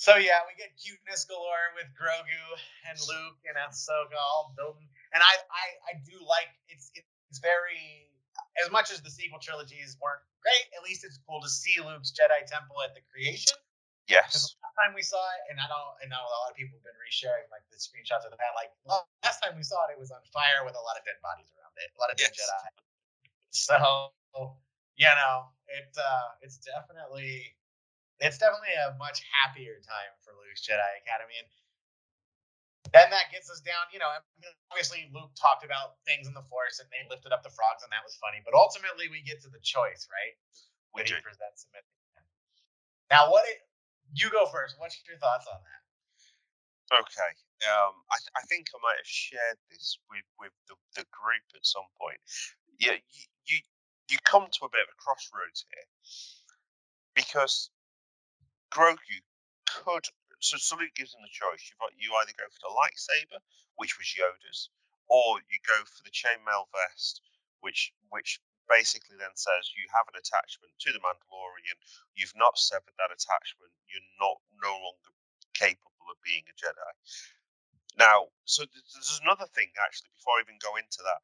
So 0.00 0.16
yeah, 0.16 0.40
we 0.48 0.56
get 0.56 0.72
cuteness 0.80 1.28
galore 1.28 1.76
with 1.76 1.92
Grogu 1.92 2.44
and 2.88 2.96
Luke 3.04 3.36
and 3.44 3.52
Ahsoka 3.60 4.16
all 4.16 4.56
building, 4.56 4.88
and 5.12 5.20
I 5.20 5.34
I, 5.52 5.64
I 5.92 6.00
do 6.08 6.16
like 6.24 6.48
it's 6.72 6.88
it's 6.96 7.36
very 7.44 8.08
as 8.64 8.72
much 8.72 8.88
as 8.88 9.04
the 9.04 9.12
sequel 9.12 9.36
trilogies 9.44 10.00
weren't 10.00 10.24
great. 10.40 10.72
At 10.72 10.80
least 10.88 11.04
it's 11.04 11.20
cool 11.28 11.44
to 11.44 11.52
see 11.52 11.76
Luke's 11.84 12.16
Jedi 12.16 12.48
Temple 12.48 12.80
at 12.80 12.96
the 12.96 13.04
creation. 13.12 13.60
Yes, 14.08 14.56
Last 14.64 14.74
time 14.80 14.96
we 14.96 15.04
saw 15.04 15.20
it, 15.20 15.52
and 15.52 15.60
I 15.60 15.68
don't, 15.68 15.92
I 16.00 16.08
know 16.08 16.18
a 16.18 16.32
lot 16.42 16.48
of 16.48 16.56
people 16.56 16.80
have 16.80 16.86
been 16.88 16.96
resharing 16.96 17.46
like 17.52 17.62
the 17.68 17.76
screenshots 17.76 18.24
of 18.24 18.32
that. 18.32 18.56
Like 18.56 18.72
last 18.88 19.44
time 19.44 19.52
we 19.52 19.62
saw 19.68 19.84
it, 19.92 19.94
it 19.94 20.00
was 20.00 20.08
on 20.08 20.24
fire 20.32 20.64
with 20.64 20.80
a 20.80 20.82
lot 20.82 20.96
of 20.96 21.04
dead 21.04 21.20
bodies 21.20 21.52
around 21.52 21.76
it, 21.76 21.92
a 21.92 22.00
lot 22.00 22.08
of 22.08 22.16
dead 22.16 22.32
Yes. 22.32 22.40
Jedi. 22.40 22.64
So 23.52 24.56
you 24.96 25.12
know, 25.12 25.52
it 25.68 25.92
uh, 26.00 26.40
it's 26.40 26.56
definitely 26.64 27.52
it's 28.20 28.38
definitely 28.38 28.76
a 28.76 28.96
much 29.00 29.24
happier 29.32 29.80
time 29.80 30.12
for 30.20 30.36
Luke's 30.36 30.60
Jedi 30.62 30.90
Academy, 31.04 31.36
and 31.40 31.48
then 32.92 33.08
that 33.10 33.32
gets 33.32 33.48
us 33.48 33.64
down. 33.64 33.88
You 33.90 34.00
know, 34.00 34.12
I 34.12 34.20
mean, 34.40 34.52
obviously 34.68 35.08
Luke 35.10 35.32
talked 35.36 35.64
about 35.64 36.00
things 36.04 36.28
in 36.28 36.34
the 36.36 36.44
Force, 36.52 36.80
and 36.80 36.88
they 36.92 37.02
lifted 37.08 37.32
up 37.32 37.40
the 37.40 37.52
frogs, 37.52 37.80
and 37.82 37.90
that 37.92 38.04
was 38.04 38.16
funny. 38.20 38.44
But 38.44 38.52
ultimately, 38.52 39.08
we 39.08 39.24
get 39.24 39.40
to 39.44 39.50
the 39.50 39.62
choice, 39.64 40.06
right? 40.12 40.34
do. 41.06 41.16
he 41.16 41.24
presents 41.24 41.64
him 41.64 41.72
at 41.78 41.84
the 41.86 41.96
end. 42.18 42.26
Now, 43.08 43.32
what 43.32 43.46
it, 43.48 43.64
you 44.12 44.28
go 44.28 44.44
first? 44.50 44.76
What's 44.76 44.98
your 45.06 45.16
thoughts 45.18 45.48
on 45.48 45.60
that? 45.62 45.80
Okay. 46.90 47.32
Um, 47.70 47.94
I, 48.10 48.18
th- 48.18 48.34
I 48.34 48.42
think 48.50 48.66
I 48.74 48.78
might 48.82 48.98
have 48.98 49.06
shared 49.06 49.58
this 49.70 50.00
with, 50.10 50.26
with 50.42 50.50
the, 50.66 50.74
the 50.98 51.06
group 51.14 51.46
at 51.54 51.62
some 51.62 51.86
point. 51.94 52.18
Yeah, 52.80 52.98
you, 52.98 53.24
you 53.46 53.58
you 54.10 54.18
come 54.26 54.50
to 54.50 54.66
a 54.66 54.72
bit 54.74 54.82
of 54.82 54.90
a 54.90 54.98
crossroads 54.98 55.64
here 55.70 55.86
because 57.14 57.70
Grogu 58.70 59.20
could 59.66 60.06
so, 60.40 60.56
Luke 60.80 60.96
gives 60.96 61.12
him 61.12 61.20
the 61.20 61.28
choice. 61.28 61.68
You 61.68 61.76
you 62.00 62.16
either 62.16 62.32
go 62.32 62.48
for 62.48 62.64
the 62.64 62.72
lightsaber, 62.72 63.44
which 63.76 63.98
was 64.00 64.08
Yoda's, 64.16 64.70
or 65.08 65.36
you 65.52 65.60
go 65.68 65.84
for 65.84 66.00
the 66.02 66.10
chainmail 66.10 66.64
vest, 66.72 67.20
which 67.60 67.92
which 68.08 68.40
basically 68.68 69.20
then 69.20 69.36
says 69.36 69.68
you 69.76 69.84
have 69.92 70.08
an 70.08 70.16
attachment 70.16 70.72
to 70.80 70.92
the 70.96 71.02
Mandalorian. 71.04 71.76
You've 72.16 72.36
not 72.40 72.56
severed 72.56 72.96
that 72.96 73.12
attachment. 73.12 73.72
You're 73.84 74.12
not 74.16 74.40
no 74.64 74.72
longer 74.72 75.12
capable 75.52 76.08
of 76.08 76.16
being 76.24 76.48
a 76.48 76.56
Jedi. 76.56 76.92
Now, 77.98 78.32
so 78.48 78.64
there's 78.64 79.20
another 79.20 79.46
thing 79.52 79.68
actually. 79.76 80.08
Before 80.16 80.40
I 80.40 80.48
even 80.48 80.56
go 80.56 80.76
into 80.80 81.04
that, 81.04 81.20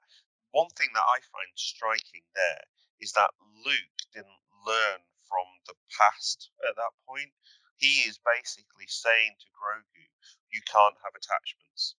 one 0.52 0.68
thing 0.76 0.92
that 0.92 1.08
I 1.08 1.24
find 1.32 1.52
striking 1.56 2.26
there 2.36 2.64
is 3.00 3.12
that 3.16 3.32
Luke 3.64 3.96
didn't 4.12 4.44
learn 4.68 5.00
from 5.28 5.46
the 5.66 5.74
past 5.98 6.50
at 6.68 6.76
that 6.76 6.94
point. 7.06 7.32
He 7.76 8.08
is 8.08 8.18
basically 8.18 8.86
saying 8.86 9.36
to 9.40 9.48
Grogu, 9.52 10.08
"You 10.50 10.62
can't 10.62 10.96
have 11.04 11.14
attachments. 11.14 11.94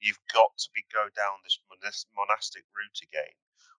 You've 0.00 0.20
got 0.32 0.56
to 0.58 0.70
be 0.74 0.82
go 0.92 1.08
down 1.10 1.40
this 1.44 1.60
monastic 2.16 2.64
route 2.74 3.00
again." 3.02 3.36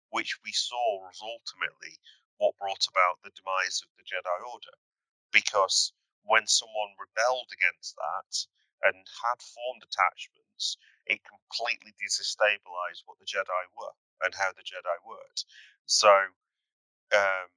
Which 0.10 0.40
we 0.44 0.52
saw 0.52 1.00
was 1.00 1.20
ultimately 1.22 2.00
what 2.38 2.58
brought 2.58 2.88
about 2.88 3.22
the 3.24 3.32
demise 3.32 3.82
of 3.82 3.90
the 3.96 4.04
Jedi 4.04 4.38
Order, 4.48 4.76
because 5.32 5.94
when 6.24 6.48
someone 6.48 6.96
rebelled 7.00 7.50
against 7.54 7.96
that 7.96 8.34
and 8.84 8.96
had 8.96 9.40
formed 9.42 9.84
attachments, 9.84 10.78
it 11.06 11.22
completely 11.24 11.94
destabilized 12.02 13.04
what 13.06 13.20
the 13.20 13.26
Jedi 13.26 13.64
were 13.78 13.94
and 14.22 14.34
how 14.36 14.52
the 14.54 14.64
Jedi 14.64 14.98
worked. 15.06 15.46
So, 15.86 16.10
um, 17.14 17.50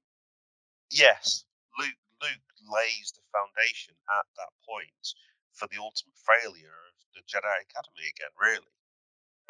yes, 0.95 1.45
Luke 1.75 1.99
Luke 2.23 2.51
lays 2.71 3.13
the 3.13 3.27
foundation 3.35 3.99
at 4.09 4.27
that 4.39 4.53
point 4.63 5.05
for 5.53 5.67
the 5.69 5.83
ultimate 5.83 6.17
failure 6.23 6.79
of 6.89 6.97
the 7.13 7.23
Jedi 7.27 7.57
Academy 7.67 8.07
again, 8.09 8.33
really. 8.39 8.75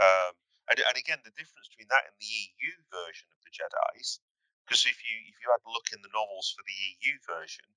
Um, 0.01 0.35
and, 0.73 0.81
and 0.81 0.97
again, 0.97 1.21
the 1.23 1.37
difference 1.37 1.69
between 1.71 1.93
that 1.93 2.09
and 2.09 2.17
the 2.17 2.27
EU 2.27 2.73
version 2.91 3.29
of 3.31 3.39
the 3.45 3.53
Jedi's, 3.53 4.19
because 4.65 4.89
if 4.89 4.97
you 5.05 5.17
if 5.29 5.37
you 5.45 5.53
had 5.53 5.63
a 5.63 5.71
look 5.71 5.93
in 5.93 6.01
the 6.01 6.13
novels 6.17 6.57
for 6.57 6.65
the 6.65 6.79
EU 6.99 7.15
version, 7.29 7.69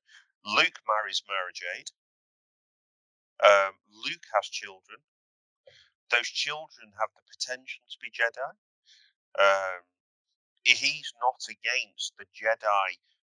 Luke 0.47 0.79
marries 0.87 1.21
Mara 1.27 1.51
Jade. 1.51 1.91
Um, 3.43 3.75
Luke 3.91 4.25
has 4.33 4.47
children. 4.49 5.03
Those 6.09 6.31
children 6.31 6.95
have 6.95 7.11
the 7.13 7.27
potential 7.27 7.83
to 7.83 7.97
be 7.99 8.09
Jedi. 8.09 8.55
Um, 9.37 9.83
he's 10.63 11.13
not 11.21 11.43
against 11.45 12.15
the 12.17 12.25
Jedi 12.31 12.87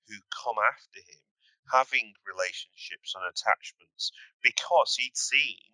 who 0.09 0.17
come 0.33 0.57
after 0.59 1.01
him 1.07 1.23
having 1.71 2.13
relationships 2.27 3.15
and 3.15 3.25
attachments 3.25 4.13
because 4.43 4.97
he'd 4.99 5.17
seen 5.17 5.73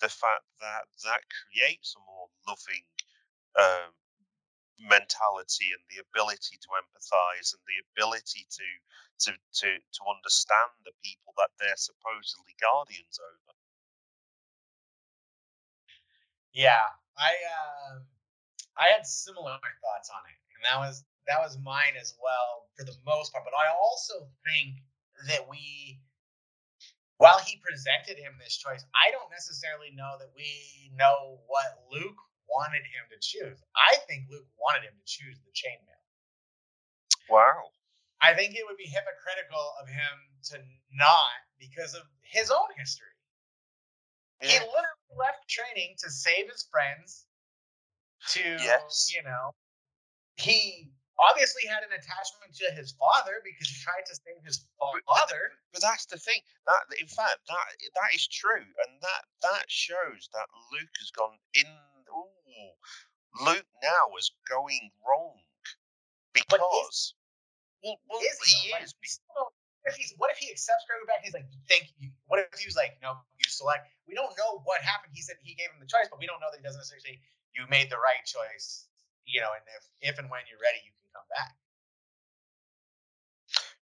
the 0.00 0.10
fact 0.10 0.46
that 0.60 0.84
that 1.04 1.22
creates 1.30 1.94
a 1.94 2.00
more 2.02 2.28
loving 2.46 2.84
um, 3.58 3.90
mentality 4.78 5.74
and 5.74 5.82
the 5.90 6.02
ability 6.02 6.58
to 6.58 6.70
empathize 6.78 7.54
and 7.54 7.62
the 7.66 7.78
ability 7.94 8.46
to 8.50 8.68
to 9.18 9.30
to 9.50 9.68
to 9.74 10.00
understand 10.06 10.70
the 10.86 10.94
people 11.02 11.34
that 11.38 11.50
they're 11.58 11.78
supposedly 11.78 12.54
guardians 12.62 13.18
over. 13.18 13.54
Yeah, 16.54 16.86
I 17.18 17.30
um, 17.58 18.06
I 18.78 18.94
had 18.94 19.06
similar 19.06 19.58
thoughts 19.58 20.10
on 20.14 20.22
it, 20.30 20.38
and 20.54 20.62
that 20.62 20.78
was 20.78 21.02
that 21.28 21.44
was 21.44 21.60
mine 21.60 21.94
as 22.00 22.16
well 22.18 22.66
for 22.76 22.84
the 22.84 22.96
most 23.04 23.32
part. 23.32 23.44
But 23.44 23.54
I 23.54 23.68
also 23.76 24.26
think 24.42 24.80
that 25.28 25.44
we, 25.48 26.00
while 27.20 27.38
he 27.38 27.60
presented 27.60 28.16
him 28.16 28.32
this 28.40 28.56
choice, 28.56 28.82
I 28.96 29.12
don't 29.12 29.30
necessarily 29.30 29.92
know 29.92 30.16
that 30.18 30.32
we 30.34 30.90
know 30.96 31.38
what 31.46 31.84
Luke 31.92 32.16
wanted 32.48 32.82
him 32.88 33.04
to 33.12 33.18
choose. 33.20 33.60
I 33.76 34.00
think 34.08 34.24
Luke 34.32 34.48
wanted 34.56 34.88
him 34.88 34.96
to 34.96 35.06
choose 35.06 35.36
the 35.44 35.52
chainmail. 35.52 36.02
Wow. 37.28 37.76
I 38.24 38.32
think 38.34 38.56
it 38.56 38.64
would 38.66 38.80
be 38.80 38.88
hypocritical 38.88 39.76
of 39.80 39.86
him 39.86 40.16
to 40.50 40.58
not 40.96 41.36
because 41.60 41.94
of 41.94 42.02
his 42.24 42.50
own 42.50 42.72
history. 42.76 43.12
Yeah. 44.40 44.48
He 44.48 44.58
literally 44.58 45.12
left 45.12 45.44
training 45.48 45.94
to 46.00 46.10
save 46.10 46.48
his 46.50 46.66
friends. 46.72 47.26
To 48.30 48.40
yes. 48.40 49.12
you 49.14 49.22
know, 49.22 49.54
he 50.36 50.90
obviously 51.18 51.66
had 51.66 51.82
an 51.82 51.92
attachment 51.92 52.54
to 52.62 52.70
his 52.78 52.94
father 52.94 53.42
because 53.42 53.66
he 53.68 53.76
tried 53.82 54.06
to 54.06 54.14
save 54.14 54.40
his 54.46 54.62
father. 54.78 55.02
But, 55.74 55.78
but, 55.78 55.82
that's 55.82 56.06
the 56.06 56.18
thing. 56.18 56.40
That 56.66 56.86
in 57.00 57.10
fact 57.10 57.42
that 57.50 57.66
that 57.78 58.10
is 58.14 58.26
true, 58.26 58.64
and 58.64 58.92
that 59.02 59.22
that 59.42 59.66
shows 59.66 60.30
that 60.32 60.46
Luke 60.70 60.94
has 60.98 61.10
gone 61.10 61.38
in 61.54 61.66
ooh, 62.10 62.74
Luke 63.44 63.66
now 63.82 64.14
is 64.18 64.30
going 64.48 64.90
wrong 65.02 65.38
because. 66.32 67.14
well, 67.82 67.98
well, 68.08 68.20
is 68.22 68.38
he, 68.42 68.74
is. 68.82 68.94
If 69.86 69.96
he's, 69.96 70.12
what 70.20 70.28
if 70.28 70.36
he 70.36 70.52
accepts 70.52 70.84
Grogu 70.84 71.08
back? 71.08 71.24
he's 71.24 71.32
like, 71.32 71.48
"Thank 71.64 71.88
you." 71.96 72.12
What 72.28 72.44
if 72.44 72.52
he 72.60 72.68
was 72.68 72.76
like, 72.76 73.00
"No, 73.00 73.16
you 73.40 73.48
select." 73.48 73.88
We 74.04 74.12
don't 74.12 74.36
know 74.36 74.60
what 74.68 74.84
happened. 74.84 75.16
He 75.16 75.22
said 75.22 75.40
he 75.40 75.56
gave 75.56 75.72
him 75.72 75.80
the 75.80 75.88
choice, 75.88 76.12
but 76.12 76.20
we 76.20 76.28
don't 76.28 76.42
know 76.44 76.52
that 76.52 76.60
he 76.60 76.66
doesn't 76.66 76.76
necessarily 76.76 77.16
say 77.16 77.16
you 77.56 77.64
made 77.72 77.88
the 77.88 77.96
right 77.96 78.20
choice. 78.28 78.90
You 79.24 79.40
know, 79.40 79.52
and 79.56 79.64
if 79.72 79.84
if 80.12 80.14
and 80.20 80.28
when 80.28 80.44
you're 80.50 80.60
ready, 80.60 80.84
you 80.84 80.92
can 80.92 81.07
come 81.18 81.26
back. 81.34 81.58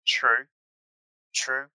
True, 0.07 0.47
true. 1.35 1.67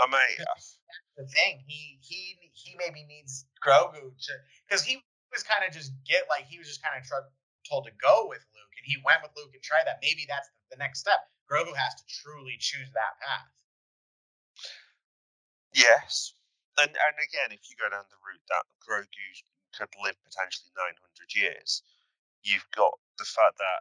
I 0.00 0.06
mean, 0.08 0.16
uh 0.40 0.44
that's 0.56 0.78
the 1.16 1.26
thing. 1.28 1.60
He 1.68 2.00
he 2.00 2.38
he 2.56 2.72
maybe 2.80 3.04
needs 3.04 3.44
Grogu 3.60 4.16
to 4.16 4.32
because 4.64 4.80
he 4.82 5.02
was 5.32 5.42
kind 5.44 5.66
of 5.66 5.74
just 5.74 5.92
get 6.08 6.24
like 6.32 6.48
he 6.48 6.56
was 6.56 6.68
just 6.68 6.80
kind 6.80 6.96
of 6.96 7.04
tr- 7.04 7.28
told 7.68 7.84
to 7.84 7.94
go 8.00 8.26
with 8.30 8.40
Luke, 8.56 8.74
and 8.80 8.86
he 8.88 8.96
went 9.04 9.20
with 9.20 9.32
Luke 9.36 9.52
and 9.52 9.62
tried 9.62 9.84
that. 9.84 10.00
Maybe 10.00 10.24
that's 10.24 10.48
the, 10.48 10.76
the 10.76 10.78
next 10.80 11.04
step. 11.04 11.20
Grogu 11.50 11.76
has 11.76 11.92
to 12.00 12.04
truly 12.08 12.56
choose 12.56 12.88
that 12.96 13.20
path. 13.20 13.48
Yes, 15.74 16.32
and 16.80 16.90
and 16.90 17.16
again, 17.20 17.52
if 17.52 17.68
you 17.68 17.76
go 17.76 17.90
down 17.90 18.04
the 18.08 18.20
route 18.24 18.46
that 18.48 18.64
Grogu 18.80 19.28
could 19.76 19.92
live 20.00 20.16
potentially 20.24 20.72
nine 20.76 20.96
hundred 21.02 21.34
years, 21.34 21.82
you've 22.42 22.66
got 22.74 22.94
the 23.18 23.24
fact 23.28 23.58
that 23.58 23.80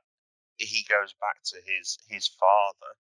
he 0.62 0.86
goes 0.88 1.14
back 1.18 1.42
to 1.52 1.58
his 1.66 1.98
his 2.08 2.28
father 2.28 2.94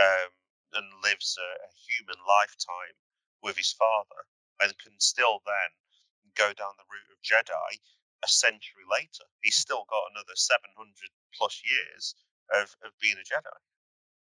um, 0.00 0.30
and 0.74 1.04
lives 1.04 1.36
a, 1.38 1.50
a 1.64 1.70
human 1.86 2.18
lifetime 2.24 2.96
with 3.42 3.56
his 3.56 3.72
father, 3.76 4.24
and 4.60 4.72
can 4.80 4.96
still 4.98 5.44
then 5.44 5.70
go 6.34 6.50
down 6.56 6.74
the 6.80 6.88
route 6.88 7.12
of 7.12 7.20
Jedi 7.22 7.78
a 8.24 8.28
century 8.28 8.88
later. 8.88 9.28
He's 9.44 9.60
still 9.60 9.84
got 9.86 10.10
another 10.16 10.34
700 10.34 10.72
plus 11.36 11.60
years 11.60 12.16
of, 12.50 12.72
of 12.82 12.96
being 12.98 13.20
a 13.20 13.26
Jedi. 13.28 13.60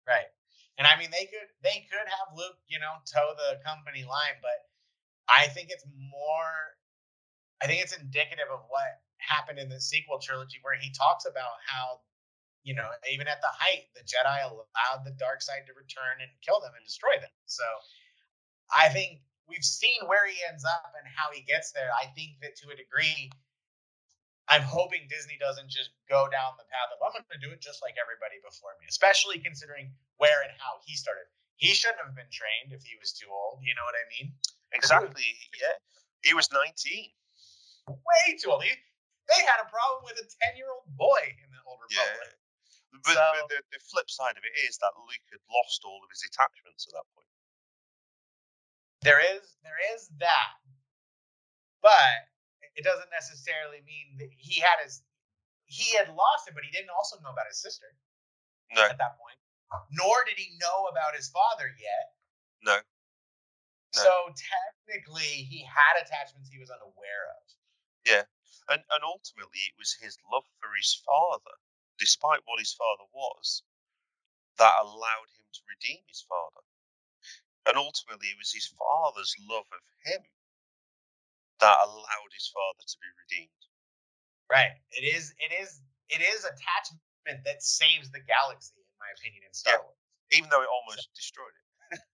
Right. 0.07 0.31
And 0.79 0.87
I 0.87 0.95
mean, 0.95 1.11
they 1.11 1.27
could 1.27 1.51
they 1.61 1.83
could 1.91 2.07
have 2.07 2.31
Luke, 2.31 2.55
you 2.71 2.79
know, 2.79 3.03
toe 3.03 3.35
the 3.35 3.59
company 3.67 4.07
line, 4.07 4.39
but 4.39 4.55
I 5.27 5.51
think 5.51 5.69
it's 5.69 5.85
more. 5.85 6.79
I 7.61 7.67
think 7.67 7.83
it's 7.83 7.91
indicative 7.91 8.47
of 8.47 8.63
what 8.71 9.03
happened 9.19 9.59
in 9.59 9.67
the 9.67 9.83
sequel 9.83 10.23
trilogy, 10.23 10.63
where 10.63 10.79
he 10.79 10.95
talks 10.95 11.27
about 11.27 11.59
how, 11.67 11.99
you 12.69 12.77
know, 12.77 12.85
even 13.09 13.25
at 13.25 13.41
the 13.41 13.49
height, 13.49 13.89
the 13.97 14.05
Jedi 14.05 14.45
allowed 14.45 15.01
the 15.01 15.17
dark 15.17 15.41
side 15.41 15.65
to 15.65 15.73
return 15.73 16.21
and 16.21 16.29
kill 16.45 16.61
them 16.61 16.77
and 16.77 16.85
destroy 16.85 17.17
them. 17.17 17.33
So, 17.49 17.65
I 18.69 18.93
think 18.93 19.25
we've 19.49 19.65
seen 19.65 20.05
where 20.05 20.29
he 20.29 20.37
ends 20.45 20.61
up 20.61 20.93
and 20.93 21.01
how 21.09 21.33
he 21.33 21.41
gets 21.41 21.73
there. 21.73 21.89
I 21.97 22.13
think 22.13 22.37
that 22.45 22.53
to 22.61 22.69
a 22.69 22.77
degree, 22.77 23.33
I'm 24.45 24.61
hoping 24.61 25.09
Disney 25.09 25.41
doesn't 25.41 25.73
just 25.73 25.97
go 26.05 26.29
down 26.29 26.61
the 26.61 26.69
path 26.69 26.93
of 26.93 27.01
I'm 27.01 27.17
going 27.17 27.25
to 27.25 27.41
do 27.41 27.49
it 27.49 27.57
just 27.57 27.81
like 27.81 27.97
everybody 27.97 28.37
before 28.45 28.77
me, 28.77 28.85
especially 28.85 29.41
considering 29.41 29.89
where 30.21 30.45
and 30.45 30.53
how 30.61 30.77
he 30.85 30.93
started. 30.93 31.25
He 31.57 31.73
shouldn't 31.73 32.05
have 32.05 32.13
been 32.13 32.29
trained 32.29 32.69
if 32.69 32.85
he 32.85 32.93
was 33.01 33.17
too 33.17 33.33
old. 33.33 33.65
You 33.65 33.73
know 33.73 33.85
what 33.85 33.97
I 33.97 34.05
mean? 34.13 34.29
Exactly. 34.77 35.25
yeah. 35.57 35.73
He 36.21 36.37
was 36.37 36.45
19. 36.53 36.69
Way 37.89 38.37
too 38.37 38.53
old. 38.53 38.61
He, 38.61 38.77
they 39.25 39.41
had 39.41 39.57
a 39.57 39.67
problem 39.73 40.05
with 40.05 40.21
a 40.21 40.25
10 40.25 40.53
year 40.53 40.69
old 40.69 40.85
boy 40.93 41.33
in 41.41 41.49
the 41.49 41.61
Old 41.65 41.81
Republic. 41.81 42.29
Yeah. 42.29 42.38
But, 42.89 43.13
so, 43.13 43.21
but 43.21 43.47
the, 43.49 43.61
the 43.69 43.81
flip 43.85 44.09
side 44.09 44.33
of 44.33 44.43
it 44.43 44.55
is 44.65 44.77
that 44.81 44.97
Luke 44.97 45.27
had 45.29 45.43
lost 45.45 45.85
all 45.85 46.01
of 46.01 46.09
his 46.09 46.25
attachments 46.25 46.89
at 46.89 46.97
that 46.97 47.07
point. 47.13 47.29
There 49.05 49.21
is 49.23 49.55
there 49.63 49.79
is 49.95 50.11
that, 50.19 50.59
but 51.79 52.27
it 52.75 52.83
doesn't 52.83 53.13
necessarily 53.13 53.79
mean 53.87 54.19
that 54.19 54.27
he 54.35 54.59
had 54.59 54.83
his 54.83 55.05
he 55.69 55.95
had 55.95 56.09
lost 56.11 56.49
it, 56.49 56.57
but 56.57 56.65
he 56.65 56.73
didn't 56.73 56.91
also 56.91 57.15
know 57.21 57.31
about 57.31 57.47
his 57.47 57.61
sister. 57.61 57.87
No. 58.75 58.85
At 58.85 58.99
that 58.99 59.17
point, 59.17 59.39
nor 59.93 60.25
did 60.27 60.37
he 60.37 60.57
know 60.59 60.89
about 60.91 61.15
his 61.15 61.29
father 61.29 61.71
yet. 61.79 62.05
No. 62.61 62.77
no. 62.77 62.83
So 63.93 64.13
technically, 64.35 65.47
he 65.47 65.63
had 65.63 66.01
attachments 66.01 66.49
he 66.49 66.59
was 66.59 66.69
unaware 66.69 67.33
of. 67.39 67.43
Yeah, 68.05 68.25
and 68.67 68.83
and 68.83 69.01
ultimately, 69.05 69.63
it 69.69 69.77
was 69.77 69.95
his 70.01 70.17
love 70.27 70.45
for 70.59 70.69
his 70.75 70.91
father, 71.05 71.55
despite 71.99 72.41
what 72.45 72.59
his 72.59 72.73
father 72.73 73.05
was, 73.13 73.63
that 74.57 74.73
allowed 74.81 75.29
him 75.37 75.45
to 75.53 75.61
redeem 75.69 76.01
his 76.07 76.25
father 76.27 76.61
and 77.67 77.77
ultimately 77.77 78.27
it 78.33 78.39
was 78.41 78.49
his 78.53 78.65
father's 78.73 79.35
love 79.45 79.67
of 79.69 79.83
him 80.05 80.21
that 81.61 81.77
allowed 81.85 82.31
his 82.33 82.49
father 82.49 82.81
to 82.87 82.97
be 82.99 83.09
redeemed. 83.21 83.63
Right. 84.49 84.73
It 84.95 85.05
is. 85.05 85.35
It 85.37 85.53
is. 85.53 85.81
It 86.09 86.21
is 86.25 86.45
attachment 86.47 87.45
that 87.45 87.61
saves 87.61 88.09
the 88.09 88.23
galaxy, 88.25 88.79
in 88.81 88.97
my 88.97 89.11
opinion, 89.13 89.43
in 89.45 89.53
Star 89.53 89.77
Yeah. 89.77 89.85
Wars. 89.85 89.99
Even 90.33 90.49
though 90.49 90.63
it 90.63 90.71
almost 90.71 91.09
destroyed 91.15 91.53
it. 91.53 92.01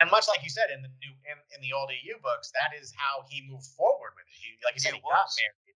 And 0.00 0.10
much 0.12 0.28
like 0.28 0.44
you 0.44 0.50
said 0.52 0.68
in 0.68 0.82
the 0.84 0.92
new 1.00 1.14
in, 1.24 1.38
in 1.56 1.60
the 1.64 1.72
old 1.72 1.88
EU 1.88 2.20
books, 2.20 2.52
that 2.52 2.76
is 2.76 2.92
how 2.92 3.24
he 3.32 3.48
moved 3.48 3.64
forward 3.80 4.12
with 4.18 4.28
it. 4.28 4.36
He, 4.36 4.58
like 4.60 4.76
you 4.76 4.80
said, 4.84 4.92
It 4.92 5.00
he 5.00 5.08
got 5.08 5.24
was. 5.24 5.36
married, 5.40 5.76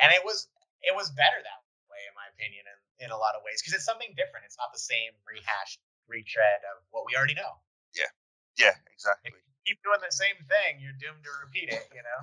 and 0.00 0.10
it 0.16 0.24
was 0.24 0.48
it 0.82 0.96
was 0.96 1.10
better 1.12 1.40
that 1.44 1.60
way, 1.98 2.06
in 2.06 2.14
my 2.14 2.30
opinion, 2.30 2.62
in, 2.70 2.78
in 3.06 3.10
a 3.10 3.18
lot 3.18 3.34
of 3.34 3.42
ways, 3.42 3.58
because 3.58 3.74
it's 3.74 3.86
something 3.86 4.14
different. 4.14 4.46
It's 4.46 4.54
not 4.58 4.70
the 4.70 4.78
same 4.78 5.10
rehashed 5.26 5.82
retread 6.06 6.62
of 6.70 6.86
what 6.94 7.02
we 7.10 7.18
already 7.18 7.34
know. 7.34 7.58
Yeah, 7.98 8.06
Yeah, 8.54 8.78
exactly. 8.94 9.34
Keep 9.66 9.82
doing 9.82 10.00
the 10.00 10.14
same 10.14 10.38
thing, 10.46 10.78
you're 10.78 10.96
doomed 10.96 11.20
to 11.26 11.32
repeat 11.42 11.68
it. 11.74 11.82
You 11.90 12.06
know. 12.06 12.20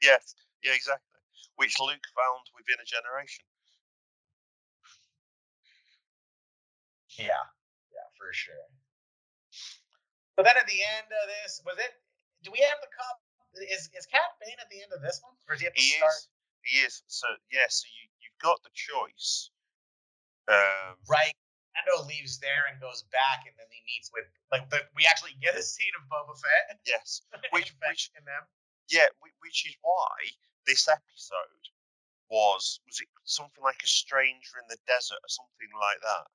Yes, 0.00 0.32
yeah, 0.64 0.72
exactly. 0.72 1.20
Which 1.60 1.76
Luke 1.78 2.02
found 2.16 2.44
within 2.56 2.80
a 2.80 2.88
generation. 2.88 3.44
Yeah, 7.20 7.44
yeah, 7.92 8.08
for 8.16 8.32
sure. 8.32 8.66
But 10.34 10.48
then 10.48 10.56
at 10.56 10.66
the 10.66 10.80
end 10.80 11.06
of 11.12 11.24
this, 11.28 11.60
was 11.62 11.76
it? 11.78 11.92
Do 12.42 12.50
we 12.50 12.58
have 12.64 12.80
the 12.80 12.88
cup? 12.90 13.20
Is 13.68 13.92
is 13.92 14.08
Cad 14.08 14.32
Bane 14.40 14.56
at 14.58 14.70
the 14.72 14.80
end 14.80 14.90
of 14.96 15.04
this 15.04 15.20
one, 15.20 15.36
or 15.46 15.54
is 15.54 15.60
he 15.60 15.68
at 15.68 15.76
the 15.76 15.82
He 15.84 15.92
start? 16.00 16.08
is. 16.16 16.28
He 16.64 16.76
is. 16.88 16.94
So 17.06 17.28
yeah, 17.52 17.68
so 17.68 17.84
you 17.92 18.08
got 18.42 18.60
the 18.62 18.70
choice. 18.74 19.50
Um, 20.48 20.98
Right. 21.08 21.32
Mando 21.72 22.04
leaves 22.04 22.36
there 22.38 22.68
and 22.68 22.76
goes 22.82 23.02
back, 23.08 23.46
and 23.48 23.54
then 23.56 23.66
he 23.72 23.80
meets 23.88 24.10
with 24.12 24.28
like 24.52 24.68
the, 24.68 24.84
we 24.94 25.06
actually 25.08 25.32
get 25.40 25.56
a 25.56 25.62
scene 25.62 25.94
of 25.96 26.04
Boba 26.10 26.36
Fett. 26.36 26.76
yes, 26.84 27.22
which 27.50 27.70
in 27.72 27.76
which 27.88 28.10
in 28.18 28.24
them. 28.28 28.44
yeah, 28.90 29.08
which 29.40 29.64
is 29.64 29.74
why 29.80 30.12
this 30.66 30.86
episode 30.86 31.64
was 32.28 32.80
was 32.84 33.00
it 33.00 33.08
something 33.24 33.64
like 33.64 33.80
a 33.82 33.86
stranger 33.86 34.60
in 34.60 34.68
the 34.68 34.76
desert 34.86 35.16
or 35.16 35.28
something 35.32 35.72
like 35.80 36.00
that. 36.04 36.26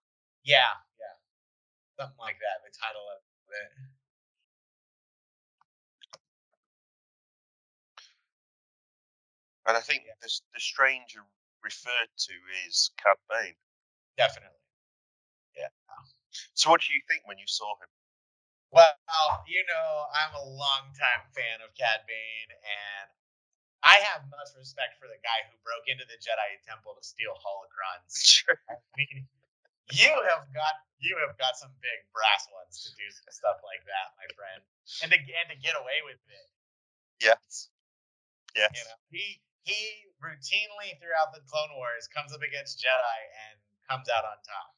Yeah, 0.43 0.73
yeah, 0.97 1.15
something 2.01 2.17
like 2.17 2.39
that. 2.41 2.65
The 2.65 2.73
title 2.73 3.05
of 3.13 3.21
it. 3.53 3.69
And 9.67 9.77
I 9.77 9.81
think 9.81 10.03
Yeah. 10.07 10.13
the 10.21 10.31
the 10.53 10.59
stranger 10.59 11.21
referred 11.67 12.11
to 12.15 12.33
is 12.63 12.95
Cad 12.95 13.19
Bane. 13.27 13.59
Definitely. 14.15 14.63
Yeah. 15.59 15.71
So 16.55 16.71
what 16.71 16.79
do 16.79 16.95
you 16.95 17.03
think 17.11 17.27
when 17.27 17.35
you 17.35 17.47
saw 17.47 17.75
him? 17.83 17.91
Well, 18.71 18.95
you 19.47 19.63
know, 19.67 20.07
I'm 20.11 20.35
a 20.35 20.43
longtime 20.43 21.23
fan 21.31 21.63
of 21.63 21.71
Cad 21.75 22.03
Bane, 22.07 22.51
and 22.51 23.07
I 23.83 23.99
have 24.11 24.27
much 24.27 24.51
respect 24.55 24.99
for 24.99 25.07
the 25.07 25.19
guy 25.23 25.39
who 25.47 25.55
broke 25.63 25.87
into 25.87 26.03
the 26.03 26.19
Jedi 26.19 26.59
Temple 26.67 26.95
to 26.95 27.03
steal 27.03 27.35
holocrons. 27.35 28.15
Sure. 28.27 28.59
I 28.67 28.75
mean, 28.95 29.27
you 29.91 30.11
have 30.11 30.47
got 30.51 30.75
you 30.99 31.15
have 31.23 31.35
got 31.39 31.55
some 31.55 31.71
big 31.79 31.99
brass 32.11 32.43
ones 32.51 32.83
to 32.83 32.89
do 32.99 33.07
some 33.07 33.31
stuff 33.31 33.59
like 33.63 33.83
that, 33.87 34.07
my 34.19 34.27
friend, 34.35 34.59
and 35.03 35.09
to 35.15 35.17
and 35.19 35.47
to 35.51 35.57
get 35.63 35.79
away 35.79 36.03
with 36.03 36.19
it. 36.27 36.47
Yes. 37.23 37.71
Yes. 38.55 38.71
You 38.75 38.83
know, 38.83 38.99
he 39.11 39.39
he 39.67 40.07
routinely 40.23 40.95
throughout 41.03 41.35
the 41.35 41.43
Clone 41.51 41.75
Wars 41.75 42.07
comes 42.07 42.31
up 42.31 42.39
against 42.39 42.79
Jedi 42.79 43.19
and 43.51 43.55
comes 43.91 44.07
out 44.07 44.23
on 44.23 44.39
top. 44.39 44.69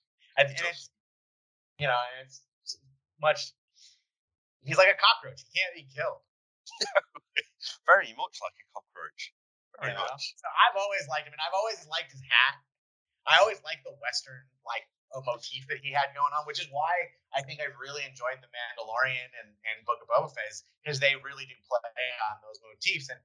And, 0.41 0.49
and 0.49 0.57
it's 0.57 0.89
you 1.77 1.87
know, 1.87 2.01
it's 2.25 2.41
much. 3.21 3.53
He's 4.65 4.75
like 4.75 4.91
a 4.91 4.99
cockroach. 4.99 5.45
He 5.45 5.49
can't 5.55 5.71
be 5.77 5.87
killed. 5.87 6.19
Very 7.87 8.11
much 8.17 8.35
like 8.43 8.57
a 8.59 8.65
cockroach. 8.75 9.31
Very 9.79 9.93
you 9.93 9.95
know? 9.95 10.09
much. 10.09 10.35
So 10.35 10.47
I've 10.51 10.75
always 10.75 11.07
liked 11.07 11.29
him, 11.29 11.33
and 11.37 11.39
I've 11.39 11.55
always 11.55 11.79
liked 11.87 12.11
his 12.11 12.19
hat. 12.25 12.59
I 13.23 13.39
always 13.39 13.63
liked 13.63 13.87
the 13.87 13.95
Western 14.03 14.43
like 14.67 14.83
a 15.15 15.23
motif 15.23 15.65
that 15.71 15.81
he 15.81 15.95
had 15.95 16.11
going 16.13 16.35
on, 16.35 16.45
which 16.45 16.59
is 16.59 16.67
why 16.69 16.91
I 17.33 17.41
think 17.41 17.63
I've 17.63 17.77
really 17.79 18.03
enjoyed 18.05 18.37
the 18.43 18.51
Mandalorian 18.51 19.29
and, 19.41 19.49
and 19.49 19.75
Book 19.87 20.03
of 20.03 20.11
Boba 20.11 20.29
Fett 20.29 20.53
because 20.83 21.01
they 21.01 21.17
really 21.17 21.47
do 21.49 21.55
play 21.65 21.81
on 22.29 22.35
those 22.45 22.59
motifs. 22.61 23.09
And 23.09 23.17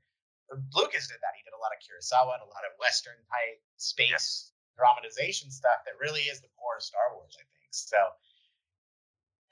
Lucas 0.75 1.09
did 1.09 1.21
that. 1.25 1.35
He 1.39 1.43
did 1.45 1.57
a 1.57 1.61
lot 1.63 1.73
of 1.73 1.81
Kurosawa 1.83 2.37
and 2.41 2.45
a 2.45 2.51
lot 2.51 2.65
of 2.69 2.77
Western 2.81 3.17
type 3.33 3.59
space 3.81 4.11
Yes. 4.13 4.53
dramatization 4.77 5.51
stuff 5.51 5.83
that 5.87 5.97
really 6.03 6.27
is 6.29 6.41
the 6.43 6.51
core 6.59 6.77
of 6.79 6.85
Star 6.85 7.15
Wars, 7.17 7.35
I 7.39 7.45
think. 7.57 7.71
So 7.73 7.99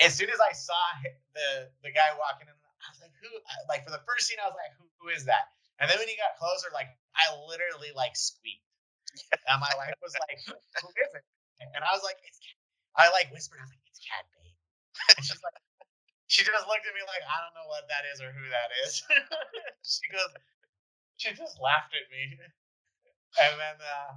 as 0.01 0.15
soon 0.15 0.31
as 0.31 0.39
I 0.43 0.53
saw 0.53 0.79
the 1.35 1.71
the 1.83 1.93
guy 1.93 2.13
walking 2.19 2.49
in, 2.51 2.55
I 2.57 2.89
was 2.93 3.01
like, 3.01 3.15
who? 3.23 3.31
Like 3.71 3.85
for 3.87 3.93
the 3.95 4.03
first 4.05 4.27
scene, 4.29 4.39
I 4.43 4.49
was 4.51 4.57
like, 4.59 4.75
who, 4.79 4.87
who 5.01 5.09
is 5.15 5.25
that? 5.31 5.51
And 5.81 5.89
then 5.91 5.99
when 5.99 6.09
he 6.11 6.17
got 6.19 6.37
closer, 6.39 6.69
like 6.75 6.91
I 7.17 7.31
literally 7.49 7.95
like 7.95 8.15
squeaked, 8.19 8.67
and 9.49 9.59
my 9.63 9.73
wife 9.79 9.97
was 10.03 10.15
like, 10.29 10.39
who 10.47 10.89
is 10.91 11.11
it? 11.15 11.25
And 11.75 11.83
I 11.85 11.93
was 11.95 12.03
like, 12.05 12.19
it's. 12.27 12.39
Cad. 12.43 12.59
I 12.93 13.09
like 13.15 13.33
whispered, 13.33 13.57
I 13.57 13.65
was 13.65 13.73
like, 13.73 13.85
it's 13.89 14.03
Cad 14.05 14.25
Bane. 14.37 14.59
And 15.17 15.25
she's 15.25 15.41
like, 15.41 15.57
she 16.29 16.45
just 16.45 16.67
looked 16.69 16.85
at 16.85 16.95
me 16.97 17.01
like, 17.09 17.25
I 17.25 17.37
don't 17.41 17.57
know 17.57 17.69
what 17.69 17.89
that 17.89 18.05
is 18.13 18.21
or 18.21 18.33
who 18.33 18.45
that 18.53 18.71
is. 18.85 19.01
she 19.87 20.05
goes, 20.13 20.29
she 21.23 21.31
just 21.39 21.63
laughed 21.63 21.95
at 21.95 22.11
me, 22.11 22.35
and 23.39 23.55
then. 23.63 23.79
uh 23.81 24.13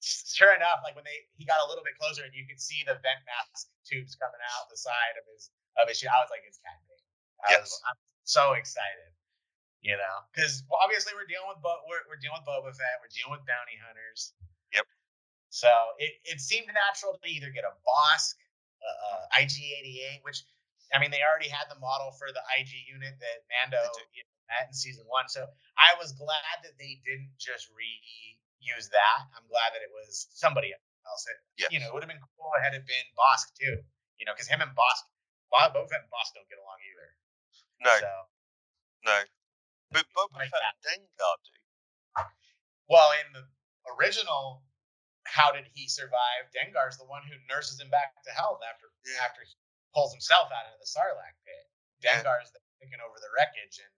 sure 0.00 0.56
enough, 0.56 0.80
like 0.84 0.96
when 0.96 1.04
they 1.04 1.28
he 1.36 1.44
got 1.44 1.60
a 1.60 1.68
little 1.68 1.84
bit 1.84 1.96
closer 2.00 2.24
and 2.24 2.32
you 2.32 2.48
could 2.48 2.60
see 2.60 2.80
the 2.88 2.96
vent 3.04 3.20
mask 3.28 3.68
tubes 3.84 4.16
coming 4.16 4.40
out 4.56 4.68
the 4.72 4.78
side 4.80 5.16
of 5.20 5.24
his 5.28 5.52
of 5.76 5.88
his 5.88 6.00
shoe, 6.00 6.08
I 6.08 6.20
was 6.24 6.32
like, 6.32 6.44
it's 6.48 6.58
Cad. 6.64 6.76
I 7.44 7.60
was, 7.60 7.68
Yes. 7.72 7.80
I'm 7.88 8.00
so 8.24 8.52
excited, 8.56 9.12
you 9.84 9.96
know, 9.96 10.16
because 10.32 10.64
obviously 10.72 11.12
we're 11.16 11.28
dealing 11.28 11.48
with 11.52 11.60
Bo- 11.60 11.84
we're 11.88 12.04
we're 12.08 12.20
dealing 12.20 12.40
with 12.40 12.48
Boba 12.48 12.72
Fett, 12.72 13.00
we're 13.04 13.12
dealing 13.12 13.36
with 13.36 13.44
bounty 13.48 13.76
hunters. 13.80 14.32
Yep. 14.72 14.86
So 15.50 15.70
it, 16.00 16.12
it 16.24 16.40
seemed 16.40 16.68
natural 16.72 17.16
to 17.20 17.26
either 17.28 17.50
get 17.52 17.64
a 17.68 17.74
Bossk, 17.84 18.36
uh, 18.80 18.98
uh, 19.28 19.40
IG88, 19.40 20.24
which 20.24 20.44
I 20.92 20.98
mean 20.98 21.10
they 21.14 21.22
already 21.22 21.48
had 21.48 21.70
the 21.70 21.78
model 21.78 22.10
for 22.18 22.28
the 22.34 22.42
IG 22.58 22.70
unit 22.90 23.14
that 23.20 23.38
Mando 23.46 23.78
you 24.14 24.22
know, 24.26 24.34
had 24.50 24.68
in 24.68 24.74
season 24.74 25.06
one. 25.06 25.28
So 25.30 25.46
I 25.78 25.94
was 26.02 26.12
glad 26.18 26.62
that 26.66 26.74
they 26.78 26.98
didn't 27.06 27.30
just 27.38 27.70
reuse 27.70 28.88
that. 28.90 29.18
I'm 29.38 29.46
glad 29.46 29.70
that 29.74 29.82
it 29.86 29.92
was 29.94 30.26
somebody 30.34 30.74
else. 30.74 31.22
It, 31.26 31.38
Yes. 31.58 31.70
You 31.74 31.80
know, 31.82 31.90
it 31.90 31.94
would 31.94 32.02
have 32.06 32.12
been 32.12 32.22
cool 32.38 32.50
had 32.62 32.72
it 32.72 32.86
been 32.86 33.06
Bossk 33.18 33.52
too. 33.58 33.82
You 34.18 34.24
know, 34.26 34.32
because 34.32 34.46
him 34.48 34.60
and 34.62 34.70
Bossk, 34.72 35.04
Bob 35.50 35.74
Boba 35.74 35.88
Fett 35.90 36.06
and 36.06 36.12
Bossk 36.12 36.32
don't 36.38 36.46
get 36.48 36.56
along 36.62 36.78
either. 36.86 37.08
No, 37.82 37.92
So, 38.00 38.12
no. 39.04 39.18
But 39.90 40.04
Boba 40.14 40.38
Like 40.38 40.50
Fett 40.54 40.62
and 40.62 40.78
Dengar 40.86 41.34
do. 41.42 41.56
well, 42.88 43.10
in 43.26 43.32
the 43.34 43.42
original, 43.98 44.62
how 45.26 45.50
did 45.52 45.66
he 45.74 45.88
survive? 45.88 46.46
Dengar's 46.54 46.96
the 46.98 47.06
one 47.10 47.22
who 47.26 47.34
nurses 47.50 47.80
him 47.80 47.90
back 47.90 48.14
to 48.24 48.30
health 48.30 48.60
after 48.66 48.86
Yeah. 49.06 49.24
after 49.24 49.42
he 49.42 49.54
pulls 49.94 50.12
himself 50.14 50.48
out 50.52 50.70
of 50.70 50.78
the 50.78 50.88
Sarlacc 50.88 51.36
pit. 51.44 51.64
Dengar's 52.00 52.50
the 52.54 52.60
taking 52.80 53.00
over 53.04 53.20
the 53.20 53.28
wreckage 53.36 53.76
and 53.82 53.92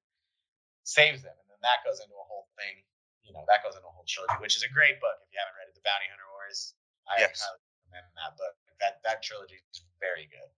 saves 0.82 1.22
them, 1.22 1.34
and 1.38 1.48
then 1.50 1.60
that 1.62 1.86
goes 1.86 2.02
into 2.02 2.14
a 2.18 2.26
whole 2.26 2.50
thing. 2.58 2.82
You 3.22 3.30
know, 3.30 3.46
that 3.46 3.62
goes 3.62 3.78
into 3.78 3.86
a 3.86 3.94
whole 3.94 4.06
trilogy, 4.08 4.34
which 4.42 4.58
is 4.58 4.66
a 4.66 4.72
great 4.74 4.98
book. 4.98 5.14
If 5.22 5.30
you 5.30 5.38
haven't 5.38 5.54
read 5.54 5.70
it, 5.70 5.78
The 5.78 5.86
Bounty 5.86 6.10
Hunter 6.10 6.26
Wars, 6.34 6.74
I 7.06 7.22
Yes. 7.22 7.38
highly 7.38 7.62
recommend 7.86 8.10
that 8.18 8.34
book. 8.34 8.54
That 8.82 8.98
that 9.06 9.22
trilogy 9.22 9.62
is 9.70 9.86
very 10.02 10.26
good. 10.26 10.50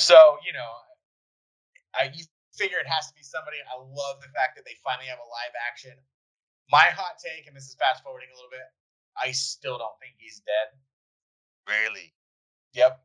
So 0.00 0.40
you 0.46 0.56
know, 0.56 0.72
I 1.92 2.08
you 2.16 2.24
figure 2.56 2.80
it 2.80 2.88
has 2.88 3.08
to 3.08 3.14
be 3.14 3.22
somebody. 3.22 3.60
I 3.68 3.76
love 3.76 4.20
the 4.24 4.32
fact 4.32 4.56
that 4.56 4.64
they 4.64 4.76
finally 4.82 5.08
have 5.08 5.20
a 5.20 5.28
live 5.28 5.54
action. 5.68 5.96
My 6.70 6.88
hot 6.92 7.18
take, 7.20 7.46
and 7.46 7.54
this 7.56 7.68
is 7.68 7.74
fast 7.76 8.02
forwarding 8.02 8.30
a 8.32 8.36
little 8.36 8.50
bit, 8.50 8.64
I 9.18 9.32
still 9.32 9.76
don't 9.76 9.98
think 10.00 10.14
he's 10.16 10.40
dead. 10.46 10.68
Really? 11.66 12.14
Yep. 12.72 13.00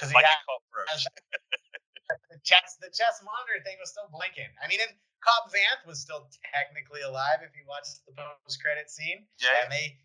Because 0.00 0.16
he 0.16 0.16
Like 0.16 0.24
a 0.24 0.40
cockroach. 0.48 1.04
the 2.32 2.40
chess 2.40 2.80
the 2.80 2.88
chess 2.88 3.20
monitor 3.20 3.60
thing 3.68 3.76
was 3.76 3.92
still 3.92 4.08
blinking. 4.08 4.48
I 4.56 4.64
mean, 4.64 4.80
and 4.80 4.96
Cobb 5.20 5.52
Vanth 5.52 5.84
was 5.84 6.00
still 6.00 6.24
technically 6.40 7.04
alive 7.04 7.44
if 7.44 7.52
you 7.52 7.68
watched 7.68 8.00
the 8.08 8.16
post 8.16 8.64
credit 8.64 8.88
scene. 8.88 9.28
Yeah. 9.36 9.52
And 9.60 9.68
they 9.68 10.00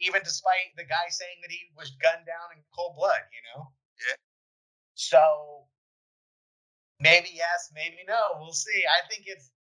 even 0.00 0.24
despite 0.24 0.72
the 0.80 0.88
guy 0.88 1.12
saying 1.12 1.44
that 1.44 1.52
he 1.52 1.68
was 1.76 1.92
gunned 2.00 2.24
down 2.24 2.56
in 2.56 2.64
cold 2.72 2.96
blood, 2.96 3.20
you 3.28 3.44
know? 3.52 3.68
Yeah. 4.00 4.16
So 4.96 5.22
maybe 7.04 7.28
yes, 7.36 7.68
maybe 7.76 8.00
no. 8.08 8.40
We'll 8.40 8.56
see. 8.56 8.80
I 8.88 9.04
think 9.12 9.28
it's 9.28 9.52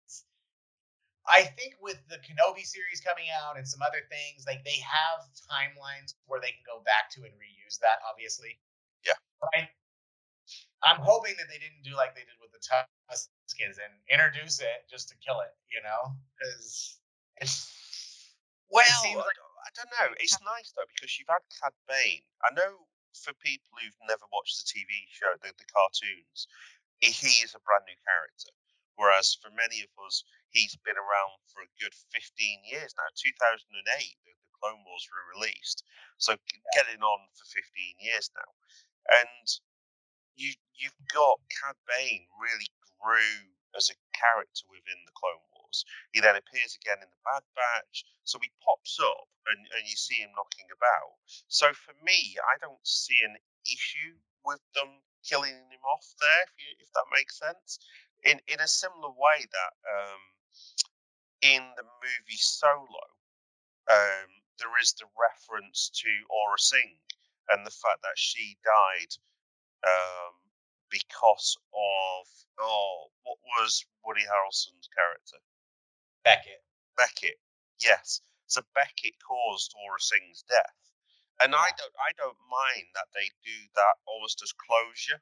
I 1.28 1.44
think 1.56 1.76
with 1.80 2.00
the 2.08 2.20
Kenobi 2.24 2.64
series 2.64 3.00
coming 3.00 3.32
out 3.32 3.56
and 3.60 3.68
some 3.68 3.84
other 3.84 4.04
things, 4.12 4.48
like 4.48 4.64
they 4.64 4.80
have 4.84 5.24
timelines 5.48 6.16
where 6.28 6.40
they 6.40 6.52
can 6.52 6.64
go 6.68 6.84
back 6.84 7.12
to 7.16 7.24
and 7.24 7.32
reuse 7.40 7.80
that, 7.80 8.04
obviously. 8.08 8.60
I'm 10.84 11.00
hoping 11.00 11.36
that 11.40 11.48
they 11.48 11.60
didn't 11.60 11.84
do 11.84 11.96
like 11.96 12.12
they 12.16 12.28
did 12.28 12.36
with 12.44 12.52
the 12.52 12.60
Tuskens 12.60 13.80
and 13.80 13.94
introduce 14.12 14.60
it 14.60 14.84
just 14.92 15.08
to 15.10 15.16
kill 15.24 15.40
it, 15.40 15.56
you 15.72 15.80
know? 15.80 16.12
Because 16.36 17.00
Well, 18.70 18.84
seems 19.02 19.16
I 19.16 19.24
like- 19.24 19.36
don't- 19.36 19.54
I 19.64 19.70
don't 19.76 19.92
know. 19.96 20.10
It's 20.20 20.40
nice 20.42 20.72
though 20.76 20.86
because 20.92 21.18
you've 21.18 21.30
had 21.32 21.42
Cad 21.62 21.74
Bane. 21.88 22.26
I 22.44 22.52
know 22.52 22.88
for 23.16 23.34
people 23.36 23.72
who've 23.80 23.98
never 24.10 24.26
watched 24.32 24.60
the 24.60 24.66
TV 24.80 25.08
show, 25.10 25.32
the, 25.42 25.54
the 25.58 25.66
cartoons, 25.66 26.48
he 27.00 27.42
is 27.44 27.56
a 27.56 27.60
brand 27.60 27.86
new 27.88 27.96
character. 28.04 28.52
Whereas 28.96 29.34
for 29.42 29.50
many 29.52 29.82
of 29.82 29.90
us, 30.06 30.24
he's 30.52 30.76
been 30.78 30.98
around 30.98 31.40
for 31.48 31.64
a 31.64 31.68
good 31.80 31.94
15 32.12 32.64
years 32.66 32.94
now. 32.98 33.08
2008, 33.16 34.20
the, 34.26 34.32
the 34.34 34.52
Clone 34.60 34.84
Wars 34.86 35.08
were 35.10 35.40
released, 35.40 35.84
so 36.18 36.38
getting 36.74 37.02
on 37.02 37.20
for 37.34 37.46
15 37.46 37.96
years 38.00 38.30
now, 38.36 38.52
and 39.10 39.48
you 40.36 40.54
you've 40.76 40.98
got 41.14 41.40
Cad 41.62 41.78
Bane 41.88 42.26
really 42.40 42.70
grew 43.02 43.54
as 43.78 43.90
a 43.90 43.98
character 44.14 44.66
within 44.70 45.02
the 45.06 45.16
Clone 45.18 45.44
Wars. 45.54 45.86
He 46.14 46.22
then 46.22 46.38
appears 46.38 46.78
again 46.78 47.02
in 47.02 47.10
the 47.10 47.26
Bad 47.26 47.44
Batch, 47.58 48.06
so 48.24 48.38
he 48.42 48.54
pops 48.62 48.98
up 49.02 49.28
and, 49.50 49.60
and 49.60 49.84
you 49.90 49.98
see 49.98 50.22
him 50.22 50.30
knocking 50.38 50.70
about. 50.70 51.18
So 51.50 51.74
for 51.74 51.94
me, 52.06 52.38
I 52.38 52.62
don't 52.62 52.86
see 52.86 53.18
an 53.26 53.36
issue 53.66 54.14
with 54.46 54.62
them 54.78 55.02
killing 55.26 55.56
him 55.56 55.84
off 55.90 56.06
there, 56.20 56.44
if, 56.46 56.54
you, 56.60 56.70
if 56.80 56.90
that 56.94 57.10
makes 57.14 57.40
sense. 57.40 57.80
In 58.24 58.40
in 58.48 58.60
a 58.62 58.70
similar 58.70 59.12
way 59.12 59.40
that 59.44 59.74
um, 59.84 60.24
in 61.42 61.64
the 61.76 61.84
movie 61.84 62.40
Solo, 62.40 63.06
um, 63.92 64.30
there 64.60 64.76
is 64.82 64.94
the 64.96 65.10
reference 65.18 65.92
to 65.92 66.10
Aurra 66.32 66.60
Sing 66.60 66.98
and 67.50 67.66
the 67.66 67.72
fact 67.72 68.02
that 68.04 68.16
she 68.16 68.56
died 68.64 69.12
um, 69.84 70.34
because 70.90 71.58
of 71.74 72.24
oh, 72.60 73.10
what 73.24 73.40
was 73.58 73.86
Woody 74.06 74.24
Harrelson's 74.24 74.88
character? 74.94 75.40
Beckett. 76.24 76.64
Beckett. 76.96 77.40
Yes. 77.82 78.22
So 78.48 78.62
Beckett 78.76 79.18
caused 79.20 79.74
Aurra 79.82 80.00
Sing's 80.00 80.44
death, 80.48 80.80
and 81.42 81.52
yeah. 81.52 81.58
I 81.58 81.70
don't 81.76 81.96
I 81.98 82.12
don't 82.16 82.38
mind 82.48 82.88
that 82.94 83.10
they 83.16 83.28
do 83.44 83.58
that 83.76 83.96
almost 84.06 84.44
as 84.44 84.54
closure. 84.54 85.20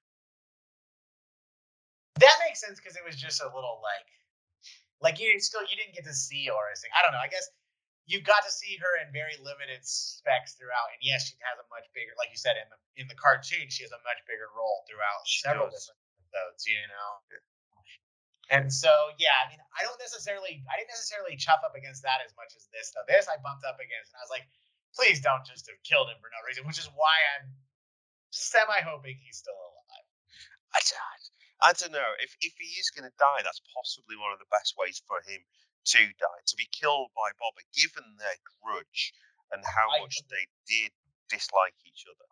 That 2.20 2.36
makes 2.44 2.60
sense 2.60 2.78
because 2.78 3.00
it 3.00 3.08
was 3.08 3.16
just 3.16 3.42
a 3.42 3.50
little 3.50 3.80
like, 3.82 4.10
like 5.00 5.18
you 5.24 5.40
still 5.40 5.64
you 5.64 5.80
didn't 5.80 5.96
get 5.96 6.06
to 6.06 6.14
see 6.14 6.52
Aurra 6.52 6.76
Sing. 6.76 6.92
I 6.92 7.02
don't 7.02 7.16
know. 7.16 7.24
I 7.24 7.32
guess 7.32 7.48
you 8.10 8.20
got 8.22 8.44
to 8.44 8.52
see 8.52 8.76
her 8.82 8.94
in 9.02 9.14
very 9.14 9.38
limited 9.40 9.86
specs 9.86 10.58
throughout. 10.58 10.90
And 10.96 11.02
yes, 11.02 11.30
she 11.30 11.38
has 11.46 11.56
a 11.62 11.66
much 11.70 11.86
bigger, 11.94 12.12
like 12.18 12.34
you 12.34 12.40
said 12.40 12.58
in 12.58 12.68
the 12.68 12.80
in 12.98 13.06
the 13.08 13.18
cartoon, 13.18 13.70
she 13.70 13.86
has 13.86 13.94
a 13.94 14.02
much 14.04 14.20
bigger 14.26 14.50
role 14.52 14.84
throughout 14.90 15.24
she 15.24 15.46
several 15.46 15.70
does. 15.70 15.86
different 15.86 16.02
episodes. 16.32 16.62
You 16.66 16.82
know. 16.90 17.10
And 18.52 18.68
so, 18.68 18.92
yeah, 19.16 19.32
I 19.40 19.48
mean, 19.48 19.64
I 19.80 19.88
don't 19.88 19.96
necessarily, 20.04 20.60
I 20.68 20.76
didn't 20.76 20.92
necessarily 20.92 21.40
chuff 21.40 21.64
up 21.64 21.72
against 21.72 22.04
that 22.04 22.20
as 22.20 22.36
much 22.36 22.52
as 22.52 22.68
this. 22.76 22.92
Though 22.92 23.08
this, 23.08 23.32
I 23.32 23.40
bumped 23.40 23.64
up 23.64 23.80
against, 23.80 24.12
and 24.12 24.20
I 24.20 24.28
was 24.28 24.34
like, 24.34 24.44
please 24.92 25.24
don't 25.24 25.48
just 25.48 25.72
have 25.72 25.80
killed 25.88 26.12
him 26.12 26.20
for 26.20 26.28
no 26.28 26.44
reason. 26.44 26.68
Which 26.68 26.76
is 26.76 26.92
why 26.92 27.16
I'm 27.40 27.48
semi 28.36 28.84
hoping 28.84 29.16
he's 29.24 29.40
still 29.40 29.56
alive. 29.56 30.08
I, 30.76 30.80
don't, 30.84 31.24
I 31.64 31.72
don't 31.80 31.96
know 31.96 32.12
if 32.20 32.36
if 32.44 32.52
he 32.60 32.76
is 32.76 32.92
going 32.92 33.08
to 33.08 33.16
die. 33.16 33.40
That's 33.40 33.64
possibly 33.72 34.20
one 34.20 34.36
of 34.36 34.44
the 34.44 34.52
best 34.52 34.76
ways 34.76 35.00
for 35.08 35.24
him 35.24 35.40
to 35.86 36.02
die, 36.20 36.42
to 36.46 36.56
be 36.56 36.68
killed 36.70 37.10
by 37.16 37.34
Boba, 37.42 37.64
given 37.74 38.06
their 38.18 38.38
grudge 38.62 39.14
and 39.52 39.64
how 39.66 39.90
I, 39.90 40.02
much 40.02 40.22
they 40.30 40.46
did 40.68 40.92
dislike 41.30 41.76
each 41.86 42.06
other. 42.08 42.28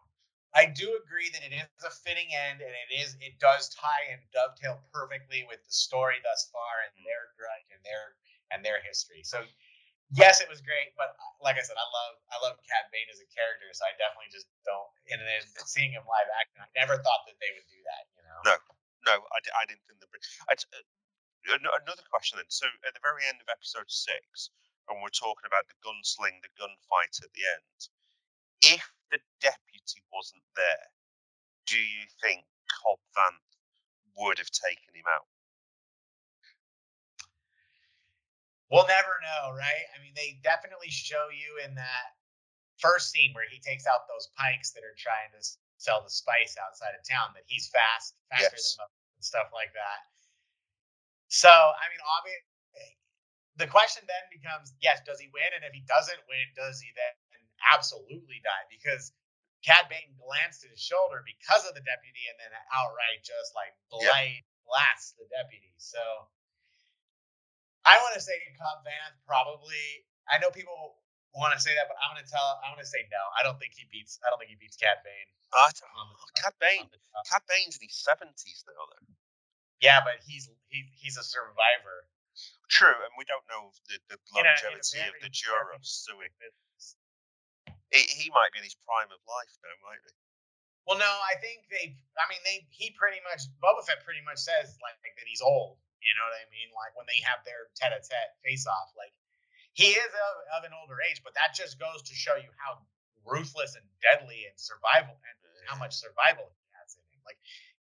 I 0.50 0.66
do 0.66 0.98
agree 0.98 1.30
that 1.30 1.46
it 1.46 1.54
is 1.54 1.84
a 1.86 1.94
fitting 1.94 2.34
end, 2.34 2.66
and 2.66 2.74
it 2.74 2.90
is 2.90 3.14
it 3.22 3.38
does 3.38 3.70
tie 3.70 4.10
and 4.10 4.22
dovetail 4.34 4.82
perfectly 4.90 5.46
with 5.46 5.62
the 5.62 5.74
story 5.74 6.18
thus 6.26 6.50
far 6.50 6.90
and 6.90 6.94
mm. 6.98 7.06
their 7.06 7.24
grudge 7.38 7.70
and 7.70 7.82
their 7.86 8.04
and 8.50 8.60
their 8.66 8.82
history. 8.82 9.22
So 9.22 9.46
yes, 10.10 10.42
it 10.42 10.50
was 10.50 10.66
great, 10.66 10.98
but 10.98 11.14
uh, 11.14 11.38
like 11.46 11.62
I 11.62 11.64
said, 11.66 11.78
I 11.78 11.86
love 11.86 12.14
I 12.34 12.38
love 12.42 12.56
Cad 12.66 12.90
Bane 12.90 13.10
as 13.14 13.22
a 13.22 13.30
character, 13.30 13.70
so 13.78 13.86
I 13.86 13.94
definitely 14.02 14.34
just 14.34 14.50
don't. 14.66 14.90
And 15.14 15.22
then 15.22 15.42
seeing 15.70 15.94
him 15.94 16.02
live 16.10 16.30
action, 16.42 16.66
I 16.66 16.70
never 16.74 16.98
thought 16.98 17.30
that 17.30 17.38
they 17.38 17.54
would 17.54 17.70
do 17.70 17.82
that. 17.86 18.04
You 18.18 18.24
know? 18.26 18.40
No, 18.50 18.56
no, 19.06 19.16
I, 19.30 19.40
I 19.54 19.64
didn't 19.70 19.86
think 19.86 20.02
the. 20.02 20.10
I, 20.50 20.58
uh, 20.58 20.82
another 21.48 22.06
question 22.12 22.38
then. 22.38 22.50
So 22.50 22.68
at 22.88 22.94
the 22.94 23.04
very 23.04 23.24
end 23.28 23.40
of 23.40 23.48
episode 23.48 23.88
six, 23.88 24.52
when 24.88 25.00
we're 25.00 25.14
talking 25.14 25.46
about 25.46 25.70
the 25.70 25.78
gunsling, 25.86 26.42
the 26.42 26.52
gunfight 26.58 27.16
at 27.22 27.32
the 27.34 27.46
end, 27.46 27.80
if 28.76 28.84
the 29.14 29.20
deputy 29.40 30.02
wasn't 30.12 30.44
there, 30.58 30.88
do 31.70 31.78
you 31.78 32.06
think 32.22 32.44
Cobb 32.68 33.00
Vanth 33.14 33.54
would 34.18 34.38
have 34.42 34.52
taken 34.52 34.92
him 34.94 35.08
out? 35.08 35.30
We'll 38.70 38.86
never 38.86 39.18
know, 39.26 39.54
right? 39.58 39.86
I 39.94 40.02
mean, 40.02 40.14
they 40.14 40.38
definitely 40.46 40.94
show 40.94 41.34
you 41.34 41.58
in 41.66 41.74
that 41.74 42.14
first 42.78 43.10
scene 43.10 43.34
where 43.34 43.50
he 43.50 43.58
takes 43.60 43.90
out 43.90 44.06
those 44.06 44.30
pikes 44.38 44.72
that 44.78 44.86
are 44.86 44.98
trying 44.98 45.34
to 45.34 45.42
sell 45.82 46.06
the 46.06 46.12
spice 46.12 46.54
outside 46.62 46.94
of 46.94 47.02
town 47.02 47.34
that 47.34 47.50
he's 47.50 47.72
fast, 47.74 48.14
faster 48.30 48.54
yes. 48.54 48.78
than 48.78 48.86
most 48.86 48.98
and 49.18 49.26
stuff 49.26 49.50
like 49.54 49.74
that. 49.74 50.00
So, 51.30 51.50
I 51.50 51.86
mean, 51.94 52.02
obviously, 52.18 52.50
the 53.62 53.70
question 53.70 54.02
then 54.08 54.26
becomes 54.34 54.74
yes, 54.82 55.04
does 55.06 55.22
he 55.22 55.30
win? 55.30 55.52
And 55.54 55.62
if 55.62 55.76
he 55.76 55.86
doesn't 55.86 56.20
win, 56.26 56.46
does 56.58 56.82
he 56.82 56.90
then 56.96 57.14
absolutely 57.70 58.42
die? 58.42 58.66
Because 58.72 59.14
Cad 59.62 59.92
Bane 59.92 60.16
glanced 60.16 60.64
at 60.64 60.72
his 60.72 60.82
shoulder 60.82 61.22
because 61.28 61.68
of 61.68 61.76
the 61.76 61.84
deputy 61.84 62.24
and 62.32 62.40
then 62.40 62.52
outright 62.72 63.22
just 63.22 63.52
like 63.54 63.76
blight, 63.92 64.42
yep. 64.42 64.64
blasts 64.64 65.14
the 65.20 65.28
deputy. 65.28 65.76
So 65.78 66.00
I 67.84 68.00
want 68.00 68.16
to 68.16 68.24
say 68.24 68.40
Cobb 68.56 68.82
Vanth 68.88 69.20
probably. 69.28 70.08
I 70.32 70.40
know 70.40 70.50
people 70.50 70.98
want 71.36 71.52
to 71.54 71.62
say 71.62 71.76
that, 71.76 71.92
but 71.92 72.00
I'm 72.00 72.16
going 72.16 72.24
to 72.24 72.32
tell. 72.32 72.64
I'm 72.64 72.74
going 72.74 72.82
to 72.82 72.88
say 72.88 73.04
no. 73.12 73.22
I 73.36 73.44
don't 73.44 73.60
think 73.60 73.76
he 73.76 73.84
beats. 73.92 74.18
I 74.24 74.32
don't 74.32 74.40
think 74.40 74.56
he 74.56 74.60
beats 74.60 74.80
Cad 74.80 75.04
Bane. 75.04 75.30
Uh, 75.52 75.70
Cad 76.40 76.56
Bane. 76.64 76.88
Cad 77.28 77.44
Bane's 77.52 77.76
in 77.76 77.84
his 77.84 78.00
seventies 78.00 78.64
now, 78.64 78.80
though. 78.80 79.14
Yeah, 79.84 80.00
but 80.00 80.24
he's 80.24 80.48
he, 80.70 80.86
he's 80.98 81.18
a 81.18 81.26
survivor. 81.26 82.08
True, 82.70 82.96
and 82.96 83.14
we 83.18 83.26
don't 83.26 83.44
know 83.50 83.74
the, 83.90 83.98
the 84.14 84.18
longevity 84.32 85.02
of 85.04 85.18
the 85.20 85.28
Duros, 85.34 86.06
so 86.06 86.16
we, 86.16 86.30
he, 87.92 88.06
he 88.06 88.28
might 88.30 88.54
be 88.54 88.62
in 88.62 88.68
his 88.70 88.78
prime 88.86 89.10
of 89.10 89.20
life 89.26 89.54
now, 89.66 89.74
might 89.84 90.00
he? 90.06 90.14
Well, 90.86 90.98
no, 90.98 91.10
I 91.10 91.38
think 91.38 91.70
they. 91.70 91.94
I 92.18 92.26
mean, 92.30 92.42
they. 92.46 92.66
He 92.74 92.94
pretty 92.98 93.22
much 93.22 93.46
Boba 93.62 93.86
Fett 93.86 94.02
pretty 94.02 94.26
much 94.26 94.42
says 94.42 94.74
like 94.82 94.98
that 95.02 95.28
he's 95.30 95.42
old. 95.42 95.78
You 96.02 96.14
know 96.16 96.26
what 96.26 96.38
I 96.40 96.48
mean? 96.50 96.72
Like 96.72 96.96
when 96.96 97.06
they 97.12 97.20
have 97.28 97.44
their 97.44 97.68
tete-a-tete 97.76 98.32
face-off, 98.42 98.96
like 98.96 99.12
he 99.76 99.94
is 99.94 100.12
of, 100.16 100.34
of 100.58 100.62
an 100.64 100.74
older 100.74 100.98
age, 101.04 101.22
but 101.22 101.36
that 101.36 101.52
just 101.52 101.76
goes 101.78 102.02
to 102.08 102.14
show 102.16 102.40
you 102.40 102.50
how 102.56 102.80
ruthless 103.28 103.76
and 103.76 103.84
deadly 104.00 104.48
and 104.48 104.56
survival 104.56 105.14
and 105.14 105.36
how 105.68 105.76
eh. 105.76 105.84
much 105.84 106.00
survival 106.00 106.48
he 106.48 106.66
has 106.80 106.96
in 106.96 107.04
him. 107.12 107.22
Like 107.28 107.38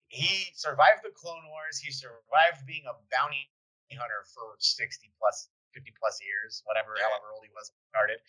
he 0.09 0.49
survived 0.57 1.05
the 1.05 1.13
Clone 1.13 1.45
Wars. 1.53 1.77
He 1.77 1.93
survived 1.93 2.65
being 2.65 2.83
a 2.89 2.97
bounty 3.13 3.49
hunter 3.93 4.25
for 4.33 4.57
60 4.57 5.09
plus, 5.17 5.49
50 5.73 5.93
plus 5.97 6.17
years, 6.21 6.61
whatever, 6.65 6.97
yeah. 6.97 7.09
however 7.09 7.33
old 7.33 7.45
he 7.45 7.53
was 7.53 7.73
started. 7.89 8.21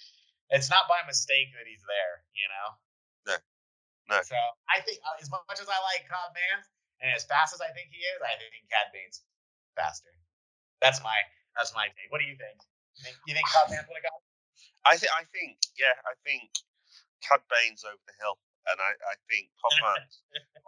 It's 0.53 0.69
not 0.69 0.89
by 0.89 1.01
mistake 1.09 1.53
that 1.57 1.69
he's 1.69 1.85
there, 1.85 2.15
you 2.37 2.49
know? 2.49 2.67
No. 3.33 3.37
No. 4.13 4.19
So 4.25 4.37
I 4.69 4.81
think, 4.85 5.01
uh, 5.05 5.21
as 5.21 5.29
much 5.33 5.61
as 5.61 5.69
I 5.69 5.79
like 5.89 6.05
Cobb 6.09 6.37
Vanth 6.37 6.69
and 7.01 7.09
as 7.13 7.25
fast 7.25 7.57
as 7.57 7.61
I 7.65 7.73
think 7.73 7.93
he 7.93 8.01
is, 8.01 8.19
I 8.21 8.37
think 8.37 8.67
Cad 8.69 8.93
Bane's 8.93 9.25
faster. 9.79 10.11
That's 10.83 11.01
my 11.05 11.15
that's 11.55 11.71
my 11.77 11.87
take. 11.95 12.11
What 12.11 12.19
do 12.19 12.27
you 12.27 12.35
think? 12.35 12.59
You 12.99 13.03
think, 13.07 13.17
you 13.31 13.33
think 13.39 13.47
Cobb 13.47 13.71
Vanth 13.71 13.87
would 13.87 14.01
have 14.01 14.09
got? 14.11 14.21
I 14.91 14.99
think 14.99 15.13
I 15.15 15.23
think 15.31 15.63
yeah, 15.79 15.95
I 16.03 16.19
think 16.27 16.51
Cad 17.23 17.47
Bane's 17.47 17.87
over 17.87 18.03
the 18.03 18.17
hill 18.19 18.35
and 18.69 18.79
I, 18.81 18.93
I 18.93 19.15
think 19.31 19.49
Cobb 19.61 19.97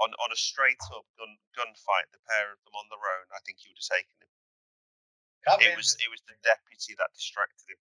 on 0.00 0.10
on 0.16 0.30
a 0.32 0.38
straight 0.38 0.80
up 0.92 1.04
gun 1.20 1.36
gunfight, 1.52 2.08
the 2.12 2.22
pair 2.24 2.52
of 2.52 2.58
them 2.64 2.74
on 2.76 2.88
their 2.88 3.02
own, 3.02 3.26
I 3.32 3.40
think 3.44 3.60
he 3.60 3.68
would 3.68 3.78
have 3.78 3.92
taken 3.92 4.16
him. 4.16 4.30
It 5.58 5.74
was 5.74 5.98
it 5.98 6.08
was 6.08 6.22
the 6.24 6.38
deputy 6.46 6.94
that 6.96 7.10
distracted 7.12 7.66
him. 7.66 7.80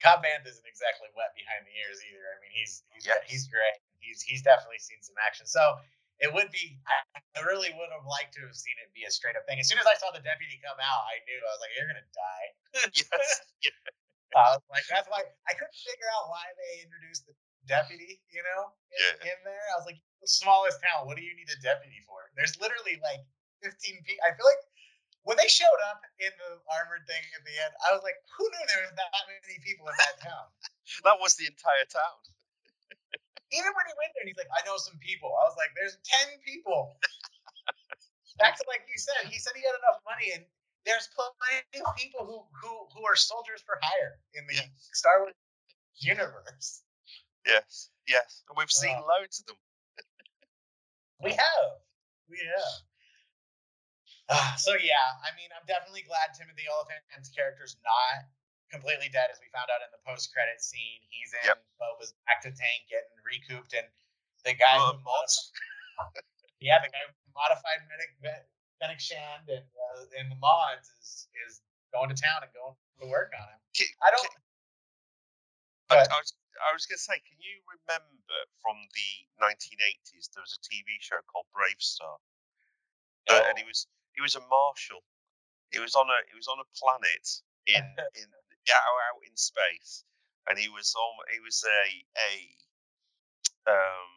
Cobb 0.00 0.24
Vanth 0.24 0.48
isn't 0.48 0.64
exactly 0.64 1.12
wet 1.12 1.32
behind 1.36 1.68
the 1.68 1.74
ears 1.76 2.00
either. 2.08 2.24
I 2.24 2.36
mean, 2.40 2.52
he's 2.52 2.84
he's 2.92 3.04
yes. 3.04 3.20
he's 3.28 3.44
great. 3.48 3.80
He's 4.00 4.20
he's 4.24 4.40
definitely 4.44 4.80
seen 4.80 5.00
some 5.04 5.16
action. 5.20 5.44
So 5.44 5.80
it 6.20 6.28
would 6.32 6.52
be. 6.52 6.76
I 7.36 7.40
really 7.48 7.72
would 7.72 7.92
have 7.92 8.04
liked 8.04 8.36
to 8.36 8.44
have 8.44 8.56
seen 8.56 8.76
it 8.80 8.92
be 8.92 9.08
a 9.08 9.12
straight 9.12 9.36
up 9.36 9.48
thing. 9.48 9.60
As 9.60 9.68
soon 9.68 9.80
as 9.80 9.88
I 9.88 9.96
saw 9.96 10.12
the 10.12 10.24
deputy 10.24 10.60
come 10.60 10.76
out, 10.76 11.02
I 11.08 11.20
knew 11.24 11.36
I 11.40 11.52
was 11.52 11.60
like, 11.64 11.72
"You're 11.76 11.88
gonna 11.88 12.10
die." 12.12 12.48
yes. 12.96 13.28
Yeah. 13.64 13.76
I 14.30 14.54
was 14.54 14.62
like, 14.70 14.86
that's 14.86 15.10
why 15.10 15.26
I 15.26 15.58
couldn't 15.58 15.74
figure 15.74 16.06
out 16.14 16.30
why 16.30 16.46
they 16.54 16.86
introduced 16.86 17.26
the 17.26 17.34
deputy, 17.66 18.20
you 18.32 18.42
know, 18.44 18.72
in, 18.92 19.12
yeah. 19.20 19.32
in 19.34 19.38
there. 19.44 19.66
I 19.72 19.80
was 19.80 19.86
like, 19.88 20.00
the 20.20 20.28
smallest 20.28 20.80
town. 20.84 21.08
What 21.08 21.16
do 21.16 21.24
you 21.24 21.32
need 21.32 21.48
a 21.48 21.58
deputy 21.64 22.00
for? 22.04 22.28
There's 22.36 22.56
literally 22.60 23.00
like 23.00 23.24
15 23.64 23.76
people. 24.04 24.22
I 24.24 24.36
feel 24.36 24.44
like 24.44 24.64
when 25.24 25.36
they 25.36 25.48
showed 25.48 25.80
up 25.92 26.00
in 26.20 26.32
the 26.32 26.60
armored 26.80 27.04
thing 27.04 27.20
at 27.36 27.42
the 27.44 27.54
end, 27.60 27.72
I 27.84 27.92
was 27.92 28.00
like, 28.04 28.16
who 28.36 28.44
knew 28.48 28.64
there 28.68 28.84
was 28.88 28.96
that 28.96 29.12
many 29.28 29.60
people 29.64 29.88
in 29.88 29.96
that 29.96 30.16
town? 30.20 30.46
that 31.08 31.20
was 31.20 31.36
the 31.36 31.48
entire 31.48 31.88
town. 31.88 32.16
Even 33.50 33.74
when 33.74 33.86
he 33.90 33.94
went 33.98 34.14
there, 34.14 34.22
and 34.22 34.30
he's 34.30 34.38
like, 34.38 34.52
I 34.54 34.62
know 34.62 34.78
some 34.78 34.96
people. 35.02 35.34
I 35.34 35.44
was 35.50 35.58
like, 35.58 35.74
there's 35.74 35.98
10 36.30 36.38
people. 36.46 36.94
Back 38.38 38.56
to 38.56 38.64
like 38.70 38.86
you 38.88 38.96
said, 38.96 39.28
he 39.28 39.36
said 39.42 39.52
he 39.52 39.60
had 39.66 39.76
enough 39.84 40.00
money, 40.06 40.32
and 40.32 40.46
there's 40.88 41.10
plenty 41.12 41.60
of 41.84 41.92
people 41.98 42.24
who 42.24 42.40
who 42.56 42.72
who 42.96 43.02
are 43.04 43.18
soldiers 43.18 43.60
for 43.60 43.76
hire 43.82 44.16
in 44.32 44.46
the 44.48 44.54
yeah. 44.54 44.70
Star 44.96 45.20
Wars 45.20 45.36
universe. 46.00 46.80
Yes, 47.46 47.90
yes. 48.06 48.42
And 48.48 48.56
we've 48.56 48.70
seen 48.70 48.96
loads 49.00 49.40
of 49.40 49.46
them. 49.46 49.56
we 51.22 51.30
have. 51.32 51.70
We 52.28 52.38
have. 52.38 52.84
Uh, 54.30 54.54
so 54.56 54.78
yeah, 54.78 55.18
I 55.26 55.34
mean, 55.34 55.50
I'm 55.50 55.66
definitely 55.66 56.06
glad 56.06 56.30
Timothy 56.38 56.68
Olyphant's 56.70 57.34
character's 57.34 57.74
not 57.82 58.30
completely 58.70 59.10
dead, 59.10 59.26
as 59.34 59.42
we 59.42 59.50
found 59.50 59.66
out 59.74 59.82
in 59.82 59.90
the 59.90 59.98
post-credit 60.06 60.62
scene. 60.62 61.02
He's 61.10 61.34
in 61.42 61.50
Yep. 61.50 61.58
Boba's 61.82 62.14
bacta 62.30 62.54
tank, 62.54 62.86
getting 62.86 63.10
recouped, 63.26 63.74
and 63.74 63.86
the 64.46 64.54
guy 64.54 64.78
Uh, 64.78 64.94
who 64.94 65.02
mods, 65.02 65.50
yeah, 66.62 66.78
the 66.78 66.86
guy 66.86 67.02
who 67.02 67.10
modified 67.34 67.82
Medic 67.90 68.14
Fennec 68.78 69.00
Shand 69.02 69.50
and 69.50 69.66
uh, 69.66 70.06
in 70.22 70.30
the 70.30 70.38
mods 70.38 70.86
is 71.02 71.26
is 71.48 71.58
going 71.90 72.06
to 72.08 72.14
town 72.14 72.46
and 72.46 72.52
going 72.54 72.78
to 73.02 73.06
work 73.10 73.34
on 73.34 73.42
him. 73.50 73.58
Ki- 73.74 73.90
I 73.98 74.14
don't. 74.14 74.30
I, 75.90 76.06
But- 76.06 76.12
I 76.14 76.16
was, 76.22 76.30
I 76.68 76.72
was 76.76 76.86
going 76.86 76.98
to 76.98 77.02
say, 77.02 77.18
can 77.24 77.40
you 77.40 77.60
remember 77.66 78.36
from 78.60 78.76
the 78.92 79.10
1980s 79.40 80.30
there 80.34 80.44
was 80.44 80.56
a 80.58 80.62
TV 80.68 81.00
show 81.00 81.20
called 81.32 81.48
BraveStarr, 81.56 82.18
Uh, 83.30 83.42
and 83.48 83.58
he 83.58 83.64
was 83.64 83.86
he 84.14 84.20
was 84.20 84.34
a 84.36 84.44
marshal. 84.48 85.02
He 85.72 85.80
was 85.80 85.94
on 85.94 86.08
a 86.10 86.18
he 86.30 86.36
was 86.36 86.48
on 86.48 86.58
a 86.60 86.68
planet 86.76 87.26
in 87.66 87.82
in 88.20 88.28
out, 88.70 88.98
out 89.10 89.22
in 89.26 89.36
space, 89.36 90.04
and 90.48 90.58
he 90.58 90.68
was 90.68 90.94
on 90.94 91.14
he 91.32 91.40
was 91.40 91.64
a 91.64 91.84
a 92.28 92.32
um. 93.70 94.10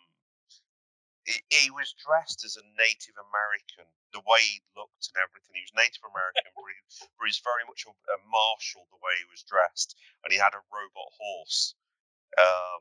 He, 1.26 1.40
he 1.56 1.72
was 1.72 1.96
dressed 2.04 2.44
as 2.44 2.58
a 2.60 2.66
Native 2.76 3.16
American, 3.16 3.88
the 4.12 4.20
way 4.28 4.44
he 4.44 4.60
looked 4.76 5.08
and 5.08 5.24
everything. 5.24 5.56
He 5.56 5.64
was 5.64 5.72
Native 5.72 6.04
American, 6.04 6.52
but, 6.52 6.68
he, 6.68 6.76
but 7.16 7.26
he's 7.32 7.40
very 7.40 7.64
much 7.64 7.88
a, 7.88 7.92
a 7.96 8.20
marshal 8.28 8.84
the 8.92 9.00
way 9.00 9.16
he 9.24 9.32
was 9.32 9.44
dressed, 9.48 9.96
and 10.24 10.34
he 10.36 10.40
had 10.40 10.52
a 10.52 10.64
robot 10.68 11.12
horse. 11.16 11.76
Um, 12.40 12.80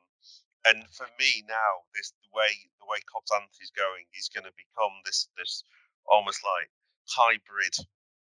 and 0.65 0.79
for 0.95 1.11
me 1.19 1.43
now, 1.49 1.73
this 1.95 2.15
the 2.23 2.31
way 2.33 2.51
the 2.79 2.87
way 2.87 3.03
Cobb 3.11 3.27
Vanth's 3.27 3.73
going, 3.75 4.07
he's 4.15 4.31
going 4.31 4.47
to 4.47 4.55
become 4.55 4.95
this 5.05 5.29
this 5.37 5.65
almost 6.07 6.41
like 6.43 6.71
hybrid 7.11 7.75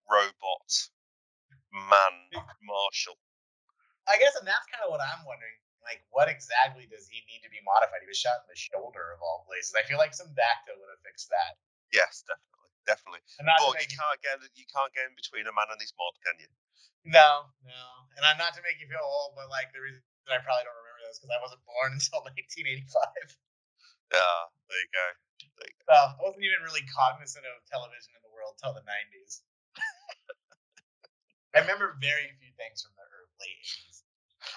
robot 0.10 0.70
man 1.72 2.16
marshal. 2.62 3.18
I 4.10 4.20
guess, 4.20 4.36
and 4.36 4.44
that's 4.44 4.68
kind 4.68 4.84
of 4.84 4.92
what 4.92 5.00
I'm 5.00 5.24
wondering. 5.24 5.56
Like, 5.84 6.04
what 6.16 6.32
exactly 6.32 6.88
does 6.88 7.12
he 7.12 7.20
need 7.28 7.44
to 7.44 7.52
be 7.52 7.60
modified? 7.64 8.00
He 8.04 8.08
was 8.08 8.20
shot 8.20 8.40
in 8.44 8.48
the 8.48 8.56
shoulder 8.56 9.12
of 9.16 9.20
all 9.20 9.44
places. 9.44 9.76
I 9.76 9.84
feel 9.84 10.00
like 10.00 10.16
some 10.16 10.32
bacta 10.32 10.72
would 10.80 10.92
have 10.92 11.04
fixed 11.04 11.28
that. 11.28 11.60
Yes, 11.92 12.24
definitely, 12.24 12.72
definitely. 12.88 13.22
And 13.40 13.46
not 13.48 13.60
But 13.60 13.84
you 13.84 13.92
can't 13.92 14.20
get 14.24 14.40
you 14.56 14.68
can't 14.72 14.92
get 14.96 15.12
in 15.12 15.16
between 15.16 15.46
a 15.46 15.54
man 15.54 15.70
and 15.70 15.80
his 15.80 15.94
mod, 16.00 16.16
can 16.24 16.40
you? 16.40 16.50
no, 17.04 17.52
no, 17.68 17.84
and 18.16 18.24
I'm 18.24 18.40
not 18.40 18.56
to 18.56 18.64
make 18.64 18.80
you 18.80 18.88
feel 18.88 19.04
old, 19.04 19.36
but 19.36 19.52
like 19.52 19.76
the 19.76 19.84
reason 19.84 20.00
that 20.28 20.40
I 20.40 20.40
probably 20.40 20.64
don't 20.64 20.72
remember 20.72 20.93
this 21.14 21.22
because 21.22 21.30
I 21.30 21.42
wasn't 21.46 21.62
born 21.70 21.94
until 21.98 22.26
1985. 22.26 22.90
Yeah, 24.10 24.42
there 24.66 24.82
you 24.82 24.90
go. 24.90 25.08
So 25.86 25.94
I 25.94 26.18
wasn't 26.18 26.42
even 26.50 26.66
really 26.66 26.82
cognizant 26.90 27.46
of 27.46 27.62
television 27.70 28.18
in 28.18 28.22
the 28.26 28.34
world 28.34 28.58
till 28.58 28.74
the 28.74 28.82
90s. 28.82 29.46
I 31.54 31.62
remember 31.62 31.94
very 32.02 32.34
few 32.42 32.50
things 32.58 32.82
from 32.82 32.98
the 32.98 33.06
early 33.06 33.54
80s. 33.62 34.02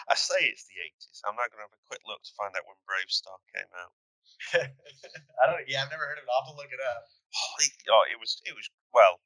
I 0.08 0.16
say 0.16 0.48
it's 0.48 0.64
the 0.64 0.80
80s. 0.80 1.20
I'm 1.28 1.36
not 1.36 1.52
going 1.52 1.60
to 1.60 1.68
have 1.68 1.76
a 1.76 1.84
quick 1.84 2.00
look 2.08 2.24
to 2.24 2.32
find 2.40 2.56
out 2.56 2.64
when 2.64 2.80
BraveStarr 2.88 3.40
came 3.52 3.72
out. 3.76 3.92
I 5.40 5.44
don't. 5.44 5.62
Yeah, 5.68 5.84
I've 5.84 5.92
never 5.92 6.08
heard 6.08 6.18
of 6.18 6.24
it. 6.24 6.32
I'll 6.32 6.44
have 6.44 6.50
to 6.52 6.56
look 6.56 6.72
it 6.72 6.82
up. 6.82 7.04
Oh, 7.06 7.54
it, 7.60 7.72
oh, 7.92 8.04
it 8.08 8.18
was 8.18 8.40
it 8.44 8.54
was 8.56 8.66
well. 8.92 9.20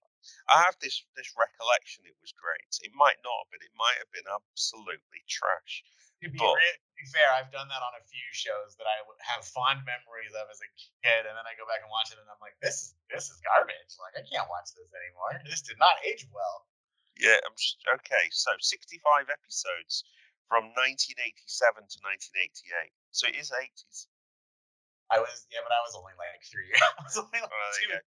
I 0.49 0.63
have 0.67 0.77
this 0.81 1.01
this 1.17 1.33
recollection. 1.39 2.05
It 2.07 2.17
was 2.21 2.33
great. 2.37 2.71
It 2.85 2.93
might 2.95 3.19
not 3.25 3.47
have 3.47 3.51
been. 3.53 3.65
It 3.65 3.75
might 3.77 3.99
have 3.99 4.13
been 4.13 4.29
absolutely 4.29 5.23
trash. 5.29 5.83
To 6.21 6.29
be, 6.29 6.37
But- 6.37 6.53
re- 6.53 6.81
to 6.85 6.93
be 7.01 7.09
fair, 7.09 7.33
I've 7.33 7.49
done 7.49 7.69
that 7.73 7.81
on 7.81 7.97
a 7.97 8.05
few 8.05 8.29
shows 8.37 8.77
that 8.77 8.85
I 8.85 9.01
have 9.33 9.41
fond 9.41 9.89
memories 9.89 10.37
of 10.37 10.53
as 10.53 10.61
a 10.61 10.69
kid, 11.01 11.25
and 11.25 11.33
then 11.33 11.47
I 11.49 11.57
go 11.57 11.65
back 11.65 11.81
and 11.81 11.89
watch 11.89 12.13
it, 12.13 12.21
and 12.21 12.29
I'm 12.29 12.37
like, 12.45 12.61
this 12.61 12.77
is 12.85 12.89
this 13.09 13.33
is 13.33 13.41
garbage. 13.41 13.97
Like 13.97 14.21
I 14.21 14.25
can't 14.29 14.45
watch 14.53 14.69
this 14.77 14.89
anymore. 14.93 15.41
This 15.49 15.65
did 15.65 15.81
not 15.81 15.97
age 16.05 16.29
well. 16.29 16.69
Yeah, 17.17 17.41
I'm 17.45 17.57
just 17.57 17.81
okay. 18.01 18.29
So 18.33 18.53
65 18.61 19.01
episodes 19.33 20.05
from 20.49 20.73
1987 20.77 21.25
to 21.89 21.97
1988. 22.05 22.93
So 23.17 23.29
it 23.29 23.37
is 23.41 23.49
80s. 23.53 24.09
I 25.11 25.19
was 25.19 25.47
yeah, 25.51 25.59
but 25.65 25.73
I 25.75 25.81
was 25.83 25.97
only 25.99 26.15
like 26.21 26.39
three. 26.47 26.69
I 27.01 27.03
was 27.03 27.17
only 27.19 27.41
like 27.41 27.51
there 27.89 27.99
two. 27.99 28.10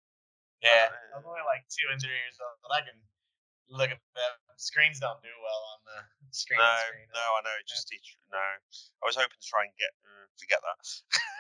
Yeah, 0.61 0.93
Uh, 0.93 1.15
I 1.15 1.17
was 1.19 1.27
only 1.27 1.45
like 1.49 1.65
two 1.73 1.89
and 1.89 1.97
three 2.01 2.13
years 2.13 2.37
old, 2.41 2.61
but 2.61 2.71
I 2.77 2.81
can 2.85 2.99
look 3.73 3.89
at 3.91 4.01
them. 4.13 4.35
Screens 4.61 5.01
don't 5.01 5.17
do 5.25 5.33
well 5.41 5.63
on 5.73 5.81
the 5.89 5.99
screen. 6.37 6.61
No, 6.61 6.69
screen. 6.85 7.09
no, 7.17 7.25
I 7.25 7.41
know. 7.49 7.57
Just 7.65 7.89
it, 7.97 8.05
no. 8.29 8.37
I 8.37 9.05
was 9.09 9.17
hoping 9.17 9.41
to 9.41 9.49
try 9.49 9.65
and 9.65 9.73
get 9.81 9.89
uh, 10.05 10.29
forget 10.37 10.61
that. 10.61 10.81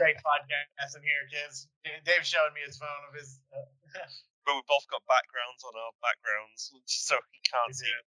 Great 0.00 0.16
podcast 0.24 0.96
in 0.96 1.04
here, 1.04 1.28
kids. 1.28 1.68
Dave 2.08 2.24
showed 2.24 2.56
me 2.56 2.64
his 2.64 2.80
phone 2.80 3.02
of 3.08 3.12
his. 3.12 3.40
Uh, 3.52 3.68
But 4.48 4.56
we 4.56 4.64
both 4.64 4.88
got 4.88 5.04
backgrounds 5.04 5.60
on 5.68 5.76
our 5.76 5.92
backgrounds, 6.00 6.72
so 6.88 7.12
he 7.28 7.40
can't 7.44 7.76
see. 7.76 7.84
do. 7.84 8.00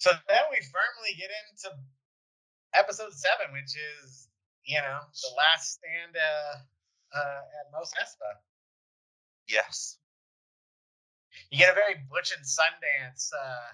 So 0.00 0.08
then 0.24 0.44
we 0.48 0.56
firmly 0.72 1.12
get 1.20 1.28
into 1.52 1.76
episode 2.72 3.12
seven, 3.12 3.52
which 3.52 3.76
is 3.76 4.28
you 4.64 4.80
know 4.80 5.04
the 5.20 5.32
last 5.36 5.76
stand 5.80 6.16
uh, 6.16 6.54
uh, 7.12 7.40
at 7.60 7.64
Mos 7.76 7.92
Espa. 8.00 8.40
Yes. 9.48 9.98
You 11.50 11.58
get 11.58 11.72
a 11.72 11.78
very 11.78 11.94
Butch 12.10 12.32
and 12.34 12.42
Sundance. 12.44 13.30
Uh, 13.30 13.70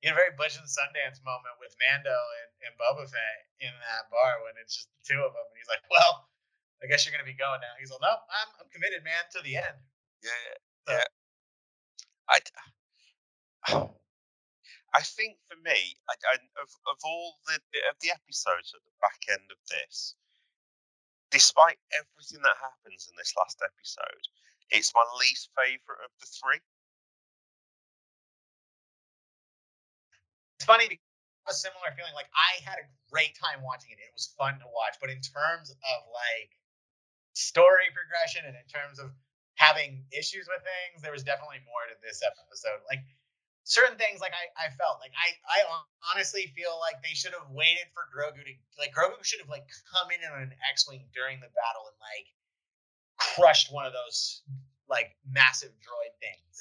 you 0.00 0.08
get 0.10 0.14
a 0.14 0.20
very 0.20 0.34
Butch 0.38 0.54
and 0.58 0.66
Sundance 0.70 1.18
moment 1.26 1.58
with 1.58 1.74
Mando 1.82 2.14
and, 2.14 2.50
and 2.70 2.72
Boba 2.78 3.06
Fett 3.10 3.38
in 3.58 3.72
that 3.74 4.06
bar 4.14 4.38
when 4.46 4.54
it's 4.62 4.76
just 4.78 4.88
the 4.94 5.02
two 5.14 5.18
of 5.18 5.34
them, 5.34 5.42
and 5.50 5.58
he's 5.58 5.66
like, 5.66 5.82
"Well, 5.90 6.30
I 6.82 6.86
guess 6.86 7.02
you're 7.02 7.10
gonna 7.10 7.26
be 7.26 7.34
going 7.34 7.58
now." 7.60 7.74
He's 7.82 7.90
like, 7.90 8.04
"No, 8.04 8.14
I'm 8.14 8.50
I'm 8.62 8.70
committed, 8.70 9.02
man, 9.02 9.26
to 9.34 9.42
the 9.42 9.56
end." 9.58 9.78
Yeah. 10.22 10.30
So- 10.86 10.94
Yeah. 10.94 11.08
I. 12.30 12.38
I 14.94 15.02
think 15.04 15.36
for 15.48 15.56
me, 15.60 15.98
I, 16.08 16.14
I, 16.32 16.34
of 16.62 16.70
of 16.88 16.98
all 17.04 17.36
the 17.46 17.54
of 17.92 17.96
the 18.00 18.10
episodes 18.10 18.72
at 18.72 18.80
the 18.88 18.96
back 19.04 19.20
end 19.28 19.44
of 19.52 19.60
this, 19.68 20.16
despite 21.30 21.76
everything 21.92 22.40
that 22.40 22.56
happens 22.56 23.04
in 23.10 23.14
this 23.16 23.34
last 23.36 23.60
episode, 23.60 24.24
it's 24.70 24.92
my 24.94 25.04
least 25.20 25.50
favorite 25.56 26.04
of 26.04 26.10
the 26.20 26.26
three. 26.26 26.60
it's 30.58 30.66
funny 30.66 30.90
because 30.90 31.06
a 31.46 31.54
similar 31.54 31.94
feeling. 31.94 32.12
Like 32.18 32.28
I 32.34 32.60
had 32.66 32.82
a 32.82 32.86
great 33.08 33.38
time 33.38 33.62
watching 33.64 33.94
it. 33.94 34.02
It 34.02 34.12
was 34.12 34.34
fun 34.34 34.58
to 34.58 34.68
watch. 34.74 34.98
But 34.98 35.08
in 35.08 35.22
terms 35.22 35.70
of 35.70 35.98
like 36.10 36.50
story 37.32 37.88
progression 37.94 38.44
and 38.44 38.58
in 38.58 38.66
terms 38.66 38.98
of 38.98 39.14
having 39.54 40.04
issues 40.10 40.50
with 40.50 40.60
things, 40.60 41.00
there 41.00 41.14
was 41.14 41.22
definitely 41.22 41.62
more 41.64 41.86
to 41.88 41.96
this 42.02 42.20
episode. 42.26 42.82
Like 42.90 43.06
certain 43.64 43.96
things, 43.96 44.18
like 44.18 44.34
I, 44.34 44.50
I 44.58 44.74
felt 44.74 44.98
like 44.98 45.14
I, 45.14 45.38
I 45.46 45.64
honestly 46.10 46.50
feel 46.58 46.76
like 46.82 47.00
they 47.06 47.16
should 47.16 47.32
have 47.38 47.48
waited 47.54 47.88
for 47.94 48.10
Grogu 48.10 48.42
to 48.42 48.52
like 48.76 48.92
Grogu 48.92 49.22
should 49.22 49.40
have 49.40 49.50
like 49.50 49.70
come 49.88 50.10
in 50.10 50.20
on 50.26 50.50
an 50.50 50.54
X-wing 50.68 51.06
during 51.14 51.38
the 51.38 51.54
battle 51.54 51.86
and 51.86 51.98
like 52.02 52.28
crushed 53.18 53.72
one 53.72 53.84
of 53.86 53.92
those 53.92 54.42
like 54.88 55.14
massive 55.28 55.70
droid 55.82 56.14
things. 56.22 56.54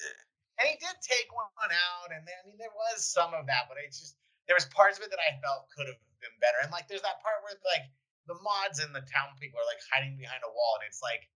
And 0.60 0.66
he 0.68 0.76
did 0.82 0.98
take 1.06 1.30
one 1.32 1.70
out, 1.70 2.10
and 2.10 2.26
then, 2.26 2.34
I 2.42 2.44
mean, 2.50 2.58
there 2.58 2.74
was 2.74 3.06
some 3.06 3.30
of 3.38 3.46
that, 3.46 3.70
but 3.70 3.78
it's 3.78 4.02
just 4.02 4.18
there 4.50 4.58
was 4.58 4.66
parts 4.74 4.98
of 4.98 5.06
it 5.06 5.14
that 5.14 5.22
I 5.22 5.38
felt 5.38 5.70
could 5.70 5.86
have 5.86 6.02
been 6.18 6.34
better. 6.42 6.58
And 6.66 6.74
like, 6.74 6.90
there's 6.90 7.06
that 7.06 7.22
part 7.22 7.46
where 7.46 7.54
like 7.62 7.86
the 8.26 8.36
mods 8.42 8.82
and 8.82 8.90
the 8.90 9.06
town 9.06 9.38
people 9.38 9.62
are 9.62 9.70
like 9.70 9.78
hiding 9.94 10.18
behind 10.18 10.42
a 10.42 10.50
wall, 10.50 10.82
and 10.82 10.86
it's 10.90 11.00
like 11.06 11.30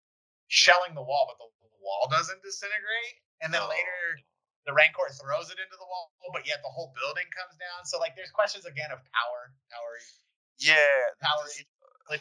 shelling 0.48 0.96
the 0.96 1.04
wall, 1.04 1.28
but 1.28 1.36
the 1.36 1.52
wall 1.84 2.08
doesn't 2.08 2.40
disintegrate. 2.42 3.20
And 3.44 3.52
then 3.52 3.60
Oh. 3.60 3.68
later, 3.68 4.24
the 4.64 4.72
Rancor 4.72 5.08
throws 5.20 5.52
it 5.52 5.60
into 5.60 5.76
the 5.76 5.84
wall, 5.86 6.12
but 6.32 6.48
yet 6.48 6.64
the 6.64 6.72
whole 6.72 6.92
building 6.96 7.28
comes 7.36 7.56
down. 7.60 7.84
So 7.84 8.00
like, 8.00 8.16
there's 8.16 8.32
questions 8.32 8.64
again 8.64 8.88
of 8.90 9.04
power, 9.12 9.52
power, 9.68 9.92
Yeah, 10.58 10.76
power. 11.20 11.44
it- 11.44 11.68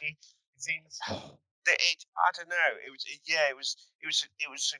It 0.03 0.61
seems. 0.61 0.99
it, 1.73 2.05
I 2.17 2.29
don't 2.37 2.49
know. 2.49 2.71
It 2.85 2.91
was 2.91 3.05
yeah. 3.25 3.49
It 3.49 3.57
was 3.57 3.75
it 4.01 4.07
was 4.07 4.27
it 4.39 4.49
was 4.49 4.73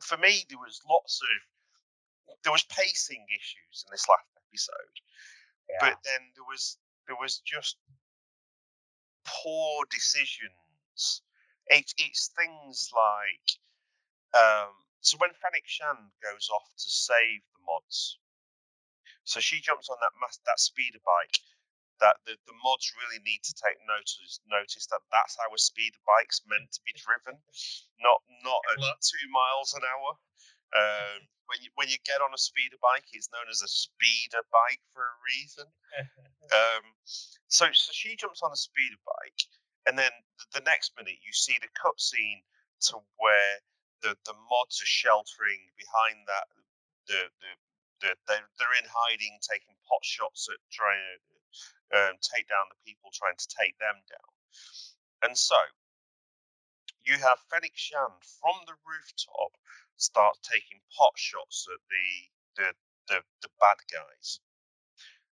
for 0.00 0.16
me. 0.16 0.44
There 0.48 0.58
was 0.58 0.80
lots 0.88 1.20
of 1.22 2.36
there 2.42 2.52
was 2.52 2.64
pacing 2.64 3.26
issues 3.30 3.84
in 3.86 3.90
this 3.90 4.06
last 4.08 4.28
episode, 4.48 4.94
Yeah. 5.68 5.78
but 5.80 5.98
then 6.04 6.32
there 6.34 6.44
was 6.44 6.78
there 7.06 7.16
was 7.16 7.38
just 7.44 7.76
poor 9.24 9.84
decisions. 9.90 11.22
It, 11.66 11.92
it's 11.96 12.28
things 12.36 12.90
like 12.92 13.48
um, 14.36 14.72
so 15.00 15.16
when 15.18 15.30
Fennec 15.30 15.64
Shand 15.66 16.12
goes 16.22 16.48
off 16.52 16.68
to 16.76 16.88
save 16.90 17.40
the 17.54 17.62
mods, 17.64 18.18
so 19.24 19.40
she 19.40 19.60
jumps 19.60 19.88
on 19.88 19.96
that 20.00 20.12
mass, 20.20 20.38
that 20.44 20.60
speeder 20.60 21.00
bike. 21.04 21.40
That 22.04 22.20
the, 22.28 22.36
the 22.44 22.52
mods 22.60 22.92
really 23.00 23.16
need 23.24 23.40
to 23.48 23.54
take 23.56 23.80
notice 23.88 24.36
notice 24.44 24.84
that 24.92 25.00
that's 25.08 25.40
how 25.40 25.48
a 25.48 25.56
speeder 25.56 25.96
bike's 26.04 26.44
meant 26.44 26.68
to 26.76 26.84
be 26.84 26.92
driven, 26.92 27.40
not 28.04 28.20
not 28.44 28.60
at 28.76 29.00
two 29.00 29.26
miles 29.32 29.72
an 29.72 29.88
hour. 29.88 30.12
Um, 30.76 31.24
when 31.48 31.64
you 31.64 31.72
when 31.80 31.88
you 31.88 31.96
get 32.04 32.20
on 32.20 32.36
a 32.36 32.40
speeder 32.40 32.76
bike, 32.76 33.08
it's 33.16 33.32
known 33.32 33.48
as 33.48 33.64
a 33.64 33.72
speeder 33.72 34.44
bike 34.52 34.84
for 34.92 35.00
a 35.00 35.16
reason. 35.24 35.66
Um, 36.52 36.84
so 37.48 37.72
so 37.72 37.88
she 37.96 38.20
jumps 38.20 38.44
on 38.44 38.52
a 38.52 38.60
speeder 38.60 39.00
bike, 39.00 39.48
and 39.88 39.96
then 39.96 40.12
the, 40.36 40.60
the 40.60 40.64
next 40.68 40.92
minute 40.92 41.16
you 41.24 41.32
see 41.32 41.56
the 41.56 41.72
cutscene 41.72 42.44
to 42.92 43.00
where 43.16 43.64
the 44.04 44.12
the 44.28 44.36
mods 44.36 44.76
are 44.84 44.92
sheltering 44.92 45.72
behind 45.80 46.28
that. 46.28 46.46
The 46.52 46.60
the, 47.08 47.20
the 48.04 48.10
they're, 48.28 48.48
they're 48.60 48.76
in 48.76 48.84
hiding, 48.84 49.40
taking 49.40 49.72
pot 49.88 50.04
shots 50.04 50.52
at 50.52 50.60
trying 50.68 51.00
to 51.00 51.16
um, 51.92 52.16
take 52.22 52.48
down 52.48 52.70
the 52.70 52.80
people 52.86 53.10
trying 53.12 53.36
to 53.36 53.48
take 53.60 53.76
them 53.78 53.98
down. 54.08 54.30
And 55.28 55.34
so 55.36 55.58
you 57.04 57.18
have 57.20 57.38
Fennec 57.52 57.76
Shand 57.76 58.16
from 58.40 58.56
the 58.64 58.76
rooftop 58.84 59.52
start 59.96 60.36
taking 60.42 60.80
pot 60.96 61.12
shots 61.16 61.68
at 61.68 61.80
the 61.88 62.06
the 62.56 62.68
the, 63.08 63.18
the 63.42 63.50
bad 63.60 63.78
guys. 63.92 64.40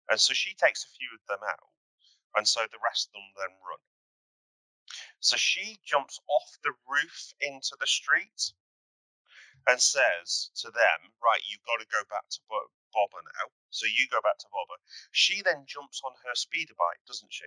And 0.08 0.18
so 0.18 0.32
she 0.32 0.54
takes 0.56 0.84
a 0.84 0.94
few 0.96 1.08
of 1.12 1.20
them 1.28 1.44
out, 1.44 1.68
and 2.36 2.48
so 2.48 2.64
the 2.64 2.80
rest 2.80 3.08
of 3.08 3.12
them 3.12 3.28
then 3.36 3.52
run. 3.60 3.82
So 5.20 5.36
she 5.36 5.78
jumps 5.84 6.18
off 6.28 6.48
the 6.64 6.72
roof 6.88 7.34
into 7.40 7.76
the 7.78 7.86
street 7.86 8.52
and 9.68 9.80
says 9.80 10.50
to 10.64 10.70
them, 10.70 10.98
Right, 11.22 11.44
you've 11.44 11.64
got 11.68 11.80
to 11.80 11.92
go 11.92 12.00
back 12.08 12.24
to 12.30 12.40
Boba 12.94 13.20
now. 13.24 13.46
So 13.70 13.86
you 13.86 14.06
go 14.10 14.20
back 14.22 14.38
to 14.38 14.46
Boba. 14.52 14.76
She 15.12 15.42
then 15.42 15.64
jumps 15.66 16.00
on 16.04 16.12
her 16.24 16.34
speeder 16.34 16.74
bike, 16.78 17.00
doesn't 17.06 17.32
she? 17.32 17.44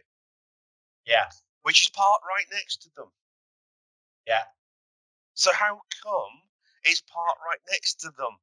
Yeah. 1.05 1.30
Which 1.63 1.81
is 1.81 1.89
parked 1.89 2.26
right 2.26 2.45
next 2.51 2.84
to 2.84 2.89
them. 2.95 3.11
Yeah. 4.27 4.45
So 5.34 5.51
how 5.53 5.81
come 6.03 6.34
it's 6.84 7.01
parked 7.01 7.41
right 7.45 7.61
next 7.72 8.01
to 8.01 8.11
them? 8.18 8.38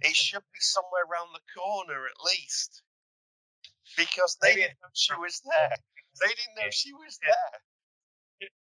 It 0.00 0.16
should 0.24 0.44
be 0.52 0.60
somewhere 0.60 1.04
around 1.10 1.34
the 1.34 1.44
corner 1.60 2.06
at 2.06 2.24
least. 2.24 2.82
Because 3.96 4.38
they 4.40 4.54
Maybe 4.54 4.62
didn't 4.62 4.80
know 4.82 4.94
she 4.94 5.14
was 5.18 5.40
there. 5.44 5.76
They 6.20 6.28
didn't 6.28 6.56
know 6.56 6.70
she 6.70 6.92
was 6.92 7.18
there. 7.22 7.60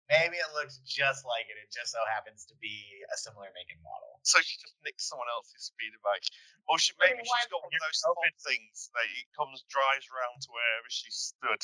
Maybe 0.08 0.40
it 0.40 0.50
looks 0.56 0.80
just 0.88 1.28
like 1.28 1.52
it. 1.52 1.60
It 1.60 1.68
just 1.68 1.92
so 1.92 2.00
happens 2.08 2.48
to 2.48 2.56
be 2.64 2.80
a 3.12 3.16
similar 3.20 3.52
make 3.52 3.68
and 3.68 3.80
model. 3.84 4.20
So 4.24 4.40
she 4.40 4.56
just 4.56 4.72
nicked 4.80 5.04
someone 5.04 5.28
else's 5.28 5.68
speeder 5.68 6.00
bike. 6.00 6.24
Or 6.68 6.80
she 6.80 6.96
maybe 6.96 7.20
she's 7.20 7.48
got 7.52 7.60
one 7.60 7.72
of 7.72 7.80
those 7.84 8.00
just 8.00 8.08
open- 8.08 8.40
things 8.40 8.88
that 8.96 9.04
it 9.04 9.28
comes 9.36 9.64
drives 9.68 10.08
around 10.08 10.40
to 10.44 10.48
wherever 10.52 10.88
she 10.88 11.12
stood. 11.12 11.60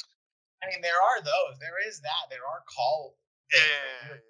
I 0.64 0.68
mean, 0.68 0.80
there 0.80 0.96
are 0.96 1.20
those. 1.24 1.56
There 1.60 1.80
is 1.84 2.00
that. 2.04 2.28
There 2.32 2.44
are 2.44 2.64
call 2.68 3.16
Yeah, 3.52 4.20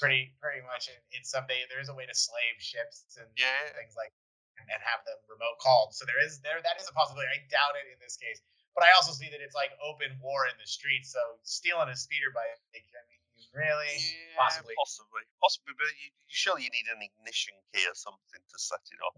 pretty 0.00 0.32
pretty 0.40 0.64
much 0.64 0.88
in, 0.88 1.00
in 1.16 1.24
some 1.24 1.44
day. 1.48 1.64
There 1.68 1.80
is 1.80 1.88
a 1.88 1.96
way 1.96 2.08
to 2.08 2.16
slave 2.16 2.56
ships 2.60 3.04
and 3.16 3.28
yeah. 3.36 3.72
things 3.76 3.96
like 3.96 4.12
and, 4.60 4.68
and 4.68 4.80
have 4.80 5.04
them 5.04 5.18
remote 5.28 5.60
called. 5.60 5.92
So 5.96 6.04
there 6.04 6.20
is 6.20 6.40
there 6.40 6.60
that 6.60 6.76
is 6.80 6.88
a 6.88 6.94
possibility. 6.96 7.28
I 7.28 7.40
doubt 7.48 7.76
it 7.80 7.88
in 7.88 7.98
this 8.00 8.16
case. 8.16 8.40
But 8.76 8.86
I 8.86 8.94
also 8.94 9.10
see 9.10 9.26
that 9.32 9.42
it's 9.42 9.56
like 9.58 9.74
open 9.82 10.14
war 10.22 10.46
in 10.46 10.54
the 10.60 10.68
streets. 10.68 11.10
So 11.10 11.20
stealing 11.42 11.90
a 11.90 11.96
speeder 11.98 12.30
bike, 12.30 12.54
I 12.72 13.02
mean, 13.10 13.17
really, 13.54 13.94
Yeah, 13.96 14.36
possibly. 14.38 14.74
possibly, 14.78 15.24
possibly. 15.42 15.74
But 15.78 15.90
you, 15.98 16.08
you 16.10 16.34
surely 16.34 16.66
you 16.66 16.72
need 16.74 16.88
an 16.90 17.00
ignition 17.02 17.54
key 17.72 17.84
or 17.86 17.94
something 17.94 18.42
to 18.42 18.56
set 18.58 18.82
it 18.90 19.00
off. 19.02 19.16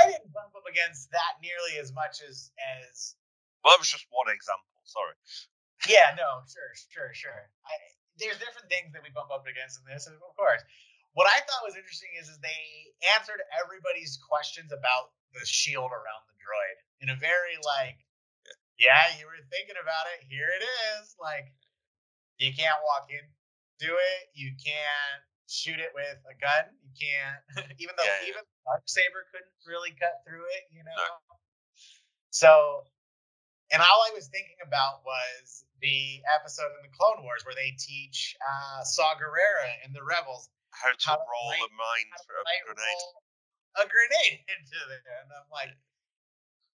I 0.00 0.10
didn't 0.12 0.30
bump 0.32 0.54
up 0.54 0.66
against 0.68 1.10
that 1.12 1.40
nearly 1.42 1.80
as 1.80 1.90
much 1.92 2.20
as 2.22 2.52
as 2.82 3.16
Well, 3.64 3.74
that 3.74 3.80
was 3.82 3.90
just 3.90 4.06
one 4.10 4.28
example. 4.32 4.68
Sorry. 4.84 5.14
Yeah, 5.90 6.14
no, 6.14 6.46
sure, 6.46 6.70
sure, 6.94 7.10
sure. 7.10 7.42
I, 7.66 7.74
there's 8.20 8.38
different 8.38 8.70
things 8.70 8.94
that 8.94 9.02
we 9.02 9.10
bump 9.10 9.34
up 9.34 9.46
against 9.50 9.82
in 9.82 9.88
this, 9.90 10.06
of 10.06 10.14
course. 10.38 10.62
What 11.18 11.26
I 11.26 11.42
thought 11.44 11.66
was 11.66 11.74
interesting 11.76 12.14
is, 12.16 12.30
is 12.30 12.38
they 12.40 12.62
answered 13.18 13.42
everybody's 13.52 14.16
questions 14.22 14.70
about 14.72 15.12
the 15.34 15.44
shield 15.44 15.90
around 15.92 16.22
the 16.30 16.36
droid 16.40 16.76
in 17.04 17.08
a 17.10 17.18
very 17.18 17.58
like, 17.66 17.98
yeah, 18.78 19.10
you 19.20 19.26
were 19.28 19.36
thinking 19.52 19.76
about 19.76 20.06
it. 20.16 20.24
Here 20.30 20.48
it 20.48 20.64
is. 20.64 21.14
Like, 21.20 21.52
you 22.38 22.54
can't 22.56 22.78
walk 22.82 23.10
in, 23.12 23.22
do 23.82 23.90
it. 23.90 24.20
You 24.38 24.54
can't 24.62 25.22
shoot 25.50 25.82
it 25.82 25.90
with 25.92 26.16
a 26.30 26.36
gun. 26.38 26.70
You 26.86 26.92
can't, 26.94 27.42
even 27.82 27.98
though 27.98 28.06
Yeah, 28.06 28.22
yeah. 28.22 28.30
even 28.30 28.42
dark 28.64 28.86
saber 28.86 29.26
couldn't 29.34 29.50
really 29.66 29.90
cut 29.98 30.22
through 30.22 30.46
it. 30.62 30.70
You 30.70 30.86
know. 30.86 30.94
No. 30.94 31.34
So 32.30 32.86
and 33.72 33.80
all 33.80 34.00
I 34.06 34.12
was 34.14 34.28
thinking 34.28 34.60
about 34.64 35.00
was 35.04 35.64
the 35.80 36.20
episode 36.28 36.70
in 36.78 36.82
the 36.84 36.92
Clone 36.94 37.24
Wars 37.24 37.42
where 37.48 37.56
they 37.56 37.72
teach 37.80 38.36
uh, 38.38 38.84
Saw 38.84 39.16
Gerrera 39.16 39.68
and 39.84 39.90
the 39.96 40.04
Rebels 40.04 40.46
How 40.70 40.92
to 40.92 40.96
How 41.00 41.16
to 41.18 41.24
roll 41.26 41.48
light- 41.50 41.66
a 41.66 41.70
mine 41.74 42.08
for 42.22 42.36
a 42.38 42.44
grenade? 42.68 43.02
a 43.80 43.84
grenade 43.88 44.38
into 44.52 44.76
there. 44.92 45.24
And 45.24 45.32
I'm 45.32 45.48
like, 45.50 45.72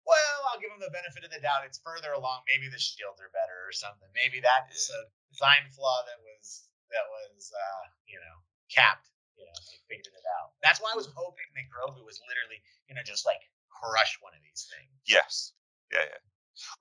well, 0.05 0.39
I'll 0.51 0.59
give 0.59 0.75
them 0.75 0.83
the 0.83 0.91
benefit 0.91 1.23
of 1.23 1.31
the 1.31 1.39
doubt. 1.39 1.63
It's 1.65 1.79
further 1.87 2.13
along. 2.19 2.43
Maybe 2.51 2.67
the 2.67 2.81
shields 2.83 3.23
are 3.23 3.31
better 3.31 3.57
or 3.65 3.73
something. 3.73 4.09
Maybe 4.19 4.43
that's 4.43 4.91
a 4.91 5.01
design 5.31 5.71
flaw 5.71 6.03
that 6.09 6.19
was 6.21 6.68
that 6.93 7.07
was 7.09 7.53
uh, 7.53 7.85
you 8.07 8.19
know 8.21 8.37
capped. 8.73 9.09
You 9.39 9.47
know, 9.47 9.59
they 9.71 9.79
figured 9.87 10.11
it 10.19 10.27
out. 10.43 10.59
That's 10.67 10.83
why 10.83 10.91
I 10.91 10.99
was 10.99 11.07
hoping 11.15 11.47
that 11.55 11.71
Grogu 11.71 12.03
was 12.03 12.19
literally 12.27 12.59
gonna 12.91 13.07
just 13.07 13.23
like 13.23 13.39
crush 13.71 14.19
one 14.19 14.35
of 14.35 14.43
these 14.43 14.67
things. 14.67 14.91
Yes. 15.07 15.55
Yeah, 15.95 16.05
yeah. 16.05 16.23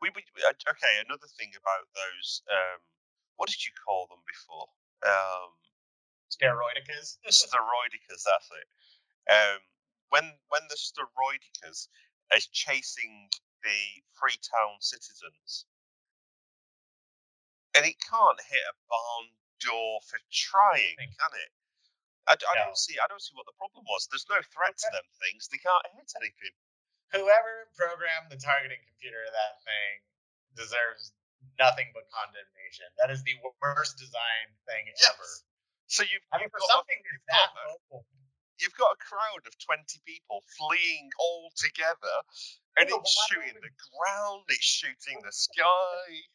We, 0.02 0.10
we 0.18 0.26
uh, 0.42 0.58
okay. 0.74 0.94
Another 1.06 1.30
thing 1.38 1.54
about 1.54 1.86
those. 1.94 2.42
Um, 2.50 2.82
what 3.38 3.48
did 3.50 3.62
you 3.62 3.72
call 3.78 4.10
them 4.10 4.26
before? 4.26 4.66
Um, 5.06 5.54
Steroidicas. 6.34 7.22
steroidicas. 7.30 8.26
That's 8.26 8.50
it. 8.52 8.68
Um, 9.30 9.60
when 10.10 10.26
when 10.50 10.66
the 10.70 10.76
steroidicas 10.76 11.88
is 12.36 12.48
chasing 12.52 13.30
the 13.64 13.80
Freetown 14.18 14.82
citizens, 14.82 15.66
and 17.76 17.86
it 17.86 17.96
can't 18.02 18.42
hit 18.50 18.66
a 18.66 18.76
barn 18.90 19.28
door 19.60 20.02
for 20.10 20.20
trying, 20.32 20.96
can 20.98 21.32
it? 21.38 21.52
I 22.28 22.36
No. 22.56 22.66
don't 22.68 22.78
see. 22.78 23.00
I 23.00 23.08
don't 23.08 23.22
see 23.22 23.32
what 23.36 23.46
the 23.48 23.56
problem 23.56 23.86
was. 23.88 24.08
There's 24.12 24.28
no 24.30 24.42
threat 24.52 24.76
to 24.78 24.90
them 24.92 25.08
things. 25.24 25.48
They 25.48 25.58
can't 25.60 25.86
hit 25.96 26.12
anything. 26.20 26.52
whoever 27.16 27.70
programmed 27.78 28.30
the 28.30 28.36
targeting 28.36 28.84
computer 28.86 29.24
of 29.24 29.32
that 29.32 29.64
thing 29.64 30.04
deserves 30.60 31.14
nothing 31.58 31.88
but 31.94 32.04
condemnation. 32.12 32.92
That 33.00 33.10
is 33.12 33.24
the 33.24 33.40
worst 33.62 33.96
design 33.98 34.58
thing 34.68 34.88
Yes. 34.88 35.08
ever. 35.08 35.30
So 35.88 36.04
you've, 36.04 36.22
I 36.34 36.40
mean, 36.40 36.50
for 36.50 36.60
got 36.60 36.68
a- 36.68 36.72
something 36.74 37.00
that's 37.02 37.14
you've 37.14 37.26
that 37.28 37.54
got 37.56 37.80
a- 37.96 38.04
you've 38.60 38.76
got 38.76 38.92
a 38.92 38.98
crowd 38.98 39.48
of 39.48 39.58
20 39.60 40.00
people 40.04 40.42
fleeing 40.58 41.10
all 41.18 41.50
together 41.56 42.22
and 42.76 42.90
it's 42.90 43.26
shooting 43.30 43.54
would- 43.54 43.64
the 43.64 43.72
ground, 43.96 44.44
it's 44.50 44.66
shooting 44.66 45.22
the 45.22 45.32
sky. 45.48 46.28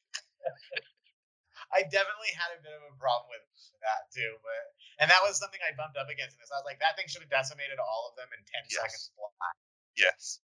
I 1.73 1.89
definitely 1.89 2.33
had 2.37 2.53
a 2.53 2.61
bit 2.61 2.77
of 2.77 2.85
a 2.85 2.93
problem 3.01 3.33
with 3.33 3.45
that 3.81 4.13
too. 4.13 4.37
But 4.45 4.63
and 5.01 5.09
that 5.11 5.25
was 5.25 5.41
something 5.41 5.61
I 5.65 5.73
bumped 5.75 5.97
up 5.97 6.09
against 6.13 6.37
in 6.37 6.41
this. 6.45 6.53
I 6.53 6.61
was 6.61 6.69
like, 6.69 6.79
that 6.85 6.95
thing 7.01 7.09
should 7.09 7.25
have 7.25 7.33
decimated 7.33 7.81
all 7.81 8.13
of 8.13 8.15
them 8.21 8.29
in 8.37 8.41
ten 8.45 8.63
Yes. 8.69 8.77
seconds 8.85 9.05
flat. 9.17 9.57
Yes. 9.97 10.41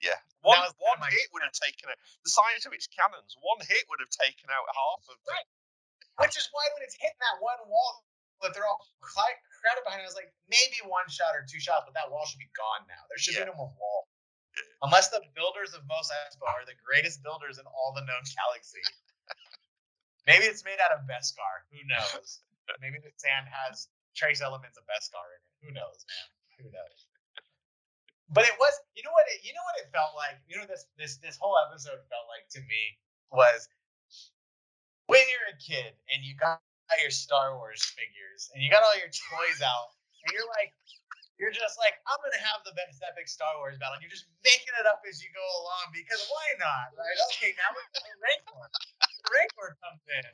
Yeah. 0.00 0.18
One, 0.42 0.58
one 0.82 0.98
my- 0.98 1.12
hit 1.12 1.30
would 1.30 1.44
have 1.46 1.54
taken 1.54 1.86
out 1.92 1.98
the 2.26 2.32
size 2.32 2.66
of 2.66 2.72
its 2.74 2.88
cannons, 2.90 3.36
one 3.38 3.60
hit 3.62 3.84
would 3.92 4.00
have 4.02 4.10
taken 4.10 4.50
out 4.50 4.66
half 4.74 5.06
of 5.12 5.18
them. 5.28 5.36
Right. 5.38 5.48
Which 6.26 6.34
is 6.36 6.48
why 6.50 6.66
when 6.74 6.82
it's 6.82 6.98
hitting 6.98 7.20
that 7.22 7.38
one 7.40 7.62
wall 7.70 8.02
that 8.42 8.50
they're 8.52 8.66
all 8.66 8.82
crowded 9.00 9.84
behind, 9.86 10.02
I 10.02 10.08
was 10.08 10.18
like, 10.18 10.34
maybe 10.50 10.82
one 10.90 11.06
shot 11.06 11.38
or 11.38 11.46
two 11.46 11.62
shots, 11.62 11.86
but 11.86 11.94
that 11.94 12.10
wall 12.10 12.26
should 12.26 12.42
be 12.42 12.50
gone 12.58 12.82
now. 12.90 12.98
There 13.08 13.18
should 13.22 13.38
Yeah. 13.38 13.46
be 13.46 13.54
no 13.54 13.56
more 13.56 13.70
wall. 13.78 14.08
Unless 14.82 15.08
the 15.14 15.22
builders 15.38 15.72
of 15.72 15.86
Mos 15.86 16.10
Espa 16.10 16.44
are 16.50 16.66
the 16.66 16.74
greatest 16.84 17.22
builders 17.22 17.56
in 17.62 17.64
all 17.70 17.94
the 17.94 18.02
known 18.04 18.22
galaxy. 18.34 18.82
Maybe 20.26 20.44
it's 20.46 20.64
made 20.64 20.78
out 20.82 20.94
of 20.94 21.06
Beskar. 21.06 21.66
Who 21.70 21.80
knows? 21.88 22.40
maybe 22.80 22.98
the 23.02 23.12
sand 23.18 23.50
has 23.50 23.88
trace 24.14 24.40
elements 24.40 24.78
of 24.78 24.84
Beskar 24.86 25.26
in 25.36 25.40
it. 25.42 25.52
Who 25.66 25.70
knows, 25.74 26.04
man? 26.06 26.26
Who 26.62 26.66
knows? 26.70 26.98
But 28.32 28.48
it 28.48 28.56
was, 28.56 28.72
you 28.96 29.04
know 29.04 29.12
what? 29.12 29.28
It, 29.28 29.44
you 29.44 29.52
know 29.52 29.64
what 29.68 29.76
it 29.84 29.92
felt 29.92 30.16
like. 30.16 30.40
You 30.48 30.56
know 30.56 30.64
this 30.64 30.88
this 30.96 31.20
this 31.20 31.36
whole 31.36 31.58
episode 31.68 32.00
felt 32.08 32.26
like 32.32 32.48
to 32.56 32.60
me 32.64 32.96
was 33.28 33.68
when 35.04 35.20
you're 35.28 35.52
a 35.52 35.58
kid 35.60 35.92
and 36.08 36.24
you 36.24 36.32
got 36.36 36.60
your 37.00 37.12
Star 37.12 37.56
Wars 37.56 37.84
figures 37.84 38.48
and 38.52 38.64
you 38.64 38.72
got 38.72 38.84
all 38.84 38.96
your 38.96 39.12
toys 39.12 39.60
out 39.60 39.92
and 40.24 40.32
you're 40.32 40.48
like, 40.60 40.72
you're 41.40 41.52
just 41.52 41.76
like, 41.80 41.98
I'm 42.08 42.20
gonna 42.24 42.40
have 42.40 42.64
the 42.64 42.72
best 42.76 43.02
epic 43.04 43.28
Star 43.28 43.52
Wars 43.60 43.76
battle. 43.76 43.98
And 43.98 44.02
you're 44.04 44.12
just 44.12 44.28
making 44.44 44.72
it 44.80 44.86
up 44.88 45.04
as 45.04 45.20
you 45.20 45.28
go 45.34 45.44
along 45.64 45.92
because 45.92 46.20
why 46.28 46.46
not, 46.60 46.94
right? 46.96 47.18
Okay, 47.32 47.52
now 47.60 47.68
we're 47.74 47.84
the 47.92 48.00
Rancor. 48.22 48.64
The 49.01 49.01
Rancor 49.30 49.78
comes 49.82 50.02
in. 50.08 50.26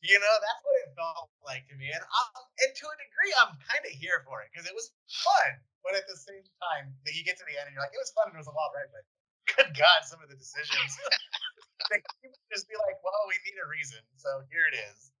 You 0.00 0.16
know, 0.16 0.34
that's 0.40 0.62
what 0.64 0.76
it 0.80 0.90
felt 0.96 1.28
like 1.44 1.68
to 1.68 1.76
me, 1.76 1.92
and 1.92 2.00
I'm, 2.00 2.32
and 2.40 2.72
to 2.72 2.84
a 2.88 2.96
degree, 2.96 3.32
I'm 3.44 3.52
kind 3.68 3.84
of 3.84 3.92
here 3.92 4.24
for 4.24 4.40
it 4.40 4.48
because 4.48 4.64
it 4.64 4.72
was 4.72 4.88
fun. 5.12 5.60
But 5.84 5.92
at 5.96 6.08
the 6.08 6.16
same 6.16 6.44
time, 6.60 6.92
that 7.04 7.12
you 7.16 7.24
get 7.24 7.36
to 7.40 7.44
the 7.48 7.56
end 7.56 7.68
and 7.68 7.72
you're 7.76 7.84
like, 7.84 7.92
it 7.92 8.00
was 8.00 8.12
fun 8.16 8.32
and 8.32 8.36
it 8.36 8.40
was 8.40 8.48
a 8.48 8.56
wild 8.56 8.72
ride, 8.76 8.92
but 8.92 9.04
good 9.56 9.70
God, 9.76 10.00
some 10.08 10.20
of 10.24 10.28
the 10.32 10.36
decisions. 10.36 10.92
they 11.92 12.00
just 12.52 12.68
be 12.68 12.76
like, 12.80 13.00
well, 13.04 13.24
we 13.28 13.36
need 13.44 13.56
a 13.60 13.68
reason, 13.68 14.00
so 14.16 14.44
here 14.52 14.68
it 14.70 14.76
is. 14.76 15.12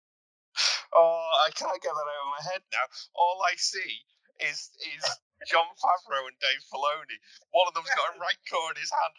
Oh, 0.90 1.22
I 1.46 1.54
can't 1.54 1.70
get 1.80 1.94
that 1.94 2.02
out 2.02 2.26
of 2.26 2.34
my 2.34 2.44
head 2.50 2.62
now. 2.74 2.82
All 3.14 3.38
I 3.46 3.54
see 3.54 4.02
is 4.42 4.74
is 4.82 5.02
Jon 5.46 5.70
Favreau 5.78 6.26
and 6.26 6.34
Dave 6.42 6.62
Filoni. 6.66 7.18
One 7.54 7.68
of 7.70 7.74
them's 7.78 7.88
got 7.94 8.16
a 8.16 8.18
right 8.24 8.40
core 8.50 8.74
in 8.74 8.78
his 8.80 8.90
hand. 8.90 9.14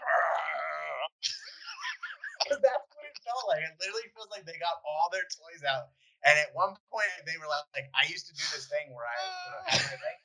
That's 2.50 2.86
what 2.92 3.01
it 3.12 3.20
felt 3.28 3.44
like. 3.52 3.62
It 3.62 3.76
literally 3.78 4.08
feels 4.16 4.32
like 4.32 4.48
they 4.48 4.56
got 4.58 4.80
all 4.88 5.12
their 5.12 5.28
toys 5.28 5.62
out 5.68 5.92
And 6.24 6.38
at 6.40 6.56
one 6.56 6.78
point, 6.88 7.12
they 7.28 7.36
were 7.36 7.50
like, 7.50 7.68
like 7.76 7.88
I 7.98 8.08
used 8.08 8.30
to 8.30 8.34
do 8.34 8.46
this 8.56 8.72
thing 8.72 8.94
where 8.96 9.06
I 9.06 9.20
had 9.68 9.84
my 9.84 9.96
thing 10.00 10.18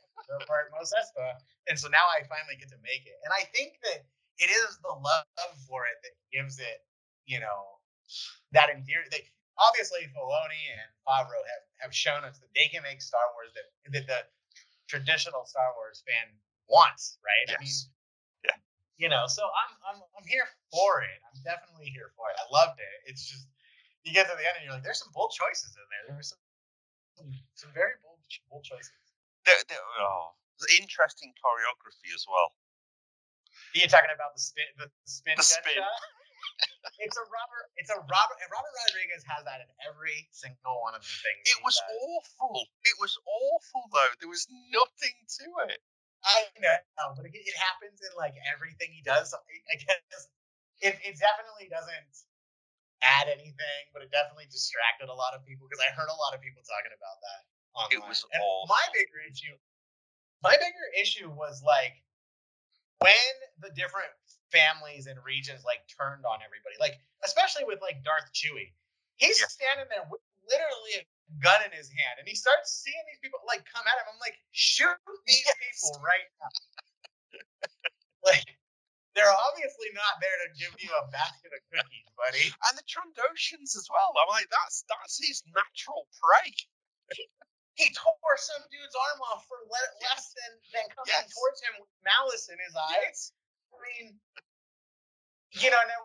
part 0.47 0.75
Mos 0.75 0.91
Espa, 0.91 1.39
and 1.71 1.79
so 1.79 1.89
now 1.89 2.03
I 2.11 2.27
finally 2.27 2.59
get 2.59 2.69
to 2.75 2.81
make 2.83 3.07
it. 3.07 3.15
And 3.23 3.31
I 3.31 3.47
think 3.55 3.79
that 3.87 4.05
it 4.39 4.51
is 4.51 4.79
the 4.83 4.91
love 4.91 5.55
for 5.69 5.87
it 5.87 5.97
that 6.03 6.15
gives 6.35 6.59
it, 6.59 6.83
you 7.27 7.39
know, 7.39 7.79
that 8.53 8.69
endear. 8.69 9.07
They 9.11 9.23
obviously 9.57 10.05
Filoni 10.13 10.63
and 10.75 10.91
Favreau 11.07 11.41
have 11.47 11.65
have 11.79 11.95
shown 11.95 12.27
us 12.27 12.39
that 12.43 12.51
they 12.55 12.69
can 12.69 12.83
make 12.83 13.01
Star 13.01 13.23
Wars 13.39 13.55
that 13.55 13.69
that 13.95 14.07
the 14.07 14.21
traditional 14.91 15.47
Star 15.47 15.73
Wars 15.79 16.03
fan 16.07 16.29
wants, 16.69 17.19
right? 17.23 17.47
Yes. 17.49 17.57
I 17.57 17.63
mean. 17.63 17.96
You 18.97 19.13
know, 19.13 19.29
so 19.29 19.45
I'm 19.45 19.73
I'm 19.85 19.99
I'm 20.17 20.25
here 20.25 20.49
for 20.73 21.05
it. 21.05 21.21
I'm 21.29 21.37
definitely 21.45 21.93
here 21.93 22.09
for 22.17 22.33
it. 22.33 22.37
I 22.41 22.49
loved 22.49 22.81
it. 22.81 22.97
It's 23.13 23.29
just 23.29 23.45
you 24.09 24.17
get 24.17 24.25
to 24.31 24.35
the 24.39 24.47
end 24.47 24.57
and 24.57 24.65
you're 24.65 24.73
like, 24.73 24.87
there's 24.87 25.03
some 25.05 25.13
bold 25.13 25.37
choices 25.37 25.77
in 25.77 25.85
there. 25.93 26.05
There 26.09 26.17
were 26.17 26.25
some 26.25 26.41
some, 27.19 27.29
some 27.53 27.73
very 27.77 28.01
bold 28.01 28.21
bold 28.49 28.65
choices. 28.65 28.97
There, 29.45 29.59
there, 29.69 29.79
oh, 30.01 30.33
interesting 30.81 31.31
choreography 31.37 32.11
as 32.17 32.25
well. 32.25 32.57
You're 33.77 33.93
talking 33.93 34.13
about 34.13 34.33
the 34.33 34.41
spin, 34.41 34.65
the 34.81 34.89
spin, 35.05 35.37
The 35.37 35.45
spin. 35.45 35.85
it's 37.05 37.17
a 37.21 37.27
Robert. 37.29 37.67
It's 37.77 37.93
a 37.93 38.01
Robert. 38.01 38.39
Robert 38.49 38.75
Rodriguez 38.89 39.21
has 39.29 39.45
that 39.45 39.61
in 39.61 39.69
every 39.85 40.25
single 40.33 40.81
one 40.81 40.97
of 40.97 41.05
the 41.05 41.13
things. 41.21 41.45
It 41.53 41.61
was 41.61 41.77
does. 41.77 41.93
awful. 41.93 42.65
It 42.89 42.97
was 42.97 43.13
awful 43.29 43.85
though. 43.93 44.13
There 44.25 44.33
was 44.33 44.49
nothing 44.73 45.17
to 45.45 45.47
it. 45.69 45.81
I 46.27 46.51
know, 46.59 47.15
but 47.15 47.25
it, 47.27 47.35
it 47.39 47.57
happens 47.57 48.03
in 48.03 48.11
like 48.19 48.35
everything 48.51 48.91
he 48.91 49.01
does. 49.07 49.31
I 49.33 49.77
guess 49.79 50.27
it, 50.83 50.99
it 51.07 51.15
definitely 51.17 51.71
doesn't 51.71 52.15
add 53.05 53.31
anything, 53.31 53.83
but 53.95 54.03
it 54.03 54.11
definitely 54.11 54.51
distracted 54.51 55.07
a 55.07 55.15
lot 55.15 55.39
of 55.39 55.47
people 55.47 55.71
because 55.71 55.81
I 55.81 55.95
heard 55.95 56.11
a 56.11 56.19
lot 56.19 56.35
of 56.35 56.43
people 56.43 56.67
talking 56.67 56.91
about 56.93 57.19
that. 57.23 57.41
Online. 57.77 57.93
It 57.95 58.03
was 58.03 58.25
and 58.33 58.43
awful. 58.43 58.73
my 58.73 58.85
bigger 58.91 59.21
issue. 59.23 59.55
My 60.43 60.57
bigger 60.59 60.87
issue 60.99 61.29
was 61.31 61.63
like 61.63 61.95
when 62.99 63.35
the 63.61 63.71
different 63.77 64.11
families 64.51 65.07
and 65.07 65.21
regions 65.23 65.63
like 65.63 65.85
turned 65.93 66.25
on 66.25 66.41
everybody, 66.43 66.77
like 66.81 66.99
especially 67.25 67.65
with 67.69 67.79
like 67.85 68.03
Darth 68.03 68.33
Chewie. 68.33 68.73
He's 69.17 69.41
Yeah. 69.41 69.49
standing 69.49 69.89
there 69.89 70.05
with 70.11 70.21
literally 70.49 71.01
a 71.01 71.05
gun 71.43 71.61
in 71.67 71.73
his 71.75 71.91
hand, 71.91 72.19
and 72.23 72.27
he 72.29 72.35
starts 72.39 72.71
seeing 72.83 73.03
these 73.11 73.21
people 73.23 73.41
like 73.47 73.67
come 73.67 73.85
at 73.87 73.97
him. 73.99 74.07
I'm 74.11 74.21
like, 74.23 74.39
shoot 74.55 74.95
these 75.27 75.43
Yes. 75.47 75.57
people 75.59 75.99
right 76.03 76.29
now. 76.39 76.53
like 78.31 78.47
they're 79.17 79.33
obviously 79.51 79.89
not 79.97 80.21
there 80.21 80.37
to 80.45 80.49
give 80.61 80.77
you 80.77 80.93
a 80.93 81.09
basket 81.09 81.49
of 81.51 81.61
cookies, 81.73 82.09
buddy. 82.21 82.47
And 82.69 82.77
the 82.77 82.85
Trandoshans 82.85 83.73
as 83.73 83.89
well. 83.89 84.13
I'm 84.13 84.29
like, 84.29 84.47
that's 84.53 84.85
that's 84.87 85.17
his 85.17 85.41
natural 85.57 86.05
prey. 86.21 86.53
He 87.17 87.25
he 87.81 87.87
tore 87.97 88.37
some 88.37 88.63
dude's 88.69 88.97
arm 88.97 89.21
off 89.33 89.45
for 89.49 89.57
le- 89.67 89.95
less 90.05 90.33
than 90.37 90.53
than 90.77 90.87
coming 90.93 91.17
Yes. 91.17 91.33
towards 91.33 91.59
him 91.65 91.75
with 91.81 91.91
malice 92.05 92.47
in 92.53 92.61
his 92.61 92.77
eyes. 92.77 93.33
I 93.73 93.77
mean, 93.85 94.07
you 95.61 95.69
know, 95.73 95.81
now, 95.89 96.01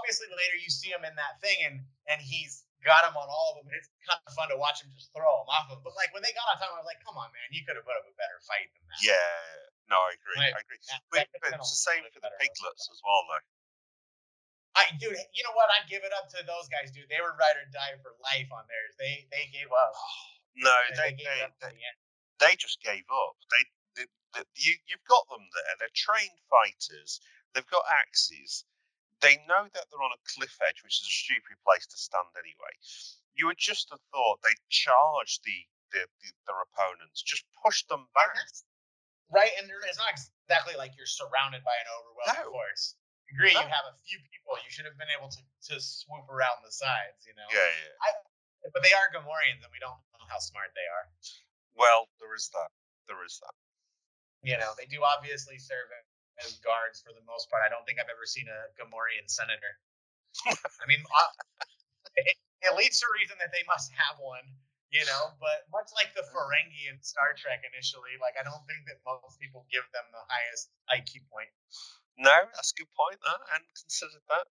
obviously 0.00 0.28
later 0.32 0.56
you 0.60 0.72
see 0.72 0.88
him 0.88 1.04
in 1.04 1.12
that 1.20 1.40
thing, 1.44 1.56
and 1.68 1.76
and 2.08 2.18
he's 2.20 2.64
got 2.84 3.08
him 3.08 3.16
on 3.16 3.26
all 3.26 3.56
of 3.56 3.64
them. 3.64 3.72
And 3.72 3.76
it's 3.80 3.88
kind 4.04 4.20
of 4.22 4.32
fun 4.36 4.52
to 4.52 4.58
watch 4.60 4.84
him 4.84 4.92
just 4.94 5.10
throw 5.16 5.42
him 5.42 5.48
off 5.50 5.72
him. 5.72 5.80
But 5.82 5.96
like 5.98 6.12
when 6.12 6.20
they 6.22 6.30
got 6.36 6.46
on 6.52 6.56
time, 6.60 6.70
I 6.76 6.78
was 6.78 6.88
like, 6.88 7.00
come 7.02 7.16
on, 7.16 7.32
man, 7.32 7.48
you 7.50 7.64
could 7.64 7.74
have 7.80 7.84
put 7.88 7.96
up 7.96 8.04
a 8.06 8.14
better 8.14 8.38
fight 8.44 8.68
than 8.76 8.84
that. 8.86 9.00
Yeah. 9.02 9.40
No, 9.88 10.00
I 10.00 10.16
agree. 10.16 10.38
Right. 10.40 10.54
I 10.54 10.60
agree. 10.62 10.80
That- 10.92 11.04
But, 11.12 11.26
but 11.40 11.50
it's 11.60 11.72
the 11.72 11.82
same 11.88 12.04
for 12.12 12.20
the 12.20 12.32
piglets 12.40 12.88
as 12.92 13.00
well, 13.04 13.20
though. 13.28 13.44
I, 14.74 14.90
dude, 14.98 15.14
you 15.14 15.42
know 15.46 15.54
what? 15.54 15.70
I 15.70 15.86
give 15.86 16.02
it 16.02 16.10
up 16.10 16.26
to 16.34 16.42
those 16.42 16.66
guys, 16.66 16.90
dude. 16.90 17.06
They 17.06 17.22
were 17.22 17.30
ride 17.38 17.54
or 17.54 17.66
die 17.70 17.94
for 18.02 18.10
life 18.18 18.50
on 18.50 18.66
theirs. 18.66 18.98
They 18.98 19.22
they 19.30 19.48
gave 19.52 19.70
up. 19.70 19.94
No, 20.54 20.70
They, 20.94 21.10
they, 21.10 21.12
gave 21.18 21.50
they, 21.58 21.66
they, 21.66 21.74
the 21.74 22.46
they 22.46 22.54
just 22.54 22.78
gave 22.78 23.02
up. 23.10 23.34
They, 23.50 23.62
they, 23.98 24.06
they 24.38 24.42
you 24.54 24.78
you've 24.86 25.02
got 25.10 25.26
them 25.26 25.42
there. 25.50 25.74
They're 25.82 25.98
trained 25.98 26.38
fighters. 26.46 27.18
They've 27.54 27.66
got 27.66 27.82
axes. 27.90 28.62
They 29.24 29.40
know 29.48 29.64
that 29.72 29.88
they're 29.88 30.04
on 30.04 30.12
a 30.12 30.22
cliff 30.28 30.52
edge, 30.68 30.84
which 30.84 31.00
is 31.00 31.08
a 31.08 31.14
stupid 31.24 31.56
place 31.64 31.88
to 31.88 31.96
stand 31.96 32.28
anyway. 32.36 32.72
You 33.34 33.48
would 33.48 33.58
just 33.58 33.88
have 33.90 34.04
thought 34.12 34.44
they'd 34.44 34.60
charge 34.68 35.40
the, 35.42 35.56
the, 35.96 36.04
the 36.20 36.28
their 36.46 36.60
opponents, 36.70 37.24
just 37.24 37.42
push 37.64 37.82
them 37.88 38.04
back. 38.12 38.36
right, 39.32 39.50
and 39.58 39.66
it's 39.88 39.98
not 39.98 40.12
exactly 40.12 40.76
like 40.76 40.92
you're 40.94 41.08
surrounded 41.08 41.64
by 41.64 41.74
an 41.74 41.88
overwhelming 41.98 42.52
No. 42.52 42.52
force. 42.52 42.94
Agree, 43.32 43.56
No. 43.56 43.64
you 43.64 43.72
have 43.72 43.88
a 43.88 43.96
few 44.04 44.20
people. 44.30 44.54
You 44.60 44.68
should 44.70 44.84
have 44.84 45.00
been 45.00 45.10
able 45.10 45.32
to, 45.32 45.40
to 45.72 45.80
swoop 45.80 46.28
around 46.28 46.60
the 46.62 46.70
sides, 46.70 47.24
you 47.24 47.32
know. 47.34 47.48
Yeah, 47.48 47.64
yeah. 47.64 48.70
But 48.72 48.84
they 48.84 48.92
are 48.92 49.08
Gamorreans, 49.12 49.64
and 49.64 49.72
we 49.72 49.80
don't 49.80 49.96
know 50.14 50.24
how 50.28 50.38
smart 50.38 50.72
they 50.76 50.84
are. 50.84 51.06
Well, 51.76 52.08
there 52.20 52.32
is 52.36 52.48
that. 52.54 52.70
There 53.08 53.20
is 53.24 53.40
that. 53.40 53.56
You 54.44 54.56
know, 54.60 54.76
they 54.76 54.84
do 54.84 55.00
obviously 55.04 55.56
serve 55.56 55.88
as 56.42 56.58
guards 56.64 57.02
for 57.02 57.14
the 57.14 57.22
most 57.28 57.50
part. 57.50 57.62
I 57.62 57.70
don't 57.70 57.86
think 57.86 58.02
I've 58.02 58.10
ever 58.10 58.26
seen 58.26 58.46
a 58.50 58.60
Gamorrean 58.74 59.26
senator. 59.30 59.78
I 60.50 60.84
mean, 60.90 61.02
uh, 61.06 61.30
it, 62.18 62.36
it 62.64 62.72
leads 62.74 62.98
to 63.02 63.06
reason 63.14 63.38
that 63.38 63.54
they 63.54 63.62
must 63.68 63.92
have 63.94 64.18
one. 64.18 64.44
You 64.94 65.02
know, 65.10 65.34
but 65.42 65.66
much 65.74 65.90
like 65.98 66.14
the 66.14 66.22
Ferengi 66.30 66.86
in 66.86 67.02
Star 67.02 67.34
Trek 67.34 67.66
initially, 67.66 68.14
like 68.22 68.38
I 68.38 68.46
don't 68.46 68.62
think 68.70 68.86
that 68.86 69.02
most 69.02 69.42
people 69.42 69.66
give 69.66 69.82
them 69.90 70.06
the 70.14 70.22
highest 70.30 70.70
IQ 70.86 71.26
point. 71.34 71.50
No, 72.14 72.30
that's 72.54 72.70
a 72.70 72.78
good 72.78 72.92
point. 72.94 73.18
That 73.26 73.42
I 73.42 73.58
hadn't 73.58 73.74
considered 73.74 74.22
that. 74.30 74.46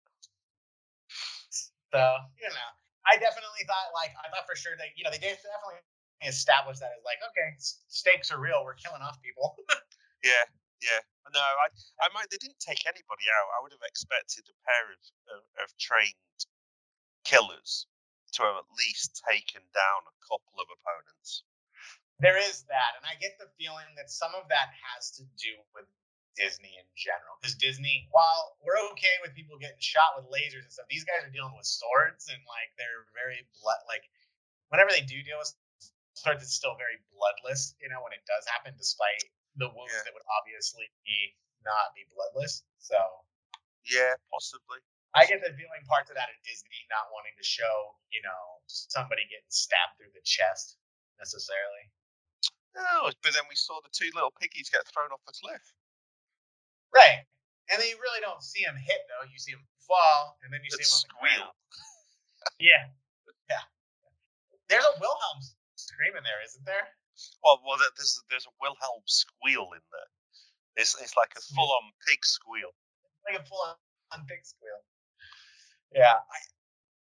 So 1.95 2.01
you 2.43 2.51
know, 2.51 2.69
I 3.07 3.15
definitely 3.23 3.63
thought 3.63 3.95
like 3.95 4.11
I 4.19 4.27
thought 4.35 4.43
for 4.43 4.59
sure 4.59 4.75
that 4.75 4.99
you 4.99 5.07
know 5.07 5.15
they 5.15 5.23
definitely 5.23 5.79
established 6.27 6.83
that 6.83 6.91
as 6.91 7.03
like 7.07 7.23
okay, 7.31 7.55
stakes 7.87 8.27
are 8.27 8.39
real. 8.41 8.67
We're 8.67 8.75
killing 8.75 8.99
off 8.99 9.19
people. 9.23 9.55
Yeah, 10.23 10.47
yeah. 10.83 11.01
No, 11.31 11.39
I, 11.39 11.67
I 12.03 12.07
might. 12.11 12.27
They 12.29 12.37
didn't 12.37 12.59
take 12.59 12.83
anybody 12.83 13.25
out. 13.31 13.47
I 13.55 13.63
would 13.63 13.71
have 13.71 13.87
expected 13.87 14.43
a 14.51 14.55
pair 14.67 14.83
of, 14.91 15.01
of, 15.31 15.41
of 15.63 15.67
trained 15.79 16.39
killers 17.23 17.87
to 18.35 18.43
have 18.43 18.59
at 18.59 18.69
least 18.75 19.23
taken 19.23 19.63
down 19.71 19.99
a 20.03 20.15
couple 20.27 20.59
of 20.59 20.67
opponents. 20.67 21.45
there 22.19 22.37
is 22.37 22.65
that, 22.67 22.97
and 22.99 23.05
I 23.07 23.15
get 23.21 23.37
the 23.39 23.49
feeling 23.55 23.87
that 23.95 24.09
some 24.09 24.33
of 24.35 24.49
that 24.49 24.73
has 24.93 25.13
to 25.21 25.23
do 25.37 25.53
with 25.73 25.87
Disney 26.35 26.73
in 26.75 26.87
general. 26.97 27.37
Because 27.39 27.55
Disney, 27.55 28.09
while 28.09 28.57
we're 28.65 28.79
okay 28.93 29.15
with 29.21 29.37
people 29.37 29.57
getting 29.61 29.79
shot 29.81 30.17
with 30.17 30.29
lasers 30.33 30.65
and 30.65 30.73
stuff, 30.73 30.89
these 30.89 31.05
guys 31.05 31.21
are 31.21 31.33
dealing 31.33 31.53
with 31.53 31.69
swords 31.69 32.27
and 32.29 32.41
like 32.49 32.73
they're 32.77 33.05
very 33.13 33.45
blood. 33.61 33.81
Like 33.85 34.05
whenever 34.73 34.89
they 34.89 35.05
do 35.05 35.21
deal 35.21 35.37
with 35.37 35.53
swords, 36.17 36.41
it's 36.41 36.57
still 36.57 36.73
very 36.73 36.97
bloodless. 37.13 37.77
You 37.77 37.89
know, 37.93 38.01
when 38.01 38.17
it 38.17 38.25
does 38.25 38.49
happen, 38.49 38.73
despite 38.77 39.21
the 39.55 39.69
wounds 39.69 39.93
Yeah. 39.93 40.03
that 40.05 40.13
would 40.13 40.25
obviously 40.39 40.89
be 41.05 41.35
not 41.63 41.93
be 41.95 42.03
bloodless. 42.13 42.63
So 42.79 42.97
Yeah, 43.85 44.15
possibly. 44.31 44.79
I 45.13 45.25
get 45.29 45.41
the 45.45 45.53
feeling 45.53 45.85
parts 45.85 46.09
of 46.09 46.15
that 46.17 46.29
at 46.29 46.41
Disney 46.43 46.87
not 46.89 47.11
wanting 47.13 47.35
to 47.37 47.43
show, 47.45 47.99
you 48.09 48.21
know, 48.25 48.61
somebody 48.67 49.23
getting 49.29 49.45
stabbed 49.49 49.97
through 49.97 50.11
the 50.11 50.21
chest 50.25 50.77
necessarily. 51.19 51.91
No, 52.73 53.11
but 53.21 53.33
then 53.33 53.45
we 53.47 53.55
saw 53.55 53.79
the 53.81 53.93
two 53.93 54.09
little 54.17 54.31
piggies 54.31 54.69
get 54.73 54.87
thrown 54.89 55.11
off 55.13 55.21
the 55.29 55.33
cliff. 55.37 55.61
Right. 56.93 57.25
And 57.69 57.77
then 57.79 57.87
you 57.87 57.97
really 58.01 58.21
don't 58.21 58.41
see 58.41 58.61
him 58.65 58.75
hit 58.75 59.05
though. 59.07 59.29
You 59.29 59.37
see 59.37 59.51
him 59.53 59.61
fall, 59.85 60.37
and 60.43 60.51
then 60.51 60.61
you 60.65 60.71
That 60.73 60.83
see 60.83 60.89
him 60.89 60.93
on 60.97 61.01
the 61.05 61.13
squeal. 61.13 61.45
ground. 61.45 61.57
Yeah. 62.59 62.83
Yeah. 63.49 63.63
There's 64.69 64.85
a 64.85 64.99
Wilhelm 64.99 65.39
scream 65.75 66.15
in 66.15 66.23
there, 66.23 66.41
isn't 66.43 66.65
there? 66.65 66.87
Oh, 67.45 67.59
well, 67.61 67.77
well, 67.77 67.77
there's 67.79 68.19
there's 68.29 68.47
a 68.47 68.55
Wilhelm 68.59 69.03
squeal 69.05 69.69
in 69.73 69.83
there. 69.93 70.09
It's 70.77 70.97
it's 70.97 71.13
like 71.13 71.33
a 71.37 71.43
full 71.53 71.69
on 71.69 71.93
pig 72.07 72.25
squeal. 72.25 72.73
Like 73.25 73.39
a 73.39 73.45
full 73.45 73.61
on 73.61 74.25
pig 74.25 74.41
squeal. 74.43 74.81
Yeah. 75.93 76.17
I, 76.17 76.37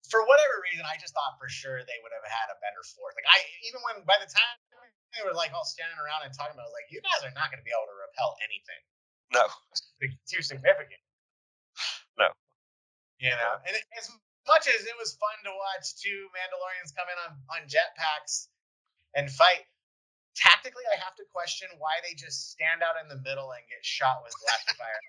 for 0.08 0.24
whatever 0.24 0.64
reason, 0.64 0.88
I 0.88 0.96
just 0.96 1.12
thought 1.12 1.36
for 1.36 1.52
sure 1.52 1.84
they 1.84 2.00
would 2.00 2.16
have 2.16 2.24
had 2.24 2.48
a 2.48 2.58
better 2.64 2.80
fourth. 2.96 3.12
Like 3.20 3.28
I 3.28 3.44
even 3.68 3.84
when 3.84 4.08
by 4.08 4.16
the 4.24 4.32
time 4.32 4.56
they 5.16 5.24
were 5.24 5.36
like 5.36 5.52
all 5.52 5.68
standing 5.68 6.00
around 6.00 6.24
and 6.24 6.32
talking 6.32 6.56
about, 6.56 6.68
it, 6.68 6.72
I 6.72 6.72
was 6.72 6.78
like, 6.80 6.90
you 6.92 7.00
guys 7.04 7.24
are 7.28 7.36
not 7.36 7.52
going 7.52 7.60
to 7.60 7.68
be 7.68 7.72
able 7.76 7.88
to 7.92 7.98
repel 7.98 8.36
anything. 8.44 8.82
No, 9.36 9.44
too 10.32 10.44
significant. 10.44 11.04
No. 12.16 12.32
You 13.20 13.34
know, 13.36 13.54
and 13.66 13.76
as 13.98 14.08
much 14.48 14.70
as 14.72 14.88
it 14.88 14.96
was 14.96 15.18
fun 15.20 15.36
to 15.44 15.52
watch 15.52 16.00
two 16.00 16.32
Mandalorians 16.32 16.96
come 16.96 17.10
in 17.12 17.18
on, 17.28 17.32
on 17.52 17.62
jetpacks 17.68 18.48
and 19.18 19.28
fight, 19.28 19.68
tactically, 20.38 20.86
I 20.88 21.02
have 21.02 21.18
to 21.18 21.26
question 21.34 21.68
why 21.82 22.00
they 22.06 22.14
just 22.14 22.54
stand 22.54 22.86
out 22.86 22.96
in 23.02 23.10
the 23.10 23.20
middle 23.26 23.50
and 23.52 23.64
get 23.68 23.82
shot 23.82 24.22
with 24.22 24.38
blaster 24.40 24.78
fire. 24.78 25.02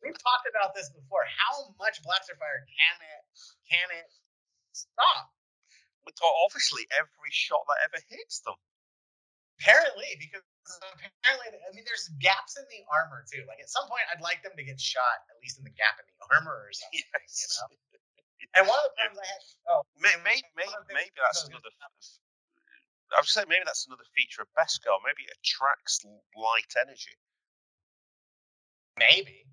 We've 0.00 0.16
talked 0.16 0.46
about 0.46 0.72
this 0.72 0.88
before. 0.94 1.26
How 1.26 1.74
much 1.82 1.98
blaster 2.06 2.38
fire 2.38 2.62
can 2.64 2.96
it 3.02 3.22
can 3.66 3.88
it 3.90 4.08
stop? 4.72 5.36
we 6.06 6.14
thought 6.14 6.36
obviously 6.46 6.86
every 6.94 7.34
shot 7.34 7.66
that 7.66 7.82
ever 7.90 7.98
hits 8.06 8.40
them. 8.46 8.54
Apparently, 9.58 10.06
because 10.22 10.44
apparently, 10.78 11.58
I 11.66 11.70
mean, 11.74 11.82
there's 11.82 12.06
gaps 12.22 12.54
in 12.54 12.64
the 12.70 12.86
armor 12.86 13.26
too. 13.26 13.42
Like 13.50 13.58
at 13.58 13.72
some 13.72 13.90
point, 13.90 14.06
I'd 14.14 14.22
like 14.22 14.46
them 14.46 14.54
to 14.54 14.62
get 14.62 14.78
shot 14.78 15.26
at 15.26 15.36
least 15.42 15.58
in 15.58 15.66
the 15.66 15.74
gap 15.74 15.98
in 15.98 16.06
the 16.06 16.16
armor 16.30 16.54
or 16.54 16.70
something. 16.78 17.02
Yes. 17.02 17.42
You 17.42 17.48
know. 17.58 17.66
And 18.54 18.62
one 18.68 18.78
of 18.78 18.86
the 18.86 18.94
problems 18.94 19.18
I 19.18 19.26
had, 19.26 19.42
oh, 19.72 19.80
Maybe, 19.98 20.20
maybe, 20.22 20.68
One 20.70 20.76
of 20.76 20.86
the 20.86 20.94
things 20.94 21.08
maybe 21.08 21.18
that's 21.18 21.48
another 21.48 21.72
I 23.14 23.22
would 23.22 23.30
say 23.30 23.46
maybe 23.46 23.62
that's 23.62 23.86
another 23.86 24.06
feature 24.14 24.42
of 24.42 24.50
Beskar. 24.58 24.98
Maybe 25.06 25.28
it 25.28 25.38
attracts 25.38 26.02
light 26.34 26.72
energy. 26.74 27.14
Maybe. 28.98 29.46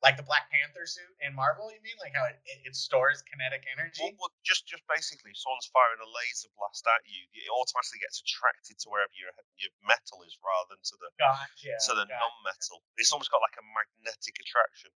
Like 0.00 0.16
the 0.16 0.24
Black 0.24 0.48
Panther 0.48 0.88
suit 0.88 1.12
in 1.20 1.36
Marvel, 1.36 1.68
you 1.68 1.76
mean? 1.84 1.96
Like 2.00 2.16
how 2.16 2.24
it, 2.24 2.40
it, 2.48 2.72
it 2.72 2.74
stores 2.76 3.20
kinetic 3.28 3.68
energy? 3.68 4.00
Well, 4.00 4.16
well, 4.16 4.32
just 4.40 4.64
just 4.64 4.80
basically, 4.88 5.36
if 5.36 5.36
someone's 5.36 5.68
firing 5.68 6.00
a 6.00 6.08
laser 6.08 6.48
blast 6.56 6.88
at 6.88 7.04
you, 7.04 7.20
it 7.36 7.52
automatically 7.52 8.00
gets 8.00 8.24
attracted 8.24 8.80
to 8.80 8.88
wherever 8.88 9.12
your 9.12 9.28
your 9.60 9.68
metal 9.84 10.24
is, 10.24 10.32
rather 10.40 10.72
than 10.72 10.80
to 10.80 10.96
the 11.04 11.12
gotcha, 11.20 11.68
to 11.68 11.92
the 11.92 12.08
gotcha. 12.08 12.16
non-metal. 12.16 12.80
It's 12.96 13.12
almost 13.12 13.28
got 13.28 13.44
like 13.44 13.60
a 13.60 13.64
magnetic 13.76 14.40
attraction. 14.40 14.88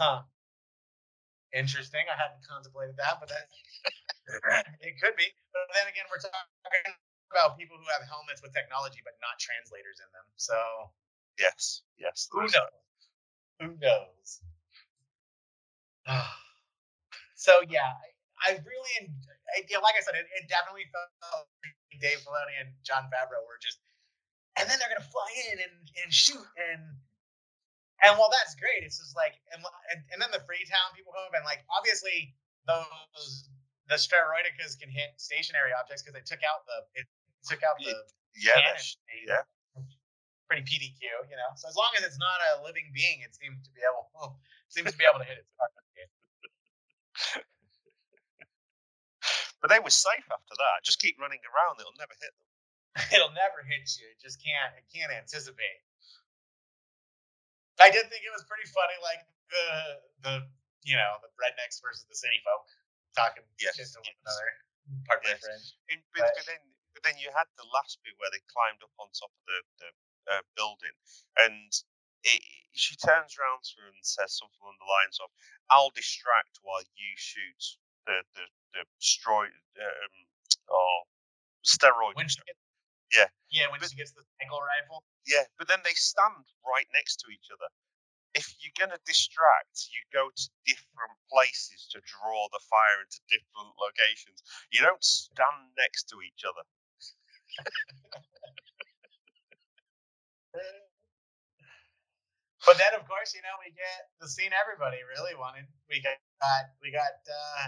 Huh. 0.00 0.24
Interesting. 1.52 2.08
I 2.08 2.16
hadn't 2.16 2.40
contemplated 2.40 2.96
that, 2.96 3.20
but 3.20 3.28
that 3.28 3.44
it 4.86 4.94
could 5.00 5.16
be. 5.18 5.28
But 5.52 5.66
then 5.74 5.86
again, 5.90 6.06
we're 6.10 6.22
talking 6.22 6.94
about 7.30 7.58
people 7.58 7.78
who 7.78 7.86
have 7.94 8.02
helmets 8.06 8.42
with 8.42 8.50
technology 8.54 9.02
but 9.06 9.14
not 9.22 9.38
translators 9.38 9.98
in 10.02 10.08
them. 10.10 10.26
So 10.36 10.56
Yes, 11.38 11.82
yes. 11.96 12.28
who 12.30 12.44
there 12.44 12.46
is 12.46 12.52
that. 12.52 12.68
knows? 12.68 12.84
Who 13.60 13.68
knows? 13.80 14.28
so 17.36 17.52
yeah, 17.68 17.96
I, 17.96 18.08
I 18.44 18.50
really, 18.60 18.94
I, 19.56 19.64
yeah, 19.68 19.80
like 19.80 19.96
I 19.96 20.02
said, 20.04 20.16
it, 20.16 20.26
it 20.36 20.48
definitely 20.52 20.88
felt 20.92 21.08
like 21.64 21.76
Dave 22.00 22.20
Filoni 22.24 22.56
and 22.60 22.72
Jon 22.84 23.08
Favreau 23.08 23.40
were 23.48 23.60
just, 23.60 23.80
and 24.58 24.68
then 24.68 24.76
they're 24.80 24.92
gonna 24.92 25.06
fly 25.08 25.28
in 25.52 25.60
and, 25.64 25.76
and 26.04 26.10
shoot 26.12 26.44
and 26.72 26.82
and 28.00 28.16
while 28.16 28.32
that's 28.32 28.56
great, 28.56 28.80
it's 28.80 28.96
just 28.96 29.12
like 29.16 29.36
and, 29.52 29.60
and 29.92 30.00
and 30.12 30.18
then 30.20 30.32
the 30.32 30.40
Freetown 30.48 30.92
people 30.96 31.12
come 31.12 31.28
up 31.28 31.36
and 31.36 31.44
like 31.44 31.60
obviously 31.68 32.32
those 32.64 33.48
the 33.90 33.98
Spheroidicas 33.98 34.78
can 34.78 34.86
hit 34.88 35.18
stationary 35.18 35.74
objects 35.74 36.00
because 36.06 36.14
they 36.14 36.22
took 36.22 36.40
out 36.46 36.62
the 36.64 36.78
it 36.94 37.06
took 37.42 37.60
out 37.66 37.74
the 37.82 37.90
Yeah, 38.38 38.54
cannon 38.54 38.78
yeah. 39.26 39.42
pretty 40.46 40.62
PDQ, 40.62 41.02
you 41.26 41.34
know. 41.34 41.50
So 41.58 41.66
as 41.66 41.74
long 41.74 41.90
as 41.98 42.06
it's 42.06 42.16
not 42.18 42.38
a 42.54 42.62
living 42.62 42.94
being, 42.94 43.26
it 43.26 43.34
seems 43.34 43.58
to 43.66 43.70
be 43.74 43.82
able 43.82 44.06
oh, 44.22 44.38
seems 44.70 44.94
to 44.94 44.98
be 44.98 45.02
able 45.02 45.18
to 45.18 45.26
hit 45.26 45.42
its 45.42 45.50
target. 45.58 46.08
but 49.58 49.68
they 49.68 49.82
were 49.82 49.90
safe 49.92 50.24
after 50.30 50.54
that. 50.62 50.86
Just 50.86 51.02
keep 51.02 51.18
running 51.18 51.42
around; 51.50 51.82
it'll 51.82 51.98
never 51.98 52.14
hit 52.22 52.30
them. 52.30 52.46
It'll 53.14 53.30
never 53.30 53.62
hit 53.62 53.86
you. 54.02 54.06
It 54.10 54.18
just 54.18 54.42
can't. 54.42 54.74
It 54.74 54.82
can't 54.90 55.14
anticipate. 55.14 55.78
I 57.78 57.86
did 57.90 58.10
think 58.10 58.22
it 58.26 58.34
was 58.34 58.42
pretty 58.50 58.66
funny, 58.70 58.98
like 59.02 59.22
the 59.50 59.66
the 60.26 60.34
you 60.86 60.94
know 60.94 61.18
the 61.22 61.30
rednecks 61.38 61.78
versus 61.82 62.06
the 62.10 62.14
city 62.18 62.38
folk 62.46 62.66
talking 63.16 63.44
Yes, 63.58 63.76
shit 63.76 63.88
to 63.94 64.00
one 64.00 64.06
yes. 64.10 64.22
another. 64.24 64.50
My 65.06 65.16
Yes. 65.24 65.40
French. 65.44 65.66
And, 65.90 66.00
but, 66.14 66.22
Right. 66.26 66.34
but 66.36 66.46
then, 66.46 66.62
but 66.94 67.02
then 67.06 67.16
you 67.18 67.30
had 67.34 67.46
the 67.56 67.66
last 67.70 67.98
bit 68.02 68.14
where 68.18 68.30
they 68.32 68.42
climbed 68.50 68.82
up 68.82 68.90
on 68.98 69.10
top 69.14 69.30
of 69.30 69.42
the, 69.46 69.58
the 69.78 69.90
uh, 70.30 70.42
building, 70.58 70.94
and 71.38 71.70
it, 72.26 72.40
she 72.74 72.94
turns 72.98 73.34
around 73.38 73.62
to 73.64 73.72
her 73.82 73.88
and 73.88 74.02
says 74.04 74.34
something 74.36 74.58
along 74.62 74.76
the 74.78 74.86
lines 74.90 75.16
of, 75.22 75.30
"I'll 75.70 75.90
distract 75.94 76.58
while 76.62 76.82
you 76.82 77.10
shoot 77.16 77.62
the 78.06 78.22
the 78.34 78.44
the 78.74 78.82
steroid 79.00 79.54
um, 79.80 80.14
or 80.68 80.90
steroid." 81.64 82.14
When 82.18 82.28
she 82.28 82.42
gets, 82.46 82.58
Yeah. 83.14 83.28
yeah, 83.50 83.66
when 83.70 83.80
But- 83.80 83.90
she 83.90 83.96
gets 83.96 84.12
the 84.12 84.24
cycler 84.40 84.64
rifle. 84.66 85.04
Yeah, 85.26 85.44
but 85.58 85.68
then 85.68 85.80
they 85.84 85.94
stand 85.94 86.44
right 86.66 86.86
next 86.92 87.16
to 87.24 87.30
each 87.30 87.48
other. 87.52 87.68
If 88.34 88.46
you're 88.62 88.76
going 88.78 88.94
to 88.94 89.02
distract, 89.06 89.90
you 89.90 90.00
go 90.14 90.30
to 90.30 90.44
different 90.62 91.18
places 91.26 91.90
to 91.90 91.98
draw 92.06 92.46
the 92.54 92.62
fire 92.70 93.02
into 93.02 93.18
different 93.26 93.74
locations. 93.74 94.38
You 94.70 94.86
don't 94.86 95.02
stand 95.02 95.74
next 95.74 96.06
to 96.14 96.22
each 96.22 96.46
other. 96.46 96.62
But 102.66 102.76
then, 102.76 102.92
of 102.94 103.08
course, 103.08 103.32
you 103.34 103.42
know, 103.42 103.56
we 103.58 103.72
get 103.72 104.12
the 104.20 104.28
scene 104.28 104.52
everybody 104.52 105.00
really 105.02 105.34
wanted. 105.34 105.64
We 105.88 105.98
got 106.04 106.20
we 106.84 106.92
got 106.92 107.18
uh, 107.24 107.66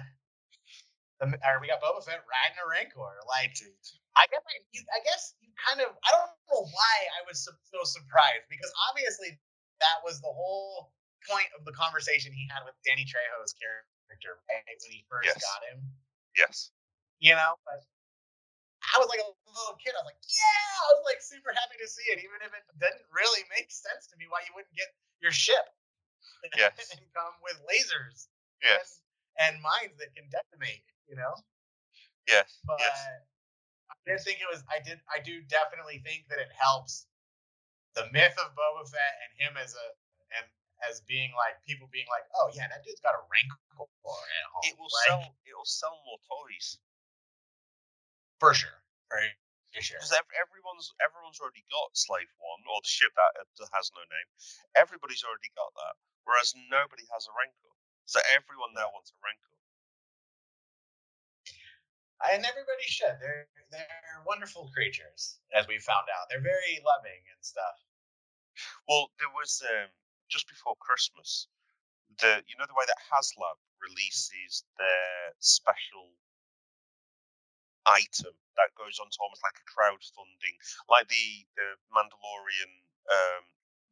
the, 1.18 1.26
or 1.42 1.58
we 1.58 1.72
got 1.72 1.80
Boba 1.80 2.04
Fett 2.04 2.22
riding 2.28 2.60
a 2.60 2.66
Rancor. 2.68 3.18
Like, 3.24 3.56
I 4.14 4.28
guess 4.28 4.44
I, 4.44 4.54
you, 4.70 4.84
I 4.92 5.00
guess 5.02 5.34
you 5.40 5.48
kind 5.58 5.80
of 5.80 5.96
I 6.04 6.10
don't 6.12 6.30
know 6.52 6.62
why 6.68 6.94
I 7.18 7.24
was 7.24 7.40
so, 7.40 7.56
so 7.72 7.80
surprised 7.88 8.46
because 8.52 8.70
obviously 8.92 9.40
that 9.80 10.02
was 10.04 10.20
the 10.20 10.30
whole 10.30 10.92
point 11.28 11.48
of 11.56 11.64
the 11.64 11.72
conversation 11.72 12.32
he 12.34 12.48
had 12.50 12.66
with 12.66 12.74
Danny 12.82 13.06
Trejo's 13.06 13.54
character 13.54 14.42
right, 14.50 14.66
when 14.66 14.92
he 14.92 15.06
first 15.08 15.30
Yes. 15.30 15.40
got 15.40 15.60
him. 15.70 15.78
Yes. 16.36 16.70
You 17.22 17.38
know, 17.38 17.54
but 17.64 17.80
I 18.82 18.98
was 18.98 19.06
like 19.06 19.22
a 19.22 19.30
little 19.30 19.78
kid. 19.78 19.94
I 19.94 20.02
was 20.02 20.10
like, 20.10 20.22
yeah, 20.26 20.66
I 20.82 20.88
was 20.98 21.04
like 21.06 21.22
super 21.22 21.54
happy 21.54 21.78
to 21.78 21.86
see 21.86 22.04
it, 22.10 22.18
even 22.18 22.42
if 22.42 22.50
it 22.50 22.64
didn't 22.82 23.06
really 23.14 23.46
make 23.54 23.70
sense 23.70 24.10
to 24.10 24.18
me 24.18 24.26
why 24.26 24.42
you 24.42 24.52
wouldn't 24.58 24.74
get 24.74 24.90
your 25.22 25.30
ship 25.32 25.70
Yes. 26.58 26.74
and 26.90 27.00
come 27.14 27.34
with 27.46 27.62
lasers 27.62 28.26
Yes. 28.60 29.00
and, 29.38 29.54
and 29.54 29.62
mines 29.62 29.94
that 30.02 30.10
can 30.18 30.26
detonate. 30.28 30.82
You 31.06 31.16
know, 31.16 31.34
Yes. 32.26 32.58
but 32.66 32.80
Yes. 32.80 32.98
I 33.90 33.94
did 34.06 34.20
think 34.24 34.38
it 34.40 34.48
was. 34.50 34.64
I 34.70 34.80
did. 34.80 34.98
I 35.12 35.20
do 35.20 35.42
definitely 35.46 36.00
think 36.02 36.26
that 36.30 36.38
it 36.40 36.48
helps 36.56 37.06
the 37.94 38.08
myth 38.12 38.36
of 38.40 38.52
Boba 38.56 38.84
Fett 38.88 39.14
and 39.26 39.30
him 39.36 39.52
as 39.60 39.76
a 39.76 39.86
and 40.38 40.46
as 40.88 41.04
being 41.06 41.30
like 41.38 41.60
people 41.62 41.86
being 41.92 42.08
like, 42.10 42.26
oh 42.34 42.50
yeah, 42.56 42.66
that 42.66 42.82
dude's 42.82 43.02
got 43.04 43.14
a 43.14 43.22
rancor 43.30 43.60
at 43.78 44.46
home. 44.50 44.64
It 44.66 44.74
will 44.80 44.90
like, 44.90 45.06
sell. 45.08 45.22
It 45.46 45.54
will 45.54 45.68
sell 45.68 45.96
more 46.08 46.20
toys 46.26 46.80
for 48.42 48.50
sure. 48.58 48.74
Right. 49.06 49.30
For 49.70 49.80
sure. 49.80 50.02
because 50.02 50.12
everyone's 50.36 50.90
everyone's 51.00 51.38
already 51.40 51.64
got 51.70 51.94
Slave 51.96 52.28
One 52.42 52.60
or 52.68 52.82
the 52.82 52.90
ship 52.90 53.14
that 53.14 53.32
uh, 53.40 53.70
has 53.72 53.88
no 53.94 54.02
name. 54.04 54.28
Everybody's 54.76 55.24
already 55.24 55.48
got 55.56 55.70
that, 55.78 55.94
whereas 56.26 56.52
nobody 56.68 57.06
has 57.14 57.24
a 57.24 57.32
Rancor. 57.32 57.72
So 58.04 58.20
everyone 58.34 58.76
now 58.76 58.90
wants 58.92 59.14
a 59.14 59.18
Rancor. 59.22 59.61
And 62.30 62.44
everybody 62.46 62.86
should. 62.86 63.18
They're 63.20 63.48
they're 63.70 64.22
wonderful 64.26 64.70
creatures, 64.74 65.38
as 65.56 65.66
we 65.66 65.78
found 65.82 66.06
out. 66.12 66.28
They're 66.30 66.44
very 66.44 66.78
loving 66.84 67.22
and 67.34 67.40
stuff. 67.42 67.76
Well, 68.86 69.10
there 69.18 69.32
was 69.32 69.62
um, 69.64 69.88
just 70.28 70.46
before 70.46 70.76
Christmas, 70.78 71.48
the 72.20 72.44
you 72.46 72.54
know 72.60 72.68
the 72.68 72.76
way 72.78 72.86
that 72.86 73.00
HasLab 73.10 73.58
releases 73.82 74.62
their 74.78 75.34
special 75.40 76.14
item 77.86 78.34
that 78.54 78.70
goes 78.78 79.00
on 79.02 79.10
to 79.10 79.18
almost 79.24 79.42
like 79.42 79.58
a 79.58 79.66
crowdfunding, 79.66 80.54
like 80.86 81.08
the 81.08 81.26
the 81.58 81.68
Mandalorian 81.90 82.70
um, 83.10 83.42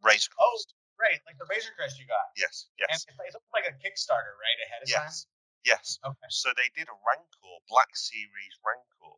Razor 0.04 0.30
Oh, 0.38 0.54
Crest. 0.54 0.74
right, 1.00 1.18
like 1.26 1.38
the 1.40 1.48
Razor 1.50 1.74
Crest 1.74 1.98
you 1.98 2.06
got, 2.06 2.30
Yes, 2.38 2.68
and 2.78 2.86
yes, 2.86 3.02
it's, 3.08 3.16
it's 3.26 3.34
almost 3.34 3.50
like 3.56 3.66
a 3.66 3.74
Kickstarter, 3.82 4.36
right, 4.38 4.58
ahead 4.68 4.80
of 4.84 4.88
time? 4.92 5.08
yes, 5.10 5.26
yes. 5.64 5.98
Okay. 6.04 6.30
So 6.30 6.50
they 6.56 6.70
did 6.74 6.88
a 6.88 6.96
Rancor, 7.06 7.54
Black 7.68 7.92
Series 7.96 8.54
Rancor, 8.64 9.16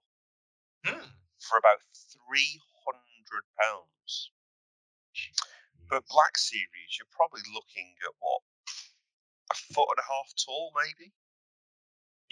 Hmm. 0.83 1.09
for 1.39 1.59
about 1.59 1.79
three 1.95 2.61
hundred 2.85 3.45
pounds. 3.61 4.31
But 5.89 6.07
Black 6.09 6.39
Series, 6.39 6.97
you're 6.99 7.11
probably 7.13 7.43
looking 7.53 7.95
at 8.03 8.13
what 8.19 8.43
a 9.53 9.57
foot 9.77 9.93
and 9.93 10.01
a 10.01 10.07
half 10.09 10.33
tall, 10.41 10.73
maybe. 10.75 11.13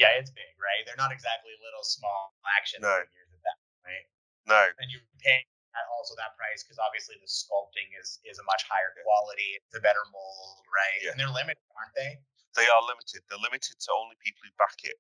Yeah, 0.01 0.16
it's 0.16 0.32
big, 0.32 0.57
right? 0.57 0.81
They're 0.89 0.97
not 0.97 1.12
exactly 1.12 1.53
little 1.61 1.85
small 1.85 2.32
action 2.57 2.81
No. 2.81 3.05
figures 3.05 3.31
at 3.37 3.43
that 3.45 3.59
point. 3.85 4.07
No, 4.49 4.62
And 4.81 4.89
you're 4.91 5.05
paying 5.20 5.45
at 5.77 5.87
also 5.93 6.16
that 6.16 6.35
price 6.41 6.65
because 6.65 6.81
obviously 6.81 7.20
the 7.20 7.28
sculpting 7.28 7.87
is 8.01 8.19
is 8.24 8.41
a 8.41 8.47
much 8.49 8.65
higher 8.65 8.97
quality. 9.05 9.61
It's 9.61 9.77
a 9.77 9.85
better 9.85 10.03
mold, 10.11 10.65
right? 10.73 10.99
Yeah. 11.05 11.11
And 11.12 11.20
they're 11.20 11.31
limited, 11.31 11.62
aren't 11.77 11.95
they? 11.95 12.16
They 12.59 12.67
are 12.69 12.83
limited. 12.85 13.23
They're 13.29 13.41
limited 13.43 13.77
to 13.79 13.91
only 13.95 14.17
people 14.25 14.43
who 14.47 14.53
back 14.59 14.79
it. 14.85 14.99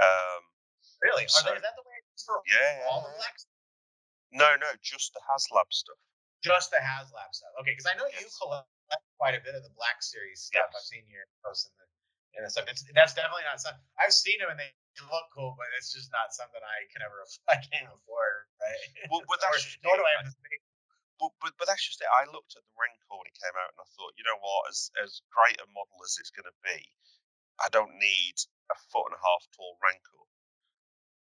Um, 0.00 0.42
Really? 1.02 1.26
Are 1.26 1.34
So- 1.34 1.50
they, 1.50 1.58
is 1.58 1.66
that 1.66 1.74
the 1.74 1.82
way 1.82 1.98
it's 2.14 2.22
for 2.22 2.38
yeah. 2.46 2.86
all 2.86 3.02
the 3.02 3.10
blacks? 3.18 3.46
No, 4.30 4.54
no, 4.56 4.70
just 4.80 5.10
the 5.12 5.20
HasLab 5.26 5.66
stuff. 5.74 5.98
Just 6.46 6.70
the 6.70 6.78
HasLab 6.78 7.30
stuff. 7.34 7.50
Okay, 7.60 7.72
because 7.74 7.86
I 7.90 7.94
know 7.98 8.06
you 8.06 8.22
collect 8.38 8.70
quite 9.18 9.34
a 9.34 9.42
bit 9.42 9.54
of 9.58 9.62
the 9.66 9.74
Black 9.74 9.98
Series 10.02 10.46
stuff. 10.46 10.70
Yes. 10.70 10.74
I've 10.78 10.86
seen 10.86 11.04
your 11.10 11.26
posts 11.44 11.66
in 11.66 11.74
the 11.76 11.86
the 12.38 12.48
stuff. 12.50 12.64
It's, 12.70 12.82
that's 12.96 13.12
definitely 13.12 13.44
not 13.44 13.60
something 13.60 13.82
I've 14.00 14.14
seen 14.14 14.40
them 14.40 14.48
and 14.48 14.58
they 14.58 14.72
look 15.10 15.28
cool, 15.36 15.52
but 15.58 15.68
it's 15.76 15.92
just 15.92 16.08
not 16.14 16.32
something 16.32 16.58
I 16.64 16.88
can 16.94 17.02
ever 17.04 17.20
I 17.52 17.60
can't 17.60 17.90
afford, 17.92 18.46
right? 18.62 19.10
Well, 19.12 19.20
but 19.28 19.36
Or- 19.42 19.52
that's 19.52 19.62
just 19.68 19.78
nor 19.84 19.94
do 19.98 20.02
I 20.06 20.12
have 20.16 20.24
the 20.30 20.32
space. 20.32 20.64
But, 21.22 21.30
but 21.38 21.52
but 21.54 21.70
that's 21.70 21.86
just 21.86 22.02
it. 22.02 22.10
I 22.10 22.26
looked 22.26 22.58
at 22.58 22.66
the 22.66 22.74
Rancor 22.74 23.14
when 23.14 23.30
it 23.30 23.38
came 23.38 23.54
out, 23.54 23.70
and 23.78 23.86
I 23.86 23.86
thought, 23.94 24.18
you 24.18 24.26
know 24.26 24.42
what? 24.42 24.66
As 24.74 24.90
as 24.98 25.22
great 25.30 25.62
a 25.62 25.70
model 25.70 26.02
as 26.02 26.18
it's 26.18 26.34
going 26.34 26.50
to 26.50 26.58
be, 26.66 26.90
I 27.62 27.70
don't 27.70 27.94
need 27.94 28.34
a 28.74 28.76
foot 28.90 29.14
and 29.14 29.18
a 29.18 29.22
half 29.22 29.46
tall 29.54 29.78
Rancor. 29.78 30.26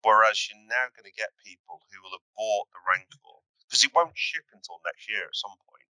Whereas 0.06 0.38
you're 0.48 0.62
now 0.70 0.88
going 0.94 1.10
to 1.10 1.18
get 1.18 1.34
people 1.44 1.82
who 1.90 1.98
will 2.00 2.14
have 2.16 2.28
bought 2.38 2.70
the 2.72 2.80
Rancor 2.86 3.42
because 3.66 3.82
it 3.82 3.92
won't 3.92 4.16
ship 4.16 4.46
until 4.54 4.80
next 4.86 5.10
year 5.10 5.26
at 5.26 5.36
some 5.36 5.58
point. 5.68 5.88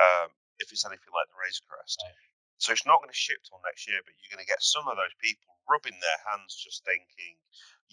Um, 0.00 0.28
if 0.58 0.72
it's 0.72 0.84
anything 0.88 1.12
like 1.14 1.28
the 1.30 1.38
Razor 1.38 1.62
Crest, 1.68 2.00
Right. 2.02 2.35
So 2.58 2.72
it's 2.72 2.88
not 2.88 3.04
going 3.04 3.12
to 3.12 3.16
ship 3.16 3.44
till 3.44 3.60
next 3.64 3.84
year, 3.84 4.00
but 4.00 4.16
you're 4.16 4.32
going 4.32 4.44
to 4.44 4.48
get 4.48 4.64
some 4.64 4.88
of 4.88 4.96
those 4.96 5.12
people 5.20 5.60
rubbing 5.68 5.96
their 6.00 6.20
hands, 6.24 6.56
just 6.56 6.84
thinking, 6.88 7.36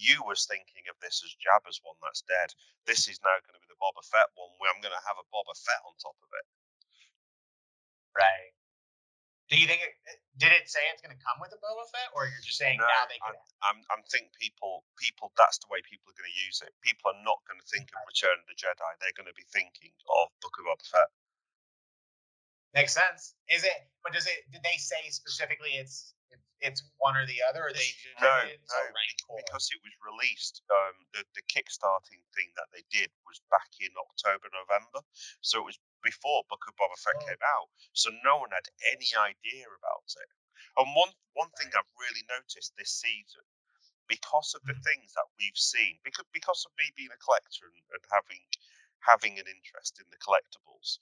"You 0.00 0.24
was 0.24 0.48
thinking 0.48 0.88
of 0.88 0.96
this 1.04 1.20
as 1.20 1.36
Jabba's 1.36 1.80
one 1.84 2.00
that's 2.00 2.24
dead. 2.24 2.54
This 2.88 3.04
is 3.06 3.20
now 3.20 3.36
going 3.44 3.56
to 3.56 3.62
be 3.62 3.68
the 3.68 3.80
Boba 3.80 4.00
Fett 4.08 4.32
one, 4.34 4.56
where 4.56 4.72
I'm 4.72 4.80
going 4.80 4.96
to 4.96 5.06
have 5.08 5.20
a 5.20 5.28
Boba 5.28 5.52
Fett 5.52 5.84
on 5.84 5.92
top 6.00 6.16
of 6.24 6.30
it." 6.32 6.46
Right. 8.16 8.54
Do 9.52 9.60
you 9.60 9.68
think 9.68 9.84
it 9.84 9.92
did 10.40 10.50
it 10.50 10.66
say 10.66 10.80
it's 10.90 11.04
going 11.04 11.14
to 11.14 11.20
come 11.20 11.38
with 11.38 11.52
a 11.52 11.60
Boba 11.60 11.84
Fett, 11.92 12.10
or 12.16 12.24
you're 12.24 12.42
just 12.42 12.56
saying 12.56 12.80
No, 12.80 12.88
now 12.88 13.04
they 13.06 13.20
could? 13.20 13.36
I'm, 13.62 13.78
I'm 13.92 14.02
think 14.08 14.32
people 14.40 14.82
people 14.96 15.30
that's 15.36 15.60
the 15.60 15.68
way 15.68 15.84
people 15.84 16.10
are 16.10 16.16
going 16.16 16.30
to 16.32 16.40
use 16.48 16.64
it. 16.64 16.72
People 16.80 17.12
are 17.12 17.20
not 17.22 17.44
going 17.44 17.60
to 17.60 17.68
think 17.68 17.92
of 17.92 18.00
Return 18.08 18.40
of 18.40 18.48
the 18.48 18.56
Jedi. 18.56 18.90
They're 18.98 19.14
going 19.14 19.28
to 19.28 19.36
be 19.36 19.46
thinking 19.52 19.92
of 20.08 20.32
Book 20.40 20.56
of 20.56 20.64
Boba 20.64 20.86
Fett. 20.88 21.10
Makes 22.74 22.94
sense. 22.94 23.34
Is 23.48 23.62
it? 23.62 23.78
But 24.02 24.12
does 24.12 24.26
it? 24.26 24.50
Did 24.50 24.62
they 24.66 24.76
say 24.76 24.98
specifically 25.10 25.78
it's 25.78 26.12
it's 26.60 26.82
one 26.98 27.14
or 27.16 27.26
the 27.26 27.38
other, 27.46 27.62
or 27.62 27.72
they 27.72 27.86
just 27.86 28.18
No, 28.18 28.34
no, 28.34 28.82
because 29.36 29.70
it 29.70 29.78
was 29.84 29.94
released. 30.02 30.62
Um, 30.72 30.94
the 31.14 31.22
the 31.38 31.44
kickstarting 31.46 32.22
thing 32.34 32.50
that 32.58 32.66
they 32.74 32.82
did 32.90 33.14
was 33.26 33.38
back 33.50 33.70
in 33.78 33.94
October, 33.94 34.50
November, 34.50 35.06
so 35.40 35.62
it 35.62 35.66
was 35.70 35.78
before 36.02 36.42
Book 36.50 36.66
of 36.66 36.74
Boba 36.74 36.98
Fett 36.98 37.14
Oh. 37.22 37.26
came 37.30 37.44
out. 37.46 37.68
So 37.94 38.10
no 38.26 38.42
one 38.42 38.50
had 38.50 38.66
any 38.90 39.08
idea 39.14 39.70
about 39.70 40.10
it. 40.18 40.30
And 40.76 40.90
one 40.98 41.14
one 41.38 41.50
thing. 41.54 41.70
I've 41.78 41.94
really 41.94 42.26
noticed 42.26 42.74
this 42.74 42.90
season, 42.90 43.46
because 44.10 44.54
of 44.54 44.62
the 44.66 44.74
Mhm. 44.74 44.82
things 44.82 45.12
that 45.14 45.26
we've 45.38 45.56
seen, 45.56 46.00
because 46.02 46.26
because 46.32 46.66
of 46.66 46.72
me 46.76 46.90
being 46.96 47.12
a 47.14 47.18
collector 47.22 47.66
and, 47.70 47.82
and 47.94 48.04
having 48.10 48.42
having 49.06 49.38
an 49.38 49.46
interest 49.46 50.00
in 50.00 50.08
the 50.10 50.16
collectibles, 50.18 50.98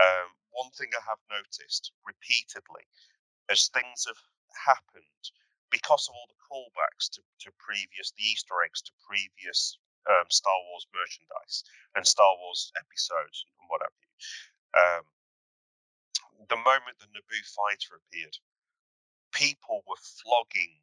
um, 0.00 0.28
one 0.52 0.70
thing 0.72 0.88
I 0.92 1.02
have 1.04 1.20
noticed 1.30 1.92
repeatedly 2.04 2.84
as 3.50 3.68
things 3.68 4.04
have 4.08 4.20
happened 4.56 5.24
because 5.70 6.08
of 6.08 6.14
all 6.14 6.28
the 6.30 6.40
callbacks 6.46 7.10
to, 7.12 7.20
to 7.44 7.50
previous, 7.58 8.12
the 8.16 8.24
Easter 8.24 8.54
eggs 8.64 8.82
to 8.82 8.92
previous 9.04 9.78
um, 10.08 10.26
Star 10.30 10.56
Wars 10.70 10.86
merchandise 10.94 11.64
and 11.94 12.06
Star 12.06 12.30
Wars 12.38 12.70
episodes 12.78 13.44
and 13.58 13.66
what 13.68 13.82
have 13.82 13.96
you. 13.98 14.10
Um, 14.76 15.04
the 16.48 16.60
moment 16.62 17.00
the 17.00 17.10
Naboo 17.10 17.44
fighter 17.52 17.98
appeared, 17.98 18.36
people 19.32 19.82
were 19.88 20.00
flogging 20.22 20.80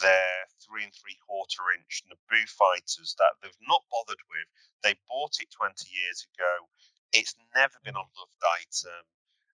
their 0.00 0.48
three 0.64 0.84
and 0.84 0.94
three 0.94 1.18
quarter 1.26 1.74
inch 1.76 2.04
Naboo 2.08 2.46
fighters 2.48 3.14
that 3.18 3.36
they've 3.42 3.64
not 3.68 3.84
bothered 3.92 4.22
with. 4.30 4.48
They 4.82 4.96
bought 5.08 5.36
it 5.40 5.52
20 5.52 5.74
years 5.90 6.24
ago. 6.32 6.52
It's 7.12 7.36
never 7.54 7.76
been 7.84 7.96
a 7.96 8.08
loved 8.16 8.42
item 8.60 9.04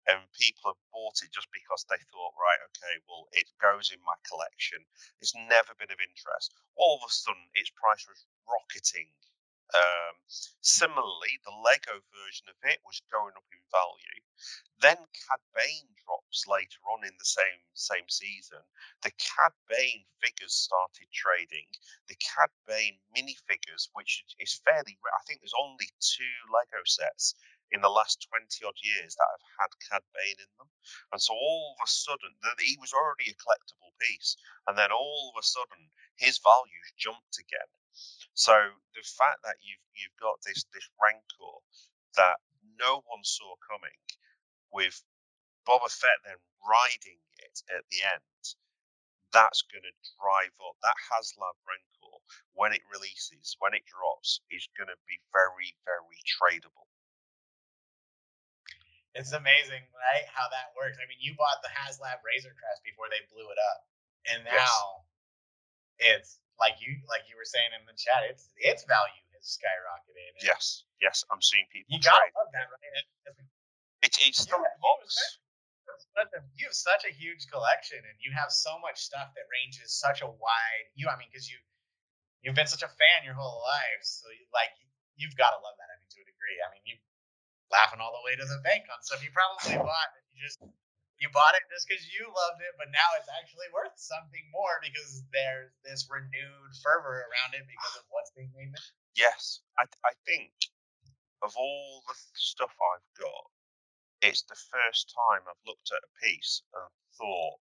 um, 0.09 0.19
and 0.19 0.33
people 0.35 0.73
have 0.74 0.83
bought 0.91 1.23
it 1.23 1.31
just 1.31 1.49
because 1.55 1.87
they 1.87 2.01
thought, 2.11 2.35
right, 2.35 2.59
okay, 2.73 2.99
well, 3.07 3.29
it 3.33 3.47
goes 3.62 3.93
in 3.95 4.03
my 4.03 4.16
collection. 4.27 4.83
It's 5.20 5.35
never 5.37 5.77
been 5.79 5.93
of 5.93 6.03
interest. 6.03 6.51
All 6.74 6.99
of 6.99 7.07
a 7.07 7.12
sudden, 7.12 7.47
its 7.55 7.70
price 7.79 8.03
was 8.09 8.27
rocketing. 8.49 9.15
Um, 9.73 10.15
similarly, 10.61 11.40
the 11.44 11.57
Lego 11.65 12.05
version 12.12 12.49
of 12.49 12.57
it 12.62 12.81
was 12.85 13.01
going 13.11 13.32
up 13.36 13.49
in 13.53 13.65
value. 13.73 14.20
Then 14.81 14.99
Cad 14.99 15.40
Bane 15.55 15.89
drops 16.05 16.47
later 16.47 16.81
on 16.93 17.05
in 17.05 17.16
the 17.19 17.24
same 17.24 17.61
same 17.73 18.09
season. 18.09 18.61
The 19.03 19.12
Cad 19.12 19.53
Bane 19.69 20.05
figures 20.20 20.53
started 20.53 21.09
trading. 21.12 21.69
The 22.09 22.16
Cad 22.16 22.51
Bane 22.66 22.99
minifigures, 23.16 23.89
which 23.94 24.24
is 24.39 24.61
fairly 24.65 24.99
rare. 25.01 25.15
I 25.15 25.24
think 25.24 25.40
there's 25.40 25.57
only 25.57 25.89
two 26.01 26.36
Lego 26.53 26.82
sets 26.85 27.35
in 27.73 27.81
the 27.81 27.89
last 27.89 28.28
20 28.28 28.65
odd 28.66 28.77
years 28.82 29.15
that 29.16 29.28
have 29.32 29.47
had 29.59 29.73
Cad 29.89 30.05
Bane 30.12 30.36
in 30.39 30.53
them. 30.59 30.69
And 31.12 31.23
so 31.23 31.32
all 31.32 31.74
of 31.78 31.85
a 31.85 31.89
sudden, 31.89 32.36
he 32.61 32.77
was 32.78 32.93
already 32.93 33.31
a 33.31 33.40
collectible 33.40 33.97
piece. 34.01 34.36
And 34.66 34.77
then 34.77 34.93
all 34.93 35.32
of 35.32 35.40
a 35.40 35.47
sudden, 35.47 35.90
his 36.16 36.39
values 36.39 36.93
jumped 36.99 37.39
again. 37.39 37.70
So 38.35 38.56
the 38.97 39.05
fact 39.05 39.44
that 39.44 39.60
you've 39.60 39.85
you've 39.93 40.16
got 40.20 40.40
this 40.44 40.64
this 40.73 40.89
rancor 40.97 41.56
that 42.16 42.40
no 42.81 43.05
one 43.06 43.24
saw 43.24 43.55
coming, 43.69 43.97
with 44.73 44.97
Boba 45.69 45.93
Fett 45.93 46.20
then 46.24 46.40
riding 46.64 47.20
it 47.39 47.56
at 47.70 47.85
the 47.93 48.01
end, 48.02 48.43
that's 49.32 49.62
going 49.69 49.85
to 49.85 49.94
drive 50.16 50.55
up 50.64 50.77
that 50.82 50.97
HasLab 51.12 51.56
rancor 51.69 52.16
when 52.56 52.73
it 52.73 52.85
releases, 52.93 53.56
when 53.60 53.74
it 53.77 53.85
drops, 53.85 54.40
is 54.51 54.69
going 54.77 54.89
to 54.89 54.98
be 55.06 55.20
very 55.32 55.77
very 55.85 56.20
tradable. 56.24 56.89
It's 59.12 59.36
amazing, 59.36 59.85
right? 59.93 60.24
How 60.32 60.48
that 60.48 60.73
works. 60.73 60.97
I 60.97 61.05
mean, 61.05 61.20
you 61.20 61.36
bought 61.36 61.60
the 61.60 61.69
HasLab 61.69 62.24
Razor 62.24 62.56
Crest 62.56 62.81
before 62.81 63.12
they 63.12 63.20
blew 63.28 63.44
it 63.52 63.60
up, 63.60 63.81
and 64.32 64.40
Yes. 64.48 64.73
It's 66.03 66.39
like 66.59 66.79
you 66.83 66.99
like 67.09 67.24
you 67.31 67.39
were 67.39 67.47
saying 67.49 67.73
in 67.74 67.83
the 67.87 67.95
chat. 67.97 68.27
It's 68.29 68.51
its 68.59 68.85
value 68.85 69.23
has 69.39 69.47
skyrocketed. 69.59 70.35
and 70.39 70.45
Yes, 70.45 70.85
yes, 71.01 71.24
I'm 71.31 71.41
seeing 71.43 71.66
people 71.73 71.95
you 71.95 72.03
gotta 72.03 72.29
trade. 72.29 72.35
love 72.39 72.51
that, 72.53 72.66
right? 72.70 73.07
It's 74.03 74.19
it's 74.27 74.41
you 74.51 74.59
have 74.59 76.03
such 76.15 76.33
a- 76.35 76.45
you 76.59 76.65
have 76.66 76.74
such 76.74 77.03
a 77.07 77.12
huge 77.12 77.47
collection, 77.51 77.99
and 78.03 78.16
you 78.20 78.33
have 78.35 78.51
so 78.51 78.79
much 78.83 78.99
stuff 78.99 79.31
that 79.35 79.47
ranges 79.51 79.95
such 79.95 80.23
a 80.23 80.29
wide. 80.29 80.87
You, 80.95 81.09
I 81.09 81.16
mean, 81.19 81.29
because 81.31 81.49
you 81.51 81.59
you've 82.43 82.55
been 82.59 82.66
such 82.70 82.83
a 82.83 82.91
fan 82.91 83.23
your 83.24 83.35
whole 83.35 83.62
life, 83.62 84.03
so 84.03 84.27
you, 84.31 84.47
like 84.55 84.70
you've 85.15 85.37
got 85.39 85.51
to 85.55 85.61
love 85.62 85.77
that. 85.79 85.89
I 85.91 85.95
mean, 86.01 86.09
to 86.11 86.20
a 86.23 86.27
degree. 86.27 86.59
I 86.62 86.69
mean, 86.74 86.83
you 86.87 86.97
laughing 87.70 88.01
all 88.01 88.12
the 88.12 88.24
way 88.27 88.35
to 88.37 88.45
the 88.45 88.61
bank 88.66 88.85
on 88.91 88.99
stuff 89.03 89.23
you 89.23 89.31
probably 89.31 89.79
bought. 89.87 90.11
And 90.19 90.24
you 90.35 90.43
just 90.43 90.59
you 91.23 91.31
bought 91.31 91.55
it 91.55 91.62
just 91.70 91.86
because 91.86 92.03
you 92.11 92.27
loved 92.27 92.59
it, 92.66 92.74
but 92.74 92.90
now 92.90 93.07
it's 93.15 93.31
actually 93.31 93.70
worth 93.70 93.94
something 93.94 94.43
more 94.51 94.82
because 94.82 95.23
there's 95.31 95.70
this 95.86 96.11
renewed 96.11 96.73
fervor 96.82 97.31
around 97.31 97.55
it 97.55 97.62
because 97.70 97.94
of 98.03 98.05
what's 98.11 98.35
being 98.35 98.51
made. 98.59 98.74
Yes, 99.15 99.62
I 99.78 99.86
I 100.03 100.19
think 100.27 100.51
of 101.47 101.55
all 101.55 102.03
the 102.11 102.19
stuff 102.35 102.74
I've 102.74 103.11
got, 103.23 103.47
it's 104.27 104.43
the 104.51 104.59
first 104.59 105.15
time 105.15 105.47
I've 105.47 105.62
looked 105.66 105.94
at 105.94 106.03
a 106.03 106.12
piece 106.27 106.66
and 106.74 106.90
thought 107.15 107.62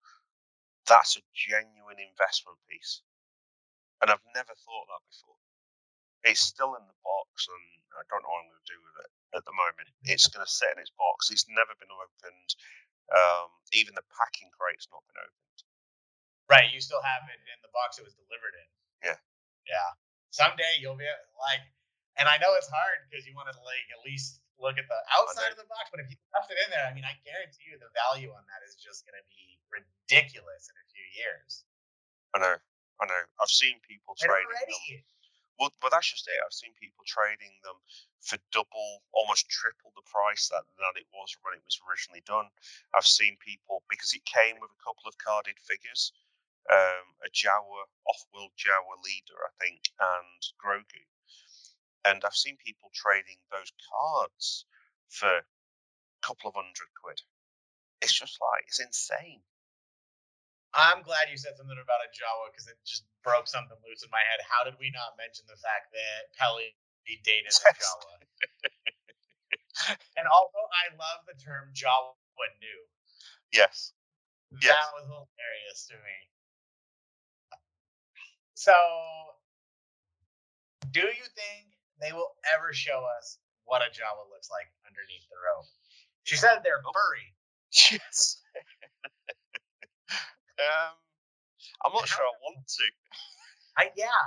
that's 0.89 1.21
a 1.21 1.23
genuine 1.37 2.01
investment 2.01 2.57
piece, 2.65 3.05
and 4.01 4.09
I've 4.09 4.25
never 4.33 4.57
thought 4.57 4.87
that 4.89 5.05
before. 5.13 5.39
It's 6.25 6.41
still 6.41 6.73
in 6.79 6.85
the 6.89 6.99
box, 7.05 7.47
and 7.51 7.65
I 7.99 8.03
don't 8.09 8.23
know 8.25 8.33
what 8.33 8.47
I'm 8.47 8.51
going 8.51 8.63
to 8.65 8.73
do 8.73 8.81
with 8.81 8.97
it 9.05 9.11
at 9.37 9.45
the 9.45 9.55
moment. 9.55 9.89
It's 10.07 10.27
going 10.31 10.45
to 10.45 10.49
sit 10.49 10.71
in 10.73 10.81
its 10.81 10.93
box. 10.97 11.29
It's 11.29 11.45
never 11.51 11.75
been 11.77 11.91
opened. 11.91 12.49
Um, 13.11 13.51
even 13.73 13.97
the 13.97 14.05
packing 14.13 14.53
crate's 14.53 14.87
not 14.93 15.03
been 15.09 15.19
opened. 15.19 15.59
Right, 16.51 16.69
you 16.69 16.79
still 16.83 17.01
have 17.01 17.25
it 17.27 17.39
in 17.49 17.59
the 17.65 17.71
box 17.73 17.97
it 17.97 18.05
was 18.05 18.13
delivered 18.15 18.53
in. 18.53 18.69
Yeah. 19.09 19.19
Yeah. 19.67 19.89
Someday 20.29 20.79
you'll 20.81 20.99
be 20.99 21.07
like, 21.39 21.63
and 22.19 22.29
I 22.29 22.37
know 22.37 22.53
it's 22.57 22.69
hard 22.69 23.05
because 23.09 23.25
you 23.25 23.33
want 23.33 23.49
to 23.49 23.57
like 23.63 23.87
at 23.93 24.01
least 24.05 24.43
look 24.61 24.77
at 24.77 24.85
the 24.85 24.99
outside 25.13 25.49
of 25.49 25.57
the 25.57 25.67
box, 25.69 25.89
but 25.89 26.01
if 26.01 26.09
you 26.09 26.17
left 26.33 26.49
it 26.53 26.59
in 26.61 26.69
there, 26.69 26.85
I 26.85 26.93
mean, 26.93 27.05
I 27.05 27.17
guarantee 27.25 27.73
you 27.73 27.77
the 27.81 27.89
value 27.93 28.29
on 28.33 28.43
that 28.49 28.61
is 28.65 28.77
just 28.77 29.05
going 29.05 29.17
to 29.17 29.25
be 29.29 29.57
ridiculous 29.69 30.69
in 30.69 30.75
a 30.77 30.85
few 30.93 31.05
years. 31.17 31.65
I 32.33 32.41
know, 32.41 32.55
I 32.55 33.03
know. 33.09 33.23
I've 33.41 33.53
seen 33.53 33.81
people 33.85 34.13
trading 34.17 34.45
them. 34.49 35.05
Well, 35.59 35.71
well, 35.81 35.93
that's 35.93 36.09
just 36.09 36.27
it. 36.27 36.41
I've 36.41 36.53
seen 36.55 36.73
people 36.81 37.05
trading 37.05 37.53
them 37.63 37.77
for 38.21 38.37
double, 38.51 39.03
almost 39.13 39.49
triple 39.49 39.93
the 39.95 40.05
price 40.09 40.49
that, 40.49 40.65
that 40.81 40.97
it 40.97 41.07
was 41.13 41.35
when 41.41 41.53
it 41.53 41.63
was 41.63 41.79
originally 41.85 42.23
done. 42.25 42.49
I've 42.95 43.05
seen 43.07 43.37
people 43.37 43.83
because 43.89 44.13
it 44.13 44.25
came 44.25 44.57
with 44.59 44.73
a 44.73 44.83
couple 44.83 45.05
of 45.05 45.17
carded 45.21 45.59
figures, 45.61 46.11
um, 46.71 47.05
a 47.21 47.29
Jawa, 47.29 47.85
off-world 48.09 48.51
Jawa 48.57 48.97
leader, 49.03 49.37
I 49.45 49.53
think, 49.61 49.81
and 49.99 50.41
Grogu. 50.57 51.05
And 52.05 52.23
I've 52.25 52.35
seen 52.35 52.57
people 52.57 52.89
trading 52.93 53.37
those 53.51 53.71
cards 53.87 54.65
for 55.09 55.29
a 55.29 55.45
couple 56.25 56.49
of 56.49 56.55
hundred 56.55 56.89
quid. 56.99 57.21
It's 58.01 58.13
just 58.13 58.39
like 58.41 58.65
it's 58.67 58.81
insane. 58.81 59.41
I'm 60.73 61.05
glad 61.05 61.29
you 61.29 61.37
said 61.37 61.53
something 61.57 61.77
about 61.77 62.01
a 62.05 62.09
Jawa 62.13 62.49
because 62.53 62.67
it 62.67 62.77
just 62.85 63.05
broke 63.21 63.47
something 63.47 63.77
loose 63.85 64.01
in 64.01 64.09
my 64.09 64.21
head. 64.25 64.41
How 64.45 64.65
did 64.65 64.75
we 64.81 64.89
not 64.93 65.17
mention 65.21 65.45
the 65.45 65.57
fact 65.61 65.93
that 65.93 66.33
Peli 66.37 66.73
dated 67.25 67.53
a. 67.53 67.71
Jawa? 67.77 68.13
and 70.17 70.25
although 70.29 70.69
I 70.73 70.93
love 70.97 71.25
the 71.29 71.37
term 71.37 71.69
Jawa 71.73 72.17
new, 72.61 72.81
Yes. 73.53 73.93
Yes. 74.61 74.73
That 74.73 74.89
was 74.97 75.05
hilarious 75.05 75.87
to 75.89 75.95
me. 75.95 76.17
So, 78.55 78.73
do 80.91 81.01
you 81.01 81.25
think 81.37 81.73
they 82.01 82.11
will 82.13 82.33
ever 82.55 82.73
show 82.73 83.05
us 83.17 83.37
what 83.65 83.81
a 83.81 83.89
Jawa 83.93 84.29
looks 84.33 84.49
like 84.49 84.67
underneath 84.87 85.25
the 85.29 85.37
robe? 85.37 85.65
She 86.23 86.35
said 86.35 86.59
they're 86.63 86.81
furry. 86.81 87.33
Yes. 87.91 88.42
Um, 90.61 90.93
I'm 91.85 91.93
not 91.93 92.07
sure 92.09 92.25
I 92.25 92.35
want 92.43 92.65
to. 92.67 92.85
I 93.77 93.89
yeah. 93.97 94.23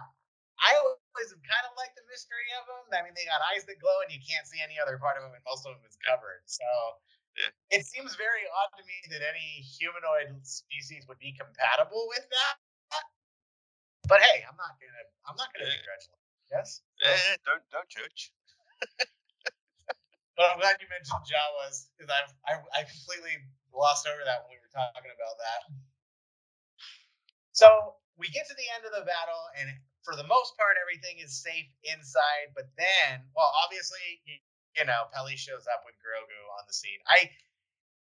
I 0.57 0.73
always 0.81 1.31
kind 1.45 1.67
of 1.69 1.77
like 1.77 1.93
the 1.99 2.07
mystery 2.09 2.49
of 2.57 2.65
them. 2.65 2.89
I 2.97 3.05
mean, 3.05 3.13
they 3.13 3.29
got 3.29 3.45
eyes 3.53 3.69
that 3.69 3.77
glow, 3.83 4.01
and 4.07 4.09
you 4.09 4.21
can't 4.25 4.49
see 4.49 4.59
any 4.65 4.81
other 4.81 4.97
part 4.97 5.21
of 5.21 5.27
them, 5.27 5.37
and 5.37 5.45
most 5.45 5.69
of 5.69 5.77
them 5.77 5.85
is 5.85 5.99
covered. 6.01 6.43
So 6.49 6.65
Yeah. 7.37 7.53
It 7.77 7.85
seems 7.87 8.17
very 8.17 8.45
odd 8.49 8.73
to 8.81 8.85
me 8.89 8.97
that 9.13 9.23
any 9.25 9.61
humanoid 9.65 10.33
species 10.47 11.05
would 11.09 11.21
be 11.21 11.37
compatible 11.37 12.09
with 12.09 12.25
that. 12.31 12.57
But 14.09 14.23
hey, 14.23 14.45
I'm 14.47 14.57
not 14.57 14.79
gonna 14.81 15.05
I'm 15.29 15.37
not 15.37 15.51
gonna 15.53 15.69
Yeah. 15.69 15.77
it. 15.99 16.09
Yes. 16.53 16.83
Eh, 17.03 17.37
don't 17.45 17.63
don't 17.71 17.89
judge. 17.91 18.33
But 20.37 20.53
I'm 20.53 20.61
glad 20.61 20.77
you 20.81 20.89
mentioned 20.89 21.25
Jawas 21.27 21.89
because 21.97 22.13
I've 22.13 22.33
I, 22.47 22.53
I 22.77 22.81
completely 22.85 23.41
glossed 23.73 24.07
over 24.07 24.23
that 24.25 24.45
when 24.45 24.57
we 24.57 24.61
were 24.61 24.73
talking 24.73 25.11
about 25.13 25.37
that. 25.41 25.61
So 27.57 27.97
we 28.21 28.29
get 28.29 28.45
to 28.53 28.57
the 28.57 28.69
end 28.77 28.85
of 28.85 28.93
the 28.93 29.09
battle, 29.09 29.43
and 29.57 29.73
for 30.05 30.13
the 30.13 30.29
most 30.29 30.53
part, 30.61 30.77
everything 30.77 31.25
is 31.25 31.33
safe 31.41 31.65
inside. 31.89 32.53
But 32.53 32.69
then, 32.77 33.25
well, 33.33 33.49
obviously, 33.65 34.21
you, 34.29 34.85
know, 34.85 35.09
Peli 35.17 35.41
shows 35.41 35.65
up 35.65 35.81
with 35.89 35.97
Grogu 36.05 36.41
on 36.61 36.69
the 36.69 36.77
scene. 36.77 37.01
I 37.09 37.33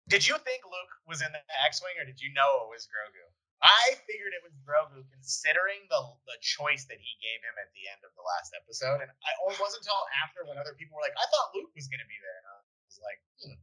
did 0.07 0.23
you 0.27 0.39
think 0.47 0.63
Luke 0.63 0.95
was 1.11 1.23
in 1.27 1.31
the 1.35 1.43
X-wing, 1.67 1.99
or 1.99 2.07
did 2.07 2.23
you 2.23 2.31
know 2.35 2.67
it 2.67 2.71
was 2.71 2.87
Grogu? 2.87 3.27
I 3.63 3.99
figured 4.07 4.35
it 4.35 4.47
was 4.47 4.55
Grogu, 4.63 5.03
considering 5.11 5.87
the 5.91 6.01
the 6.31 6.39
choice 6.39 6.87
that 6.87 7.03
he 7.03 7.13
gave 7.19 7.43
him 7.43 7.59
at 7.59 7.71
the 7.75 7.91
end 7.91 8.07
of 8.07 8.15
the 8.15 8.23
last 8.23 8.55
episode. 8.55 9.03
And 9.03 9.11
I, 9.11 9.31
it 9.51 9.59
wasn't 9.59 9.83
until 9.83 10.07
after 10.23 10.47
when 10.47 10.59
other 10.59 10.79
people 10.79 11.03
were 11.03 11.07
like, 11.07 11.19
"I 11.19 11.27
thought 11.31 11.51
Luke 11.51 11.75
was 11.75 11.91
going 11.91 12.03
to 12.03 12.11
be 12.11 12.19
there," 12.23 12.39
and 12.39 12.47
I 12.47 12.57
was 12.87 12.99
like, 13.03 13.21
hmm. 13.43 13.59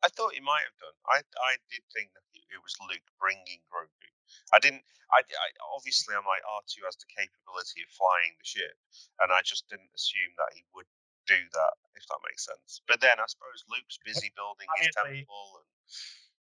I 0.00 0.08
thought 0.08 0.32
he 0.32 0.40
might 0.40 0.64
have 0.64 0.78
done. 0.80 0.96
I 1.04 1.20
I 1.20 1.60
did 1.68 1.84
think 1.92 2.16
that 2.16 2.24
it 2.32 2.60
was 2.64 2.72
Luke 2.88 3.04
bringing 3.20 3.60
Grogu. 3.68 4.08
I 4.52 4.58
didn't. 4.58 4.84
I, 5.08 5.24
I 5.24 5.48
obviously 5.72 6.12
I'm 6.12 6.28
like 6.28 6.44
R 6.44 6.62
two 6.68 6.84
has 6.84 6.96
the 7.00 7.08
capability 7.08 7.80
of 7.80 7.90
flying 7.96 8.36
the 8.36 8.44
ship, 8.44 8.76
and 9.24 9.32
I 9.32 9.40
just 9.40 9.64
didn't 9.72 9.92
assume 9.96 10.32
that 10.36 10.52
he 10.52 10.64
would 10.76 10.88
do 11.24 11.38
that. 11.38 11.74
If 11.96 12.04
that 12.08 12.20
makes 12.28 12.44
sense. 12.46 12.84
But 12.86 13.00
then 13.00 13.16
I 13.18 13.26
suppose 13.26 13.64
Luke's 13.66 13.98
busy 14.04 14.30
building 14.36 14.68
his 14.78 14.92
temple, 14.94 15.64
and 15.64 15.68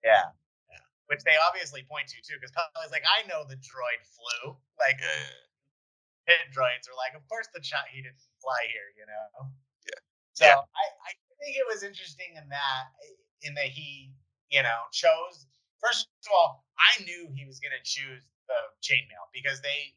"Yeah." 0.05 0.35
yeah. 0.69 0.85
Which 1.09 1.25
they 1.25 1.41
obviously 1.41 1.87
point 1.89 2.13
to 2.13 2.21
too, 2.21 2.37
because 2.37 2.53
Peli's 2.53 2.93
like, 2.93 3.07
"I 3.07 3.25
know 3.31 3.47
the 3.49 3.57
droid 3.57 4.03
flew." 4.05 4.61
Like, 4.77 5.01
yeah, 5.01 5.49
hit 6.29 6.53
droids 6.53 6.85
are 6.87 6.99
like, 7.01 7.17
of 7.17 7.25
course 7.27 7.49
the 7.57 7.65
shot 7.65 7.89
he 7.89 8.05
didn't 8.05 8.21
fly 8.45 8.69
here, 8.69 8.93
you 8.95 9.09
know. 9.09 9.49
Yeah. 9.89 10.01
So 10.37 10.45
Yeah. 10.45 10.61
I, 10.61 10.85
I 11.09 11.11
think 11.41 11.57
it 11.57 11.65
was 11.67 11.83
interesting 11.83 12.37
in 12.37 12.47
that 12.53 12.93
in 13.41 13.57
that 13.57 13.73
he, 13.73 14.13
you 14.53 14.63
know, 14.63 14.85
chose 14.93 15.49
first 15.81 16.09
of 16.27 16.33
all, 16.33 16.65
I 16.79 17.03
knew 17.05 17.31
he 17.35 17.47
was 17.47 17.61
gonna 17.61 17.83
choose 17.85 18.23
the 18.47 18.61
chainmail 18.83 19.29
because 19.33 19.61
they 19.61 19.95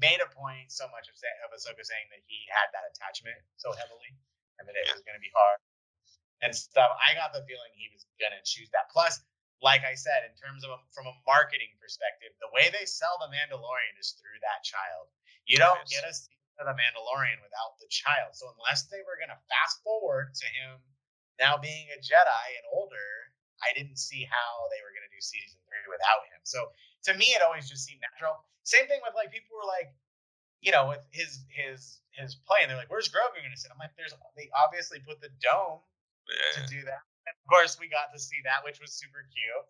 made 0.00 0.20
a 0.24 0.28
point 0.32 0.72
so 0.72 0.88
much 0.88 1.08
of, 1.08 1.16
say, 1.16 1.28
of 1.44 1.52
Ahsoka 1.52 1.84
saying 1.84 2.08
that 2.10 2.22
he 2.24 2.44
had 2.48 2.72
that 2.72 2.88
attachment 2.88 3.36
so 3.60 3.72
heavily 3.76 4.16
and 4.58 4.64
that 4.68 4.76
it 4.76 4.88
Yeah. 4.88 4.94
was 4.94 5.02
gonna 5.02 5.20
be 5.22 5.32
hard 5.34 5.60
and 6.42 6.54
stuff. 6.54 6.96
I 6.98 7.14
got 7.14 7.32
the 7.32 7.44
feeling 7.44 7.70
he 7.74 7.88
was 7.92 8.04
gonna 8.20 8.42
choose 8.44 8.70
that. 8.72 8.90
Plus, 8.90 9.20
like 9.62 9.84
I 9.84 9.94
said, 9.94 10.26
in 10.26 10.34
terms 10.34 10.64
of 10.64 10.70
a, 10.74 10.78
from 10.90 11.06
a 11.06 11.14
marketing 11.26 11.70
perspective, 11.78 12.34
the 12.42 12.50
way 12.50 12.68
they 12.70 12.84
sell 12.84 13.14
the 13.22 13.30
Mandalorian 13.30 13.94
is 14.00 14.18
through 14.18 14.38
that 14.42 14.64
child. 14.66 15.08
You 15.46 15.58
don't 15.58 15.78
Yes. 15.86 15.92
get 16.02 16.04
a 16.08 16.12
scene 16.14 16.42
of 16.58 16.66
the 16.66 16.74
Mandalorian 16.74 17.38
without 17.42 17.78
the 17.78 17.88
child. 17.88 18.34
So 18.34 18.50
unless 18.58 18.86
they 18.90 19.02
were 19.06 19.18
gonna 19.20 19.38
fast 19.48 19.82
forward 19.82 20.34
to 20.34 20.46
him 20.46 20.82
now 21.38 21.56
being 21.56 21.88
a 21.94 21.98
Jedi 22.02 22.46
and 22.58 22.66
older, 22.72 23.31
I 23.62 23.72
didn't 23.74 23.98
see 23.98 24.26
how 24.26 24.50
they 24.68 24.80
were 24.82 24.92
gonna 24.92 25.10
do 25.10 25.22
season 25.22 25.58
three 25.66 25.86
without 25.88 26.26
him. 26.30 26.42
So 26.44 26.70
to 27.08 27.12
me, 27.14 27.34
it 27.34 27.42
always 27.42 27.70
just 27.70 27.86
seemed 27.86 28.02
natural. 28.02 28.42
Same 28.62 28.86
thing 28.86 29.02
with 29.02 29.14
like 29.14 29.30
people 29.34 29.54
were 29.58 29.66
like, 29.66 29.90
you 30.62 30.70
know, 30.70 30.90
with 30.90 31.02
his 31.10 31.42
his 31.50 32.02
his 32.14 32.38
plane, 32.46 32.68
they're 32.68 32.78
like, 32.78 32.90
"Where's 32.90 33.10
Grogu 33.10 33.42
gonna 33.42 33.58
sit?" 33.58 33.72
I'm 33.72 33.80
like, 33.82 33.94
"There's." 33.98 34.14
They 34.36 34.50
obviously 34.54 35.00
put 35.02 35.18
the 35.18 35.30
dome 35.42 35.82
yeah. 36.30 36.54
to 36.54 36.60
do 36.70 36.80
that. 36.86 37.02
And 37.26 37.34
of 37.34 37.44
course, 37.50 37.78
we 37.78 37.90
got 37.90 38.14
to 38.14 38.18
see 38.18 38.38
that, 38.46 38.62
which 38.62 38.78
was 38.78 38.94
super 38.94 39.26
cute. 39.30 39.66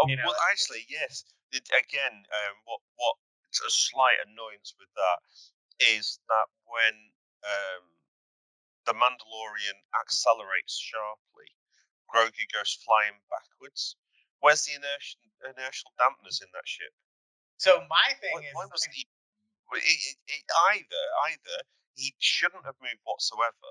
Oh, 0.00 0.08
you 0.08 0.16
know, 0.16 0.24
well, 0.28 0.40
actually, 0.50 0.84
yes. 0.88 1.24
It, 1.52 1.64
again, 1.72 2.24
um, 2.24 2.54
what 2.64 2.80
what 2.96 3.16
a 3.50 3.70
slight 3.70 4.20
annoyance 4.24 4.72
with 4.78 4.88
that 4.94 5.18
is 5.80 6.20
that 6.28 6.48
when 6.68 6.94
um, 7.42 7.84
the 8.86 8.94
Mandalorian 8.94 9.78
accelerates 9.98 10.78
sharply, 10.78 11.50
Grogu 12.10 12.44
goes 12.52 12.78
flying 12.84 13.16
backwards. 13.30 13.96
Where's 14.40 14.64
the 14.64 14.74
inertial 14.74 15.20
inertial 15.44 15.92
dampeners 15.96 16.42
in 16.42 16.50
that 16.52 16.66
ship? 16.66 16.92
So 17.56 17.78
um, 17.78 17.88
my 17.88 18.08
thing 18.20 18.34
Why, 18.34 18.44
is, 18.44 18.54
why 18.54 18.66
wasn't 18.66 18.94
he? 18.94 19.06
It, 19.70 20.16
it, 20.26 20.44
either 20.74 21.04
either 21.30 21.56
he 21.94 22.14
shouldn't 22.18 22.66
have 22.66 22.74
moved 22.82 23.04
whatsoever, 23.04 23.70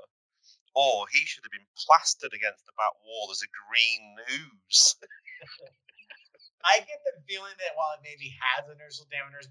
or 0.78 1.10
he 1.12 1.26
should 1.26 1.44
have 1.44 1.52
been 1.52 1.68
plastered 1.76 2.32
against 2.32 2.64
the 2.66 2.76
back 2.78 2.96
wall 3.04 3.28
as 3.34 3.44
a 3.44 3.50
green 3.52 4.16
ooze. 4.32 4.96
I 6.64 6.80
get 6.84 7.02
the 7.04 7.20
feeling 7.28 7.56
that 7.60 7.76
while 7.76 7.96
it 7.96 8.04
maybe 8.04 8.36
has 8.40 8.68
inertial 8.68 9.08
dampeners 9.08 9.48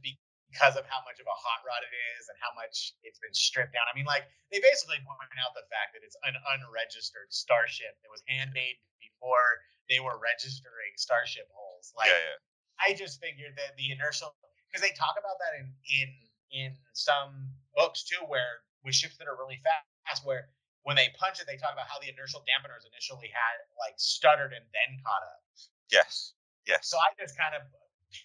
because 0.48 0.80
of 0.80 0.88
how 0.88 1.04
much 1.04 1.20
of 1.20 1.28
a 1.28 1.36
hot 1.36 1.60
rod 1.64 1.84
it 1.84 1.94
is 2.16 2.28
and 2.32 2.36
how 2.40 2.52
much 2.56 2.96
it's 3.04 3.20
been 3.20 3.32
stripped 3.36 3.76
down. 3.76 3.84
I 3.84 3.92
mean, 3.92 4.08
like 4.08 4.24
they 4.48 4.58
basically 4.64 4.96
point 5.04 5.20
out 5.44 5.52
the 5.52 5.68
fact 5.68 5.92
that 5.92 6.00
it's 6.00 6.16
an 6.24 6.34
unregistered 6.56 7.28
starship 7.28 8.00
that 8.00 8.08
was 8.08 8.24
handmade 8.24 8.80
before 8.96 9.60
they 9.92 10.00
were 10.00 10.16
registering 10.16 10.96
starship 10.96 11.48
holes. 11.52 11.92
Like 11.92 12.08
yeah, 12.08 12.32
yeah. 12.32 12.38
I 12.80 12.96
just 12.96 13.20
figured 13.20 13.56
that 13.60 13.76
the 13.76 13.92
inertial 13.92 14.32
because 14.68 14.80
they 14.80 14.92
talk 14.96 15.20
about 15.20 15.36
that 15.40 15.52
in 15.60 15.66
in 15.88 16.08
in 16.48 16.68
some 16.96 17.52
books 17.76 18.04
too, 18.04 18.20
where 18.28 18.64
with 18.84 18.96
ships 18.96 19.20
that 19.20 19.28
are 19.28 19.36
really 19.36 19.60
fast, 19.60 20.24
where 20.24 20.48
when 20.88 20.96
they 20.96 21.12
punch 21.20 21.40
it, 21.40 21.44
they 21.44 21.60
talk 21.60 21.76
about 21.76 21.84
how 21.84 22.00
the 22.00 22.08
inertial 22.08 22.40
dampeners 22.48 22.88
initially 22.88 23.28
had 23.28 23.56
like 23.76 23.96
stuttered 24.00 24.56
and 24.56 24.64
then 24.72 24.90
caught 25.04 25.24
up. 25.28 25.44
Yes, 25.92 26.32
yes. 26.64 26.88
So 26.88 26.96
I 26.96 27.12
just 27.20 27.36
kind 27.36 27.52
of 27.52 27.64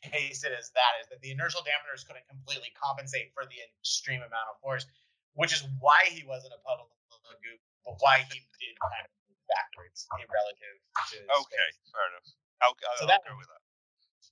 paste 0.03 0.43
it 0.47 0.53
as 0.55 0.72
that 0.73 0.93
is 1.03 1.07
that 1.11 1.19
the 1.22 1.31
inertial 1.31 1.61
dampeners 1.64 2.03
couldn't 2.07 2.23
completely 2.31 2.72
compensate 2.80 3.31
for 3.35 3.43
the 3.47 3.60
extreme 3.80 4.23
amount 4.23 4.47
of 4.51 4.55
force, 4.64 4.88
which 5.35 5.51
is 5.51 5.64
why 5.84 5.99
he 6.11 6.23
wasn't 6.23 6.53
a 6.55 6.61
puddle 6.64 6.88
of 6.88 7.35
goop, 7.43 7.60
but 7.84 7.99
why 7.99 8.23
he 8.31 8.39
did 8.60 8.76
kind 8.80 9.03
of 9.03 9.11
move 9.27 9.39
backwards 9.51 10.07
in 10.19 10.27
relative 10.31 10.76
to 11.11 11.18
Okay, 11.43 11.68
space. 11.76 11.91
fair 11.91 12.05
enough. 12.11 12.27
I'll, 12.64 12.76
I'll, 12.76 12.97
So 12.99 13.03
I'll 13.05 13.11
that- 13.11 13.23
go 13.27 13.35
with 13.35 13.47
that. 13.51 13.61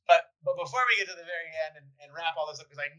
But 0.08 0.34
but 0.44 0.56
before 0.60 0.82
we 0.92 0.98
get 1.00 1.08
to 1.12 1.16
the 1.16 1.28
very 1.28 1.52
end 1.70 1.78
and, 1.80 1.88
and 2.04 2.10
wrap 2.12 2.36
all 2.36 2.48
this 2.50 2.60
up, 2.60 2.68
because 2.68 2.82
I 2.84 2.90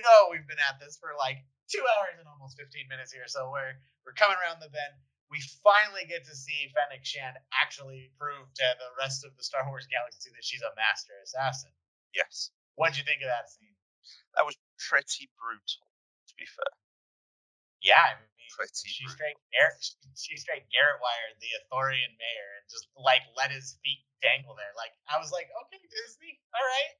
know 0.00 0.28
we've 0.32 0.44
been 0.48 0.60
at 0.60 0.76
this 0.80 0.96
for 1.00 1.12
like 1.16 1.40
two 1.70 1.80
hours 1.96 2.16
and 2.20 2.26
almost 2.28 2.56
15 2.60 2.88
minutes 2.92 3.12
here, 3.12 3.24
so 3.28 3.48
we're 3.52 3.78
we're 4.04 4.16
coming 4.16 4.36
around 4.42 4.60
the 4.60 4.68
bend. 4.72 4.96
We 5.32 5.40
finally 5.64 6.08
get 6.08 6.24
to 6.28 6.34
see 6.34 6.72
Fennec 6.72 7.04
Shand 7.04 7.36
actually 7.52 8.10
prove 8.16 8.48
to 8.48 8.66
the 8.80 8.90
rest 8.96 9.24
of 9.28 9.36
the 9.36 9.44
Star 9.44 9.64
Wars 9.68 9.84
galaxy 9.92 10.28
that 10.32 10.40
she's 10.44 10.64
a 10.64 10.72
master 10.76 11.12
assassin. 11.24 11.72
Yes, 12.14 12.50
What'd 12.76 12.96
you 12.96 13.04
think 13.04 13.22
of 13.22 13.28
that 13.28 13.50
scene? 13.50 13.74
that 14.36 14.46
was 14.46 14.56
pretty 14.78 15.28
brutal. 15.36 15.84
To 16.28 16.34
be 16.38 16.46
fair, 16.46 16.72
Yeah, 17.82 18.00
I 18.00 18.14
mean, 18.16 18.26
Pretty 18.56 18.72
she 18.88 19.04
brutal. 19.04 19.14
straight 19.18 19.38
Garrett, 19.52 19.80
she 20.16 20.34
straight 20.40 20.64
Garrett 20.72 21.00
wired 21.04 21.36
the 21.40 21.52
Ithorian 21.62 22.16
mayor 22.16 22.48
and 22.58 22.64
just 22.70 22.88
like 22.96 23.22
let 23.36 23.50
his 23.52 23.76
feet 23.84 24.02
dangle 24.24 24.54
there. 24.56 24.72
Like 24.76 24.92
I 25.06 25.18
was 25.20 25.30
like, 25.30 25.46
okay, 25.66 25.78
Disney, 25.90 26.40
all 26.56 26.64
right. 26.64 26.94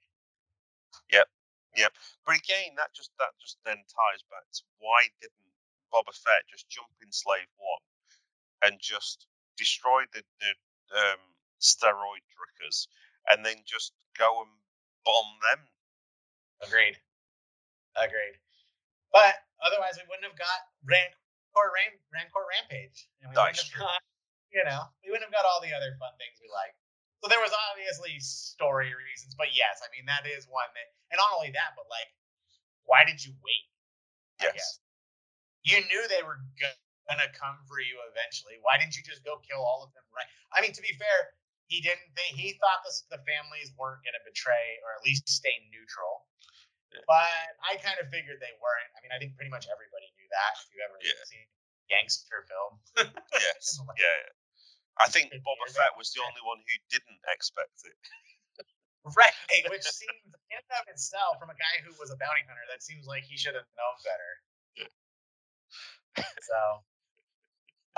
Yep, 1.10 1.28
yep. 1.76 1.92
But 2.26 2.36
again, 2.36 2.76
that 2.76 2.92
just 2.94 3.10
that 3.18 3.32
just 3.40 3.58
then 3.64 3.80
ties 3.88 4.22
back 4.28 4.44
to 4.60 4.62
why 4.78 5.08
didn't 5.20 5.48
Boba 5.92 6.12
Fett 6.12 6.44
just 6.50 6.68
jump 6.68 6.92
in 7.00 7.10
Slave 7.10 7.48
One 7.56 7.84
and 8.62 8.76
just 8.80 9.26
destroy 9.56 10.04
the, 10.12 10.22
the 10.40 10.50
um, 10.94 11.20
steroid 11.60 12.22
drickers 12.36 12.86
and 13.30 13.44
then 13.44 13.56
just 13.66 13.92
go 14.18 14.42
and 14.44 14.52
bomb 15.08 15.40
them? 15.48 15.60
Agreed. 16.60 17.00
Agreed. 17.96 18.36
But 19.08 19.40
otherwise, 19.64 19.96
we 19.96 20.04
wouldn't 20.04 20.28
have 20.28 20.36
got 20.36 20.60
Rancor, 20.84 21.16
Ram, 21.56 21.96
Rancor 22.12 22.44
Rampage, 22.44 23.08
and 23.24 23.32
we 23.32 23.34
That's 23.34 23.64
wouldn't 23.64 23.72
have 23.72 23.88
got, 23.88 24.02
you 24.52 24.62
know, 24.68 24.84
we 25.00 25.08
wouldn't 25.08 25.24
have 25.24 25.32
got 25.32 25.48
all 25.48 25.64
the 25.64 25.72
other 25.72 25.96
fun 25.96 26.12
things 26.20 26.36
we 26.44 26.52
like. 26.52 26.76
So 27.24 27.26
there 27.26 27.42
was 27.42 27.50
obviously 27.72 28.20
story 28.20 28.94
reasons, 28.94 29.34
but 29.34 29.50
yes, 29.50 29.82
I 29.82 29.90
mean 29.90 30.06
that 30.06 30.22
is 30.28 30.46
one 30.46 30.70
that, 30.70 30.86
and 31.10 31.18
not 31.18 31.34
only 31.34 31.50
that, 31.50 31.74
but 31.74 31.90
like, 31.90 32.06
why 32.86 33.02
did 33.02 33.18
you 33.18 33.34
wait? 33.42 33.66
Yes. 34.38 34.78
You 35.66 35.82
knew 35.90 36.02
they 36.06 36.22
were 36.22 36.38
gonna 37.08 37.26
come 37.34 37.58
for 37.66 37.82
you 37.82 37.98
eventually. 38.14 38.62
Why 38.62 38.78
didn't 38.78 38.94
you 38.94 39.02
just 39.02 39.26
go 39.26 39.42
kill 39.42 39.58
all 39.58 39.82
of 39.82 39.90
them? 39.98 40.06
Right. 40.14 40.30
I 40.54 40.62
mean, 40.62 40.70
to 40.78 40.84
be 40.84 40.94
fair, 40.94 41.34
he 41.68 41.80
didn't 41.84 42.08
think 42.16 42.34
he 42.36 42.56
thought 42.60 42.80
the 42.84 42.92
the 43.16 43.20
families 43.28 43.70
weren't 43.76 44.00
gonna 44.04 44.20
betray 44.24 44.80
or 44.84 44.96
at 44.96 45.04
least 45.04 45.28
stay 45.28 45.52
neutral. 45.72 46.24
But 47.04 47.28
I 47.60 47.76
kind 47.84 48.00
of 48.00 48.08
figured 48.08 48.40
they 48.40 48.56
weren't. 48.64 48.90
I 48.96 49.04
mean, 49.04 49.12
I 49.12 49.20
think 49.20 49.36
pretty 49.36 49.52
much 49.52 49.68
everybody 49.68 50.08
knew 50.16 50.28
that. 50.32 50.52
If 50.64 50.72
you 50.72 50.80
ever 50.82 50.96
Yeah. 51.04 51.20
seen 51.28 51.46
gangster 51.92 52.44
film, 52.48 52.80
Yes, 53.44 53.76
Like- 53.84 54.00
yeah. 54.00 54.08
yeah. 54.08 54.32
I 54.98 55.06
think 55.12 55.30
Boba 55.30 55.68
Fett 55.70 55.94
was 56.00 56.10
the 56.16 56.24
only 56.24 56.40
one 56.42 56.58
who 56.58 56.76
didn't 56.90 57.20
expect 57.30 57.70
it. 57.86 57.94
right? 59.14 59.36
Which 59.70 59.84
seems 60.00 60.18
in 60.50 60.58
and 60.58 60.72
of 60.80 60.88
itself, 60.90 61.38
from 61.38 61.52
a 61.52 61.58
guy 61.60 61.74
who 61.86 61.92
was 62.00 62.10
a 62.10 62.16
bounty 62.18 62.42
hunter, 62.48 62.64
that 62.72 62.82
seems 62.82 63.06
like 63.06 63.22
he 63.22 63.36
should 63.38 63.54
have 63.54 63.68
known 63.78 63.96
better. 64.02 64.32
Yeah. 64.74 64.90
So, 66.42 66.58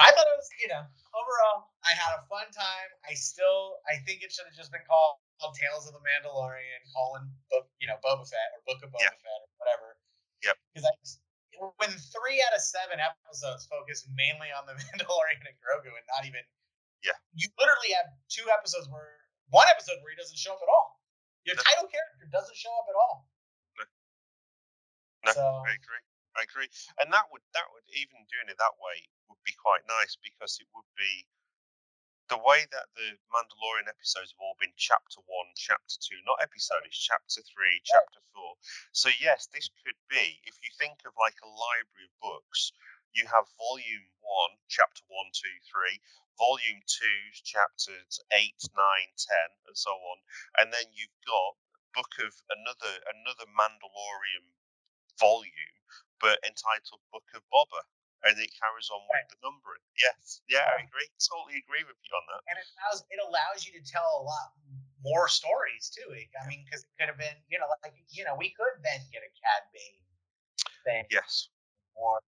I 0.01 0.09
thought 0.16 0.24
it 0.24 0.39
was, 0.40 0.48
you 0.56 0.68
know, 0.72 0.81
overall, 1.12 1.68
I 1.85 1.93
had 1.93 2.16
a 2.16 2.24
fun 2.27 2.48
time. 2.56 2.89
I 3.05 3.12
still, 3.12 3.77
I 3.85 4.01
think 4.09 4.24
it 4.24 4.32
should 4.32 4.48
have 4.48 4.56
just 4.56 4.72
been 4.72 4.85
called, 4.89 5.20
called 5.36 5.55
Tales 5.60 5.85
of 5.85 5.93
the 5.93 6.01
Mandalorian, 6.01 6.81
colon, 6.97 7.28
book, 7.52 7.68
you 7.78 7.86
know, 7.86 8.01
Boba 8.01 8.24
Fett 8.24 8.48
or 8.56 8.64
Book 8.64 8.81
of 8.81 8.89
Boba 8.90 9.05
Yeah. 9.05 9.12
Fett 9.20 9.40
or 9.44 9.51
whatever. 9.60 9.89
Yep. 10.40 10.56
Because 10.72 10.85
I, 10.89 10.93
when 11.77 11.93
three 11.93 12.40
out 12.40 12.56
of 12.56 12.64
seven 12.64 12.97
episodes 12.97 13.68
focus 13.68 14.09
mainly 14.16 14.48
on 14.48 14.64
the 14.64 14.72
Mandalorian 14.89 15.44
and 15.44 15.56
Grogu 15.60 15.93
and 15.93 16.06
not 16.09 16.24
even, 16.24 16.40
Yeah. 17.05 17.16
you 17.36 17.52
literally 17.60 17.93
have 18.01 18.09
two 18.32 18.48
episodes 18.48 18.89
where, 18.89 19.20
one 19.52 19.68
episode 19.68 20.01
where 20.01 20.16
he 20.16 20.18
doesn't 20.18 20.40
show 20.40 20.56
up 20.56 20.62
at 20.64 20.70
all. 20.72 20.97
Your 21.44 21.56
No. 21.56 21.64
title 21.68 21.89
character 21.93 22.24
doesn't 22.32 22.56
show 22.56 22.72
up 22.72 22.89
at 22.89 22.97
all. 22.97 23.28
No. 23.77 23.85
No, 25.28 25.31
So, 25.36 25.44
I 25.68 25.77
agree. 25.77 26.01
I 26.39 26.43
agree. 26.47 26.70
And 27.02 27.12
that 27.12 27.31
would 27.31 27.43
that 27.55 27.66
would 27.74 27.86
even 27.94 28.27
doing 28.31 28.48
it 28.48 28.59
that 28.59 28.78
way 28.78 29.09
would 29.28 29.43
be 29.44 29.55
quite 29.59 29.82
nice 29.86 30.16
because 30.23 30.59
it 30.61 30.69
would 30.74 30.89
be 30.97 31.27
the 32.31 32.39
way 32.39 32.62
that 32.70 32.86
the 32.94 33.19
Mandalorian 33.35 33.90
episodes 33.90 34.31
have 34.31 34.39
all 34.39 34.55
been 34.62 34.73
chapter 34.78 35.19
one, 35.27 35.51
chapter 35.59 35.98
two, 35.98 36.23
not 36.23 36.39
episode, 36.39 36.86
it's 36.86 36.94
chapter 36.94 37.43
three, 37.43 37.82
chapter 37.82 38.23
four. 38.31 38.55
So 38.94 39.11
yes, 39.19 39.51
this 39.51 39.66
could 39.82 39.98
be 40.07 40.39
if 40.47 40.55
you 40.62 40.70
think 40.78 41.02
of 41.02 41.19
like 41.19 41.35
a 41.43 41.51
library 41.51 42.07
of 42.07 42.15
books, 42.23 42.70
you 43.11 43.27
have 43.27 43.51
volume 43.59 44.07
one, 44.23 44.55
chapter 44.70 45.02
one, 45.11 45.35
two, 45.35 45.57
three, 45.66 45.98
volume 46.39 46.78
two, 46.86 47.20
chapters 47.43 48.23
eight, 48.31 48.62
nine, 48.78 49.11
ten, 49.19 49.51
and 49.66 49.74
so 49.74 49.90
on. 49.90 50.19
And 50.62 50.70
then 50.70 50.86
you've 50.94 51.19
got 51.27 51.59
book 51.98 52.15
of 52.23 52.31
another 52.55 52.94
another 53.11 53.51
Mandalorian 53.51 54.47
volume, 55.19 55.74
but 56.21 56.39
entitled 56.47 57.01
Book 57.13 57.27
of 57.35 57.43
Boba. 57.53 57.83
And 58.21 58.37
it 58.37 58.53
carries 58.53 58.93
on 58.93 59.01
with 59.09 59.17
Right. 59.17 59.29
the 59.33 59.41
numbering. 59.41 59.81
Yes, 59.97 60.45
yeah, 60.45 60.69
I 60.69 60.85
agree. 60.85 61.09
Totally 61.25 61.57
agree 61.57 61.81
with 61.89 61.97
you 62.05 62.13
on 62.13 62.25
that. 62.29 62.45
and 62.53 62.59
it 62.61 62.69
allows 62.77 63.01
it 63.09 63.17
allows 63.25 63.65
you 63.65 63.73
to 63.81 63.81
tell 63.81 64.05
a 64.21 64.23
lot 64.23 64.53
more 65.01 65.25
stories 65.25 65.89
too. 65.89 66.05
I 66.37 66.45
mean, 66.45 66.61
because 66.69 66.85
it 66.85 66.93
could 67.01 67.09
have 67.09 67.17
been, 67.17 67.33
you 67.49 67.57
know, 67.57 67.65
like 67.81 67.97
you 68.13 68.25
know, 68.29 68.37
we 68.37 68.53
could 68.53 68.77
then 68.85 69.01
get 69.09 69.25
a 69.25 69.33
Cad 69.41 69.63
Bane 69.73 70.05
thing, 70.85 71.05
Yes, 71.09 71.49
or 71.97 72.21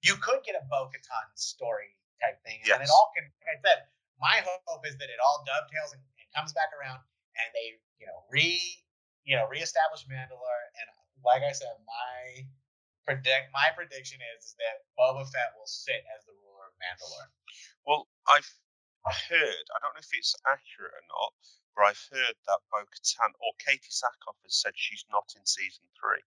you 0.00 0.16
could 0.16 0.40
get 0.48 0.56
a 0.56 0.64
Bo-Katan 0.64 1.28
story 1.36 1.92
type 2.24 2.40
thing, 2.44 2.60
yes. 2.64 2.80
and 2.80 2.84
it 2.84 2.88
all 2.88 3.12
can. 3.12 3.28
Like 3.44 3.60
I 3.60 3.68
said, 3.68 3.78
my 4.16 4.40
hope 4.64 4.80
is 4.88 4.96
that 4.96 5.12
it 5.12 5.20
all 5.20 5.44
dovetails 5.44 5.92
and, 5.92 6.00
and 6.00 6.26
comes 6.32 6.56
back 6.56 6.72
around, 6.72 7.04
and 7.36 7.48
they, 7.52 7.76
you 8.00 8.06
know, 8.08 8.24
re, 8.32 8.56
you 9.28 9.36
know, 9.36 9.44
reestablish 9.52 10.08
Mandalore. 10.08 10.64
And 10.80 10.88
like 11.20 11.44
I 11.44 11.52
said, 11.52 11.76
my 11.84 12.48
predict 13.06 13.52
my 13.52 13.68
prediction 13.76 14.20
is, 14.36 14.52
is 14.52 14.56
that 14.58 14.84
Boba 14.98 15.24
Fett 15.28 15.54
will 15.56 15.68
sit 15.68 16.02
as 16.16 16.24
the 16.24 16.34
ruler 16.40 16.68
of 16.68 16.74
Mandalore. 16.80 17.30
Well, 17.86 18.08
I've 18.28 18.48
heard, 19.28 19.64
I 19.72 19.76
don't 19.80 19.94
know 19.94 20.04
if 20.04 20.12
it's 20.12 20.36
accurate 20.48 20.92
or 20.96 21.06
not, 21.12 21.32
but 21.76 21.84
I've 21.92 22.04
heard 22.12 22.36
that 22.48 22.60
Bo 22.72 22.84
Katan 22.88 23.32
or 23.40 23.52
Katee 23.60 23.92
Sackhoff 23.92 24.40
has 24.44 24.56
said 24.56 24.72
she's 24.76 25.04
not 25.12 25.28
in 25.36 25.44
season 25.44 25.84
three. 26.00 26.24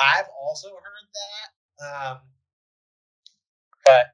I've 0.00 0.30
also 0.34 0.70
heard 0.70 1.08
that. 1.14 1.48
Um, 1.84 2.18
but 3.84 4.06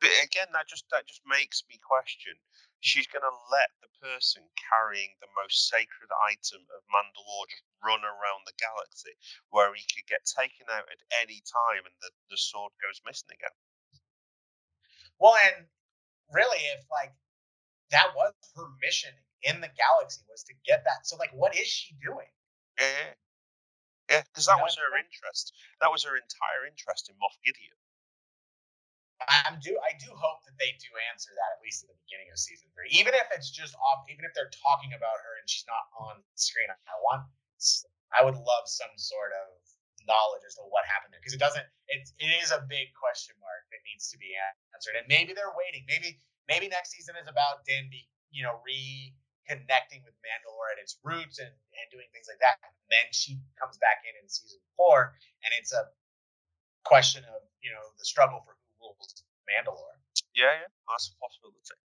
But 0.00 0.10
again, 0.24 0.48
that 0.52 0.68
just 0.68 0.84
that 0.92 1.06
just 1.08 1.22
makes 1.26 1.64
me 1.70 1.80
question. 1.80 2.34
She's 2.82 3.06
going 3.06 3.22
to 3.22 3.38
let 3.54 3.70
the 3.78 3.90
person 4.02 4.42
carrying 4.58 5.14
the 5.22 5.30
most 5.38 5.70
sacred 5.70 6.10
item 6.26 6.66
of 6.74 6.82
Mandalore 6.90 7.46
just 7.46 7.62
run 7.78 8.02
around 8.02 8.42
the 8.42 8.58
galaxy, 8.58 9.14
where 9.54 9.70
he 9.72 9.86
could 9.86 10.10
get 10.10 10.26
taken 10.26 10.66
out 10.66 10.90
at 10.90 10.98
any 11.22 11.38
time 11.46 11.86
and 11.86 11.94
the, 12.02 12.10
the 12.28 12.36
sword 12.36 12.74
goes 12.82 12.98
missing 13.06 13.30
again. 13.38 13.54
well, 15.22 15.38
and 15.46 15.66
really, 16.34 16.58
if 16.74 16.82
like 16.90 17.14
that 17.94 18.10
was 18.18 18.34
her 18.56 18.66
mission 18.82 19.14
in 19.42 19.60
the 19.60 19.70
galaxy 19.70 20.22
was 20.26 20.42
to 20.50 20.54
get 20.66 20.82
that. 20.84 21.06
So, 21.06 21.16
like, 21.16 21.30
what 21.34 21.54
is 21.54 21.66
she 21.66 21.94
doing? 22.02 22.30
Yeah, 22.80 22.90
yeah, 22.90 23.14
yeah. 24.10 24.22
Because 24.26 24.46
You 24.50 24.54
that 24.54 24.62
was 24.62 24.74
her 24.76 24.90
interest. 24.98 25.54
That 25.80 25.90
was 25.94 26.02
her 26.02 26.16
entire 26.18 26.66
interest 26.66 27.10
in 27.10 27.14
Moff 27.22 27.38
Gideon. 27.46 27.78
I'm 29.28 29.58
do 29.60 29.76
I 29.82 29.92
do 29.98 30.10
hope 30.14 30.42
that 30.48 30.56
they 30.58 30.72
do 30.80 30.90
answer 31.10 31.30
that 31.34 31.50
at 31.54 31.60
least 31.62 31.84
at 31.84 31.92
the 31.92 31.98
beginning 32.06 32.30
of 32.32 32.38
season 32.38 32.68
three, 32.74 32.90
even 32.94 33.14
if 33.14 33.26
it's 33.34 33.50
just 33.50 33.76
off, 33.78 34.06
even 34.10 34.24
if 34.24 34.32
they're 34.34 34.52
talking 34.52 34.94
about 34.94 35.18
her 35.20 35.32
and 35.38 35.46
she's 35.46 35.66
not 35.68 35.84
on 35.98 36.22
screen. 36.34 36.70
I 36.70 36.96
want, 37.04 37.28
I 38.14 38.24
would 38.24 38.36
love 38.36 38.64
some 38.66 38.92
sort 38.96 39.32
of 39.36 39.62
knowledge 40.06 40.42
as 40.46 40.58
to 40.58 40.64
what 40.66 40.82
happened 40.86 41.14
there 41.14 41.22
because 41.22 41.36
it 41.36 41.42
doesn't. 41.42 41.66
It 41.90 42.08
it 42.18 42.30
is 42.42 42.50
a 42.50 42.64
big 42.66 42.90
question 42.96 43.34
mark 43.38 43.66
that 43.70 43.82
needs 43.86 44.10
to 44.10 44.18
be 44.18 44.34
answered, 44.74 44.98
and 44.98 45.06
maybe 45.06 45.34
they're 45.34 45.54
waiting. 45.54 45.86
Maybe 45.86 46.18
maybe 46.48 46.66
next 46.68 46.94
season 46.94 47.14
is 47.18 47.28
about 47.28 47.64
Dan 47.66 47.86
be 47.90 48.06
you 48.30 48.42
know 48.42 48.58
reconnecting 48.64 50.02
with 50.02 50.16
Mandalore 50.24 50.74
at 50.74 50.82
its 50.82 50.98
roots 51.02 51.38
and 51.38 51.52
and 51.52 51.86
doing 51.90 52.08
things 52.10 52.26
like 52.26 52.40
that. 52.42 52.58
And 52.62 52.74
then 52.90 53.06
she 53.14 53.38
comes 53.58 53.78
back 53.78 54.02
in 54.06 54.14
in 54.18 54.26
season 54.26 54.60
four, 54.74 55.14
and 55.46 55.50
it's 55.54 55.72
a 55.72 55.90
question 56.82 57.22
of 57.30 57.46
you 57.62 57.70
know 57.70 57.84
the 57.98 58.06
struggle 58.06 58.42
for 58.42 58.56
rules 58.82 59.22
Mandalore. 59.46 59.98
Yeah, 60.34 60.66
yeah, 60.66 60.70
that's 60.90 61.10
a 61.10 61.14
possibility. 61.22 61.78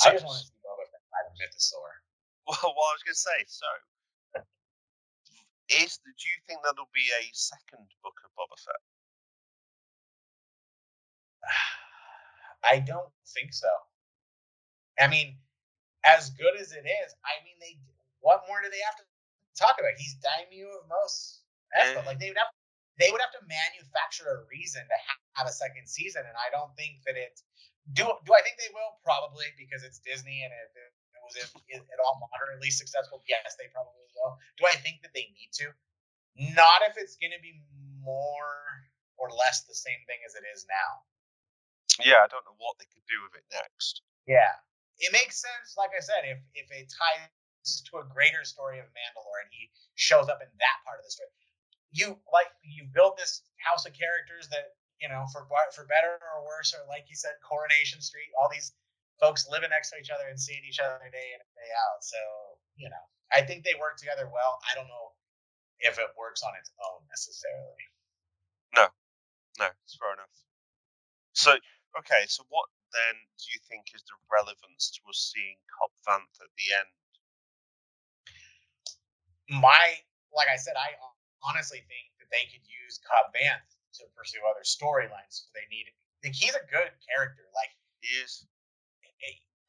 I 0.00 0.16
just 0.16 0.24
want 0.24 0.40
to 0.40 0.46
see 0.48 0.56
Boba 0.64 0.88
Fett 0.88 1.04
fight 1.12 1.28
a 1.28 1.32
mythosaur. 1.36 1.92
Well, 2.50 2.72
what 2.74 2.90
I 2.90 2.94
was 2.98 3.04
going 3.06 3.14
to 3.14 3.26
say, 3.30 3.38
so 3.46 3.68
is 5.70 6.02
do 6.02 6.10
you 6.10 6.38
think 6.50 6.66
there'll 6.66 6.90
be 6.90 7.06
a 7.22 7.24
second 7.30 7.86
book 8.02 8.18
of 8.26 8.34
Boba 8.34 8.58
Fett? 8.58 8.82
I 12.74 12.82
don't 12.82 13.12
think 13.38 13.54
so. 13.54 13.70
I 14.98 15.06
mean, 15.06 15.38
as 16.04 16.30
good 16.34 16.58
as 16.58 16.72
it 16.72 16.84
is, 16.84 17.08
I 17.22 17.38
mean, 17.46 17.54
they 17.60 17.78
what 18.20 18.44
more 18.48 18.60
do 18.60 18.68
they 18.68 18.82
have 18.84 18.98
to 19.00 19.06
talk 19.56 19.76
about? 19.78 19.96
He's 19.96 20.16
daimyo 20.20 20.68
of 20.68 20.88
most. 20.88 21.40
Yeah. 21.76 22.02
Like 22.04 22.16
eh, 22.16 22.18
they 22.20 22.28
would 22.28 22.36
have, 22.36 22.52
they 23.00 23.08
would 23.08 23.24
have 23.24 23.32
to 23.32 23.42
manufacture 23.48 24.28
a 24.28 24.44
reason 24.52 24.84
to 24.84 24.96
have 25.40 25.48
a 25.48 25.54
second 25.56 25.88
season, 25.88 26.22
and 26.28 26.36
I 26.36 26.52
don't 26.52 26.70
think 26.76 27.00
that 27.08 27.16
it. 27.16 27.40
Do 27.96 28.04
do 28.04 28.30
I 28.36 28.44
think 28.44 28.60
they 28.60 28.70
will? 28.76 29.00
Probably 29.00 29.48
because 29.56 29.82
it's 29.82 29.98
Disney 30.04 30.44
and 30.44 30.52
if 30.52 30.70
it, 30.76 30.92
it 31.16 31.20
was 31.24 31.34
it, 31.66 31.80
at 31.80 31.98
all 32.04 32.20
moderately 32.28 32.68
successful, 32.70 33.24
yes, 33.24 33.56
they 33.56 33.72
probably 33.72 34.04
will. 34.14 34.36
Do 34.60 34.68
I 34.68 34.76
think 34.78 35.00
that 35.00 35.16
they 35.16 35.32
need 35.32 35.50
to? 35.64 35.72
Not 36.54 36.84
if 36.86 37.00
it's 37.00 37.16
going 37.16 37.34
to 37.34 37.42
be 37.42 37.56
more 38.04 38.84
or 39.18 39.32
less 39.32 39.64
the 39.64 39.74
same 39.74 39.98
thing 40.06 40.20
as 40.24 40.36
it 40.36 40.44
is 40.54 40.68
now. 40.68 40.92
Yeah, 42.00 42.24
I 42.24 42.28
don't 42.28 42.44
know 42.46 42.56
what 42.60 42.78
they 42.80 42.88
could 42.88 43.04
do 43.08 43.18
with 43.26 43.36
it 43.36 43.48
next. 43.50 44.04
Yeah, 44.28 44.54
it 45.00 45.10
makes 45.12 45.40
sense. 45.40 45.74
Like 45.76 45.96
I 45.96 46.04
said, 46.04 46.28
if 46.28 46.38
if 46.52 46.68
it 46.68 46.92
ties 46.92 47.80
to 47.92 48.00
a 48.00 48.08
greater 48.08 48.44
story 48.44 48.80
of 48.80 48.88
Mandalore 48.92 49.40
and 49.44 49.52
he 49.52 49.68
shows 49.96 50.28
up 50.28 50.40
in 50.40 50.48
that 50.48 50.78
part 50.84 51.00
of 51.00 51.04
the 51.04 51.12
story, 51.12 51.32
you 51.92 52.18
like 52.32 52.50
you 52.62 52.86
built 52.92 53.18
this 53.18 53.42
house 53.58 53.86
of 53.86 53.92
characters 53.92 54.48
that 54.50 54.78
you 55.00 55.08
know 55.08 55.26
for 55.32 55.46
for 55.74 55.84
better 55.86 56.18
or 56.18 56.46
worse, 56.46 56.74
or 56.74 56.86
like 56.88 57.06
you 57.08 57.16
said, 57.16 57.34
Coronation 57.42 58.00
Street, 58.00 58.30
all 58.38 58.48
these 58.50 58.72
folks 59.18 59.46
living 59.50 59.70
next 59.70 59.90
to 59.90 59.98
each 60.00 60.10
other 60.10 60.28
and 60.30 60.40
seeing 60.40 60.64
each 60.64 60.80
other 60.80 60.96
day 61.10 61.28
in 61.34 61.40
and 61.40 61.54
day 61.58 61.70
out. 61.74 62.00
So 62.02 62.20
you 62.76 62.88
know, 62.88 63.04
I 63.34 63.42
think 63.42 63.64
they 63.64 63.74
work 63.78 63.98
together 63.98 64.30
well. 64.30 64.58
I 64.64 64.74
don't 64.78 64.88
know 64.88 65.12
if 65.80 65.98
it 65.98 66.12
works 66.16 66.42
on 66.42 66.54
its 66.60 66.70
own 66.78 67.02
necessarily. 67.10 67.84
No 68.74 68.86
no, 69.60 69.68
it's 69.84 69.96
fair 70.00 70.16
enough. 70.16 70.32
So, 71.36 71.52
okay, 72.00 72.24
so 72.26 72.48
what 72.48 72.68
then 72.90 73.16
do 73.38 73.46
you 73.52 73.60
think 73.68 73.92
is 73.94 74.02
the 74.08 74.16
relevance 74.32 74.90
to 74.96 75.00
us 75.12 75.30
seeing 75.30 75.60
Cobb 75.68 75.92
Vanth 76.06 76.36
at 76.40 76.52
the 76.56 76.68
end? 76.74 76.90
my 79.50 79.98
like 80.30 80.46
I 80.46 80.54
said, 80.54 80.78
I 80.78 80.94
honestly 81.44 81.82
think 81.88 82.06
that 82.20 82.28
they 82.30 82.48
could 82.48 82.64
use 82.64 83.00
Cobb 83.02 83.32
Vanth 83.32 83.70
to 84.00 84.06
pursue 84.14 84.40
other 84.46 84.64
storylines. 84.64 85.44
So 85.44 85.50
they 85.56 85.66
need 85.68 85.90
like 86.24 86.36
he's 86.36 86.54
a 86.54 86.64
good 86.68 86.92
character. 87.04 87.44
Like 87.56 87.72
He 88.00 88.12
is. 88.20 88.46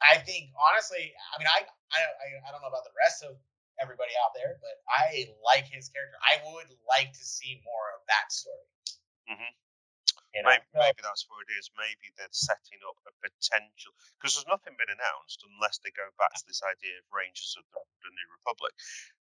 I 0.02 0.18
think 0.18 0.50
honestly, 0.58 1.14
I 1.14 1.36
mean, 1.38 1.46
I 1.46 1.62
I 1.94 2.00
I, 2.02 2.28
I 2.42 2.48
don't 2.50 2.66
know 2.66 2.74
about 2.74 2.90
the 2.90 2.98
rest 2.98 3.22
of 3.22 3.38
everybody 3.78 4.14
out 4.22 4.34
there, 4.34 4.58
but 4.58 4.82
I 4.90 5.30
like 5.46 5.70
his 5.70 5.94
character. 5.94 6.18
I 6.26 6.42
would 6.54 6.74
like 6.90 7.14
to 7.14 7.24
see 7.24 7.62
more 7.62 7.88
of 7.98 8.02
that 8.10 8.34
story. 8.34 8.70
Mm-hmm. 9.30 9.54
You 10.34 10.42
know? 10.42 10.50
Maybe, 10.54 10.66
maybe 10.74 11.02
that's 11.04 11.28
what 11.28 11.44
it 11.44 11.52
is. 11.60 11.68
Maybe 11.76 12.10
they're 12.16 12.32
setting 12.32 12.80
up 12.88 12.98
a 13.04 13.14
potential 13.20 13.92
because 14.16 14.38
there's 14.38 14.48
nothing 14.48 14.80
been 14.80 14.90
announced 14.90 15.44
unless 15.44 15.78
they 15.84 15.92
go 15.92 16.08
back 16.16 16.32
to 16.40 16.46
this 16.48 16.64
idea 16.64 16.98
of 16.98 17.06
Rangers 17.12 17.60
of 17.60 17.68
the, 17.76 17.82
the 18.06 18.12
New 18.16 18.28
Republic. 18.40 18.72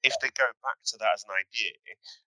If 0.02 0.16
they 0.24 0.32
go 0.32 0.48
back 0.64 0.80
to 0.92 0.96
that 1.04 1.12
as 1.20 1.28
an 1.28 1.36
idea, 1.36 1.76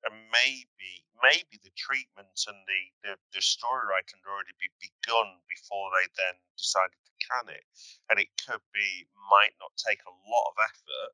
and 0.10 0.14
maybe 0.34 1.06
maybe 1.22 1.62
the 1.62 1.70
treatment 1.78 2.34
and 2.50 2.58
the 2.66 2.82
the, 3.06 3.14
the 3.36 3.42
story 3.46 3.86
writing 3.86 4.18
had 4.18 4.30
already 4.30 4.58
be 4.58 4.74
begun 4.82 5.38
before 5.46 5.94
they 5.94 6.10
then 6.18 6.36
decided 6.58 6.98
to 6.98 7.14
can 7.30 7.46
it, 7.54 7.62
and 8.10 8.18
it 8.18 8.30
could 8.42 8.64
be 8.74 9.06
might 9.30 9.54
not 9.62 9.70
take 9.78 10.02
a 10.08 10.16
lot 10.26 10.46
of 10.50 10.58
effort 10.66 11.14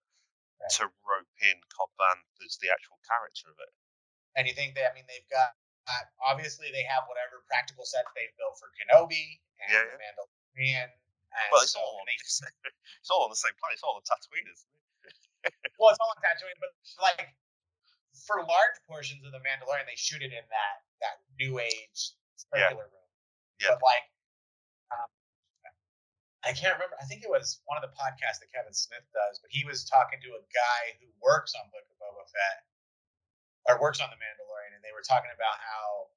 Right. 0.56 0.72
to 0.80 0.88
rope 1.04 1.28
in 1.44 1.60
Cobb 1.68 1.92
Vanth 2.00 2.24
as 2.40 2.56
the 2.64 2.72
actual 2.72 2.96
character 3.04 3.52
of 3.52 3.60
it. 3.60 3.76
and 4.40 4.48
you 4.48 4.56
think 4.56 4.80
that 4.80 4.88
I 4.88 4.96
mean 4.96 5.04
they've 5.12 5.28
got 5.28 5.52
obviously 6.24 6.72
they 6.72 6.88
have 6.88 7.04
whatever 7.12 7.44
practical 7.52 7.84
sets 7.84 8.08
they've 8.16 8.32
built 8.40 8.56
for 8.56 8.72
Kenobi 8.80 9.44
and 9.60 9.68
Yeah, 9.76 9.84
the 9.84 10.00
Mandalorian. 10.00 10.96
And 11.36 11.48
Well, 11.52 11.60
it's 11.68 11.76
so- 11.76 11.84
all 11.84 12.00
on 12.00 12.08
they- 12.08 12.16
the 12.16 12.32
same, 12.32 12.56
it's 13.04 13.12
all 13.12 13.28
on 13.28 13.30
the 13.30 13.36
same 13.36 13.52
planet. 13.60 13.76
It's 13.76 13.84
all 13.84 14.00
on 14.00 14.08
Tatooine, 14.08 14.48
isn't 14.48 14.72
it? 14.72 14.84
Well, 15.80 15.90
it's 15.94 16.00
all 16.02 16.12
on 16.14 16.20
Tatooine, 16.24 16.58
but 16.62 16.72
like 17.02 17.30
for 18.26 18.40
large 18.42 18.78
portions 18.88 19.22
of 19.28 19.32
the 19.36 19.42
Mandalorian, 19.44 19.86
they 19.86 20.00
shoot 20.00 20.22
it 20.24 20.32
in 20.32 20.46
that 20.50 20.76
that 21.04 21.22
new 21.40 21.60
age 21.60 22.16
Yeah. 22.54 22.72
circular 22.72 22.88
room. 22.90 23.10
Yeah. 23.60 23.76
But 23.76 23.84
like, 23.84 24.06
um, 24.92 25.10
I 26.48 26.52
can't 26.54 26.74
remember. 26.78 26.96
I 27.02 27.06
think 27.06 27.24
it 27.24 27.32
was 27.32 27.60
one 27.66 27.78
of 27.78 27.84
the 27.84 27.94
podcasts 27.94 28.40
that 28.44 28.52
Kevin 28.54 28.74
Smith 28.74 29.04
does, 29.14 29.40
but 29.44 29.52
he 29.52 29.66
was 29.66 29.84
talking 29.86 30.22
to 30.22 30.30
a 30.38 30.44
guy 30.54 30.82
who 31.02 31.08
works 31.22 31.54
on 31.56 31.68
Book 31.74 31.86
of 31.90 31.96
Boba 32.00 32.26
Fett 32.30 32.60
or 33.68 33.82
works 33.82 34.00
on 34.00 34.10
the 34.14 34.20
Mandalorian, 34.20 34.76
and 34.78 34.84
they 34.86 34.94
were 34.94 35.04
talking 35.06 35.32
about 35.34 35.58
how 35.60 36.10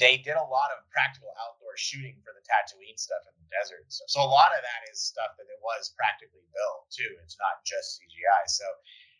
they 0.00 0.16
did 0.18 0.34
a 0.40 0.48
lot 0.48 0.72
of 0.72 0.82
practical 0.88 1.28
outdoor 1.36 1.76
shooting 1.76 2.16
for 2.24 2.32
the 2.32 2.40
Tatooine 2.48 2.96
stuff 2.96 3.20
in 3.28 3.36
the 3.36 3.46
desert. 3.52 3.84
and 3.84 3.92
stuff. 3.92 4.08
So 4.08 4.24
a 4.24 4.30
lot 4.32 4.50
of 4.56 4.64
that 4.64 4.80
is 4.88 4.98
stuff 4.98 5.36
that 5.36 5.46
it 5.46 5.60
was 5.60 5.92
practically 5.94 6.42
built 6.56 6.88
too. 6.88 7.12
It's 7.22 7.36
not 7.36 7.60
just 7.68 8.00
CGI. 8.00 8.48
So 8.48 8.64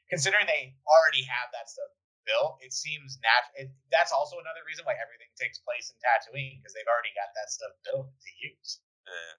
considering 0.08 0.48
they 0.48 0.72
already 0.88 1.22
have 1.28 1.52
that 1.52 1.68
stuff 1.68 1.92
built, 2.24 2.58
it 2.64 2.72
seems 2.72 3.20
natural. 3.20 3.54
It, 3.60 3.68
that's 3.92 4.10
also 4.10 4.40
another 4.40 4.64
reason 4.64 4.88
why 4.88 4.96
everything 4.96 5.28
takes 5.36 5.60
place 5.60 5.92
in 5.92 6.00
Tatooine 6.00 6.58
because 6.58 6.72
they've 6.72 6.88
already 6.88 7.12
got 7.12 7.28
that 7.36 7.52
stuff 7.52 7.76
built 7.84 8.08
to 8.08 8.30
use. 8.40 8.80
Yeah. 9.04 9.36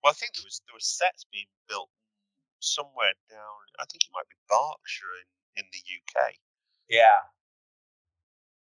Well, 0.00 0.10
I 0.10 0.16
think 0.16 0.32
there 0.32 0.48
was 0.48 0.64
there 0.64 0.76
was 0.76 0.88
sets 0.88 1.28
being 1.28 1.52
built 1.68 1.92
somewhere 2.64 3.12
down. 3.28 3.60
I 3.76 3.84
think 3.84 4.00
it 4.08 4.12
might 4.16 4.28
be 4.32 4.36
Berkshire 4.48 5.12
in, 5.20 5.28
in 5.60 5.66
the 5.76 5.82
UK 5.84 6.40
Yeah. 6.88 7.28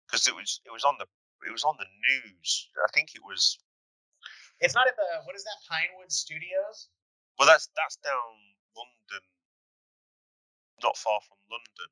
because 0.06 0.30
it 0.30 0.34
was 0.34 0.62
it 0.62 0.70
was 0.70 0.86
on 0.86 0.94
the 1.02 1.06
it 1.46 1.52
was 1.52 1.64
on 1.64 1.76
the 1.78 1.86
news. 1.86 2.68
I 2.82 2.90
think 2.92 3.14
it 3.14 3.22
was. 3.24 3.58
It's 4.60 4.74
not 4.74 4.88
at 4.88 4.96
the 4.96 5.08
what 5.24 5.36
is 5.36 5.44
that 5.44 5.58
Pinewood 5.68 6.12
Studios? 6.12 6.88
Well, 7.38 7.48
that's 7.48 7.68
that's 7.76 7.96
down 8.00 8.34
London, 8.76 9.24
not 10.82 10.96
far 10.96 11.20
from 11.26 11.38
London. 11.50 11.90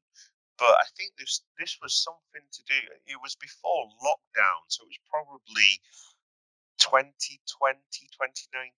But 0.59 0.79
I 0.79 0.87
think 0.97 1.17
this 1.19 1.43
this 1.59 1.79
was 1.83 1.95
something 1.97 2.47
to 2.47 2.63
do. 2.69 2.81
It 3.07 3.19
was 3.21 3.35
before 3.37 3.91
lockdown, 3.99 4.63
so 4.69 4.85
it 4.85 4.93
was 4.95 5.03
probably 5.11 5.71
2020, 6.79 7.43
2019, 7.43 8.69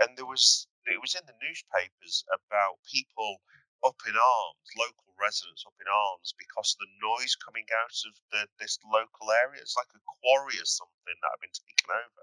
and 0.00 0.16
there 0.16 0.28
was 0.28 0.68
it 0.86 1.00
was 1.00 1.14
in 1.14 1.24
the 1.26 1.36
newspapers 1.40 2.24
about 2.32 2.80
people 2.84 3.40
up 3.86 3.98
in 4.06 4.14
arms, 4.16 4.66
local 4.78 5.12
residents 5.18 5.64
up 5.66 5.74
in 5.78 5.86
arms 5.90 6.34
because 6.38 6.74
of 6.74 6.86
the 6.86 6.90
noise 7.02 7.34
coming 7.38 7.66
out 7.74 7.94
of 8.06 8.14
the 8.34 8.42
this 8.58 8.78
local 8.86 9.30
area. 9.46 9.60
It's 9.62 9.76
like 9.78 9.90
a 9.94 10.02
quarry 10.02 10.56
or 10.58 10.68
something 10.68 11.16
that 11.22 11.32
had 11.34 11.42
been 11.42 11.54
taken 11.54 11.88
over. 11.90 12.22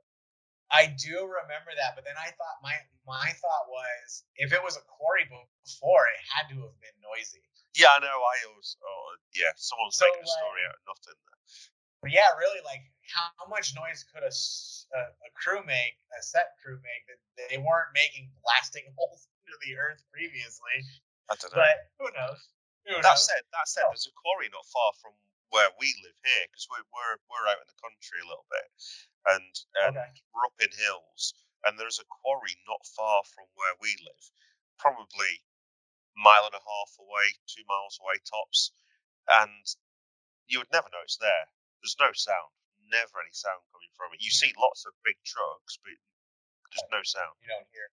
I 0.73 0.90
do 0.98 1.30
remember 1.30 1.72
that, 1.77 1.94
but 1.94 2.03
then 2.03 2.18
I 2.18 2.34
thought 2.36 2.57
my 2.65 2.76
my 3.06 3.30
thought 3.38 3.65
was 3.69 4.26
if 4.36 4.49
it 4.52 4.60
was 4.64 4.76
a 4.76 4.86
quarry 4.90 5.30
before, 5.30 6.10
it 6.10 6.19
had 6.26 6.49
to 6.52 6.57
have 6.65 6.77
been 6.82 6.98
noisy. 7.06 7.45
Yeah, 7.77 7.91
I 7.91 7.99
know. 7.99 8.07
I 8.23 8.36
always, 8.48 8.80
oh, 8.80 9.19
yeah, 9.36 9.52
someone's 9.60 9.99
So, 9.99 10.07
making 10.07 10.23
a 10.23 10.32
story 10.32 10.64
like- 10.64 10.69
out 10.72 10.80
of 10.80 10.84
nothing. 10.95 11.19
But 12.02 12.11
yeah, 12.14 12.32
really, 12.40 12.61
like 12.64 12.86
how, 13.14 13.30
how 13.36 13.48
much 13.49 13.73
noise 13.76 14.06
could 14.06 14.22
a 14.23 14.32
crew 15.36 15.60
make, 15.65 15.98
a 16.18 16.22
set 16.22 16.53
crew 16.61 16.77
make 16.86 17.03
that 17.10 17.49
they 17.49 17.57
weren't 17.57 17.91
making 17.94 18.30
blasting 18.45 18.86
holes 18.98 19.27
into 19.44 19.57
the 19.65 19.76
earth 19.77 20.02
previously? 20.14 20.86
I 21.30 21.35
don't 21.35 21.53
know. 21.53 21.61
But 21.61 21.77
who 21.99 22.07
knows? 22.14 22.41
Who 22.85 22.95
that 23.02 23.18
knows? 23.18 23.26
said, 23.26 23.41
that 23.52 23.68
said, 23.68 23.84
Oh. 23.85 23.91
there's 23.93 24.06
a 24.10 24.14
quarry 24.19 24.49
not 24.53 24.65
far 24.69 24.91
from 25.02 25.14
where 25.49 25.69
we 25.80 25.89
live 26.06 26.18
here 26.22 26.45
because 26.49 26.68
we're, 26.69 26.85
we're 26.93 27.18
we're 27.30 27.47
out 27.49 27.61
in 27.61 27.69
the 27.69 27.81
country 27.81 28.19
a 28.22 28.27
little 28.30 28.45
bit, 28.49 28.68
and 29.34 29.53
and 29.85 29.97
Okay. 29.97 30.11
we're 30.34 30.45
up 30.45 30.57
in 30.61 30.69
hills, 30.73 31.34
and 31.65 31.80
there's 31.80 31.97
a 32.02 32.06
quarry 32.22 32.53
not 32.69 32.81
far 32.93 33.23
from 33.34 33.45
where 33.57 33.73
we 33.81 33.93
live, 34.06 34.23
probably 34.77 35.34
a 36.14 36.19
mile 36.22 36.45
and 36.45 36.53
a 36.57 36.61
half 36.61 36.91
away, 37.02 37.27
two 37.49 37.65
miles 37.65 37.97
away 38.02 38.18
tops, 38.26 38.73
and 39.41 39.65
you 40.45 40.60
would 40.61 40.69
never 40.73 40.89
know 40.93 41.02
it's 41.02 41.18
there. 41.18 41.45
There's 41.81 41.97
no 41.97 42.14
sound, 42.14 42.52
never 42.93 43.18
any 43.22 43.34
sound 43.34 43.61
coming 43.73 43.89
from 43.97 44.14
it. 44.14 44.22
You 44.22 44.30
see 44.30 44.53
lots 44.61 44.85
of 44.85 44.93
big 45.02 45.18
trucks, 45.26 45.77
but 45.81 45.97
there's 46.69 46.89
no 46.93 47.02
sound. 47.02 47.34
You 47.41 47.49
don't 47.49 47.69
hear. 47.73 47.89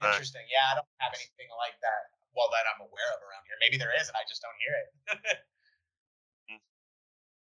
No. 0.00 0.08
Interesting. 0.12 0.44
Yeah, 0.48 0.72
I 0.72 0.74
don't 0.80 0.92
have 1.04 1.12
anything 1.14 1.52
like 1.60 1.76
that. 1.84 2.04
Well, 2.32 2.48
that 2.52 2.64
I'm 2.64 2.80
aware 2.80 3.10
of 3.12 3.20
around 3.20 3.44
here. 3.44 3.58
Maybe 3.60 3.76
there 3.76 3.92
is, 3.92 4.08
and 4.08 4.16
I 4.16 4.24
just 4.24 4.40
don't 4.40 4.56
hear 4.56 4.74
it. 4.76 4.88
Mm. 6.48 6.60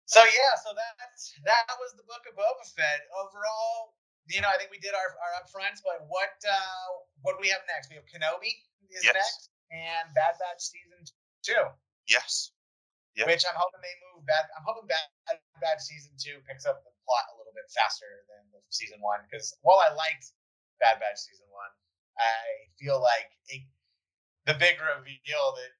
So 0.08 0.24
yeah, 0.24 0.54
so 0.64 0.72
that's 0.72 1.36
that 1.44 1.68
was 1.78 1.92
the 2.00 2.08
book 2.08 2.24
of 2.28 2.34
Boba 2.40 2.64
Fett. 2.72 3.04
Overall, 3.12 4.00
you 4.32 4.40
know, 4.40 4.48
I 4.48 4.56
think 4.56 4.72
we 4.72 4.80
did 4.80 4.96
our 4.96 5.16
our 5.20 5.32
upfronts, 5.44 5.84
but 5.84 6.08
what 6.08 6.36
uh 6.48 6.88
what 7.28 7.36
do 7.36 7.44
we 7.44 7.52
have 7.52 7.64
next? 7.68 7.92
We 7.92 8.00
have 8.00 8.08
Kenobi 8.08 8.56
is 8.88 9.04
Yes. 9.04 9.16
next, 9.16 9.42
and 9.76 10.08
Bad 10.16 10.40
Batch 10.40 10.64
season 10.64 11.04
two, 11.44 11.64
Yes. 12.08 12.56
Yeah. 13.20 13.28
which 13.28 13.44
I'm 13.44 13.58
hoping 13.60 13.84
they 13.84 13.96
move 14.08 14.24
Bad. 14.24 14.48
I'm 14.56 14.64
hoping 14.64 14.88
Bad 14.88 15.04
Batch 15.60 15.84
season 15.84 16.16
two 16.16 16.40
picks 16.48 16.64
up 16.64 16.80
the 16.88 16.94
plot 17.04 17.28
a 17.34 17.38
little 17.38 17.52
bit 17.52 17.68
faster 17.76 18.08
than 18.32 18.48
the 18.56 18.64
season 18.72 19.04
one 19.04 19.20
because 19.28 19.52
while 19.68 19.84
I 19.84 19.92
liked 19.92 20.32
Bad 20.80 21.04
Batch 21.04 21.20
season 21.28 21.48
one, 21.52 21.72
I 22.16 22.72
feel 22.80 23.02
like 23.04 23.28
it, 23.52 23.68
the 24.48 24.56
big 24.56 24.80
reveal 24.80 25.54
that 25.60 25.74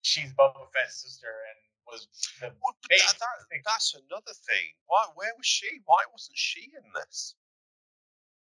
she's 0.00 0.32
Boba 0.32 0.64
Fett's 0.72 1.04
sister 1.04 1.28
and 1.28 1.58
was 1.86 2.08
the 2.40 2.48
Well, 2.64 2.72
that, 2.88 3.14
that, 3.20 3.60
that's 3.68 3.92
another 3.92 4.32
thing. 4.48 4.72
Why? 4.88 5.04
Where 5.14 5.36
was 5.36 5.46
she? 5.46 5.68
Why 5.84 6.00
wasn't 6.10 6.40
she 6.40 6.72
in 6.72 6.86
this? 6.96 7.36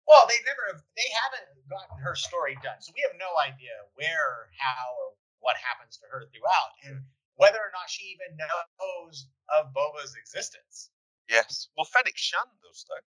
Well, 0.09 0.25
they 0.25 0.37
never 0.45 0.73
have, 0.73 0.81
they 0.97 1.09
haven't 1.13 1.49
gotten 1.69 1.97
her 2.01 2.17
story 2.17 2.57
done. 2.61 2.77
So 2.81 2.93
we 2.93 3.05
have 3.05 3.17
no 3.17 3.37
idea 3.41 3.73
where, 3.93 4.49
how, 4.57 4.93
or 4.97 5.17
what 5.41 5.57
happens 5.61 5.97
to 6.01 6.05
her 6.09 6.25
throughout. 6.33 6.73
And 6.85 7.05
whether 7.37 7.61
or 7.61 7.73
not 7.73 7.89
she 7.89 8.17
even 8.17 8.37
knows 8.37 9.29
of 9.53 9.73
Boba's 9.73 10.17
existence. 10.17 10.89
Yes. 11.29 11.69
Well, 11.77 11.85
Fennec 11.85 12.17
Shan 12.17 12.45
does 12.65 12.85
though. 12.89 13.05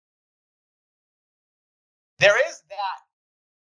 There 2.18 2.38
is 2.50 2.62
that 2.70 3.00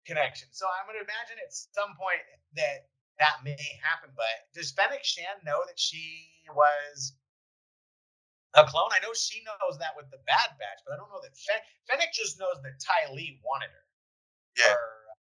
connection. 0.06 0.48
So 0.52 0.68
I'm 0.68 0.86
going 0.88 1.00
to 1.00 1.06
imagine 1.06 1.38
at 1.42 1.52
some 1.54 1.96
point 1.96 2.22
that 2.56 2.88
that 3.20 3.42
may 3.44 3.60
happen. 3.82 4.12
But 4.16 4.50
does 4.54 4.72
Fennec 4.72 5.04
Shan 5.04 5.42
know 5.46 5.62
that 5.68 5.80
she 5.80 6.28
was 6.52 7.14
a 8.54 8.64
clone? 8.66 8.90
I 8.94 9.00
know 9.02 9.14
she 9.14 9.42
knows 9.46 9.78
that 9.80 9.94
with 9.96 10.10
the 10.12 10.22
Bad 10.26 10.56
Batch, 10.60 10.82
but 10.86 10.94
I 10.94 10.98
don't 10.98 11.10
know 11.10 11.22
that 11.24 11.36
Fen- 11.38 11.66
Fennec 11.90 12.14
just 12.14 12.40
knows 12.40 12.58
that 12.64 12.76
Ty 12.82 13.14
Lee 13.14 13.40
wanted 13.44 13.70
her. 13.72 13.86
Yeah. 14.58 14.74
Or, 14.74 14.90
uh, 15.10 15.16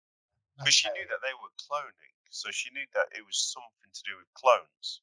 not 0.59 0.65
But 0.66 0.74
she 0.74 0.89
Ty 0.89 0.94
knew 0.94 1.07
Lee. 1.07 1.12
that 1.12 1.23
they 1.23 1.35
were 1.39 1.52
cloning, 1.61 2.15
so 2.31 2.51
she 2.51 2.70
knew 2.70 2.86
that 2.94 3.11
it 3.15 3.23
was 3.27 3.39
something 3.39 3.90
to 3.93 4.02
do 4.07 4.16
with 4.19 4.31
clones. 4.35 5.02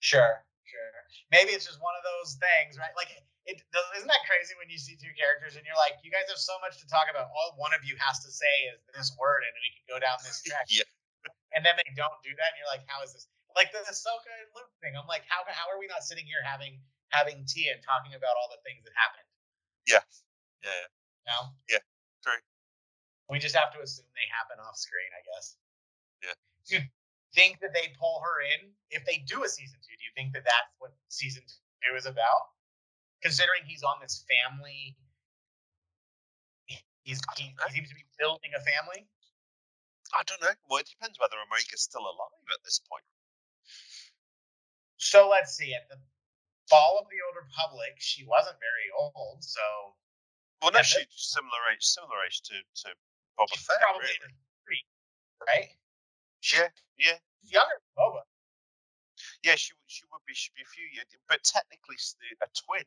Sure, 0.00 0.44
sure. 0.66 0.90
Maybe 1.30 1.54
it's 1.54 1.64
just 1.66 1.78
one 1.80 1.94
of 1.96 2.04
those 2.04 2.36
things, 2.38 2.76
right? 2.78 2.92
Like, 2.98 3.10
it 3.46 3.62
does- 3.70 3.90
isn't 3.96 4.10
that 4.10 4.24
crazy 4.26 4.54
when 4.58 4.68
you 4.68 4.78
see 4.78 4.98
two 4.98 5.14
characters 5.14 5.54
and 5.56 5.64
you're 5.64 5.78
like, 5.78 5.96
you 6.02 6.10
guys 6.10 6.26
have 6.28 6.38
so 6.42 6.58
much 6.60 6.78
to 6.82 6.86
talk 6.90 7.06
about. 7.10 7.30
All 7.30 7.54
one 7.56 7.72
of 7.72 7.82
you 7.86 7.96
has 7.96 8.20
to 8.26 8.30
say 8.30 8.50
is 8.74 8.82
this 8.94 9.14
word, 9.16 9.46
and 9.46 9.54
we 9.54 9.70
can 9.78 9.86
go 9.86 9.98
down 10.02 10.18
this 10.26 10.42
track. 10.46 10.66
Yeah. 10.68 10.84
And 11.54 11.64
then 11.64 11.78
they 11.78 11.88
don't 11.96 12.18
do 12.22 12.34
that, 12.36 12.48
and 12.52 12.56
you're 12.60 12.68
like, 12.70 12.84
how 12.86 13.00
is 13.02 13.14
this? 13.14 13.26
Like 13.56 13.72
the 13.72 13.80
Ahsoka 13.88 14.28
and 14.28 14.50
Luke 14.52 14.68
thing. 14.84 14.92
I'm 14.98 15.08
like, 15.08 15.24
how 15.30 15.40
how 15.48 15.70
are 15.72 15.80
we 15.80 15.86
not 15.88 16.04
sitting 16.04 16.26
here 16.28 16.44
having 16.44 16.76
having 17.08 17.46
tea 17.48 17.72
and 17.72 17.80
talking 17.80 18.12
about 18.12 18.36
all 18.36 18.52
the 18.52 18.60
things 18.68 18.84
that 18.84 18.92
happened? 18.92 19.24
Yeah. 19.88 20.04
Yeah. 20.60 20.84
You 21.24 21.26
know? 21.32 21.42
Yeah, 21.70 21.82
true. 22.20 22.36
We 23.30 23.38
just 23.40 23.56
have 23.56 23.72
to 23.72 23.80
assume 23.80 24.06
they 24.14 24.28
happen 24.28 24.60
off 24.60 24.76
screen, 24.76 25.08
I 25.16 25.22
guess. 25.24 25.56
Yeah. 26.22 26.36
You 26.68 26.78
think 27.34 27.60
that 27.60 27.72
they 27.74 27.92
pull 27.98 28.20
her 28.24 28.40
in 28.42 28.70
if 28.90 29.04
they 29.04 29.24
do 29.26 29.44
a 29.44 29.48
season 29.48 29.78
two? 29.82 29.96
Do 29.96 30.04
you 30.04 30.14
think 30.14 30.32
that 30.34 30.44
that's 30.44 30.72
what 30.78 30.92
season 31.08 31.42
two 31.46 31.96
is 31.96 32.06
about? 32.06 32.52
Considering 33.22 33.64
he's 33.66 33.82
on 33.82 33.96
this 34.00 34.24
family, 34.28 34.96
he's 37.02 37.20
he, 37.36 37.50
he 37.50 37.70
seems 37.72 37.88
to 37.88 37.94
be 37.96 38.04
building 38.18 38.50
a 38.56 38.60
family. 38.62 39.06
I 40.14 40.22
don't 40.26 40.40
know. 40.40 40.54
Well, 40.70 40.78
it 40.80 40.88
depends 40.88 41.18
whether 41.18 41.34
Omega's 41.42 41.82
still 41.82 42.02
alive 42.06 42.46
at 42.54 42.62
this 42.64 42.78
point. 42.86 43.02
So 44.98 45.28
let's 45.28 45.52
see. 45.56 45.74
At 45.74 45.88
the 45.90 45.98
fall 46.70 46.98
of 47.02 47.06
the 47.10 47.18
Old 47.26 47.36
Republic, 47.42 47.94
she 47.98 48.24
wasn't 48.24 48.56
very 48.62 48.88
old, 48.96 49.42
so 49.42 49.60
Well, 50.62 50.72
no, 50.72 50.82
she's 50.82 51.06
similar 51.10 51.58
age, 51.72 51.82
similar 51.82 52.22
age 52.24 52.40
to 52.48 52.54
to 52.86 52.88
Boba 53.38 53.58
Fett. 53.58 53.76
probably 53.82 54.06
really. 54.06 54.18
in 54.22 54.30
her 54.30 54.34
three, 54.64 54.82
right? 55.46 55.68
Yeah, 56.52 56.68
yeah, 56.98 57.18
Younger 57.42 57.74
than 57.80 57.94
Boba. 57.98 58.22
yeah. 59.42 59.56
She 59.56 59.72
would- 59.74 59.90
she 59.90 60.04
would 60.10 60.24
be 60.26 60.34
she'd 60.34 60.54
be 60.54 60.62
a 60.62 60.66
few 60.66 60.86
years, 60.86 61.06
but 61.28 61.42
technically 61.44 61.96
a 62.42 62.46
twin. 62.48 62.84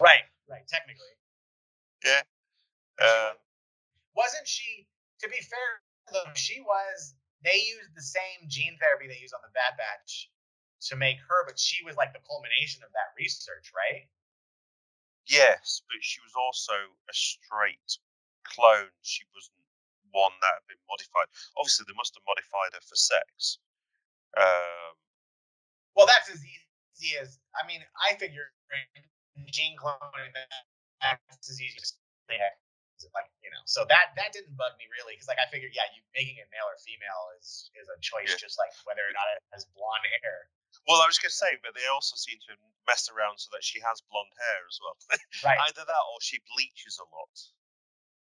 Right, 0.00 0.24
right. 0.48 0.66
Technically, 0.68 1.06
Yeah. 2.04 2.22
Uh, 2.98 3.34
wasn't- 3.34 3.40
wasn't 4.14 4.48
she? 4.48 4.88
To 5.20 5.28
be 5.28 5.40
fair, 5.40 5.82
though, 6.12 6.34
she 6.34 6.60
was. 6.60 7.14
They 7.42 7.56
used 7.62 7.94
the 7.94 8.02
same 8.02 8.48
gene 8.48 8.76
therapy 8.78 9.06
they 9.06 9.18
use 9.18 9.32
on 9.32 9.42
the 9.42 9.48
Bad 9.50 9.76
Batch 9.76 10.30
to 10.88 10.96
make 10.96 11.18
her, 11.20 11.44
but 11.46 11.58
she 11.58 11.82
was 11.84 11.96
like 11.96 12.12
the 12.12 12.20
culmination 12.20 12.82
of 12.82 12.92
that 12.92 13.14
research, 13.16 13.72
right? 13.72 14.08
Yes, 15.26 15.82
but 15.88 16.02
she 16.02 16.20
was 16.20 16.34
also 16.34 16.72
a 17.08 17.12
straight 17.14 17.98
clone. 18.44 18.90
She 19.02 19.24
wasn't 19.34 19.56
one 20.12 20.34
that 20.42 20.54
had 20.62 20.66
been 20.70 20.82
modified. 20.90 21.28
Obviously, 21.58 21.84
they 21.88 21.96
must 21.96 22.14
have 22.14 22.26
modified 22.26 22.72
her 22.74 22.84
for 22.84 22.96
sex. 22.98 23.58
Um, 24.36 24.94
Well, 25.96 26.06
that's 26.06 26.28
as 26.28 26.42
easy 26.44 27.16
as 27.16 27.38
I 27.56 27.66
mean. 27.66 27.80
I 27.96 28.14
figure 28.16 28.52
gene 29.52 29.76
cloning 29.76 30.32
that's 31.00 31.48
as 31.50 31.60
easy 31.60 31.76
as 31.80 31.92
yeah, 32.32 32.52
like 33.12 33.28
you 33.44 33.50
know. 33.52 33.60
So 33.68 33.84
that 33.88 34.16
that 34.16 34.32
didn't 34.32 34.56
bug 34.56 34.74
me 34.80 34.88
really 34.92 35.14
because 35.14 35.28
like 35.28 35.40
I 35.40 35.46
figured 35.52 35.72
yeah, 35.76 35.86
you 35.94 36.00
making 36.16 36.40
it 36.40 36.48
male 36.50 36.66
or 36.68 36.76
female 36.80 37.32
is 37.38 37.70
is 37.76 37.86
a 37.88 37.96
choice 38.00 38.32
Yeah. 38.32 38.40
just 38.40 38.56
like 38.60 38.72
whether 38.88 39.04
or 39.04 39.12
not 39.14 39.28
it 39.36 39.40
has 39.54 39.68
blonde 39.76 40.08
hair. 40.24 40.48
well, 40.88 41.00
I 41.04 41.08
was 41.08 41.20
going 41.20 41.32
to 41.32 41.36
say, 41.36 41.56
but 41.64 41.72
they 41.76 41.86
also 41.88 42.16
seem 42.16 42.36
to 42.48 42.54
mess 42.88 43.08
around 43.12 43.38
so 43.40 43.48
that 43.52 43.62
she 43.64 43.80
has 43.84 44.00
blonde 44.10 44.32
hair 44.36 44.60
as 44.68 44.76
well. 44.82 44.96
Right. 45.44 45.58
Either 45.68 45.84
that 45.84 46.04
or 46.12 46.18
she 46.24 46.40
bleaches 46.56 46.96
a 46.98 47.06
lot. 47.12 47.34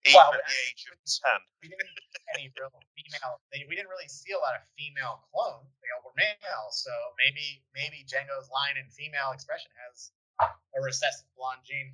Even 0.08 0.16
Well, 0.24 0.32
at 0.34 0.48
the 0.48 0.58
age 0.72 0.88
of 0.88 0.96
10. 1.04 1.44
we 1.62 1.68
didn't 1.68 1.92
see 1.92 2.24
any 2.34 2.48
real 2.56 2.72
female. 2.96 3.44
They, 3.52 3.68
we 3.68 3.76
didn't 3.76 3.92
really 3.92 4.08
see 4.08 4.32
a 4.32 4.40
lot 4.40 4.56
of 4.56 4.64
female 4.80 5.28
clones. 5.32 5.68
They 5.84 5.92
all 5.92 6.04
were 6.08 6.16
male. 6.16 6.72
So 6.72 6.92
maybe 7.20 7.62
maybe 7.76 8.08
Jango's 8.08 8.48
line 8.50 8.80
in 8.80 8.88
female 8.90 9.36
expression 9.36 9.70
has 9.88 10.12
a 10.40 10.80
recessive 10.80 11.28
blonde 11.36 11.62
gene. 11.68 11.92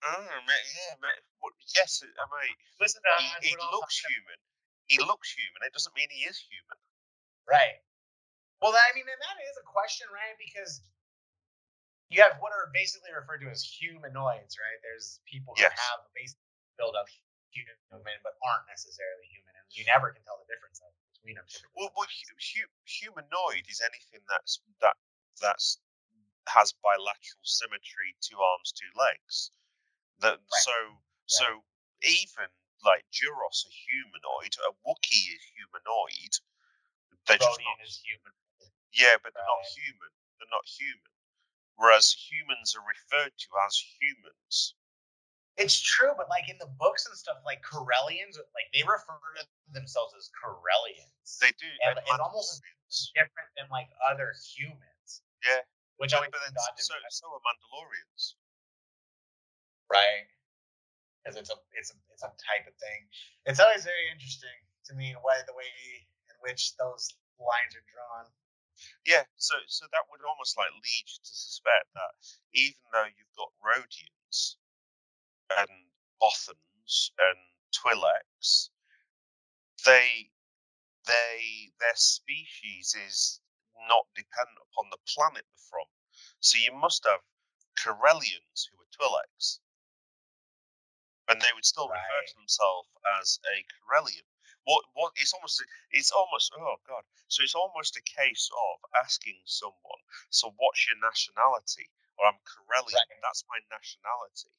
Oh, 0.00 0.16
yeah, 0.24 0.96
yes, 1.76 2.00
I 2.00 2.24
mean, 2.24 2.56
Listen 2.80 3.04
to 3.04 3.12
he, 3.20 3.28
uh, 3.28 3.40
he 3.44 3.52
looks 3.68 4.00
human. 4.00 4.38
He 4.88 4.96
looks 4.96 5.28
human. 5.28 5.60
It 5.68 5.76
doesn't 5.76 5.92
mean 5.92 6.08
he 6.08 6.24
is 6.24 6.40
human. 6.40 6.80
Right. 7.44 7.84
Well, 8.64 8.72
I 8.72 8.96
mean, 8.96 9.04
and 9.04 9.20
that 9.20 9.36
is 9.44 9.56
a 9.60 9.66
question, 9.68 10.08
right? 10.08 10.32
Because 10.40 10.80
you 12.08 12.24
have 12.24 12.40
what 12.40 12.56
are 12.56 12.72
basically 12.72 13.12
referred 13.12 13.44
to 13.44 13.52
as 13.52 13.60
humanoids, 13.60 14.56
right? 14.56 14.78
There's 14.80 15.20
people 15.28 15.52
who 15.56 15.62
Yes. 15.68 15.76
have 15.76 16.00
a 16.00 16.10
basic 16.16 16.40
build 16.80 16.96
up 16.96 17.04
human, 17.52 17.76
but 18.24 18.40
aren't 18.40 18.64
necessarily 18.72 19.28
human, 19.28 19.52
and 19.52 19.68
you 19.76 19.84
never 19.84 20.08
can 20.16 20.24
tell 20.24 20.40
the 20.40 20.48
difference 20.48 20.80
between 21.12 21.36
them. 21.36 21.44
Well, 21.76 21.92
well 21.92 22.08
hu- 22.08 22.40
hu- 22.40 22.76
humanoid 22.88 23.68
is 23.68 23.84
anything 23.84 24.24
that's 24.24 24.64
that 24.80 24.96
that's 25.44 25.76
has 26.48 26.72
bilateral 26.80 27.44
symmetry, 27.44 28.16
two 28.24 28.40
arms, 28.40 28.72
two 28.72 28.88
legs. 28.96 29.52
That 30.24 30.40
so 30.64 30.76
so 31.28 31.46
even 32.00 32.48
like 32.80 33.04
Duros 33.12 33.68
are 33.68 33.76
humanoid, 33.76 34.56
a 34.64 34.72
Wookiee 34.88 35.36
is 35.36 35.44
humanoid. 35.52 36.32
They're 37.28 37.36
just 37.38 37.60
not, 37.60 37.84
is 37.84 38.00
human. 38.00 38.32
yeah, 38.96 39.20
but 39.20 39.36
they're 39.36 39.44
not 39.44 39.64
human. 39.76 40.10
They're 40.40 40.54
not 40.56 40.64
human. 40.64 41.12
Whereas 41.76 42.12
humans 42.12 42.74
are 42.76 42.84
referred 42.84 43.32
to 43.36 43.48
as 43.68 43.76
humans. 44.00 44.74
It's 45.60 45.76
true, 45.76 46.16
but 46.16 46.32
like 46.32 46.48
in 46.48 46.56
the 46.56 46.72
books 46.80 47.04
and 47.04 47.12
stuff, 47.12 47.36
like 47.44 47.60
Corellians, 47.60 48.40
like 48.56 48.72
they 48.72 48.80
refer 48.80 49.20
to 49.36 49.44
themselves 49.76 50.16
as 50.16 50.32
Corellians. 50.32 51.36
They 51.36 51.52
do. 51.60 51.68
They're 51.84 52.00
it's 52.00 52.08
almost- 52.16 52.64
different 53.14 53.50
than 53.60 53.68
like 53.70 53.92
other 54.02 54.32
humans. 54.34 55.22
Yeah, 55.44 55.60
Which 56.00 56.12
I 56.12 56.16
always 56.18 56.32
but 56.32 56.40
then 56.42 56.56
so, 56.80 56.96
so 57.12 57.24
are 57.30 57.44
Mandalorians. 57.44 58.34
right? 59.92 60.26
Because 61.22 61.36
it's 61.36 61.50
a 61.52 61.58
it's 61.76 61.92
a 61.92 61.96
it's 62.12 62.24
a 62.24 62.32
type 62.40 62.64
of 62.66 62.74
thing. 62.80 63.06
It's 63.46 63.60
always 63.60 63.84
very 63.84 64.08
interesting 64.10 64.56
to 64.88 64.92
me 64.96 65.14
why 65.20 65.44
the 65.46 65.52
way 65.54 65.68
in 66.32 66.36
which 66.40 66.74
those 66.80 67.12
lines 67.38 67.76
are 67.76 67.84
drawn. 67.92 68.26
Yeah, 69.04 69.28
so 69.36 69.54
so 69.68 69.84
that 69.92 70.08
would 70.08 70.24
almost 70.24 70.56
like 70.56 70.72
lead 70.72 71.04
you 71.04 71.20
to 71.20 71.32
suspect 71.36 71.84
that 71.94 72.12
even 72.56 72.80
though 72.92 73.06
you've 73.12 73.36
got 73.36 73.52
Rodians 73.60 74.56
and 75.58 75.70
Bothans 76.22 77.10
and 77.18 77.38
Twi'leks, 77.74 78.70
they 79.86 80.30
they 81.06 81.72
their 81.80 81.96
species 81.96 82.94
is 83.06 83.40
not 83.88 84.06
dependent 84.14 84.58
upon 84.72 84.90
the 84.90 84.98
planet 85.08 85.46
they're 85.50 85.68
from. 85.70 85.86
So 86.40 86.58
you 86.58 86.72
must 86.72 87.06
have 87.06 87.20
Corellians 87.78 88.68
who 88.70 88.76
are 88.80 88.90
Twi'leks. 88.94 89.58
And 91.28 91.40
they 91.40 91.52
would 91.54 91.64
still 91.64 91.88
refer 91.88 92.22
to 92.26 92.34
themselves 92.36 92.88
as 93.20 93.40
a 93.46 93.64
Corellian. 93.80 94.26
What 94.64 94.84
what 94.94 95.12
it's 95.16 95.32
almost 95.32 95.64
it's 95.90 96.10
almost 96.12 96.52
oh 96.58 96.76
god. 96.86 97.04
So 97.28 97.42
it's 97.42 97.54
almost 97.54 97.96
a 97.96 98.02
case 98.02 98.50
of 98.52 98.76
asking 99.04 99.40
someone, 99.46 100.02
so 100.30 100.52
what's 100.58 100.86
your 100.88 100.98
nationality? 101.00 101.88
Or 102.18 102.26
I'm 102.28 102.40
Corellian, 102.44 103.08
Right. 103.08 103.22
that's 103.22 103.44
my 103.48 103.58
nationality. 103.70 104.50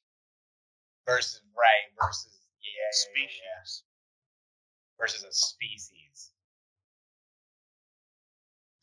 Versus 1.06 1.42
right 1.58 1.86
versus 2.00 2.38
yeah, 2.62 2.70
yeah, 2.70 2.86
yeah, 2.86 2.92
Species. 2.94 3.42
yeah. 3.42 4.98
versus 5.00 5.22
a 5.26 5.32
species. 5.34 6.30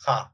Huh. 0.04 0.26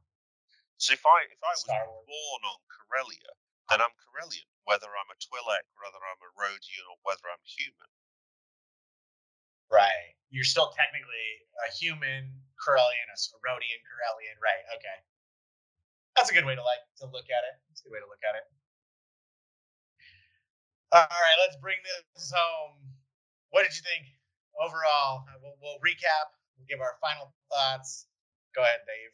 So 0.78 0.94
if 0.94 1.04
I 1.06 1.26
if 1.30 1.42
I 1.42 1.54
was 1.54 1.64
born 1.66 2.42
on 2.46 2.60
Corellia, 2.70 3.32
then 3.70 3.82
I'm 3.82 3.94
Corellian, 4.06 4.50
whether 4.66 4.90
I'm 4.92 5.10
a 5.10 5.18
Twi'lek, 5.18 5.66
whether 5.82 6.02
I'm 6.02 6.22
a 6.22 6.32
Rodian, 6.38 6.86
or 6.90 6.98
whether 7.06 7.26
I'm 7.30 7.42
human. 7.46 7.92
Right. 9.72 10.14
You're 10.30 10.46
still 10.48 10.70
technically 10.76 11.28
a 11.66 11.70
human 11.74 12.30
Corellian, 12.62 13.08
a 13.10 13.18
Rodian 13.42 13.82
Corellian. 13.88 14.38
Right. 14.42 14.64
Okay. 14.78 14.98
That's 16.16 16.30
a 16.32 16.36
good 16.36 16.46
way 16.46 16.56
to 16.56 16.64
like 16.64 16.84
to 17.02 17.06
look 17.10 17.28
at 17.30 17.44
it. 17.50 17.56
That's 17.70 17.82
a 17.82 17.84
good 17.90 17.94
way 17.98 18.04
to 18.04 18.10
look 18.10 18.22
at 18.24 18.36
it. 18.38 18.46
All 20.94 21.02
right, 21.02 21.38
let's 21.42 21.58
bring 21.58 21.78
this 22.16 22.32
home. 22.34 22.78
What 23.50 23.64
did 23.64 23.74
you 23.76 23.84
think 23.84 24.06
overall? 24.62 25.26
We'll, 25.42 25.58
we'll 25.62 25.82
recap. 25.82 26.30
We'll 26.58 26.70
give 26.70 26.80
our 26.80 26.96
final 27.02 27.34
thoughts. 27.52 28.08
Go 28.56 28.62
ahead, 28.62 28.86
Dave. 28.88 29.14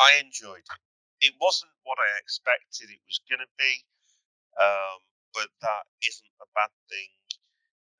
I 0.00 0.18
enjoyed 0.24 0.64
it. 0.64 0.80
It 1.20 1.34
wasn't 1.40 1.70
what 1.84 1.98
I 2.00 2.18
expected 2.18 2.90
it 2.90 3.00
was 3.06 3.20
going 3.30 3.40
to 3.40 3.52
be, 3.56 3.74
um, 4.60 4.98
but 5.32 5.48
that 5.62 5.84
isn't 6.04 6.34
a 6.42 6.48
bad 6.56 6.72
thing. 6.90 7.10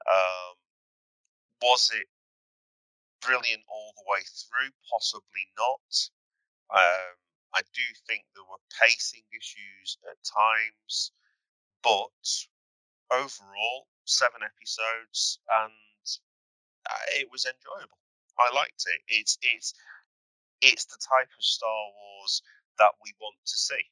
Um, 0.04 0.54
was 1.62 1.92
it 1.94 2.08
brilliant 3.24 3.62
all 3.68 3.92
the 3.96 4.04
way 4.10 4.20
through? 4.26 4.72
Possibly 4.90 5.46
not. 5.56 5.88
Um, 6.74 7.14
I 7.54 7.62
do 7.72 7.86
think 8.08 8.26
there 8.34 8.44
were 8.44 8.60
pacing 8.82 9.24
issues 9.30 9.96
at 10.10 10.18
times, 10.26 11.12
but 11.84 12.16
overall, 13.12 13.86
seven 14.04 14.40
episodes 14.42 15.38
and 15.62 15.72
uh, 16.88 17.04
it 17.16 17.28
was 17.30 17.44
enjoyable. 17.44 18.00
I 18.40 18.52
liked 18.52 18.82
it. 18.88 19.00
It's 19.08 19.38
it's 19.40 19.72
it's 20.60 20.84
the 20.88 20.98
type 20.98 21.30
of 21.30 21.44
Star 21.44 21.70
Wars 21.70 22.42
that 22.78 22.92
we 23.04 23.14
want 23.20 23.36
to 23.46 23.56
see. 23.56 23.84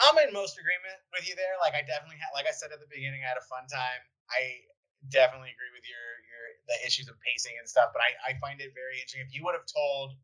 I'm 0.00 0.16
in 0.24 0.32
most 0.32 0.56
agreement 0.56 0.96
with 1.12 1.28
you 1.28 1.36
there. 1.36 1.60
Like 1.60 1.76
I 1.76 1.84
definitely 1.84 2.16
had, 2.16 2.32
like 2.32 2.48
I 2.48 2.56
said 2.56 2.72
at 2.72 2.80
the 2.80 2.88
beginning, 2.88 3.20
I 3.20 3.36
had 3.36 3.40
a 3.40 3.44
fun 3.46 3.68
time. 3.68 4.00
I 4.32 4.64
definitely 5.12 5.52
agree 5.52 5.72
with 5.76 5.84
your 5.84 6.06
your 6.24 6.44
the 6.72 6.76
issues 6.84 7.06
of 7.12 7.20
pacing 7.20 7.54
and 7.60 7.68
stuff, 7.68 7.92
but 7.92 8.00
I 8.00 8.32
I 8.32 8.40
find 8.40 8.58
it 8.60 8.72
very 8.72 8.98
interesting. 8.98 9.22
If 9.22 9.36
you 9.36 9.44
would 9.44 9.54
have 9.54 9.68
told, 9.68 10.16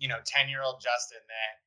you 0.00 0.08
know, 0.08 0.18
ten 0.24 0.48
year 0.48 0.64
old 0.64 0.80
Justin 0.80 1.20
that 1.28 1.65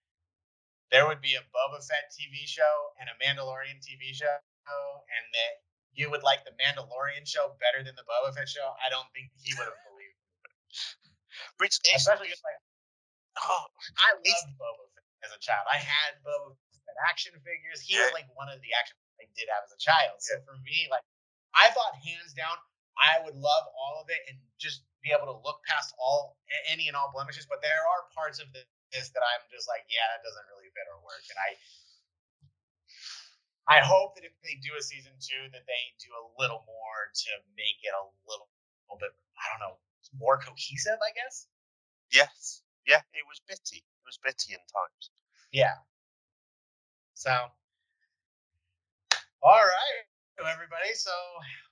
there 0.92 1.06
would 1.08 1.22
be 1.22 1.36
a 1.38 1.44
Boba 1.54 1.80
Fett 1.86 2.10
TV 2.14 2.46
show 2.46 2.94
and 3.00 3.10
a 3.10 3.16
Mandalorian 3.22 3.78
TV 3.82 4.14
show, 4.14 4.38
and 4.70 5.26
that 5.34 5.54
you 5.94 6.10
would 6.10 6.24
like 6.24 6.46
the 6.46 6.54
Mandalorian 6.58 7.26
show 7.26 7.54
better 7.60 7.84
than 7.84 7.94
the 7.98 8.06
Boba 8.06 8.34
Fett 8.34 8.50
show, 8.50 8.74
I 8.82 8.90
don't 8.90 9.08
think 9.14 9.30
he 9.42 9.54
would 9.58 9.68
have 9.68 9.82
believed. 9.90 10.20
But 11.58 11.70
Especially 11.96 12.30
just 12.30 12.44
like 12.46 12.60
oh, 13.38 13.66
I 13.98 14.10
loved 14.18 14.54
Boba 14.58 14.86
Fett 14.94 15.30
as 15.30 15.32
a 15.36 15.42
child. 15.42 15.66
I 15.70 15.78
had 15.78 16.20
Boba 16.26 16.56
Fett 16.86 16.98
action 17.08 17.34
figures. 17.42 17.82
He 17.82 17.98
was 17.98 18.12
like 18.14 18.28
one 18.36 18.50
of 18.50 18.60
the 18.62 18.72
action 18.78 18.98
figures 18.98 19.10
I 19.20 19.28
did 19.36 19.48
have 19.52 19.64
as 19.68 19.74
a 19.76 19.82
child. 19.82 20.20
So 20.20 20.40
for 20.46 20.56
me, 20.64 20.88
like 20.92 21.04
I 21.56 21.72
thought 21.74 21.98
hands 22.00 22.34
down, 22.34 22.56
I 23.00 23.24
would 23.24 23.36
love 23.36 23.66
all 23.76 24.00
of 24.02 24.08
it 24.12 24.22
and 24.30 24.38
just 24.60 24.84
be 25.04 25.16
able 25.16 25.32
to 25.32 25.38
look 25.44 25.64
past 25.64 25.96
all 26.00 26.36
any 26.68 26.88
and 26.88 26.96
all 26.96 27.12
blemishes. 27.12 27.48
But 27.48 27.64
there 27.64 27.84
are 27.84 28.02
parts 28.16 28.40
of 28.40 28.52
the, 28.52 28.64
this 28.94 29.10
that 29.14 29.24
I'm 29.24 29.44
just 29.54 29.68
like, 29.70 29.86
yeah, 29.90 30.06
that 30.14 30.26
doesn't 30.26 30.48
really 30.54 30.70
fit 30.74 30.90
or 30.92 31.00
work. 31.06 31.24
And 31.30 31.40
I 31.40 31.52
I 33.70 33.80
hope 33.86 34.16
that 34.18 34.26
if 34.26 34.34
they 34.44 34.58
do 34.60 34.76
a 34.78 34.84
season 34.84 35.14
two, 35.22 35.48
that 35.54 35.64
they 35.70 35.84
do 36.02 36.10
a 36.18 36.26
little 36.42 36.66
more 36.68 37.00
to 37.14 37.32
make 37.56 37.80
it 37.86 37.94
a 37.94 38.04
little, 38.28 38.50
little 38.90 39.00
bit, 39.00 39.14
I 39.38 39.46
don't 39.54 39.62
know, 39.62 39.78
more 40.18 40.38
cohesive, 40.42 41.00
I 41.00 41.14
guess. 41.16 41.48
yes, 42.12 42.64
yeah, 42.88 43.02
it 43.14 43.26
was 43.30 43.42
bitty. 43.48 43.80
It 43.86 44.06
was 44.06 44.18
bitty 44.24 44.54
in 44.54 44.60
times. 44.60 45.12
Yeah. 45.52 45.76
So, 47.16 47.32
all 49.44 49.64
right. 49.64 50.06
Everybody. 50.48 50.96
So 50.96 51.12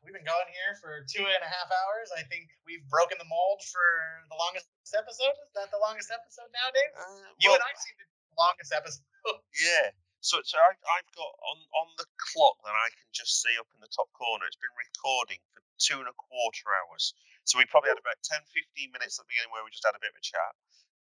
we've 0.03 0.11
been 0.11 0.27
going 0.27 0.49
here 0.51 0.75
for 0.83 1.07
two 1.07 1.23
and 1.23 1.43
a 1.43 1.49
half 1.51 1.69
hours. 1.71 2.11
I 2.11 2.27
think 2.27 2.51
we've 2.67 2.83
broken 2.91 3.15
the 3.15 3.29
mold 3.29 3.63
for 3.63 3.87
the 4.27 4.35
longest 4.35 4.67
episode. 4.91 5.35
Is 5.47 5.55
that 5.55 5.71
the 5.71 5.79
longest 5.79 6.11
episode 6.11 6.51
now, 6.51 6.67
Dave? 6.75 6.91
Uh, 6.91 7.31
you 7.39 7.53
and 7.55 7.63
I 7.63 7.71
seem 7.79 7.95
to 7.95 8.07
be 8.07 8.17
the 8.33 8.39
longest 8.39 8.71
episode. 8.75 9.05
Yeah. 9.59 9.91
So, 10.23 10.39
so 10.43 10.55
I, 10.55 10.71
I've 10.71 11.11
got 11.13 11.33
on 11.51 11.59
on 11.83 11.87
the 11.99 12.07
clock 12.15 12.57
that 12.63 12.73
I 12.73 12.89
can 12.95 13.07
just 13.11 13.43
see 13.43 13.53
up 13.59 13.67
in 13.75 13.83
the 13.83 13.91
top 13.91 14.09
corner. 14.15 14.47
It's 14.47 14.59
been 14.59 14.73
recording 14.73 15.39
for 15.51 15.61
two 15.77 15.99
and 15.99 16.09
a 16.09 16.15
quarter 16.15 16.67
hours. 16.73 17.11
So 17.43 17.59
we 17.59 17.67
probably 17.67 17.91
had 17.91 18.01
about 18.01 18.19
10, 18.23 18.43
15 18.43 18.91
minutes 18.91 19.19
at 19.19 19.27
the 19.27 19.31
beginning 19.31 19.51
where 19.51 19.63
we 19.63 19.71
just 19.71 19.85
had 19.85 19.95
a 19.95 20.03
bit 20.03 20.11
of 20.11 20.19
a 20.19 20.25
chat, 20.25 20.53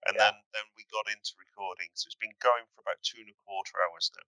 and 0.09 0.14
yeah. 0.14 0.31
then 0.31 0.35
then 0.56 0.66
we 0.74 0.89
got 0.90 1.10
into 1.10 1.35
recording. 1.39 1.90
So 1.94 2.10
it's 2.10 2.18
been 2.18 2.35
going 2.39 2.64
for 2.74 2.82
about 2.86 3.02
two 3.02 3.22
and 3.22 3.31
a 3.31 3.36
quarter 3.44 3.76
hours 3.82 4.14
now. 4.14 4.26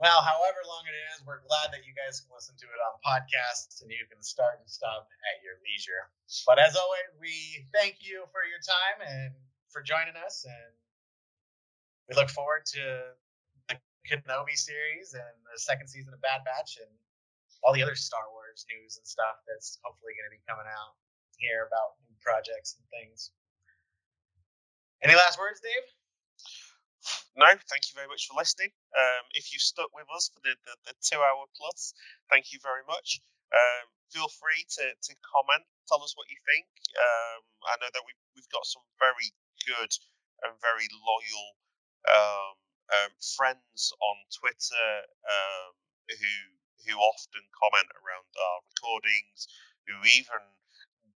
Well, 0.00 0.24
however 0.24 0.64
long 0.64 0.88
it 0.88 0.96
is, 1.12 1.20
we're 1.28 1.44
glad 1.44 1.76
that 1.76 1.84
you 1.84 1.92
guys 1.92 2.24
can 2.24 2.32
listen 2.32 2.56
to 2.56 2.64
it 2.72 2.80
on 2.80 2.96
podcasts 3.04 3.84
and 3.84 3.92
you 3.92 4.08
can 4.08 4.24
start 4.24 4.56
and 4.56 4.64
stop 4.64 5.04
at 5.28 5.44
your 5.44 5.60
leisure. 5.60 6.08
But 6.48 6.56
as 6.56 6.72
always, 6.72 7.04
we 7.20 7.68
thank 7.76 8.00
you 8.00 8.24
for 8.32 8.40
your 8.48 8.64
time 8.64 9.04
and 9.04 9.36
for 9.68 9.84
joining 9.84 10.16
us. 10.16 10.48
And 10.48 10.72
we 12.08 12.16
look 12.16 12.32
forward 12.32 12.64
to 12.80 13.12
the 13.68 13.76
Kenobi 14.08 14.56
series 14.56 15.12
and 15.12 15.36
the 15.52 15.60
second 15.60 15.92
season 15.92 16.16
of 16.16 16.24
Bad 16.24 16.48
Batch 16.48 16.80
and 16.80 16.88
all 17.60 17.76
the 17.76 17.84
other 17.84 17.92
Star 17.94 18.24
Wars 18.32 18.64
news 18.72 18.96
and 18.96 19.04
stuff 19.04 19.44
that's 19.44 19.84
hopefully 19.84 20.16
going 20.16 20.32
to 20.32 20.34
be 20.34 20.40
coming 20.48 20.64
out 20.64 20.96
here 21.36 21.68
about 21.68 22.00
new 22.08 22.16
projects 22.24 22.80
and 22.80 22.84
things. 22.88 23.36
Any 25.04 25.12
last 25.12 25.36
words, 25.36 25.60
Dave? 25.60 25.84
No, 27.36 27.48
thank 27.70 27.88
you 27.88 27.94
very 27.96 28.08
much 28.08 28.28
for 28.28 28.36
listening. 28.36 28.70
Um, 28.92 29.24
if 29.32 29.52
you've 29.52 29.64
stuck 29.64 29.88
with 29.94 30.08
us 30.12 30.28
for 30.32 30.40
the, 30.44 30.54
the, 30.66 30.74
the, 30.90 30.94
two 31.00 31.20
hour 31.20 31.46
plus, 31.56 31.94
thank 32.28 32.52
you 32.52 32.58
very 32.62 32.84
much. 32.84 33.20
Um, 33.50 33.86
feel 34.12 34.28
free 34.28 34.62
to, 34.78 34.84
to 34.92 35.12
comment, 35.24 35.64
tell 35.88 36.02
us 36.02 36.14
what 36.14 36.28
you 36.28 36.38
think. 36.46 36.68
Um, 36.94 37.40
I 37.66 37.74
know 37.80 37.90
that 37.90 38.04
we've, 38.04 38.22
we've 38.36 38.52
got 38.54 38.66
some 38.66 38.84
very 38.98 39.32
good 39.64 39.92
and 40.44 40.52
very 40.60 40.88
loyal 40.92 41.46
um, 42.08 42.54
um, 42.90 43.12
friends 43.36 43.92
on 44.00 44.16
Twitter 44.32 44.88
um, 45.28 45.72
who 46.08 46.34
who 46.88 46.96
often 46.96 47.44
comment 47.52 47.92
around 48.00 48.24
our 48.40 48.58
recordings, 48.72 49.44
who 49.84 50.00
even 50.16 50.40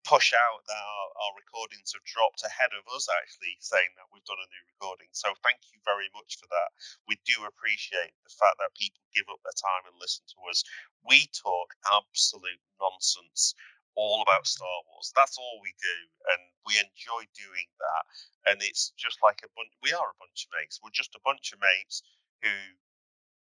push 0.05 0.36
out 0.36 0.60
that 0.68 0.76
our, 0.85 1.09
our, 1.24 1.32
recordings 1.40 1.97
have 1.97 2.05
dropped 2.05 2.44
ahead 2.44 2.70
of 2.76 2.85
us 2.93 3.09
actually 3.09 3.56
saying 3.64 3.89
that 3.97 4.05
we've 4.12 4.24
done 4.28 4.40
a 4.40 4.52
new 4.52 4.64
recording. 4.76 5.09
So 5.16 5.32
thank 5.40 5.64
you 5.72 5.81
very 5.82 6.12
much 6.12 6.36
for 6.36 6.44
that. 6.52 6.70
We 7.09 7.16
do 7.24 7.48
appreciate 7.48 8.12
the 8.20 8.35
fact 8.36 8.60
that 8.60 8.76
people 8.76 9.01
give 9.16 9.24
up 9.32 9.40
their 9.40 9.56
time 9.56 9.89
and 9.89 9.97
listen 9.97 10.28
to 10.36 10.39
us. 10.52 10.60
We 11.01 11.24
talk 11.32 11.72
absolute 11.89 12.60
nonsense 12.76 13.56
all 13.97 14.22
about 14.22 14.47
Star 14.47 14.78
Wars. 14.90 15.14
That's 15.14 15.39
all 15.39 15.62
we 15.62 15.72
do, 15.78 15.98
and 16.35 16.43
we 16.66 16.76
enjoy 16.76 17.24
doing 17.32 17.68
that. 17.78 18.05
And 18.51 18.56
it's 18.60 18.93
just 18.98 19.22
like 19.22 19.40
a 19.40 19.51
bunch. 19.55 19.72
We 19.81 19.94
are 19.94 20.10
a 20.10 20.20
bunch 20.20 20.47
of 20.47 20.52
mates. 20.52 20.82
We're 20.82 20.94
just 20.94 21.14
a 21.16 21.24
bunch 21.24 21.55
of 21.55 21.62
mates 21.62 22.02
who 22.43 22.55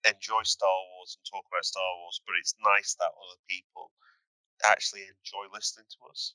enjoy 0.04 0.42
Star 0.44 0.78
Wars 0.94 1.16
and 1.16 1.24
talk 1.24 1.46
about 1.46 1.64
Star 1.64 1.92
Wars. 2.02 2.20
But 2.26 2.36
it's 2.42 2.58
nice 2.60 2.98
that 2.98 3.14
other 3.14 3.40
people 3.48 3.94
actually 4.66 5.06
enjoy 5.06 5.46
listening 5.54 5.86
to 5.86 6.10
us. 6.10 6.34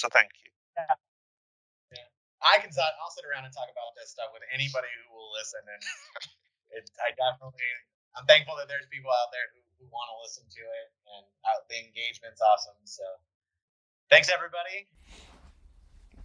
So 0.00 0.08
thank 0.08 0.32
you. 0.40 0.48
Yeah. 0.80 0.96
yeah. 1.92 2.08
I 2.40 2.56
can 2.64 2.72
I'll 2.72 3.12
sit 3.12 3.28
around 3.28 3.44
and 3.44 3.52
talk 3.52 3.68
about 3.68 3.92
this 4.00 4.16
stuff 4.16 4.32
with 4.32 4.40
anybody 4.48 4.88
who 5.04 5.12
will 5.12 5.28
listen, 5.36 5.60
and 5.60 5.82
it, 6.80 6.88
I 6.96 7.12
definitely 7.12 7.68
I'm 8.16 8.24
thankful 8.24 8.56
that 8.56 8.64
there's 8.64 8.88
people 8.88 9.12
out 9.12 9.28
there 9.28 9.44
who, 9.52 9.60
who 9.76 9.84
want 9.92 10.08
to 10.08 10.16
listen 10.24 10.48
to 10.48 10.62
it, 10.64 10.88
and 11.04 11.24
uh, 11.44 11.60
the 11.68 11.84
engagement's 11.84 12.40
awesome. 12.40 12.80
So 12.88 13.04
thanks 14.08 14.32
everybody. 14.32 14.88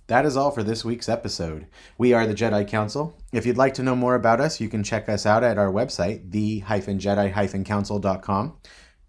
That 0.07 0.23
is 0.23 0.38
all 0.38 0.52
for 0.52 0.64
this 0.64 0.85
week's 0.85 1.10
episode. 1.10 1.68
We 1.97 2.14
are 2.14 2.26
the 2.26 2.35
Jedi 2.35 2.65
Council. 2.68 3.18
If 3.34 3.45
you'd 3.45 3.57
like 3.57 3.73
to 3.76 3.84
know 3.84 3.95
more 3.95 4.15
about 4.15 4.39
us, 4.39 4.61
you 4.61 4.69
can 4.69 4.84
check 4.84 5.10
us 5.10 5.26
out 5.26 5.43
at 5.43 5.57
our 5.57 5.72
website, 5.72 6.31
the-jedi-council.com. 6.31 8.57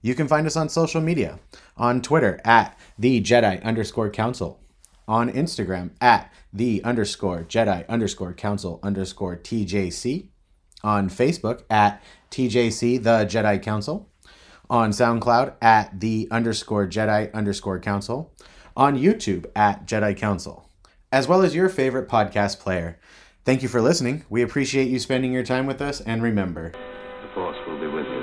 You 0.00 0.14
can 0.14 0.26
find 0.26 0.46
us 0.46 0.56
on 0.56 0.70
social 0.70 1.02
media 1.02 1.38
on 1.76 2.00
Twitter 2.02 2.40
at 2.44 2.78
the 2.98 3.20
Jedi 3.20 3.62
underscore 3.62 4.10
council, 4.10 4.60
on 5.06 5.30
Instagram 5.30 5.90
at 6.00 6.32
the 6.52 6.82
underscore 6.84 7.44
Jedi 7.44 7.86
underscore 7.88 8.32
council 8.32 8.80
underscore 8.82 9.36
TJC, 9.36 10.28
on 10.82 11.08
Facebook 11.08 11.62
at 11.70 12.02
TJC 12.30 13.02
the 13.02 13.26
Jedi 13.26 13.62
Council, 13.62 14.08
on 14.68 14.90
SoundCloud 14.90 15.54
at 15.62 16.00
the 16.00 16.28
underscore 16.30 16.86
Jedi 16.86 17.32
underscore 17.32 17.78
council, 17.78 18.34
on 18.76 18.98
YouTube 18.98 19.46
at 19.54 19.86
Jedi 19.86 20.16
Council, 20.16 20.68
as 21.12 21.28
well 21.28 21.42
as 21.42 21.54
your 21.54 21.68
favorite 21.68 22.08
podcast 22.08 22.58
player. 22.58 22.98
Thank 23.44 23.62
you 23.62 23.68
for 23.68 23.80
listening. 23.80 24.24
We 24.28 24.42
appreciate 24.42 24.88
you 24.88 24.98
spending 24.98 25.32
your 25.32 25.44
time 25.44 25.66
with 25.66 25.80
us, 25.80 26.00
and 26.00 26.22
remember, 26.22 26.72
the 26.72 27.28
Force 27.34 27.56
will 27.66 27.78
be 27.78 27.86
with 27.86 28.06
you. 28.06 28.15